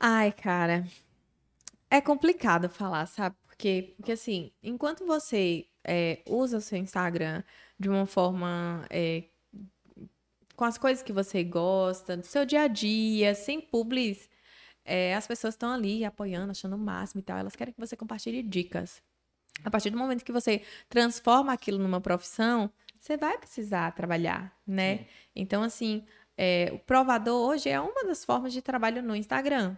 Ai, 0.00 0.30
cara, 0.32 0.84
é 1.90 2.00
complicado 2.00 2.68
falar, 2.68 3.06
sabe? 3.06 3.36
Porque, 3.46 3.94
porque 3.96 4.12
assim, 4.12 4.52
enquanto 4.62 5.06
você 5.06 5.66
é, 5.84 6.22
usa 6.26 6.58
o 6.58 6.60
seu 6.60 6.78
Instagram 6.78 7.42
de 7.78 7.88
uma 7.88 8.06
forma 8.06 8.86
é, 8.90 9.24
com 10.56 10.64
as 10.64 10.78
coisas 10.78 11.02
que 11.02 11.12
você 11.12 11.42
gosta, 11.42 12.16
do 12.16 12.26
seu 12.26 12.44
dia 12.44 12.62
a 12.62 12.68
dia, 12.68 13.34
sem 13.34 13.60
publis, 13.60 14.28
é, 14.84 15.14
as 15.14 15.26
pessoas 15.26 15.54
estão 15.54 15.70
ali 15.70 16.04
apoiando, 16.04 16.50
achando 16.50 16.76
o 16.76 16.78
máximo 16.78 17.20
e 17.20 17.24
tal. 17.24 17.38
Elas 17.38 17.56
querem 17.56 17.72
que 17.72 17.80
você 17.80 17.96
compartilhe 17.96 18.42
dicas. 18.42 19.02
A 19.64 19.70
partir 19.70 19.90
do 19.90 19.98
momento 19.98 20.24
que 20.24 20.32
você 20.32 20.62
transforma 20.88 21.52
aquilo 21.52 21.78
numa 21.78 22.00
profissão, 22.00 22.70
você 22.98 23.16
vai 23.16 23.38
precisar 23.38 23.92
trabalhar, 23.92 24.56
né? 24.66 25.06
Então, 25.34 25.62
assim, 25.62 26.04
é, 26.36 26.70
o 26.72 26.78
provador 26.78 27.48
hoje 27.48 27.68
é 27.68 27.80
uma 27.80 28.04
das 28.04 28.24
formas 28.24 28.52
de 28.52 28.60
trabalho 28.60 29.02
no 29.02 29.14
Instagram. 29.14 29.76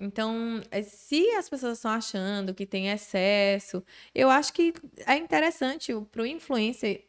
Então, 0.00 0.62
é, 0.70 0.82
se 0.82 1.30
as 1.32 1.48
pessoas 1.48 1.78
estão 1.78 1.90
achando 1.90 2.54
que 2.54 2.66
tem 2.66 2.88
excesso, 2.88 3.84
eu 4.14 4.30
acho 4.30 4.52
que 4.52 4.72
é 5.06 5.16
interessante 5.16 5.92
para 6.10 6.22
o 6.22 6.26
influencer 6.26 7.08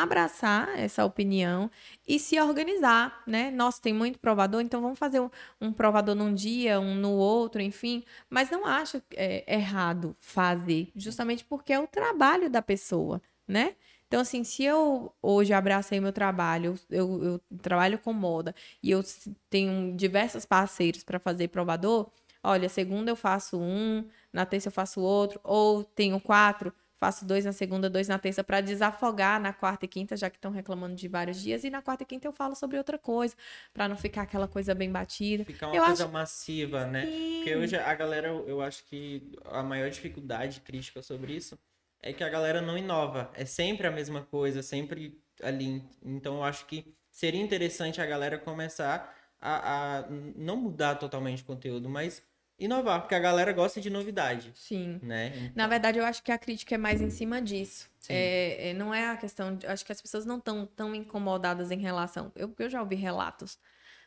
abraçar 0.00 0.68
essa 0.78 1.04
opinião 1.04 1.70
e 2.06 2.18
se 2.18 2.40
organizar, 2.40 3.22
né? 3.26 3.50
Nossa, 3.50 3.80
tem 3.80 3.92
muito 3.92 4.18
provador, 4.18 4.60
então 4.60 4.80
vamos 4.80 4.98
fazer 4.98 5.20
um, 5.20 5.30
um 5.60 5.72
provador 5.72 6.14
num 6.14 6.34
dia, 6.34 6.80
um 6.80 6.94
no 6.94 7.12
outro, 7.12 7.60
enfim. 7.60 8.02
Mas 8.30 8.50
não 8.50 8.66
acho 8.66 9.02
é, 9.14 9.44
errado 9.54 10.16
fazer, 10.20 10.90
justamente 10.96 11.44
porque 11.44 11.72
é 11.72 11.78
o 11.80 11.86
trabalho 11.86 12.48
da 12.50 12.62
pessoa, 12.62 13.20
né? 13.46 13.74
Então, 14.08 14.20
assim, 14.20 14.44
se 14.44 14.62
eu 14.62 15.10
hoje 15.22 15.54
abracei 15.54 15.98
meu 15.98 16.12
trabalho, 16.12 16.78
eu, 16.90 17.22
eu 17.24 17.40
trabalho 17.62 17.98
com 17.98 18.12
moda 18.12 18.54
e 18.82 18.90
eu 18.90 19.02
tenho 19.48 19.96
diversos 19.96 20.44
parceiros 20.44 21.02
para 21.02 21.18
fazer 21.18 21.48
provador, 21.48 22.10
olha, 22.42 22.68
segunda 22.68 23.10
eu 23.10 23.16
faço 23.16 23.58
um, 23.58 24.06
na 24.30 24.44
terça 24.44 24.68
eu 24.68 24.72
faço 24.72 25.00
outro, 25.00 25.40
ou 25.42 25.82
tenho 25.82 26.20
quatro, 26.20 26.74
faço 27.02 27.24
dois 27.24 27.44
na 27.44 27.50
segunda, 27.52 27.90
dois 27.90 28.06
na 28.06 28.16
terça, 28.16 28.44
para 28.44 28.60
desafogar 28.60 29.40
na 29.40 29.52
quarta 29.52 29.84
e 29.86 29.88
quinta, 29.88 30.16
já 30.16 30.30
que 30.30 30.36
estão 30.36 30.52
reclamando 30.52 30.94
de 30.94 31.08
vários 31.08 31.42
dias, 31.42 31.64
e 31.64 31.68
na 31.70 31.82
quarta 31.82 32.04
e 32.04 32.06
quinta 32.06 32.28
eu 32.28 32.32
falo 32.32 32.54
sobre 32.54 32.78
outra 32.78 32.96
coisa, 32.96 33.34
para 33.74 33.88
não 33.88 33.96
ficar 33.96 34.22
aquela 34.22 34.46
coisa 34.46 34.72
bem 34.72 34.88
batida. 34.88 35.44
Ficar 35.44 35.66
uma 35.66 35.74
Eu 35.76 35.82
coisa 35.84 36.04
acho- 36.04 36.12
massiva, 36.12 36.86
né? 36.86 37.04
Porque 37.38 37.56
hoje 37.56 37.74
a 37.76 37.92
galera, 37.94 38.28
eu 38.28 38.48
eu 38.52 38.62
acho 38.62 38.84
que 38.84 39.32
a 39.46 39.64
maior 39.64 39.90
dificuldade 39.90 40.60
crítica 40.60 41.02
sobre 41.02 41.34
isso 41.34 41.58
é 42.00 42.12
que 42.12 42.22
a 42.22 42.28
galera 42.28 42.60
não 42.62 42.78
inova. 42.78 43.30
É 43.34 43.44
sempre 43.44 43.84
a 43.86 43.90
mesma 43.90 44.22
coisa, 44.22 44.62
sempre 44.62 45.20
ali. 45.42 45.82
Então 46.04 46.36
eu 46.36 46.44
acho 46.44 46.66
que 46.66 46.94
seria 47.10 47.40
interessante 47.42 48.00
a 48.00 48.06
galera 48.06 48.38
começar 48.38 49.12
a, 49.40 49.98
a 49.98 50.08
não 50.36 50.56
mudar 50.56 50.94
totalmente 50.96 51.42
o 51.42 51.46
conteúdo, 51.46 51.88
mas 51.88 52.22
inovar, 52.64 53.00
porque 53.00 53.14
a 53.14 53.18
galera 53.18 53.52
gosta 53.52 53.80
de 53.80 53.90
novidade, 53.90 54.50
Sim. 54.54 55.00
né? 55.02 55.52
Na 55.54 55.66
verdade, 55.66 55.98
eu 55.98 56.04
acho 56.04 56.22
que 56.22 56.32
a 56.32 56.38
crítica 56.38 56.74
é 56.74 56.78
mais 56.78 57.00
em 57.00 57.10
cima 57.10 57.40
disso. 57.40 57.90
É, 58.08 58.70
é, 58.70 58.74
não 58.74 58.92
é 58.92 59.10
a 59.10 59.16
questão. 59.16 59.56
De, 59.56 59.66
acho 59.66 59.84
que 59.84 59.92
as 59.92 60.00
pessoas 60.00 60.24
não 60.24 60.38
estão 60.38 60.66
tão 60.66 60.94
incomodadas 60.94 61.70
em 61.70 61.78
relação. 61.78 62.32
Eu, 62.34 62.52
eu 62.58 62.70
já 62.70 62.80
ouvi 62.80 62.96
relatos. 62.96 63.58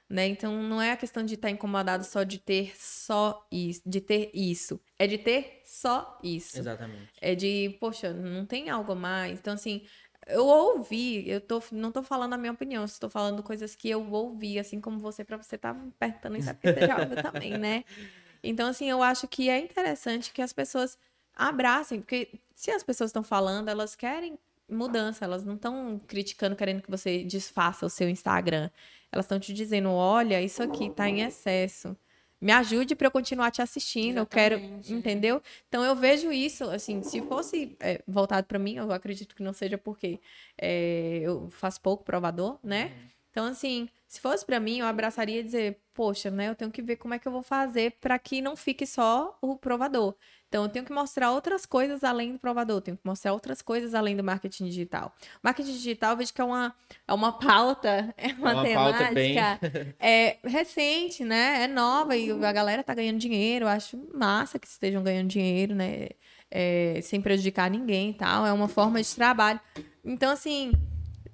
Né? 0.07 0.27
Então, 0.27 0.61
não 0.61 0.79
é 0.79 0.91
a 0.91 0.97
questão 0.97 1.23
de 1.23 1.33
estar 1.33 1.49
incomodado 1.49 2.03
só 2.03 2.21
de 2.23 2.37
ter 2.37 2.73
só 2.77 3.47
isso, 3.51 3.81
de 3.85 3.99
ter 3.99 4.29
isso. 4.35 4.79
É 4.99 5.07
de 5.07 5.17
ter 5.17 5.61
só 5.63 6.19
isso. 6.23 6.59
Exatamente. 6.59 7.11
É 7.19 7.33
de, 7.33 7.75
poxa, 7.79 8.13
não 8.13 8.45
tem 8.45 8.69
algo 8.69 8.95
mais. 8.95 9.39
Então, 9.39 9.55
assim, 9.55 9.83
eu 10.27 10.45
ouvi, 10.45 11.27
eu 11.27 11.41
tô, 11.41 11.61
não 11.71 11.91
tô 11.91 12.03
falando 12.03 12.33
a 12.33 12.37
minha 12.37 12.51
opinião, 12.51 12.83
estou 12.83 13.09
falando 13.09 13.41
coisas 13.41 13.75
que 13.75 13.89
eu 13.89 14.11
ouvi, 14.11 14.59
assim 14.59 14.79
como 14.79 14.99
você, 14.99 15.23
pra 15.23 15.37
você 15.37 15.55
estar 15.55 15.73
me 15.73 15.91
perguntando 15.91 16.37
isso, 16.37 16.49
é 16.49 16.53
porque 16.53 16.73
você 16.73 16.85
já 16.87 16.99
ouviu 16.99 17.21
também, 17.21 17.57
né? 17.57 17.83
Então, 18.49 18.69
assim, 18.69 18.89
eu 18.89 19.01
acho 19.01 19.27
que 19.27 19.49
é 19.49 19.59
interessante 19.59 20.31
que 20.31 20.41
as 20.41 20.53
pessoas 20.53 20.97
abracem, 21.35 21.99
porque 21.99 22.29
se 22.55 22.71
as 22.71 22.83
pessoas 22.83 23.09
estão 23.09 23.23
falando, 23.23 23.69
elas 23.69 23.95
querem 23.95 24.37
mudança, 24.69 25.25
elas 25.25 25.43
não 25.43 25.55
estão 25.55 25.99
criticando, 26.07 26.55
querendo 26.55 26.81
que 26.81 26.89
você 26.89 27.23
desfaça 27.23 27.85
o 27.85 27.89
seu 27.89 28.09
Instagram. 28.09 28.69
Elas 29.11 29.25
estão 29.25 29.39
te 29.39 29.53
dizendo, 29.53 29.91
olha, 29.91 30.41
isso 30.41 30.63
aqui 30.63 30.89
tá 30.89 31.07
em 31.09 31.21
excesso. 31.21 31.95
Me 32.41 32.51
ajude 32.51 32.95
para 32.95 33.07
eu 33.07 33.11
continuar 33.11 33.49
te 33.49 33.61
assistindo, 33.61 34.17
eu 34.17 34.25
quero, 34.25 34.55
Exatamente. 34.55 34.93
entendeu? 34.93 35.41
Então 35.67 35.83
eu 35.83 35.95
vejo 35.95 36.31
isso, 36.31 36.65
assim, 36.69 37.01
se 37.01 37.21
fosse 37.21 37.75
é, 37.79 38.01
voltado 38.07 38.45
para 38.45 38.59
mim, 38.59 38.75
eu 38.75 38.91
acredito 38.91 39.35
que 39.35 39.41
não 39.41 39.53
seja 39.53 39.77
porque 39.77 40.19
é, 40.57 41.21
eu 41.23 41.49
faço 41.49 41.79
pouco 41.81 42.03
provador, 42.03 42.59
né? 42.61 42.91
Então, 43.31 43.45
assim, 43.45 43.89
se 44.15 44.21
fosse 44.21 44.45
para 44.45 44.59
mim, 44.59 44.79
eu 44.79 44.87
abraçaria 44.87 45.39
e 45.39 45.43
dizer, 45.43 45.79
poxa, 45.93 46.29
né, 46.31 46.49
eu 46.49 46.55
tenho 46.55 46.71
que 46.71 46.81
ver 46.81 46.95
como 46.95 47.13
é 47.13 47.19
que 47.19 47.27
eu 47.27 47.31
vou 47.31 47.41
fazer 47.43 47.97
para 48.01 48.17
que 48.17 48.41
não 48.41 48.55
fique 48.55 48.85
só 48.85 49.37
o 49.41 49.55
provador. 49.55 50.15
Então, 50.47 50.63
eu 50.63 50.69
tenho 50.69 50.85
que 50.85 50.93
mostrar 50.93 51.31
outras 51.31 51.65
coisas 51.65 52.03
além 52.03 52.31
do 52.33 52.39
provador, 52.39 52.79
tenho 52.81 52.95
que 52.95 53.05
mostrar 53.05 53.33
outras 53.33 53.61
coisas 53.61 53.93
além 53.93 54.15
do 54.15 54.23
marketing 54.23 54.65
digital. 54.65 55.13
Marketing 55.43 55.71
digital, 55.73 56.11
eu 56.11 56.17
vejo 56.17 56.33
que 56.33 56.39
é 56.39 56.43
uma, 56.43 56.73
é 57.07 57.13
uma 57.13 57.33
pauta, 57.33 58.13
é 58.17 58.27
uma, 58.33 58.53
uma 58.53 58.63
temática 58.63 59.59
pauta 59.59 59.69
bem- 59.69 59.93
é 59.99 60.37
recente, 60.45 61.23
né? 61.25 61.63
É 61.63 61.67
nova 61.67 62.15
e 62.15 62.31
a 62.31 62.51
galera 62.51 62.83
tá 62.83 62.93
ganhando 62.93 63.17
dinheiro. 63.17 63.65
Eu 63.65 63.69
acho 63.69 63.97
massa 64.13 64.57
que 64.59 64.67
estejam 64.67 65.03
ganhando 65.03 65.27
dinheiro, 65.27 65.73
né? 65.75 66.09
É, 66.49 66.99
sem 67.01 67.19
prejudicar 67.21 67.69
ninguém 67.69 68.11
e 68.11 68.13
tal. 68.13 68.45
É 68.45 68.53
uma 68.53 68.67
forma 68.67 69.01
de 69.01 69.13
trabalho. 69.15 69.59
Então, 70.03 70.31
assim, 70.31 70.71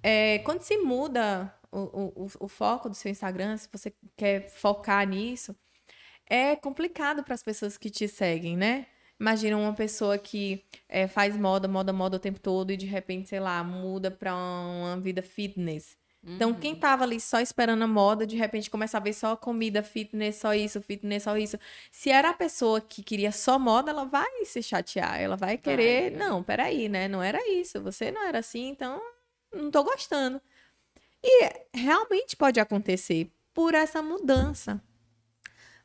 é, 0.01 0.39
quando 0.39 0.61
se 0.61 0.77
muda 0.77 1.53
o, 1.71 2.25
o, 2.25 2.27
o 2.41 2.47
foco 2.47 2.89
do 2.89 2.95
seu 2.95 3.11
Instagram, 3.11 3.57
se 3.57 3.69
você 3.71 3.93
quer 4.17 4.49
focar 4.49 5.07
nisso, 5.07 5.55
é 6.29 6.55
complicado 6.55 7.23
para 7.23 7.33
as 7.33 7.43
pessoas 7.43 7.77
que 7.77 7.89
te 7.89 8.07
seguem, 8.07 8.57
né? 8.57 8.87
Imagina 9.19 9.55
uma 9.57 9.73
pessoa 9.73 10.17
que 10.17 10.65
é, 10.89 11.07
faz 11.07 11.37
moda, 11.37 11.67
moda, 11.67 11.93
moda 11.93 12.17
o 12.17 12.19
tempo 12.19 12.39
todo 12.39 12.71
e 12.71 12.77
de 12.77 12.87
repente, 12.87 13.29
sei 13.29 13.39
lá, 13.39 13.63
muda 13.63 14.09
para 14.09 14.33
uma 14.35 14.99
vida 14.99 15.21
fitness. 15.21 15.95
Então, 16.23 16.53
quem 16.53 16.75
tava 16.75 17.03
ali 17.03 17.19
só 17.19 17.39
esperando 17.39 17.83
a 17.83 17.87
moda, 17.87 18.27
de 18.27 18.35
repente 18.35 18.69
começa 18.69 18.97
a 18.97 18.99
ver 18.99 19.13
só 19.13 19.35
comida, 19.35 19.81
fitness, 19.81 20.35
só 20.35 20.53
isso, 20.53 20.79
fitness, 20.79 21.23
só 21.23 21.35
isso. 21.35 21.57
Se 21.91 22.11
era 22.11 22.29
a 22.29 22.33
pessoa 22.33 22.79
que 22.79 23.01
queria 23.01 23.31
só 23.31 23.57
moda, 23.57 23.89
ela 23.89 24.05
vai 24.05 24.45
se 24.45 24.61
chatear, 24.61 25.19
ela 25.19 25.35
vai 25.35 25.57
querer. 25.57 26.11
Vai, 26.11 26.21
é. 26.21 26.23
Não, 26.23 26.43
peraí, 26.43 26.87
né? 26.87 27.07
Não 27.07 27.23
era 27.23 27.39
isso. 27.49 27.81
Você 27.81 28.11
não 28.11 28.23
era 28.23 28.37
assim, 28.37 28.69
então 28.69 29.01
não 29.51 29.71
tô 29.71 29.83
gostando. 29.83 30.39
E 31.23 31.49
realmente 31.73 32.35
pode 32.35 32.59
acontecer 32.59 33.31
por 33.53 33.73
essa 33.75 34.01
mudança. 34.01 34.81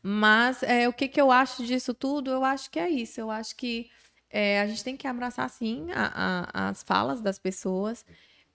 Mas 0.03 0.63
é, 0.63 0.89
o 0.89 0.93
que, 0.93 1.09
que 1.09 1.21
eu 1.21 1.31
acho 1.31 1.65
disso 1.65 1.93
tudo? 1.93 2.31
Eu 2.31 2.45
acho 2.45 2.71
que 2.71 2.79
é 2.79 2.89
isso. 2.89 3.21
Eu 3.21 3.31
acho 3.31 3.57
que 3.57 3.91
é, 4.31 4.61
a 4.61 4.67
gente 4.67 4.85
tem 4.85 4.97
que 4.97 5.07
abraçar, 5.07 5.49
sim, 5.51 5.89
a- 5.93 6.49
a- 6.55 6.69
as 6.69 6.83
falas 6.83 7.21
das 7.21 7.39
pessoas 7.39 8.05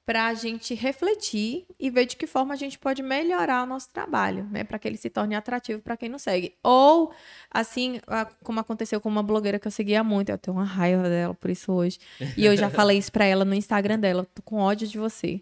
para 0.06 0.28
a 0.28 0.34
gente 0.34 0.74
refletir 0.74 1.66
e 1.80 1.90
ver 1.90 2.06
de 2.06 2.16
que 2.18 2.26
forma 2.26 2.54
a 2.54 2.58
gente 2.58 2.78
pode 2.78 3.04
melhorar 3.04 3.64
o 3.64 3.66
nosso 3.66 3.90
trabalho, 3.90 4.46
né? 4.52 4.64
Para 4.64 4.80
que 4.80 4.88
ele 4.88 4.98
se 4.98 5.10
torne 5.10 5.36
atrativo 5.36 5.82
para 5.82 5.96
quem 5.96 6.10
não 6.10 6.18
segue. 6.18 6.56
Ou, 6.64 7.14
assim, 7.50 8.00
como 8.44 8.60
aconteceu 8.60 9.00
com 9.00 9.08
uma 9.08 9.24
blogueira 9.24 9.60
que 9.60 9.68
eu 9.68 9.72
seguia 9.72 10.04
muito, 10.04 10.30
eu 10.30 10.38
tenho 10.38 10.58
uma 10.58 10.66
raiva 10.66 11.04
dela 11.04 11.34
por 11.34 11.50
isso 11.50 11.72
hoje. 11.72 12.00
E 12.36 12.46
eu 12.46 12.58
já 12.58 12.70
falei 12.70 12.98
isso 12.98 13.12
para 13.12 13.26
ela 13.26 13.46
no 13.46 13.54
Instagram 13.54 14.00
dela, 14.00 14.28
tô 14.34 14.42
com 14.42 14.58
ódio 14.58 14.88
de 14.88 14.98
você. 14.98 15.42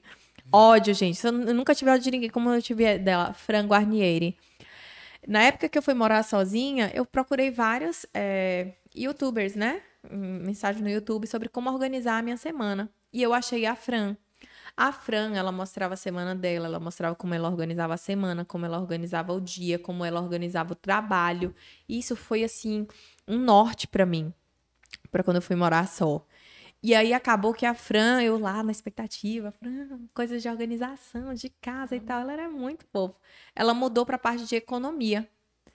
Ódio, 0.52 0.93
gente. 0.93 1.24
Eu 1.24 1.32
nunca 1.32 1.76
tive 1.76 1.91
ódio 1.91 2.04
de 2.04 2.12
ninguém 2.12 2.30
como 2.30 2.50
eu 2.50 2.62
tive 2.62 2.97
dela, 2.97 3.34
Fran 3.34 3.66
Guarnieri. 3.68 4.36
Na 5.28 5.43
época 5.43 5.70
que 5.70 5.78
eu 5.78 5.82
fui 5.82 5.93
morar 5.93 6.24
sozinha, 6.24 6.91
eu 6.93 7.06
procurei 7.06 7.52
vários 7.52 8.06
é, 8.14 8.74
youtubers, 8.95 9.56
né? 9.56 9.82
Mensagem 10.10 10.82
no 10.82 10.89
YouTube 10.89 11.28
sobre 11.28 11.50
como 11.50 11.70
organizar 11.70 12.18
a 12.18 12.22
minha 12.22 12.38
semana. 12.38 12.89
E 13.14 13.22
eu 13.22 13.34
achei 13.34 13.66
a 13.66 13.76
Fran. 13.76 14.16
A 14.76 14.91
Fran, 14.91 15.36
ela 15.36 15.52
mostrava 15.52 15.93
a 15.93 15.97
semana 15.97 16.34
dela, 16.34 16.68
ela 16.68 16.80
mostrava 16.80 17.14
como 17.14 17.34
ela 17.34 17.50
organizava 17.50 17.93
a 17.93 17.97
semana, 17.97 18.45
como 18.45 18.66
ela 18.66 18.80
organizava 18.80 19.34
o 19.34 19.41
dia, 19.41 19.78
como 19.78 20.06
ela 20.06 20.22
organizava 20.22 20.72
o 20.72 20.76
trabalho. 20.76 21.54
E 21.88 22.00
isso 22.00 22.16
foi, 22.16 22.43
assim, 22.43 22.88
um 23.28 23.38
norte 23.38 23.88
pra 23.88 24.06
mim, 24.06 24.34
pra 25.12 25.22
quando 25.22 25.38
eu 25.38 25.41
fui 25.41 25.56
morar 25.56 25.88
só. 25.88 26.26
E 26.82 26.96
aí 26.96 27.14
acabou 27.14 27.54
que 27.54 27.66
a 27.66 27.74
Fran, 27.74 28.22
eu 28.22 28.40
lá 28.40 28.64
na 28.64 28.72
expectativa, 28.72 29.52
Fran, 29.52 30.00
coisas 30.14 30.42
de 30.42 30.48
organização, 30.48 31.34
de 31.34 31.50
casa 31.50 31.96
e 31.96 32.00
tal, 32.00 32.22
ela 32.22 32.32
era 32.32 32.50
muito 32.50 32.86
fofa. 32.92 33.16
Ela 33.54 33.74
mudou 33.74 34.06
pra 34.06 34.18
parte 34.18 34.46
de 34.46 34.56
economia. 34.56 35.30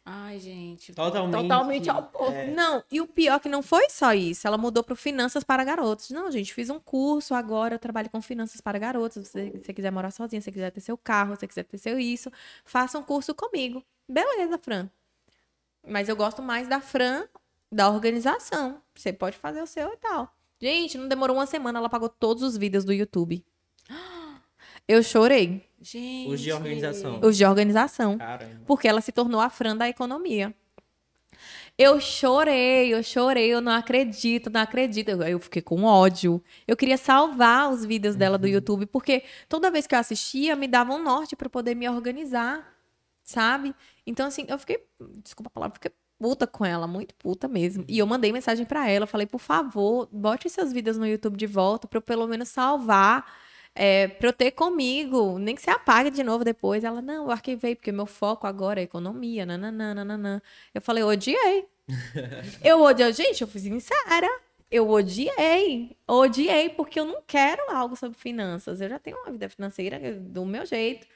Ai, 0.07 0.39
gente. 0.39 0.93
Totalmente. 0.93 1.43
Totalmente 1.43 1.91
oposto. 1.91 2.33
É. 2.33 2.51
Não, 2.53 2.85
e 2.93 3.01
o 3.01 3.07
pior 3.07 3.37
é 3.37 3.39
que 3.39 3.49
não 3.49 3.63
foi 3.63 3.89
só 3.89 4.13
isso. 4.13 4.47
Ela 4.47 4.59
mudou 4.59 4.85
para 4.85 4.95
finanças 4.95 5.43
para 5.43 5.65
garotos. 5.65 6.11
Não, 6.11 6.31
gente, 6.31 6.53
fiz 6.53 6.69
um 6.69 6.79
curso 6.79 7.35
agora, 7.35 7.75
eu 7.75 7.79
trabalho 7.79 8.11
com 8.11 8.21
finanças 8.21 8.61
para 8.61 8.79
garotos. 8.79 9.27
Se 9.27 9.33
você, 9.33 9.51
se 9.53 9.65
você 9.65 9.73
quiser 9.73 9.91
morar 9.91 10.11
sozinha, 10.11 10.41
se 10.41 10.47
você 10.47 10.53
quiser 10.53 10.71
ter 10.71 10.81
seu 10.81 10.99
carro, 10.99 11.35
se 11.35 11.41
você 11.41 11.49
quiser 11.49 11.65
ter 11.65 11.79
seu 11.79 11.99
isso, 11.99 12.31
faça 12.65 12.99
um 12.99 13.03
curso 13.03 13.35
comigo. 13.35 13.83
Beleza, 14.07 14.59
Fran. 14.59 14.91
Mas 15.87 16.09
eu 16.09 16.17
gosto 16.17 16.43
mais 16.43 16.69
da 16.69 16.81
Fran 16.81 17.27
da 17.73 17.89
organização. 17.89 18.83
Você 18.95 19.13
pode 19.13 19.39
fazer 19.39 19.63
o 19.63 19.67
seu 19.67 19.91
e 19.91 19.97
tal. 19.97 20.31
Gente, 20.61 20.97
não 20.97 21.09
demorou 21.09 21.37
uma 21.37 21.47
semana, 21.47 21.79
ela 21.79 21.89
pagou 21.89 22.09
todos 22.09 22.43
os 22.43 22.57
vídeos 22.57 22.85
do 22.85 22.93
YouTube. 22.93 23.45
Eu 24.87 25.03
chorei. 25.03 25.67
Gente. 25.81 26.31
Os 26.33 26.41
de 26.41 26.53
organização. 26.53 27.21
Os 27.23 27.37
de 27.37 27.45
organização. 27.45 28.19
Caramba. 28.19 28.63
Porque 28.67 28.87
ela 28.87 29.01
se 29.01 29.13
tornou 29.13 29.41
a 29.41 29.49
Fran 29.49 29.77
da 29.77 29.89
economia. 29.89 30.55
Eu 31.77 32.01
chorei, 32.01 32.95
eu 32.95 33.03
chorei, 33.03 33.49
eu 33.49 33.61
não 33.61 33.73
acredito, 33.73 34.49
não 34.49 34.61
acredito. 34.61 35.09
Eu, 35.09 35.23
eu 35.23 35.39
fiquei 35.41 35.61
com 35.61 35.83
ódio. 35.83 36.43
Eu 36.69 36.77
queria 36.77 36.97
salvar 36.97 37.71
os 37.71 37.85
vídeos 37.85 38.15
dela 38.15 38.39
do 38.39 38.47
YouTube, 38.47 38.87
porque 38.87 39.25
toda 39.49 39.71
vez 39.71 39.87
que 39.87 39.95
eu 39.95 39.99
assistia, 39.99 40.55
me 40.55 40.69
dava 40.69 40.93
um 40.93 41.03
norte 41.03 41.35
para 41.35 41.49
poder 41.49 41.75
me 41.75 41.89
organizar, 41.89 42.65
sabe? 43.25 43.75
Então, 44.07 44.29
assim, 44.29 44.47
eu 44.49 44.59
fiquei, 44.59 44.87
desculpa 45.23 45.49
a 45.49 45.51
palavra, 45.51 45.75
fiquei 45.75 45.91
puta 46.19 46.47
com 46.47 46.65
ela, 46.65 46.87
muito 46.87 47.15
puta 47.15 47.49
mesmo. 47.49 47.85
E 47.89 47.99
eu 47.99 48.07
mandei 48.07 48.33
mensagem 48.33 48.65
para 48.65 48.89
ela, 48.89 49.07
falei, 49.07 49.27
por 49.27 49.41
favor, 49.41 50.09
bote 50.12 50.49
seus 50.49 50.73
vídeos 50.73 50.97
no 50.97 51.07
YouTube 51.07 51.37
de 51.37 51.47
volta 51.47 51.87
para 51.87 51.99
eu 51.99 52.03
pelo 52.03 52.27
menos 52.27 52.49
salvar 52.49 53.25
é, 53.75 54.07
pra 54.07 54.29
eu 54.29 54.33
ter 54.33 54.53
comigo, 54.53 55.39
nem 55.39 55.55
que 55.55 55.62
você 55.62 55.71
apague 55.71 56.11
de 56.11 56.23
novo 56.23 56.45
depois. 56.45 56.85
Ela, 56.85 57.03
não, 57.03 57.25
eu 57.25 57.31
arquivei, 57.31 57.75
porque 57.75 57.91
meu 57.91 58.07
foco 58.07 58.47
agora 58.47 58.81
é 58.81 58.85
economia, 58.85 59.45
nananã, 59.45 59.95
nananã. 59.95 60.41
Eu 60.73 60.81
falei, 60.81 61.03
odiei. 61.03 61.67
eu 62.62 62.81
odiei, 62.83 63.12
gente, 63.12 63.43
eu 63.43 63.49
fui 63.49 63.61
sincera. 63.61 64.29
Eu 64.71 64.89
odiei, 64.91 65.97
odiei, 66.07 66.69
porque 66.71 66.99
eu 66.99 67.05
não 67.05 67.23
quero 67.27 67.71
algo 67.71 67.97
sobre 67.97 68.19
finanças. 68.19 68.81
Eu 68.81 68.89
já 68.89 68.99
tenho 68.99 69.19
uma 69.19 69.33
vida 69.33 69.49
financeira 69.49 69.99
do 70.21 70.45
meu 70.45 70.65
jeito. 70.65 71.07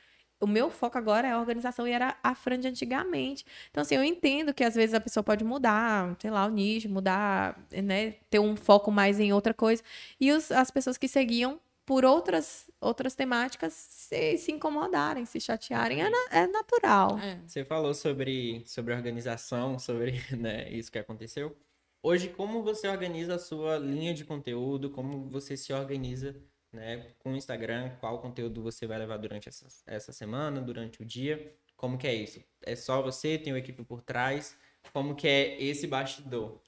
O 0.41 0.47
meu 0.47 0.71
foco 0.71 0.97
agora 0.97 1.27
é 1.27 1.33
a 1.33 1.39
organização 1.41 1.87
e 1.87 1.91
era 1.93 2.17
a 2.23 2.35
Fran 2.35 2.61
de 2.61 2.69
antigamente. 2.69 3.45
Então, 3.71 3.83
assim, 3.83 3.97
eu 3.97 4.05
entendo 4.05 4.55
que 4.55 4.63
às 4.63 4.75
vezes 4.75 4.95
a 4.95 5.01
pessoa 5.01 5.23
pode 5.25 5.45
mudar, 5.45 6.17
sei 6.21 6.31
lá, 6.31 6.47
o 6.47 6.51
nicho, 6.51 6.89
mudar, 6.89 7.59
né? 7.83 8.13
Ter 8.31 8.39
um 8.39 8.55
foco 8.57 8.91
mais 8.93 9.19
em 9.19 9.33
outra 9.33 9.53
coisa. 9.53 9.83
E 10.21 10.31
os- 10.33 10.53
as 10.53 10.71
pessoas 10.71 10.97
que 10.97 11.09
seguiam 11.09 11.59
por 11.85 12.05
outras, 12.05 12.71
outras 12.81 13.15
temáticas 13.15 13.73
se, 13.73 14.37
se 14.37 14.53
incomodarem, 14.53 15.25
se 15.25 15.41
chatearem, 15.41 16.03
é, 16.03 16.11
na- 16.11 16.29
é 16.31 16.47
natural. 16.47 17.19
É. 17.19 17.39
Você 17.47 17.65
falou 17.65 17.95
sobre, 17.95 18.63
sobre 18.67 18.93
organização, 18.95 19.79
sobre 19.79 20.13
né, 20.39 20.71
isso 20.71 20.93
que 20.93 20.99
aconteceu. 20.99 21.57
Hoje, 22.03 22.29
como 22.29 22.63
você 22.63 22.87
organiza 22.87 23.35
a 23.35 23.39
sua 23.39 23.77
linha 23.79 24.15
de 24.15 24.25
conteúdo? 24.25 24.91
Como 24.91 25.29
você 25.31 25.57
se 25.57 25.73
organiza 25.73 26.37
né, 26.73 27.13
com 27.19 27.33
o 27.33 27.37
Instagram? 27.37 27.91
Qual 28.01 28.21
conteúdo 28.21 28.63
você 28.63 28.87
vai 28.87 28.99
levar 28.99 29.17
durante 29.17 29.49
essa, 29.49 29.67
essa 29.87 30.13
semana, 30.13 30.61
durante 30.61 31.03
o 31.03 31.05
dia? 31.05 31.55
Como 31.77 31.97
que 31.97 32.07
é 32.07 32.15
isso? 32.15 32.43
É 32.63 32.75
só 32.75 33.03
você? 33.03 33.39
Tem 33.39 33.53
uma 33.53 33.59
equipe 33.59 33.85
por 33.85 34.03
trás? 34.03 34.57
Como 34.93 35.15
que 35.15 35.29
é 35.29 35.63
esse 35.63 35.87
bastidor? 35.87 36.61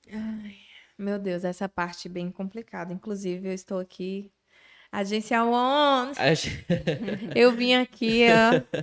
Meu 0.96 1.18
Deus, 1.18 1.44
essa 1.44 1.68
parte 1.68 2.08
é 2.08 2.10
bem 2.10 2.30
complicada. 2.30 2.92
Inclusive, 2.92 3.48
eu 3.48 3.52
estou 3.52 3.78
aqui. 3.78 4.30
Agência 4.92 5.42
One. 5.44 6.12
Eu 7.34 7.52
vim 7.52 7.74
aqui, 7.74 8.24
ó, 8.28 8.80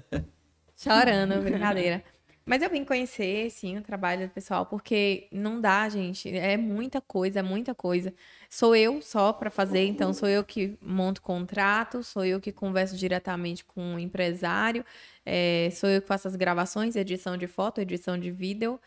chorando, 0.75 1.41
brincadeira. 1.41 2.03
Mas 2.49 2.61
eu 2.61 2.69
vim 2.69 2.85
conhecer, 2.85 3.49
sim, 3.51 3.77
o 3.77 3.81
trabalho 3.83 4.27
do 4.29 4.33
pessoal, 4.33 4.65
porque 4.65 5.27
não 5.33 5.59
dá, 5.59 5.89
gente. 5.89 6.29
É 6.29 6.55
muita 6.55 7.01
coisa, 7.01 7.39
é 7.39 7.43
muita 7.43 7.75
coisa. 7.75 8.13
Sou 8.49 8.73
eu 8.75 9.01
só 9.01 9.33
para 9.33 9.51
fazer, 9.51 9.85
então 9.85 10.13
sou 10.13 10.29
eu 10.29 10.45
que 10.45 10.77
monto 10.81 11.21
contrato, 11.21 12.01
sou 12.03 12.23
eu 12.25 12.39
que 12.39 12.53
converso 12.53 12.95
diretamente 12.95 13.65
com 13.65 13.95
o 13.95 13.99
empresário, 13.99 14.85
é, 15.25 15.69
sou 15.73 15.89
eu 15.89 16.01
que 16.01 16.07
faço 16.07 16.27
as 16.29 16.37
gravações, 16.37 16.95
edição 16.95 17.35
de 17.35 17.47
foto, 17.47 17.81
edição 17.81 18.17
de 18.17 18.31
vídeo, 18.31 18.79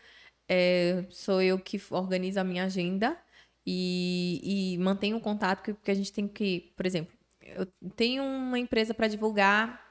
é, 0.49 1.05
sou 1.09 1.41
eu 1.41 1.59
que 1.59 1.81
organizo 1.91 2.39
a 2.39 2.43
minha 2.43 2.65
agenda 2.65 3.17
e, 3.65 4.73
e 4.75 4.77
mantenho 4.79 5.17
o 5.17 5.21
contato, 5.21 5.61
porque- 5.73 5.91
a 5.91 5.95
gente 5.95 6.11
tem 6.13 6.27
que, 6.27 6.73
por 6.75 6.85
exemplo, 6.85 7.13
eu 7.41 7.65
tenho 7.95 8.23
uma 8.23 8.59
empresa 8.59 8.93
para 8.93 9.07
divulgar 9.07 9.90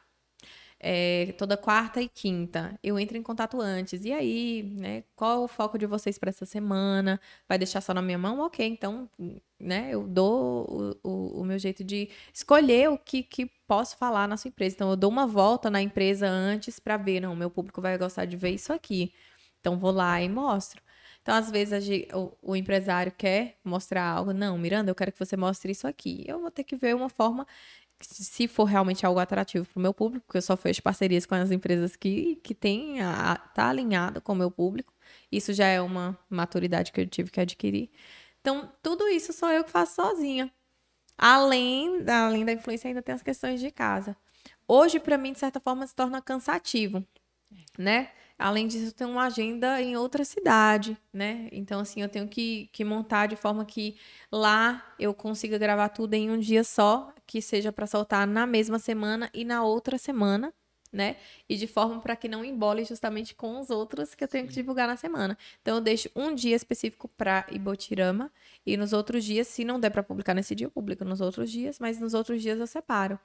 é, 0.81 1.35
toda 1.37 1.57
quarta 1.59 2.01
e 2.01 2.09
quinta. 2.09 2.79
Eu 2.83 2.99
entro 2.99 3.17
em 3.17 3.23
contato 3.23 3.61
antes. 3.61 4.05
E 4.05 4.13
aí, 4.13 4.63
né? 4.63 5.05
Qual 5.15 5.45
o 5.45 5.49
foco 5.49 5.79
de 5.79 5.87
vocês 5.87 6.19
para 6.19 6.31
essa 6.31 6.47
semana? 6.47 7.21
Vai 7.49 7.59
deixar 7.59 7.83
só 7.83 7.93
na 7.93 8.01
minha 8.01 8.17
mão? 8.19 8.41
Ok, 8.41 8.67
então, 8.67 9.09
né? 9.59 9.91
Eu 9.93 10.07
dou 10.09 10.97
o, 11.05 11.09
o, 11.11 11.41
o 11.43 11.45
meu 11.45 11.59
jeito 11.59 11.85
de 11.85 12.09
escolher 12.33 12.89
o 12.91 12.97
que, 12.99 13.23
que 13.23 13.47
posso 13.67 13.97
falar 13.99 14.27
na 14.27 14.37
sua 14.39 14.49
empresa. 14.49 14.75
Então, 14.77 14.91
eu 14.91 14.97
dou 14.97 15.11
uma 15.11 15.27
volta 15.27 15.71
na 15.71 15.83
empresa 15.83 16.27
antes 16.27 16.81
para 16.81 16.97
ver, 16.97 17.21
não, 17.21 17.37
meu 17.37 17.51
público 17.51 17.81
vai 17.83 17.97
gostar 17.99 18.25
de 18.25 18.37
ver 18.37 18.51
isso 18.51 18.73
aqui. 18.73 19.13
Então, 19.61 19.79
vou 19.79 19.91
lá 19.93 20.21
e 20.23 20.29
mostro. 20.29 20.83
Então, 21.23 21.35
às 21.35 21.51
vezes, 21.51 21.75
a 22.11 22.19
o, 22.19 22.37
o 22.43 22.57
empresário 22.57 23.13
quer 23.13 23.59
mostrar 23.63 24.05
algo. 24.05 24.33
Não, 24.33 24.57
Miranda, 24.59 24.91
eu 24.91 24.95
quero 24.95 25.13
que 25.13 25.19
você 25.19 25.37
mostre 25.37 25.73
isso 25.73 25.87
aqui. 25.87 26.25
Eu 26.27 26.41
vou 26.41 26.51
ter 26.51 26.65
que 26.65 26.77
ver 26.77 26.95
uma 26.95 27.11
forma 27.11 27.47
se 28.01 28.49
for 28.49 28.65
realmente 28.65 29.05
algo 29.07 29.21
atrativo 29.21 29.67
para 29.67 29.79
o 29.79 29.83
meu 29.83 29.95
público, 29.95 30.25
porque 30.27 30.39
eu 30.39 30.43
só 30.43 30.57
fecho 30.57 30.83
parcerias 30.83 31.27
com 31.27 31.35
as 31.35 31.51
empresas 31.51 31.97
que, 31.97 32.37
que 32.37 32.55
têm 32.55 33.01
a, 33.03 33.37
tá 33.37 33.69
alinhado 33.69 34.21
com 34.21 34.33
o 34.33 34.37
meu 34.37 34.51
público. 34.51 34.93
Isso 35.31 35.53
já 35.53 35.67
é 35.67 35.81
uma 35.81 36.19
maturidade 36.29 36.93
que 36.93 37.01
eu 37.01 37.07
tive 37.07 37.31
que 37.31 37.41
adquirir. 37.41 37.91
Então, 38.41 38.73
tudo 38.83 39.07
isso 39.09 39.33
sou 39.33 39.51
eu 39.51 39.65
que 39.65 39.71
faço 39.71 39.97
sozinha. 39.97 40.51
Além, 41.19 42.03
da- 42.03 42.27
além 42.27 42.45
da 42.45 42.53
influência, 42.53 42.89
ainda 42.89 43.03
tem 43.03 43.15
as 43.15 43.23
questões 43.23 43.61
de 43.61 43.71
casa. 43.71 44.17
Hoje, 44.67 44.99
para 45.01 45.19
mim, 45.19 45.33
de 45.33 45.39
certa 45.39 45.61
forma, 45.61 45.87
se 45.87 45.95
torna 45.95 46.23
cansativo, 46.23 47.05
né? 47.79 48.11
Além 48.41 48.67
disso, 48.67 48.87
eu 48.87 48.93
tenho 48.93 49.11
uma 49.11 49.25
agenda 49.25 49.83
em 49.83 49.97
outra 49.97 50.25
cidade, 50.25 50.97
né? 51.13 51.49
Então, 51.53 51.81
assim, 51.81 52.01
eu 52.01 52.09
tenho 52.09 52.27
que, 52.27 52.69
que 52.73 52.85
montar 52.85 53.27
de 53.27 53.37
forma 53.37 53.65
que 53.67 53.97
lá 54.33 54.95
eu 54.99 55.13
consiga 55.13 55.59
gravar 55.59 55.91
tudo 55.91 56.15
em 56.15 56.31
um 56.31 56.39
dia 56.39 56.65
só, 56.65 57.13
que 57.27 57.43
seja 57.43 57.71
para 57.71 57.87
soltar 57.87 58.27
na 58.27 58.47
mesma 58.47 58.79
semana 58.79 59.31
e 59.35 59.45
na 59.45 59.63
outra 59.63 59.99
semana, 59.99 60.55
né? 60.93 61.17
E 61.49 61.57
de 61.57 61.67
forma 61.67 62.01
para 62.01 62.17
que 62.17 62.29
não 62.29 62.45
embole 62.45 62.85
justamente 62.85 63.35
com 63.35 63.61
os 63.61 63.71
outros 63.71 64.15
que 64.15 64.25
eu 64.25 64.29
tenho 64.29 64.47
que 64.47 64.53
divulgar 64.53 64.89
na 64.89 64.97
semana. 64.97 65.37
Então 65.63 65.77
eu 65.77 65.81
deixo 65.81 66.11
um 66.17 66.35
dia 66.35 66.57
específico 66.57 67.09
para 67.09 67.47
Ibotirama 67.51 68.31
e 68.67 68.77
nos 68.77 68.93
outros 68.93 69.25
dias, 69.25 69.47
se 69.47 69.65
não 69.65 69.79
der 69.79 69.91
para 69.91 70.03
publicar 70.03 70.35
nesse 70.35 70.55
dia, 70.55 70.67
eu 70.67 70.71
publico 70.71 71.05
nos 71.05 71.21
outros 71.21 71.51
dias, 71.51 71.79
mas 71.79 72.01
nos 72.01 72.15
outros 72.15 72.43
dias 72.43 72.59
eu 72.59 72.67
separo. 72.67 73.19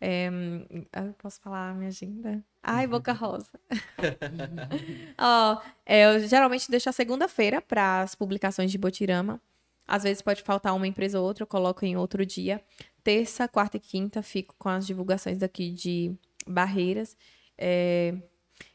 É, 0.00 0.28
eu 0.28 1.14
posso 1.18 1.40
falar 1.40 1.70
a 1.70 1.74
minha 1.74 1.88
agenda? 1.88 2.44
Ai, 2.60 2.86
boca 2.88 3.12
rosa. 3.12 3.50
Ó, 5.16 5.60
é, 5.86 6.04
eu 6.06 6.20
geralmente 6.26 6.68
deixo 6.68 6.88
a 6.88 6.92
segunda-feira 6.92 7.62
para 7.62 8.00
as 8.00 8.14
publicações 8.14 8.70
de 8.70 8.76
Ibotirama. 8.76 9.40
Às 9.86 10.02
vezes 10.02 10.22
pode 10.22 10.42
faltar 10.42 10.74
uma 10.74 10.86
empresa 10.86 11.20
ou 11.20 11.26
outra, 11.26 11.42
eu 11.42 11.46
coloco 11.46 11.84
em 11.84 11.96
outro 11.96 12.26
dia. 12.26 12.60
Terça, 13.04 13.48
quarta 13.48 13.76
e 13.76 13.80
quinta 13.80 14.22
fico 14.22 14.54
com 14.58 14.68
as 14.68 14.86
divulgações 14.86 15.38
daqui 15.38 15.70
de 15.70 16.16
Barreiras. 16.46 17.16
É, 17.56 18.14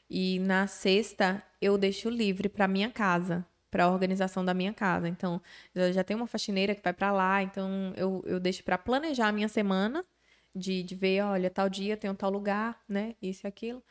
e 0.10 0.40
na 0.40 0.68
sexta 0.68 1.44
eu 1.62 1.78
deixo 1.78 2.10
livre 2.10 2.48
para 2.50 2.68
minha 2.68 2.90
casa, 2.90 3.46
para 3.70 3.86
a 3.86 3.92
organização 3.92 4.44
da 4.46 4.54
minha 4.54 4.74
casa. 4.74 5.08
Então, 5.08 5.42
eu 5.76 5.92
já 5.92 6.04
tenho 6.04 6.20
uma 6.20 6.28
faxineira 6.28 6.74
que 6.76 6.82
vai 6.82 6.94
para 6.94 7.12
lá, 7.12 7.44
então 7.44 7.94
eu, 7.98 8.24
eu 8.26 8.40
deixo 8.40 8.64
para 8.64 8.78
planejar 8.78 9.28
a 9.28 9.32
minha 9.32 9.48
semana, 9.48 10.06
de, 10.56 10.82
de 10.82 10.96
ver, 10.96 11.22
olha, 11.24 11.50
tal 11.50 11.70
dia 11.70 11.96
tem 11.98 12.10
um 12.10 12.16
tal 12.16 12.32
lugar, 12.32 12.82
né? 12.88 13.16
Isso 13.22 13.46
e 13.46 13.48
aquilo. 13.48 13.84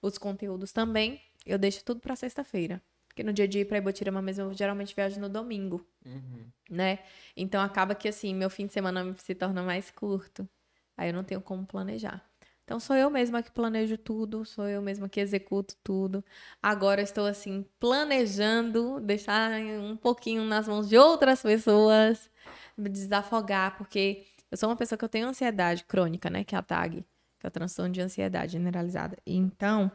Os 0.00 0.18
conteúdos 0.18 0.72
também, 0.72 1.20
eu 1.44 1.58
deixo 1.58 1.84
tudo 1.84 2.00
para 2.00 2.14
sexta-feira. 2.14 2.80
Porque 3.08 3.22
no 3.22 3.32
dia 3.32 3.44
a 3.44 3.48
dia 3.48 3.66
para 3.66 3.78
Ibotirama 3.78 4.22
mesmo, 4.22 4.44
eu 4.44 4.54
geralmente 4.54 4.94
viajo 4.94 5.20
no 5.20 5.28
domingo, 5.28 5.84
Uhum. 6.04 6.46
né? 6.70 6.98
Então 7.36 7.60
acaba 7.60 7.94
que 7.94 8.08
assim, 8.08 8.34
meu 8.34 8.48
fim 8.50 8.66
de 8.66 8.72
semana 8.72 9.14
se 9.18 9.34
torna 9.34 9.62
mais 9.62 9.90
curto. 9.90 10.48
Aí 10.96 11.08
eu 11.10 11.14
não 11.14 11.24
tenho 11.24 11.40
como 11.40 11.66
planejar. 11.66 12.24
Então 12.64 12.78
sou 12.78 12.96
eu 12.96 13.10
mesma 13.10 13.42
que 13.42 13.50
planejo 13.50 13.98
tudo, 13.98 14.44
sou 14.44 14.68
eu 14.68 14.80
mesma 14.80 15.08
que 15.08 15.20
executo 15.20 15.76
tudo. 15.82 16.24
Agora 16.62 17.02
estou 17.02 17.26
assim 17.26 17.66
planejando 17.80 19.00
deixar 19.00 19.50
um 19.80 19.96
pouquinho 19.96 20.44
nas 20.44 20.68
mãos 20.68 20.88
de 20.88 20.96
outras 20.96 21.42
pessoas, 21.42 22.30
me 22.76 22.88
desafogar, 22.88 23.76
porque 23.76 24.24
eu 24.50 24.56
sou 24.56 24.68
uma 24.68 24.76
pessoa 24.76 24.98
que 24.98 25.04
eu 25.04 25.08
tenho 25.08 25.28
ansiedade 25.28 25.84
crônica, 25.84 26.30
né, 26.30 26.44
que 26.44 26.54
é 26.54 26.58
a 26.58 26.62
TAG, 26.62 27.04
que 27.38 27.46
é 27.46 27.48
o 27.48 27.50
transtorno 27.50 27.92
de 27.92 28.00
ansiedade 28.00 28.52
generalizada. 28.52 29.18
Então, 29.26 29.90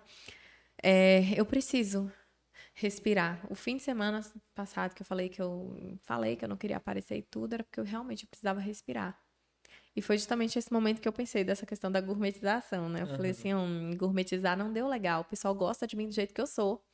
é, 0.83 1.33
eu 1.39 1.45
preciso 1.45 2.11
respirar. 2.73 3.45
O 3.49 3.55
fim 3.55 3.77
de 3.77 3.83
semana 3.83 4.21
passado 4.53 4.93
que 4.93 5.01
eu 5.01 5.05
falei 5.05 5.29
que 5.29 5.41
eu 5.41 5.97
falei 6.03 6.35
que 6.35 6.45
eu 6.45 6.49
não 6.49 6.57
queria 6.57 6.77
aparecer 6.77 7.17
e 7.17 7.23
tudo, 7.23 7.53
era 7.53 7.63
porque 7.63 7.79
eu 7.79 7.83
realmente 7.83 8.27
precisava 8.27 8.59
respirar. 8.59 9.19
E 9.97 10.01
foi 10.01 10.15
justamente 10.15 10.59
esse 10.59 10.71
momento 10.71 11.01
que 11.01 11.07
eu 11.07 11.11
pensei 11.11 11.43
dessa 11.43 11.65
questão 11.65 11.91
da 11.91 11.99
gourmetização, 11.99 12.87
né? 12.87 13.01
Eu 13.01 13.07
falei 13.07 13.31
assim, 13.31 13.51
hum, 13.55 13.97
gourmetizar 13.97 14.55
não 14.55 14.71
deu 14.71 14.87
legal. 14.87 15.21
O 15.21 15.25
pessoal 15.25 15.55
gosta 15.55 15.87
de 15.87 15.95
mim 15.95 16.07
do 16.07 16.13
jeito 16.13 16.35
que 16.35 16.39
eu 16.39 16.45
sou, 16.45 16.85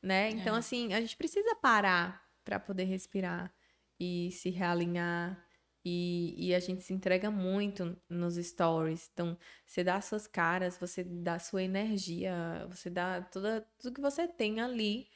né? 0.00 0.30
Então, 0.30 0.54
É. 0.54 0.58
assim, 0.58 0.94
a 0.94 1.00
gente 1.00 1.16
precisa 1.16 1.56
parar 1.56 2.24
para 2.44 2.60
poder 2.60 2.84
respirar 2.84 3.52
e 3.98 4.30
se 4.30 4.50
realinhar. 4.50 5.44
E, 5.84 6.34
e 6.38 6.54
a 6.54 6.60
gente 6.60 6.84
se 6.84 6.94
entrega 6.94 7.32
muito 7.32 8.00
nos 8.08 8.36
stories. 8.36 9.10
Então, 9.12 9.36
você 9.66 9.82
dá 9.82 9.96
as 9.96 10.04
suas 10.04 10.28
caras, 10.28 10.78
você 10.78 11.02
dá 11.02 11.34
a 11.34 11.38
sua 11.40 11.64
energia, 11.64 12.64
você 12.70 12.88
dá 12.88 13.22
toda, 13.22 13.68
tudo 13.76 13.92
que 13.94 14.00
você 14.00 14.28
tem 14.28 14.60
ali. 14.60 15.08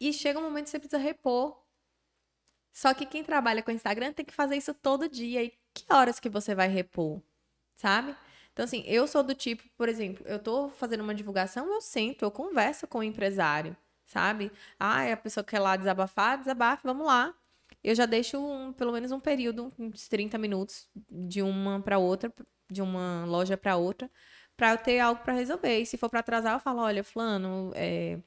E 0.00 0.12
chega 0.12 0.40
um 0.40 0.42
momento 0.42 0.64
que 0.64 0.70
você 0.70 0.80
precisa 0.80 0.98
repor. 1.00 1.56
Só 2.72 2.92
que 2.92 3.06
quem 3.06 3.22
trabalha 3.22 3.62
com 3.62 3.70
Instagram 3.70 4.12
tem 4.12 4.24
que 4.24 4.34
fazer 4.34 4.56
isso 4.56 4.74
todo 4.74 5.08
dia. 5.08 5.44
E 5.44 5.52
que 5.74 5.84
horas 5.92 6.20
que 6.20 6.28
você 6.28 6.54
vai 6.54 6.68
repor? 6.68 7.20
Sabe? 7.76 8.14
Então, 8.52 8.64
assim, 8.64 8.84
eu 8.86 9.06
sou 9.06 9.22
do 9.22 9.34
tipo, 9.34 9.64
por 9.76 9.88
exemplo, 9.88 10.24
eu 10.26 10.38
tô 10.38 10.70
fazendo 10.70 11.02
uma 11.02 11.14
divulgação, 11.14 11.66
eu 11.72 11.80
sento, 11.80 12.24
eu 12.24 12.30
converso 12.30 12.86
com 12.86 12.98
o 12.98 13.02
empresário, 13.02 13.76
sabe? 14.06 14.52
Ah, 14.78 15.12
a 15.12 15.16
pessoa 15.16 15.42
quer 15.44 15.58
lá 15.58 15.76
desabafar, 15.76 16.38
desabafe, 16.38 16.82
vamos 16.84 17.06
lá. 17.06 17.34
Eu 17.82 17.94
já 17.94 18.06
deixo 18.06 18.38
um- 18.38 18.72
pelo 18.72 18.92
menos 18.92 19.10
um 19.12 19.20
período, 19.20 19.72
uns 19.78 20.08
30 20.08 20.38
minutos, 20.38 20.88
de 21.10 21.42
uma 21.42 21.80
para 21.82 21.98
outra, 21.98 22.32
de 22.70 22.80
uma 22.82 23.24
loja 23.26 23.56
para 23.56 23.76
outra, 23.76 24.10
para 24.56 24.72
eu 24.72 24.78
ter 24.78 25.00
algo 25.00 25.20
para 25.22 25.32
resolver. 25.34 25.78
E 25.80 25.86
se 25.86 25.96
for 25.98 26.08
para 26.08 26.20
atrasar, 26.20 26.54
eu 26.54 26.60
falo, 26.60 26.80
olha, 26.80 27.02
fulano, 27.04 27.72
é, 27.74 28.18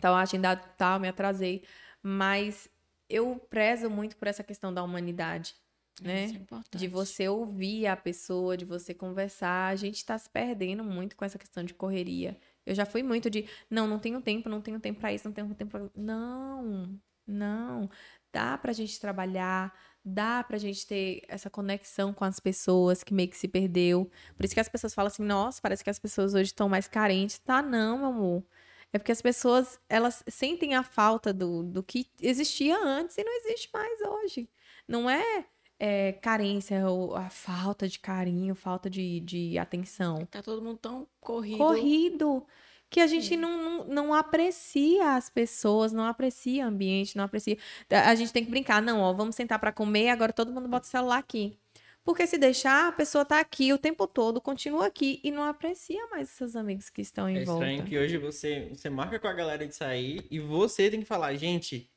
tal 0.00 0.14
agendado 0.14 0.62
tal, 0.76 1.00
me 1.00 1.08
atrasei. 1.08 1.64
Mas 2.02 2.68
eu 3.08 3.36
prezo 3.50 3.90
muito 3.90 4.16
por 4.16 4.28
essa 4.28 4.44
questão 4.44 4.72
da 4.72 4.82
humanidade, 4.82 5.54
né? 6.02 6.24
Isso 6.24 6.34
é 6.34 6.38
importante. 6.38 6.80
De 6.80 6.88
você 6.88 7.28
ouvir 7.28 7.86
a 7.86 7.96
pessoa, 7.96 8.56
de 8.56 8.64
você 8.64 8.92
conversar. 8.92 9.68
A 9.68 9.76
gente 9.76 10.04
tá 10.04 10.18
se 10.18 10.28
perdendo 10.28 10.82
muito 10.82 11.16
com 11.16 11.24
essa 11.24 11.38
questão 11.38 11.64
de 11.64 11.74
correria. 11.74 12.36
Eu 12.66 12.74
já 12.74 12.86
fui 12.86 13.02
muito 13.02 13.28
de, 13.30 13.46
não, 13.70 13.86
não 13.86 13.98
tenho 13.98 14.20
tempo, 14.20 14.48
não 14.48 14.60
tenho 14.60 14.80
tempo 14.80 15.00
pra 15.00 15.12
isso, 15.12 15.28
não 15.28 15.32
tenho 15.32 15.54
tempo 15.54 15.70
pra... 15.70 15.90
Não, 15.94 16.98
não. 17.26 17.90
Dá 18.32 18.58
pra 18.58 18.72
gente 18.72 18.98
trabalhar, 18.98 19.72
dá 20.04 20.42
pra 20.42 20.58
gente 20.58 20.86
ter 20.86 21.22
essa 21.28 21.48
conexão 21.48 22.12
com 22.12 22.24
as 22.24 22.40
pessoas 22.40 23.04
que 23.04 23.14
meio 23.14 23.28
que 23.28 23.36
se 23.36 23.46
perdeu. 23.46 24.10
Por 24.36 24.44
isso 24.44 24.54
que 24.54 24.60
as 24.60 24.68
pessoas 24.68 24.94
falam 24.94 25.08
assim, 25.08 25.22
nossa, 25.22 25.60
parece 25.62 25.84
que 25.84 25.90
as 25.90 25.98
pessoas 25.98 26.34
hoje 26.34 26.50
estão 26.50 26.68
mais 26.68 26.88
carentes. 26.88 27.38
Tá, 27.38 27.62
não, 27.62 27.98
meu 27.98 28.08
amor. 28.08 28.44
É 28.92 28.98
porque 28.98 29.12
as 29.12 29.20
pessoas, 29.20 29.78
elas 29.88 30.22
sentem 30.28 30.74
a 30.74 30.82
falta 30.84 31.32
do, 31.32 31.64
do 31.64 31.82
que 31.82 32.06
existia 32.20 32.78
antes 32.78 33.18
e 33.18 33.24
não 33.24 33.36
existe 33.38 33.68
mais 33.72 34.00
hoje. 34.00 34.48
Não 34.86 35.10
é, 35.10 35.44
é, 35.78 36.12
carência 36.12 36.88
ou 36.88 37.14
a 37.16 37.28
falta 37.30 37.88
de 37.88 37.98
carinho, 37.98 38.54
falta 38.54 38.88
de, 38.88 39.20
de 39.20 39.58
atenção. 39.58 40.24
Tá 40.26 40.42
todo 40.42 40.62
mundo 40.62 40.78
tão 40.78 41.06
corrido. 41.20 41.58
Corrido. 41.58 42.46
Que 42.90 43.00
a 43.00 43.06
gente 43.08 43.36
não, 43.36 43.62
não, 43.62 43.84
não 43.86 44.14
aprecia 44.14 45.16
as 45.16 45.28
pessoas, 45.28 45.92
não 45.92 46.04
aprecia 46.04 46.64
o 46.64 46.68
ambiente, 46.68 47.16
não 47.16 47.24
aprecia. 47.24 47.58
A 47.90 48.14
gente 48.14 48.32
tem 48.32 48.44
que 48.44 48.50
brincar, 48.50 48.80
não, 48.80 49.00
ó, 49.00 49.12
vamos 49.12 49.34
sentar 49.34 49.58
pra 49.58 49.72
comer, 49.72 50.10
agora 50.10 50.32
todo 50.32 50.52
mundo 50.52 50.68
bota 50.68 50.86
o 50.86 50.90
celular 50.90 51.18
aqui. 51.18 51.58
Porque 52.04 52.26
se 52.26 52.36
deixar, 52.38 52.88
a 52.88 52.92
pessoa 52.92 53.24
tá 53.24 53.40
aqui 53.40 53.72
o 53.72 53.78
tempo 53.78 54.06
todo, 54.06 54.40
continua 54.40 54.86
aqui 54.86 55.20
e 55.24 55.30
não 55.30 55.42
aprecia 55.42 56.06
mais 56.08 56.28
os 56.28 56.34
seus 56.36 56.54
amigos 56.54 56.90
que 56.90 57.00
estão 57.00 57.28
em 57.28 57.38
É 57.38 57.44
volta. 57.44 57.64
estranho 57.64 57.84
que 57.84 57.98
hoje 57.98 58.18
você, 58.18 58.68
você 58.72 58.90
marca 58.90 59.18
com 59.18 59.26
a 59.26 59.32
galera 59.32 59.66
de 59.66 59.74
sair 59.74 60.24
e 60.30 60.38
você 60.38 60.90
tem 60.90 61.00
que 61.00 61.06
falar, 61.06 61.34
gente, 61.34 61.90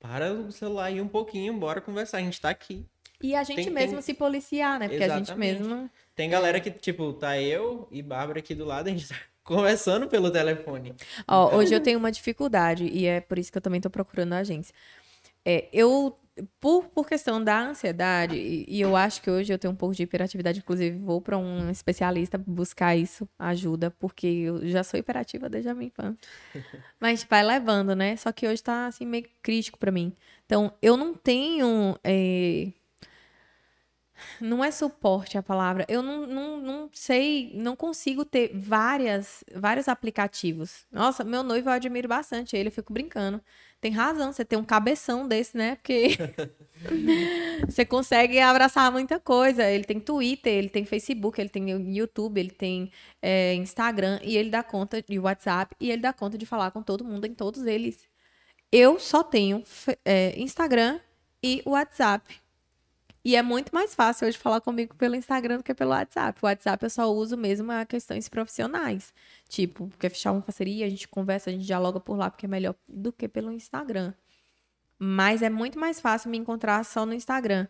para 0.00 0.32
o 0.34 0.50
celular 0.50 0.86
aí 0.86 1.00
um 1.00 1.06
pouquinho, 1.08 1.56
bora 1.56 1.80
conversar, 1.80 2.18
a 2.18 2.22
gente 2.22 2.40
tá 2.40 2.50
aqui. 2.50 2.84
E 3.22 3.34
a 3.34 3.44
gente 3.44 3.64
Tem- 3.64 3.72
mesmo 3.72 3.94
tem- 3.96 4.02
se 4.02 4.14
policiar, 4.14 4.78
né? 4.78 4.88
Porque 4.88 5.04
a 5.04 5.08
gente 5.08 5.30
Exatamente. 5.30 5.60
mesmo. 5.60 5.90
Tem 6.14 6.28
galera 6.28 6.60
que, 6.60 6.70
tipo, 6.70 7.12
tá 7.12 7.40
eu 7.40 7.88
e 7.90 8.02
Bárbara 8.02 8.40
aqui 8.40 8.54
do 8.54 8.64
lado, 8.64 8.88
a 8.88 8.90
gente 8.90 9.08
tá 9.08 9.14
conversando 9.44 10.08
pelo 10.08 10.30
telefone. 10.30 10.94
Ó, 11.26 11.56
hoje 11.56 11.74
eu 11.74 11.80
tenho 11.80 11.98
uma 11.98 12.10
dificuldade 12.12 12.84
e 12.86 13.06
é 13.06 13.20
por 13.20 13.38
isso 13.38 13.50
que 13.52 13.58
eu 13.58 13.62
também 13.62 13.80
tô 13.80 13.88
procurando 13.88 14.32
a 14.34 14.38
agência. 14.38 14.74
É, 15.44 15.68
eu, 15.72 16.16
por, 16.60 16.84
por 16.88 17.06
questão 17.06 17.42
da 17.42 17.60
ansiedade, 17.60 18.36
e, 18.36 18.64
e 18.68 18.80
eu 18.80 18.94
acho 18.96 19.20
que 19.22 19.30
hoje 19.30 19.52
eu 19.52 19.58
tenho 19.58 19.72
um 19.72 19.76
pouco 19.76 19.94
de 19.94 20.02
hiperatividade, 20.02 20.58
inclusive 20.60 20.96
vou 20.98 21.20
para 21.20 21.36
um 21.38 21.70
especialista 21.70 22.38
buscar 22.38 22.94
isso, 22.96 23.28
ajuda, 23.38 23.90
porque 23.90 24.26
eu 24.26 24.68
já 24.68 24.84
sou 24.84 24.98
hiperativa 25.00 25.48
desde 25.48 25.68
a 25.70 25.74
minha 25.74 25.88
infância. 25.88 26.18
Mas 27.00 27.24
vai 27.24 27.42
levando, 27.42 27.96
né? 27.96 28.16
Só 28.16 28.30
que 28.32 28.46
hoje 28.46 28.62
tá 28.62 28.86
assim 28.86 29.04
meio 29.06 29.26
crítico 29.42 29.78
para 29.78 29.90
mim. 29.90 30.12
Então, 30.46 30.72
eu 30.80 30.96
não 30.96 31.14
tenho. 31.14 31.96
é, 32.04 32.68
não 34.40 34.62
é 34.62 34.70
suporte 34.70 35.38
a 35.38 35.42
palavra. 35.42 35.84
Eu 35.88 36.02
não, 36.02 36.26
não, 36.26 36.60
não 36.60 36.90
sei, 36.92 37.52
não 37.54 37.76
consigo 37.76 38.24
ter 38.24 38.50
várias, 38.54 39.44
vários 39.54 39.88
aplicativos. 39.88 40.86
Nossa, 40.90 41.24
meu 41.24 41.42
noivo 41.42 41.68
eu 41.68 41.72
admiro 41.72 42.08
bastante 42.08 42.56
ele, 42.56 42.68
eu 42.68 42.72
fico 42.72 42.92
brincando. 42.92 43.40
Tem 43.80 43.90
razão, 43.90 44.32
você 44.32 44.44
tem 44.44 44.56
um 44.56 44.64
cabeção 44.64 45.26
desse, 45.26 45.56
né? 45.56 45.74
Porque 45.74 46.10
você 47.66 47.84
consegue 47.84 48.38
abraçar 48.38 48.92
muita 48.92 49.18
coisa. 49.18 49.68
Ele 49.68 49.82
tem 49.82 49.98
Twitter, 49.98 50.52
ele 50.52 50.68
tem 50.68 50.84
Facebook, 50.84 51.40
ele 51.40 51.50
tem 51.50 51.68
YouTube, 51.92 52.38
ele 52.38 52.50
tem 52.50 52.92
é, 53.20 53.54
Instagram, 53.54 54.20
e 54.22 54.36
ele 54.36 54.50
dá 54.50 54.62
conta 54.62 55.02
de 55.02 55.18
WhatsApp, 55.18 55.74
e 55.80 55.90
ele 55.90 56.00
dá 56.00 56.12
conta 56.12 56.38
de 56.38 56.46
falar 56.46 56.70
com 56.70 56.80
todo 56.80 57.04
mundo 57.04 57.26
em 57.26 57.34
todos 57.34 57.66
eles. 57.66 58.06
Eu 58.70 59.00
só 59.00 59.22
tenho 59.24 59.64
é, 60.04 60.32
Instagram 60.38 61.00
e 61.42 61.60
WhatsApp. 61.66 62.41
E 63.24 63.36
é 63.36 63.42
muito 63.42 63.72
mais 63.72 63.94
fácil 63.94 64.26
hoje 64.26 64.36
falar 64.36 64.60
comigo 64.60 64.96
pelo 64.96 65.14
Instagram 65.14 65.58
do 65.58 65.62
que 65.62 65.72
pelo 65.72 65.90
WhatsApp. 65.90 66.38
O 66.42 66.46
WhatsApp 66.46 66.84
eu 66.84 66.90
só 66.90 67.12
uso 67.12 67.36
mesmo 67.36 67.70
a 67.70 67.84
questões 67.84 68.28
profissionais. 68.28 69.14
Tipo, 69.48 69.88
quer 69.98 70.08
fechar 70.08 70.32
uma 70.32 70.42
parceria, 70.42 70.86
a 70.86 70.88
gente 70.88 71.06
conversa, 71.06 71.48
a 71.48 71.52
gente 71.52 71.64
dialoga 71.64 72.00
por 72.00 72.16
lá, 72.16 72.28
porque 72.28 72.46
é 72.46 72.48
melhor 72.48 72.74
do 72.88 73.12
que 73.12 73.28
pelo 73.28 73.52
Instagram. 73.52 74.12
Mas 74.98 75.40
é 75.40 75.48
muito 75.48 75.78
mais 75.78 76.00
fácil 76.00 76.30
me 76.30 76.38
encontrar 76.38 76.84
só 76.84 77.06
no 77.06 77.14
Instagram. 77.14 77.68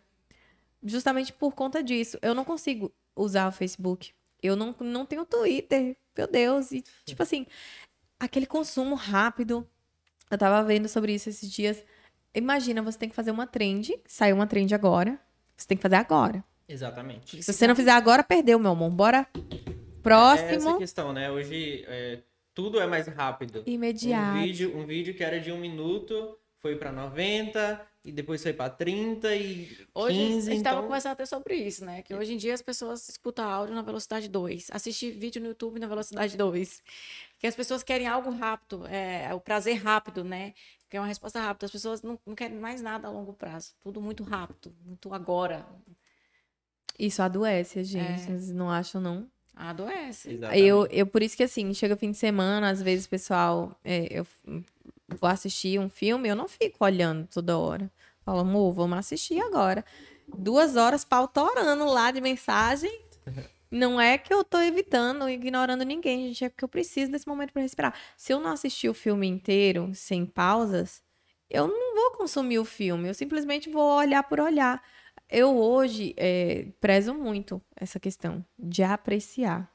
Justamente 0.83 1.31
por 1.31 1.53
conta 1.53 1.83
disso. 1.83 2.17
Eu 2.21 2.33
não 2.33 2.43
consigo 2.43 2.91
usar 3.15 3.47
o 3.47 3.51
Facebook. 3.51 4.11
Eu 4.41 4.55
não, 4.55 4.75
não 4.79 5.05
tenho 5.05 5.25
Twitter. 5.25 5.95
Meu 6.17 6.27
Deus. 6.27 6.71
E, 6.71 6.83
tipo 7.05 7.21
assim, 7.21 7.45
aquele 8.19 8.45
consumo 8.45 8.95
rápido. 8.95 9.67
Eu 10.31 10.37
tava 10.37 10.63
vendo 10.63 10.87
sobre 10.87 11.13
isso 11.13 11.29
esses 11.29 11.49
dias. 11.51 11.83
Imagina, 12.33 12.81
você 12.81 12.97
tem 12.97 13.09
que 13.09 13.15
fazer 13.15 13.31
uma 13.31 13.45
trend. 13.45 13.93
Saiu 14.07 14.35
uma 14.35 14.47
trend 14.47 14.73
agora. 14.73 15.19
Você 15.55 15.67
tem 15.67 15.77
que 15.77 15.83
fazer 15.83 15.95
agora. 15.95 16.43
Exatamente. 16.67 17.43
Se 17.43 17.53
você 17.53 17.67
não 17.67 17.75
fizer 17.75 17.91
agora, 17.91 18.23
perdeu, 18.23 18.57
meu 18.57 18.71
amor. 18.71 18.89
Bora 18.89 19.27
próximo. 20.01 20.49
É 20.49 20.55
essa 20.55 20.77
questão, 20.77 21.13
né? 21.13 21.31
Hoje 21.31 21.85
é, 21.87 22.19
tudo 22.53 22.79
é 22.79 22.87
mais 22.87 23.07
rápido. 23.07 23.63
Imediato. 23.65 24.37
Um 24.37 24.41
vídeo, 24.41 24.77
um 24.77 24.85
vídeo 24.85 25.13
que 25.13 25.23
era 25.23 25.39
de 25.39 25.51
um 25.51 25.59
minuto 25.59 26.37
foi 26.59 26.75
para 26.75 26.91
90 26.91 27.85
e 28.05 28.11
depois 28.11 28.41
foi 28.41 28.53
para 28.53 28.69
30 28.69 29.35
e 29.35 29.77
Hoje 29.93 30.17
15. 30.17 30.47
a 30.47 30.51
gente 30.51 30.57
estava 30.57 30.77
então... 30.77 30.87
conversando 30.87 31.11
até 31.11 31.25
sobre 31.25 31.55
isso, 31.55 31.83
né? 31.85 32.01
Que 32.01 32.13
hoje 32.13 32.33
em 32.33 32.37
dia 32.37 32.53
as 32.53 32.61
pessoas 32.61 33.07
escutam 33.09 33.49
áudio 33.49 33.75
na 33.75 33.81
velocidade 33.81 34.29
2, 34.29 34.69
assistem 34.71 35.11
vídeo 35.11 35.41
no 35.41 35.47
YouTube 35.47 35.79
na 35.79 35.87
velocidade 35.87 36.37
2. 36.37 36.83
Que 37.43 37.47
as 37.47 37.55
pessoas 37.57 37.83
querem 37.83 38.07
algo 38.07 38.31
rápido, 38.31 38.87
é, 38.87 39.33
o 39.33 39.39
prazer 39.41 39.75
rápido, 39.75 40.23
né? 40.23 40.53
Quer 40.89 41.01
uma 41.01 41.07
resposta 41.07 41.41
rápida. 41.41 41.65
As 41.65 41.71
pessoas 41.73 42.01
não, 42.01 42.17
não 42.25 42.33
querem 42.33 42.57
mais 42.57 42.81
nada 42.81 43.05
a 43.05 43.11
longo 43.11 43.33
prazo. 43.33 43.73
Tudo 43.83 43.99
muito 43.99 44.23
rápido, 44.23 44.73
muito 44.85 45.13
agora. 45.13 45.67
Isso 46.97 47.21
adoece, 47.21 47.83
gente. 47.83 48.13
É. 48.13 48.17
Vocês 48.17 48.49
não 48.53 48.69
acham, 48.69 49.01
não? 49.01 49.27
Adoece. 49.53 50.35
Exatamente. 50.35 50.65
Eu, 50.65 50.85
eu, 50.85 51.05
por 51.05 51.21
isso 51.21 51.35
que 51.35 51.43
assim, 51.43 51.73
chega 51.73 51.97
fim 51.97 52.11
de 52.11 52.17
semana, 52.17 52.69
às 52.69 52.81
vezes, 52.81 53.07
pessoal, 53.07 53.77
é, 53.83 54.07
eu 54.09 54.25
vou 55.19 55.29
assistir 55.29 55.77
um 55.77 55.89
filme, 55.89 56.29
eu 56.29 56.37
não 56.37 56.47
fico 56.47 56.85
olhando 56.85 57.27
toda 57.27 57.57
hora. 57.57 57.91
Falo, 58.23 58.39
amor, 58.39 58.71
vamos 58.71 58.99
assistir 58.99 59.41
agora. 59.41 59.83
Duas 60.33 60.77
horas 60.77 61.03
pautorando 61.03 61.83
lá 61.87 62.09
de 62.09 62.21
mensagem. 62.21 63.01
Não 63.73 63.99
é 63.99 64.19
que 64.19 64.31
eu 64.31 64.43
tô 64.43 64.61
evitando, 64.61 65.27
ignorando 65.27 65.83
ninguém, 65.83 66.27
gente. 66.27 66.45
É 66.45 66.49
porque 66.49 66.63
eu 66.63 66.69
preciso 66.69 67.11
desse 67.11 67.27
momento 67.27 67.51
para 67.51 67.63
respirar. 67.63 67.95
Se 68.15 68.31
eu 68.31 68.39
não 68.39 68.51
assistir 68.51 68.87
o 68.87 68.93
filme 68.93 69.25
inteiro, 69.25 69.89
sem 69.95 70.27
pausas, 70.27 71.01
eu 71.49 71.67
não 71.67 71.95
vou 71.95 72.11
consumir 72.19 72.59
o 72.59 72.65
filme. 72.65 73.09
Eu 73.09 73.15
simplesmente 73.15 73.71
vou 73.71 73.97
olhar 73.97 74.21
por 74.21 74.39
olhar. 74.39 74.79
Eu 75.27 75.57
hoje 75.57 76.13
é, 76.17 76.67
prezo 76.79 77.15
muito 77.15 77.59
essa 77.75 77.99
questão 77.99 78.45
de 78.59 78.83
apreciar, 78.83 79.67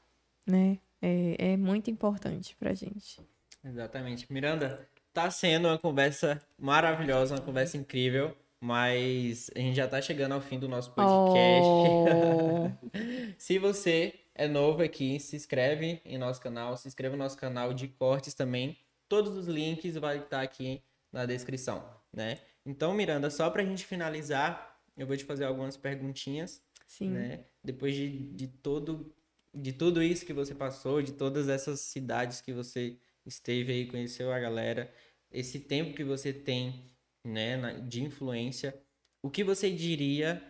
né? 0.47 0.79
É, 1.01 1.51
é 1.53 1.57
muito 1.57 1.91
importante 1.91 2.55
pra 2.55 2.73
gente. 2.73 3.19
Exatamente. 3.65 4.31
Miranda, 4.31 4.87
tá 5.13 5.29
sendo 5.29 5.67
uma 5.67 5.77
conversa 5.77 6.41
maravilhosa, 6.57 7.35
uma 7.35 7.41
conversa 7.41 7.75
incrível, 7.75 8.33
mas 8.59 9.49
a 9.55 9.59
gente 9.59 9.75
já 9.75 9.87
tá 9.87 10.01
chegando 10.01 10.33
ao 10.33 10.41
fim 10.41 10.59
do 10.59 10.67
nosso 10.67 10.91
podcast. 10.91 11.69
Oh. 11.69 13.33
Se 13.37 13.57
você 13.57 14.13
é 14.35 14.47
novo 14.47 14.81
aqui, 14.81 15.19
se 15.19 15.35
inscreve 15.35 16.01
em 16.05 16.17
nosso 16.17 16.41
canal, 16.41 16.75
se 16.77 16.87
inscreva 16.87 17.15
no 17.15 17.23
nosso 17.23 17.37
canal 17.37 17.73
de 17.73 17.87
cortes 17.87 18.33
também. 18.33 18.77
Todos 19.07 19.35
os 19.35 19.47
links 19.47 19.95
vai 19.95 20.19
estar 20.19 20.41
aqui 20.41 20.81
na 21.11 21.25
descrição, 21.25 21.83
né? 22.13 22.39
Então, 22.65 22.93
Miranda, 22.93 23.29
só 23.29 23.49
pra 23.49 23.63
gente 23.63 23.85
finalizar, 23.85 24.79
eu 24.95 25.07
vou 25.07 25.17
te 25.17 25.23
fazer 25.23 25.45
algumas 25.45 25.75
perguntinhas, 25.75 26.61
Sim. 26.87 27.09
né? 27.09 27.45
Depois 27.63 27.95
de, 27.95 28.09
de 28.33 28.47
todo 28.47 29.13
de 29.53 29.73
tudo 29.73 30.01
isso 30.01 30.25
que 30.25 30.33
você 30.33 30.53
passou, 30.53 31.01
de 31.01 31.13
todas 31.13 31.49
essas 31.49 31.79
cidades 31.79 32.39
que 32.39 32.53
você 32.53 32.97
esteve 33.25 33.73
aí, 33.73 33.85
conheceu 33.87 34.31
a 34.31 34.39
galera, 34.39 34.91
esse 35.31 35.59
tempo 35.59 35.95
que 35.95 36.03
você 36.03 36.31
tem, 36.31 36.85
né, 37.23 37.79
de 37.81 38.03
influência, 38.03 38.79
o 39.21 39.29
que 39.29 39.43
você 39.43 39.71
diria 39.71 40.41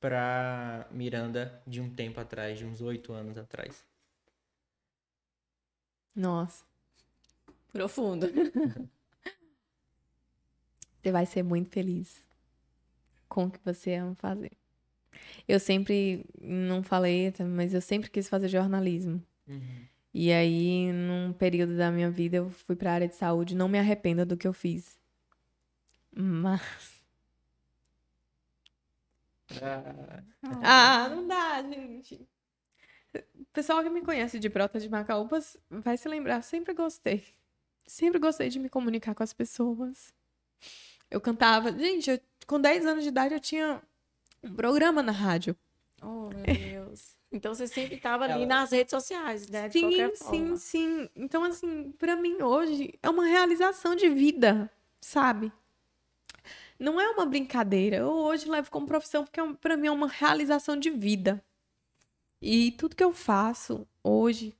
pra 0.00 0.88
Miranda 0.90 1.62
de 1.66 1.80
um 1.80 1.92
tempo 1.94 2.20
atrás, 2.20 2.58
de 2.58 2.64
uns 2.64 2.80
oito 2.80 3.12
anos 3.12 3.38
atrás? 3.38 3.84
Nossa, 6.14 6.64
Profundo. 7.74 8.28
você 11.02 11.10
vai 11.10 11.26
ser 11.26 11.42
muito 11.42 11.68
feliz 11.70 12.22
com 13.28 13.46
o 13.46 13.50
que 13.50 13.58
você 13.64 13.94
ama 13.94 14.14
fazer. 14.14 14.52
Eu 15.48 15.58
sempre, 15.58 16.24
não 16.40 16.84
falei, 16.84 17.34
mas 17.50 17.74
eu 17.74 17.80
sempre 17.80 18.08
quis 18.08 18.28
fazer 18.28 18.46
jornalismo. 18.46 19.20
E 20.14 20.32
aí, 20.32 20.92
num 20.92 21.32
período 21.32 21.76
da 21.76 21.90
minha 21.90 22.08
vida, 22.08 22.36
eu 22.36 22.48
fui 22.48 22.76
pra 22.76 22.92
área 22.92 23.08
de 23.08 23.16
saúde. 23.16 23.56
Não 23.56 23.68
me 23.68 23.76
arrependo 23.76 24.24
do 24.24 24.36
que 24.36 24.46
eu 24.46 24.52
fiz. 24.52 24.96
Mas. 26.16 26.62
Ah, 30.62 31.08
não 31.10 31.26
dá, 31.26 31.62
gente. 31.62 32.26
O 33.14 33.44
pessoal 33.52 33.82
que 33.82 33.90
me 33.90 34.02
conhece 34.02 34.38
de 34.38 34.48
Brota 34.48 34.80
de 34.80 34.88
Macaúbas 34.88 35.56
vai 35.70 35.96
se 35.96 36.08
lembrar. 36.08 36.42
Sempre 36.42 36.74
gostei. 36.74 37.24
Sempre 37.86 38.18
gostei 38.18 38.48
de 38.48 38.58
me 38.58 38.68
comunicar 38.68 39.14
com 39.14 39.22
as 39.22 39.32
pessoas. 39.32 40.12
Eu 41.10 41.20
cantava. 41.20 41.70
Gente, 41.76 42.10
eu- 42.10 42.20
com 42.46 42.60
10 42.60 42.84
anos 42.86 43.02
de 43.04 43.08
idade 43.10 43.34
eu 43.34 43.40
tinha 43.40 43.80
um 44.42 44.54
programa 44.54 45.02
na 45.02 45.12
rádio. 45.12 45.56
Oh, 46.02 46.28
meu 46.30 46.42
Deus. 46.44 47.16
Então 47.30 47.54
você 47.54 47.66
sempre 47.66 47.96
estava 47.96 48.24
ali 48.24 48.32
Ela- 48.34 48.46
nas 48.46 48.70
redes 48.72 48.90
sociais, 48.90 49.48
né? 49.48 49.68
De 49.68 49.74
Sim, 49.78 49.80
qualquer 49.82 50.16
sim, 50.16 50.24
forma. 50.24 50.56
sim. 50.56 51.08
Então, 51.16 51.44
assim, 51.44 51.92
pra 51.92 52.16
mim 52.16 52.42
hoje 52.42 52.98
é 53.02 53.08
uma 53.10 53.26
realização 53.26 53.94
de 53.94 54.08
vida, 54.08 54.70
sabe? 55.00 55.52
Não 56.78 57.00
é 57.00 57.08
uma 57.08 57.26
brincadeira. 57.26 57.98
Eu 57.98 58.10
hoje 58.10 58.48
levo 58.48 58.70
como 58.70 58.86
profissão 58.86 59.24
porque 59.24 59.40
é 59.40 59.52
pra 59.54 59.76
mim 59.76 59.86
é 59.86 59.90
uma 59.90 60.08
realização 60.08 60.76
de 60.76 60.90
vida. 60.90 61.42
E 62.40 62.72
tudo 62.72 62.96
que 62.96 63.04
eu 63.04 63.12
faço 63.12 63.86
hoje, 64.02 64.54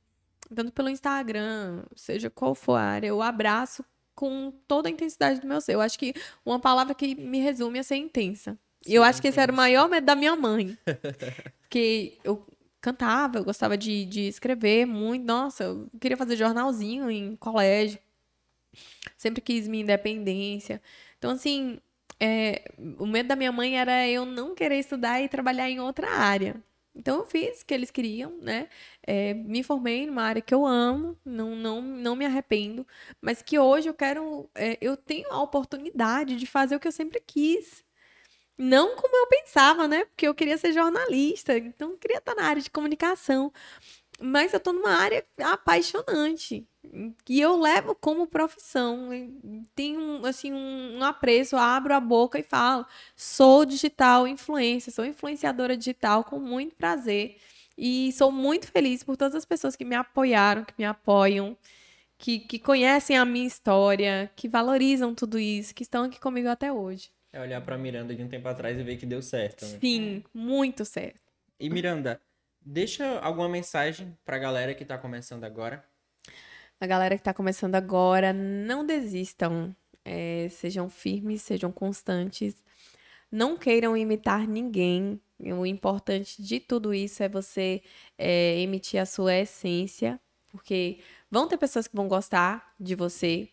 tanto 0.55 0.73
pelo 0.73 0.89
Instagram, 0.89 1.85
seja 1.95 2.31
qual 2.31 2.55
for 2.55 2.77
a 2.77 2.83
área, 2.83 3.09
eu 3.09 3.21
abraço 3.21 3.85
com 4.15 4.53
toda 4.67 4.89
a 4.89 4.93
intensidade 4.93 5.41
do 5.41 5.47
meu 5.47 5.61
ser. 5.61 5.75
Eu 5.75 5.81
acho 5.81 5.99
que 5.99 6.15
uma 6.47 6.59
palavra 6.59 6.95
que 6.95 7.15
me 7.15 7.41
resume 7.41 7.79
é 7.79 7.83
ser 7.83 7.97
intensa. 7.97 8.59
E 8.87 8.95
eu 8.95 9.03
acho 9.03 9.21
que 9.21 9.29
esse 9.29 9.41
era 9.41 9.53
o 9.53 9.57
maior 9.57 9.89
medo 9.89 10.05
da 10.05 10.15
minha 10.15 10.37
mãe. 10.37 10.79
Porque 11.61 12.19
eu 12.23 12.47
cantava, 12.81 13.39
eu 13.39 13.45
gostava 13.45 13.77
de, 13.77 14.05
de 14.05 14.29
escrever 14.29 14.87
muito. 14.87 15.25
Nossa, 15.25 15.65
eu 15.65 15.89
queria 16.01 16.17
fazer 16.17 16.37
jornalzinho 16.37 17.11
em 17.11 17.35
colégio. 17.37 17.99
Sempre 19.17 19.41
quis 19.41 19.67
minha 19.67 19.83
independência. 19.83 20.83
Então, 21.19 21.31
assim, 21.33 21.79
é, 22.21 22.65
o 22.99 23.07
medo 23.07 23.29
da 23.29 23.37
minha 23.37 23.53
mãe 23.53 23.79
era 23.79 24.07
eu 24.09 24.25
não 24.25 24.55
querer 24.55 24.79
estudar 24.79 25.21
e 25.23 25.29
trabalhar 25.29 25.69
em 25.71 25.81
outra 25.81 26.11
área. 26.11 26.63
Então, 26.97 27.19
eu 27.19 27.27
fiz 27.27 27.63
o 27.63 27.67
que 27.67 27.75
eles 27.75 27.91
queriam, 27.91 28.39
né? 28.41 28.69
É, 29.05 29.35
me 29.35 29.65
formei 29.65 30.07
numa 30.07 30.23
área 30.23 30.41
que 30.41 30.55
eu 30.55 30.65
amo, 30.65 31.19
não, 31.25 31.57
não, 31.57 31.83
não 31.83 32.15
me 32.17 32.25
arrependo, 32.25 32.87
mas 33.21 33.43
que 33.43 33.59
hoje 33.59 33.89
eu 33.89 33.95
quero. 33.95 34.49
é, 34.55 34.79
eu 34.81 34.97
tenho 34.97 35.29
a 35.33 35.43
oportunidade 35.43 36.37
de 36.37 36.47
fazer 36.47 36.77
o 36.77 36.81
que 36.81 36.87
eu 36.89 36.93
sempre 36.93 37.21
quis. 37.21 37.85
Não 38.57 38.97
como 38.97 39.17
eu 39.17 39.27
pensava, 39.29 39.89
né? 39.89 40.05
Porque 40.07 40.27
eu 40.29 40.35
queria 40.35 40.57
ser 40.59 40.73
jornalista, 40.73 41.57
então 41.59 41.93
eu 41.93 41.99
queria 41.99 42.19
estar 42.19 42.35
na 42.37 42.45
área 42.47 42.63
de 42.63 42.71
comunicação. 42.71 43.53
Mas 44.21 44.53
eu 44.53 44.61
tô 44.61 44.73
numa 44.73 44.93
área 44.93 45.25
apaixonante. 45.41 46.67
E 47.29 47.41
eu 47.41 47.59
levo 47.59 47.95
como 47.95 48.27
profissão. 48.27 49.09
Tenho, 49.75 50.01
um, 50.01 50.27
assim, 50.27 50.53
um, 50.53 50.99
um 50.99 51.05
apreço, 51.05 51.57
abro 51.57 51.95
a 51.95 52.01
boca 52.01 52.39
e 52.39 52.43
falo. 52.43 52.87
Sou 53.17 53.65
digital 53.65 54.29
influencer, 54.29 54.93
sou 54.93 55.05
influenciadora 55.05 55.77
digital 55.77 56.25
com 56.25 56.39
muito 56.39 56.75
prazer. 56.77 57.37
E 57.77 58.13
sou 58.13 58.31
muito 58.31 58.71
feliz 58.71 59.03
por 59.03 59.17
todas 59.17 59.35
as 59.35 59.45
pessoas 59.45 59.75
que 59.75 59.85
me 59.85 59.97
apoiaram, 59.97 60.65
que 60.65 60.75
me 60.79 60.85
apoiam, 60.85 61.57
que, 62.17 62.39
que 62.39 62.59
conhecem 62.59 63.19
a 63.19 63.25
minha 63.25 63.47
história, 63.47 64.31
que 64.37 64.49
valorizam 64.49 65.15
tudo 65.15 65.39
isso, 65.39 65.75
que 65.75 65.83
estão 65.83 66.05
aqui 66.05 66.21
comigo 66.21 66.49
até 66.49 66.73
hoje. 66.73 67.11
É 67.33 67.41
olhar 67.41 67.61
pra 67.63 67.77
Miranda 67.77 68.15
de 68.15 68.23
um 68.23 68.29
tempo 68.29 68.47
atrás 68.47 68.79
e 68.79 68.83
ver 68.85 68.97
que 68.97 69.05
deu 69.05 69.21
certo, 69.21 69.67
né? 69.67 69.79
Sim, 69.81 70.23
muito 70.33 70.85
certo. 70.85 71.21
E 71.59 71.69
Miranda, 71.69 72.21
deixa 72.65 73.19
alguma 73.21 73.49
mensagem 73.49 74.17
pra 74.25 74.39
galera 74.39 74.75
que 74.75 74.85
tá 74.85 74.97
começando 74.97 75.45
agora. 75.45 75.85
A 76.81 76.87
galera 76.87 77.15
que 77.15 77.21
está 77.21 77.35
começando 77.35 77.75
agora, 77.75 78.33
não 78.33 78.85
desistam. 78.85 79.75
É, 80.05 80.49
sejam 80.51 80.89
firmes, 80.89 81.43
sejam 81.43 81.73
constantes. 81.73 82.63
Não 83.31 83.57
queiram 83.57 83.97
imitar 83.97 84.47
ninguém. 84.47 85.21
O 85.41 85.67
importante 85.67 86.43
de 86.43 86.61
tudo 86.61 86.95
isso 86.95 87.23
é 87.23 87.29
você 87.29 87.83
é, 88.17 88.59
emitir 88.61 89.01
a 89.01 89.07
sua 89.07 89.35
essência, 89.35 90.21
porque 90.51 91.01
vão 91.31 91.49
ter 91.49 91.59
pessoas 91.59 91.89
que 91.89 91.97
vão 91.97 92.07
gostar 92.07 92.75
de 92.79 92.95
você 92.95 93.49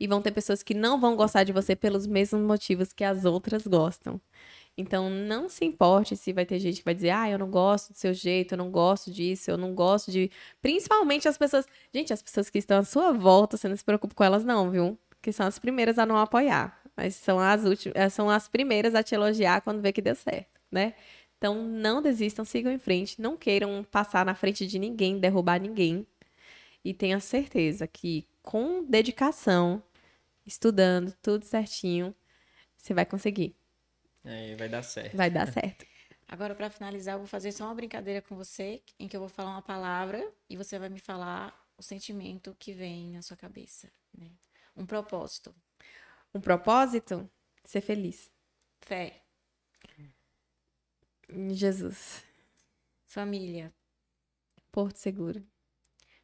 e 0.00 0.06
vão 0.06 0.22
ter 0.22 0.30
pessoas 0.30 0.62
que 0.62 0.74
não 0.74 1.00
vão 1.00 1.16
gostar 1.16 1.44
de 1.44 1.52
você 1.52 1.74
pelos 1.74 2.06
mesmos 2.06 2.40
motivos 2.42 2.92
que 2.92 3.04
as 3.04 3.24
outras 3.24 3.66
gostam. 3.66 4.20
Então, 4.78 5.10
não 5.10 5.48
se 5.48 5.64
importe 5.64 6.16
se 6.16 6.32
vai 6.32 6.46
ter 6.46 6.60
gente 6.60 6.78
que 6.78 6.84
vai 6.84 6.94
dizer, 6.94 7.10
ah, 7.10 7.28
eu 7.28 7.36
não 7.36 7.50
gosto 7.50 7.92
do 7.92 7.98
seu 7.98 8.14
jeito, 8.14 8.52
eu 8.54 8.58
não 8.58 8.70
gosto 8.70 9.10
disso, 9.10 9.50
eu 9.50 9.58
não 9.58 9.74
gosto 9.74 10.12
de. 10.12 10.30
Principalmente 10.62 11.26
as 11.26 11.36
pessoas. 11.36 11.66
Gente, 11.92 12.12
as 12.12 12.22
pessoas 12.22 12.48
que 12.48 12.58
estão 12.58 12.78
à 12.78 12.84
sua 12.84 13.12
volta, 13.12 13.56
você 13.56 13.68
não 13.68 13.76
se 13.76 13.84
preocupe 13.84 14.14
com 14.14 14.22
elas, 14.22 14.44
não, 14.44 14.70
viu? 14.70 14.96
Que 15.20 15.32
são 15.32 15.46
as 15.46 15.58
primeiras 15.58 15.98
a 15.98 16.06
não 16.06 16.16
apoiar. 16.16 16.80
Mas 16.96 17.16
são 17.16 17.40
as 17.40 17.64
últimas, 17.64 18.12
são 18.12 18.30
as 18.30 18.48
primeiras 18.48 18.94
a 18.94 19.02
te 19.02 19.16
elogiar 19.16 19.62
quando 19.62 19.82
vê 19.82 19.92
que 19.92 20.00
deu 20.00 20.14
certo, 20.14 20.60
né? 20.70 20.94
Então, 21.38 21.56
não 21.62 22.00
desistam, 22.00 22.44
sigam 22.44 22.72
em 22.72 22.78
frente, 22.78 23.20
não 23.20 23.36
queiram 23.36 23.84
passar 23.84 24.24
na 24.24 24.34
frente 24.34 24.66
de 24.66 24.78
ninguém, 24.78 25.18
derrubar 25.18 25.60
ninguém. 25.60 26.06
E 26.84 26.94
tenha 26.94 27.20
certeza 27.20 27.86
que 27.86 28.28
com 28.42 28.84
dedicação, 28.84 29.82
estudando 30.46 31.12
tudo 31.22 31.44
certinho, 31.44 32.14
você 32.76 32.94
vai 32.94 33.04
conseguir. 33.04 33.57
É, 34.28 34.54
vai 34.56 34.68
dar 34.68 34.82
certo. 34.82 35.16
Vai 35.16 35.30
dar 35.30 35.50
certo. 35.50 35.86
Agora, 36.28 36.54
para 36.54 36.68
finalizar, 36.68 37.14
eu 37.14 37.20
vou 37.20 37.26
fazer 37.26 37.50
só 37.50 37.64
uma 37.64 37.74
brincadeira 37.74 38.20
com 38.20 38.36
você, 38.36 38.82
em 38.98 39.08
que 39.08 39.16
eu 39.16 39.20
vou 39.20 39.30
falar 39.30 39.52
uma 39.52 39.62
palavra 39.62 40.30
e 40.50 40.56
você 40.58 40.78
vai 40.78 40.90
me 40.90 41.00
falar 41.00 41.58
o 41.78 41.82
sentimento 41.82 42.54
que 42.58 42.74
vem 42.74 43.12
na 43.12 43.22
sua 43.22 43.38
cabeça. 43.38 43.90
Né? 44.12 44.30
Um 44.76 44.84
propósito. 44.84 45.54
Um 46.34 46.40
propósito? 46.40 47.28
Ser 47.64 47.80
feliz. 47.80 48.30
Fé. 48.82 49.22
Em 51.30 51.54
Jesus. 51.54 52.22
Família. 53.06 53.72
Porto 54.70 54.98
Seguro. 54.98 55.42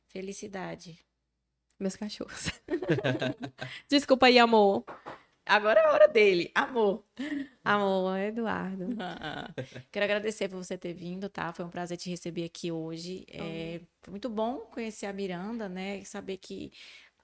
Felicidade. 0.09 1.03
Meus 1.81 1.97
cachorros. 1.97 2.51
Desculpa 3.89 4.27
aí, 4.27 4.39
amor. 4.39 4.85
Agora 5.47 5.81
é 5.81 5.85
a 5.85 5.93
hora 5.93 6.09
dele. 6.09 6.51
Amor. 6.55 7.05
Amor, 7.63 8.19
Eduardo. 8.19 8.89
Quero 9.93 10.05
agradecer 10.05 10.49
por 10.49 10.57
você 10.57 10.77
ter 10.77 10.95
vindo, 10.95 11.29
tá? 11.29 11.53
Foi 11.53 11.65
um 11.65 11.71
prazer 11.71 11.97
te 11.97 12.09
receber 12.09 12.45
aqui 12.45 12.73
hoje. 12.73 13.27
É, 13.29 13.81
foi 14.03 14.11
muito 14.13 14.29
bom 14.29 14.61
conhecer 14.73 15.07
a 15.07 15.13
Miranda, 15.13 15.69
né? 15.69 16.03
Saber 16.05 16.39
que, 16.39 16.73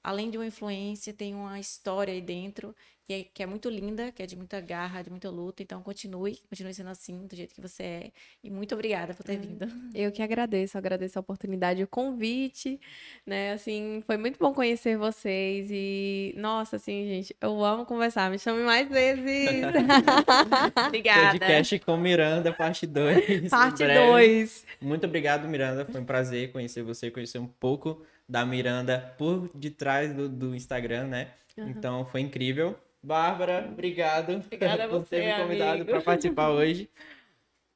além 0.03 0.31
de 0.31 0.39
uma 0.39 0.47
influência, 0.47 1.13
tem 1.13 1.35
uma 1.35 1.59
história 1.59 2.13
aí 2.13 2.21
dentro 2.21 2.75
que 3.11 3.15
é, 3.15 3.25
que 3.35 3.43
é 3.43 3.47
muito 3.47 3.69
linda, 3.69 4.13
que 4.13 4.23
é 4.23 4.27
de 4.27 4.37
muita 4.37 4.61
garra, 4.61 5.03
de 5.03 5.11
muita 5.11 5.29
luta. 5.29 5.65
Então, 5.65 5.83
continue, 5.83 6.39
continue 6.49 6.73
sendo 6.73 6.91
assim, 6.91 7.27
do 7.27 7.35
jeito 7.35 7.53
que 7.53 7.61
você 7.61 7.83
é. 7.83 8.11
E 8.45 8.49
muito 8.49 8.73
obrigada 8.73 9.15
por 9.15 9.25
ter 9.25 9.37
vindo. 9.37 9.67
Eu 9.93 10.13
que 10.13 10.23
agradeço, 10.23 10.79
agradeço 10.79 11.19
a 11.19 11.21
oportunidade, 11.21 11.83
o 11.83 11.89
convite, 11.89 12.81
né? 13.27 13.53
Assim, 13.53 14.01
foi 14.07 14.17
muito 14.17 14.39
bom 14.39 14.55
conhecer 14.55 14.97
vocês 14.97 15.67
e, 15.73 16.33
nossa, 16.37 16.77
assim, 16.77 17.05
gente, 17.09 17.37
eu 17.41 17.65
amo 17.65 17.85
conversar. 17.85 18.31
Me 18.31 18.39
chame 18.39 18.63
mais 18.63 18.89
vezes. 18.89 19.49
obrigada. 20.87 21.39
Podcast 21.41 21.79
com 21.81 21.97
Miranda, 21.97 22.53
parte 22.53 22.87
2. 22.87 23.51
Parte 23.51 23.85
2. 23.85 24.67
Muito 24.81 25.05
obrigado, 25.05 25.49
Miranda. 25.49 25.85
Foi 25.85 26.01
um 26.01 26.05
prazer 26.05 26.53
conhecer 26.53 26.85
você, 26.85 27.11
conhecer 27.11 27.41
um 27.41 27.49
pouco 27.49 28.05
da 28.31 28.47
Miranda 28.47 29.13
por 29.19 29.51
detrás 29.55 30.15
do, 30.15 30.29
do 30.29 30.55
Instagram, 30.55 31.09
né? 31.09 31.29
Uhum. 31.57 31.69
Então, 31.69 32.07
foi 32.07 32.21
incrível. 32.21 32.79
Bárbara, 33.03 33.67
obrigado 33.71 34.37
Obrigada 34.37 34.87
por 34.89 35.05
ter 35.05 35.27
me 35.27 35.43
convidado 35.43 35.85
para 35.85 36.01
participar 36.01 36.51
hoje. 36.51 36.89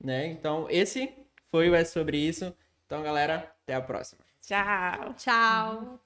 Né? 0.03 0.27
Então, 0.29 0.67
esse 0.71 1.13
foi 1.51 1.69
o 1.69 1.75
É 1.75 1.85
Sobre 1.85 2.19
Isso. 2.19 2.55
Então, 2.87 3.03
galera, 3.03 3.53
até 3.63 3.75
a 3.75 3.81
próxima. 3.81 4.23
Tchau. 4.41 5.15
Tchau. 5.15 6.04